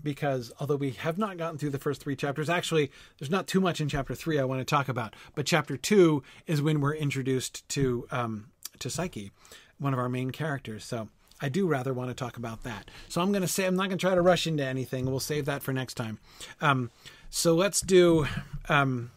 because 0.03 0.51
although 0.59 0.75
we 0.75 0.91
have 0.91 1.17
not 1.17 1.37
gotten 1.37 1.57
through 1.57 1.69
the 1.69 1.79
first 1.79 2.01
three 2.01 2.15
chapters, 2.15 2.49
actually, 2.49 2.91
there's 3.19 3.29
not 3.29 3.47
too 3.47 3.61
much 3.61 3.79
in 3.79 3.89
chapter 3.89 4.15
three 4.15 4.39
I 4.39 4.43
want 4.43 4.59
to 4.59 4.65
talk 4.65 4.89
about. 4.89 5.15
But 5.35 5.45
chapter 5.45 5.77
two 5.77 6.23
is 6.47 6.61
when 6.61 6.81
we're 6.81 6.95
introduced 6.95 7.67
to 7.69 8.07
um, 8.11 8.47
to 8.79 8.89
Psyche, 8.89 9.31
one 9.77 9.93
of 9.93 9.99
our 9.99 10.09
main 10.09 10.31
characters. 10.31 10.83
So 10.83 11.09
I 11.41 11.49
do 11.49 11.67
rather 11.67 11.93
want 11.93 12.09
to 12.09 12.15
talk 12.15 12.37
about 12.37 12.63
that. 12.63 12.89
So 13.09 13.21
I'm 13.21 13.31
going 13.31 13.41
to 13.41 13.47
say 13.47 13.65
I'm 13.65 13.75
not 13.75 13.89
going 13.89 13.97
to 13.97 14.05
try 14.05 14.15
to 14.15 14.21
rush 14.21 14.47
into 14.47 14.65
anything. 14.65 15.05
We'll 15.05 15.19
save 15.19 15.45
that 15.45 15.63
for 15.63 15.73
next 15.73 15.95
time. 15.95 16.19
Um, 16.61 16.91
so 17.29 17.55
let's 17.55 17.81
do. 17.81 18.27
Um, 18.69 19.11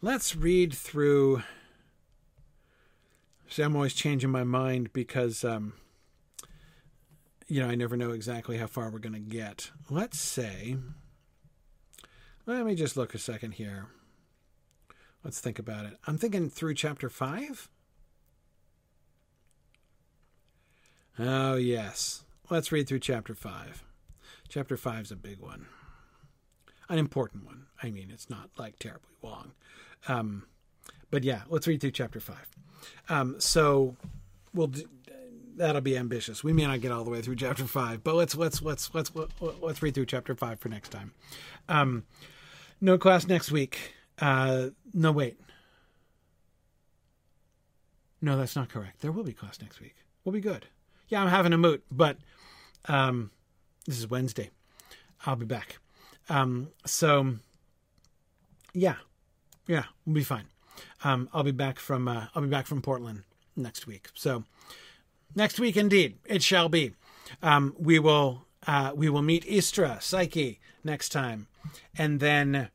let's 0.00 0.36
read 0.36 0.74
through. 0.74 1.42
See, 3.52 3.60
I'm 3.60 3.76
always 3.76 3.92
changing 3.92 4.30
my 4.30 4.44
mind 4.44 4.94
because 4.94 5.44
um, 5.44 5.74
you 7.48 7.60
know, 7.60 7.68
I 7.68 7.74
never 7.74 7.98
know 7.98 8.12
exactly 8.12 8.56
how 8.56 8.66
far 8.66 8.88
we're 8.88 8.98
going 8.98 9.12
to 9.12 9.18
get. 9.18 9.72
Let's 9.90 10.18
say, 10.18 10.78
let 12.46 12.64
me 12.64 12.74
just 12.74 12.96
look 12.96 13.14
a 13.14 13.18
second 13.18 13.52
here. 13.52 13.88
Let's 15.22 15.38
think 15.38 15.58
about 15.58 15.84
it. 15.84 15.98
I'm 16.06 16.16
thinking 16.16 16.48
through 16.48 16.76
chapter 16.76 17.10
5. 17.10 17.68
Oh, 21.18 21.56
yes. 21.56 22.24
Let's 22.48 22.72
read 22.72 22.88
through 22.88 23.00
chapter 23.00 23.34
5. 23.34 23.84
Chapter 24.48 24.78
5 24.78 25.04
is 25.04 25.10
a 25.10 25.16
big 25.16 25.40
one, 25.40 25.66
an 26.88 26.98
important 26.98 27.44
one. 27.44 27.66
I 27.82 27.90
mean, 27.90 28.10
it's 28.10 28.30
not 28.30 28.48
like 28.56 28.78
terribly 28.78 29.12
long. 29.22 29.52
Um, 30.08 30.46
but 31.12 31.22
yeah, 31.22 31.42
let's 31.48 31.68
read 31.68 31.80
through 31.80 31.92
chapter 31.92 32.18
5. 32.18 32.36
Um, 33.08 33.36
so 33.38 33.94
we'll. 34.52 34.66
Do, 34.66 34.82
that'll 35.56 35.80
be 35.80 35.96
ambitious. 35.96 36.42
We 36.42 36.52
may 36.52 36.66
not 36.66 36.80
get 36.80 36.92
all 36.92 37.04
the 37.04 37.10
way 37.10 37.22
through 37.22 37.36
chapter 37.36 37.64
five, 37.64 38.02
but 38.02 38.14
let's 38.14 38.34
let's 38.34 38.62
let's 38.62 38.92
let's 38.94 39.12
let's 39.60 39.82
read 39.82 39.94
through 39.94 40.06
chapter 40.06 40.34
five 40.34 40.58
for 40.58 40.68
next 40.68 40.88
time. 40.88 41.12
Um, 41.68 42.04
no 42.80 42.98
class 42.98 43.26
next 43.26 43.52
week. 43.52 43.94
Uh, 44.18 44.68
no, 44.94 45.12
wait. 45.12 45.38
No, 48.20 48.36
that's 48.36 48.56
not 48.56 48.68
correct. 48.68 49.00
There 49.00 49.12
will 49.12 49.24
be 49.24 49.32
class 49.32 49.60
next 49.60 49.80
week. 49.80 49.96
We'll 50.24 50.32
be 50.32 50.40
good. 50.40 50.66
Yeah, 51.08 51.22
I'm 51.22 51.28
having 51.28 51.52
a 51.52 51.58
moot, 51.58 51.84
but 51.90 52.16
um, 52.86 53.30
this 53.84 53.98
is 53.98 54.08
Wednesday. 54.08 54.50
I'll 55.26 55.36
be 55.36 55.46
back. 55.46 55.78
Um, 56.28 56.68
so 56.86 57.34
yeah, 58.72 58.96
yeah, 59.66 59.84
we'll 60.06 60.14
be 60.14 60.24
fine. 60.24 60.46
Um, 61.04 61.28
I'll 61.32 61.42
be 61.42 61.50
back 61.50 61.78
from 61.78 62.08
uh, 62.08 62.26
I'll 62.34 62.42
be 62.42 62.48
back 62.48 62.66
from 62.66 62.82
Portland 62.82 63.24
next 63.56 63.86
week. 63.86 64.08
So 64.14 64.44
next 65.34 65.58
week, 65.60 65.76
indeed, 65.76 66.18
it 66.24 66.42
shall 66.42 66.68
be. 66.68 66.92
Um, 67.42 67.74
we 67.78 67.98
will 67.98 68.46
uh, 68.66 68.92
we 68.94 69.08
will 69.08 69.22
meet 69.22 69.44
Istra 69.46 69.98
Psyche 70.00 70.60
next 70.84 71.10
time, 71.10 71.46
and 71.96 72.20
then 72.20 72.68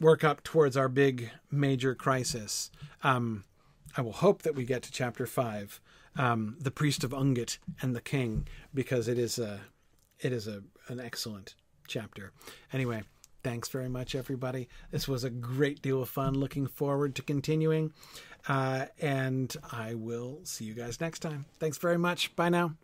work 0.00 0.22
up 0.22 0.42
towards 0.42 0.76
our 0.76 0.88
big 0.88 1.30
major 1.50 1.94
crisis. 1.94 2.70
Um, 3.02 3.44
I 3.96 4.00
will 4.00 4.12
hope 4.12 4.42
that 4.42 4.54
we 4.54 4.64
get 4.64 4.82
to 4.82 4.92
chapter 4.92 5.26
five, 5.26 5.80
um, 6.16 6.56
the 6.60 6.70
priest 6.70 7.02
of 7.02 7.10
Ungit 7.10 7.58
and 7.80 7.96
the 7.96 8.00
king, 8.00 8.46
because 8.72 9.08
it 9.08 9.18
is 9.18 9.38
a 9.38 9.60
it 10.20 10.32
is 10.32 10.46
a 10.46 10.62
an 10.88 11.00
excellent 11.00 11.54
chapter. 11.86 12.32
Anyway, 12.72 13.02
thanks 13.42 13.68
very 13.68 13.88
much, 13.88 14.14
everybody. 14.14 14.68
This 14.90 15.08
was 15.08 15.24
a 15.24 15.30
great 15.30 15.82
deal 15.82 16.02
of 16.02 16.08
fun. 16.08 16.34
Looking 16.34 16.66
forward 16.66 17.14
to 17.16 17.22
continuing, 17.22 17.92
uh, 18.48 18.86
and 19.00 19.54
I 19.72 19.94
will 19.94 20.40
see 20.44 20.64
you 20.64 20.74
guys 20.74 21.00
next 21.00 21.20
time. 21.20 21.46
Thanks 21.58 21.78
very 21.78 21.98
much. 21.98 22.34
Bye 22.36 22.50
now. 22.50 22.74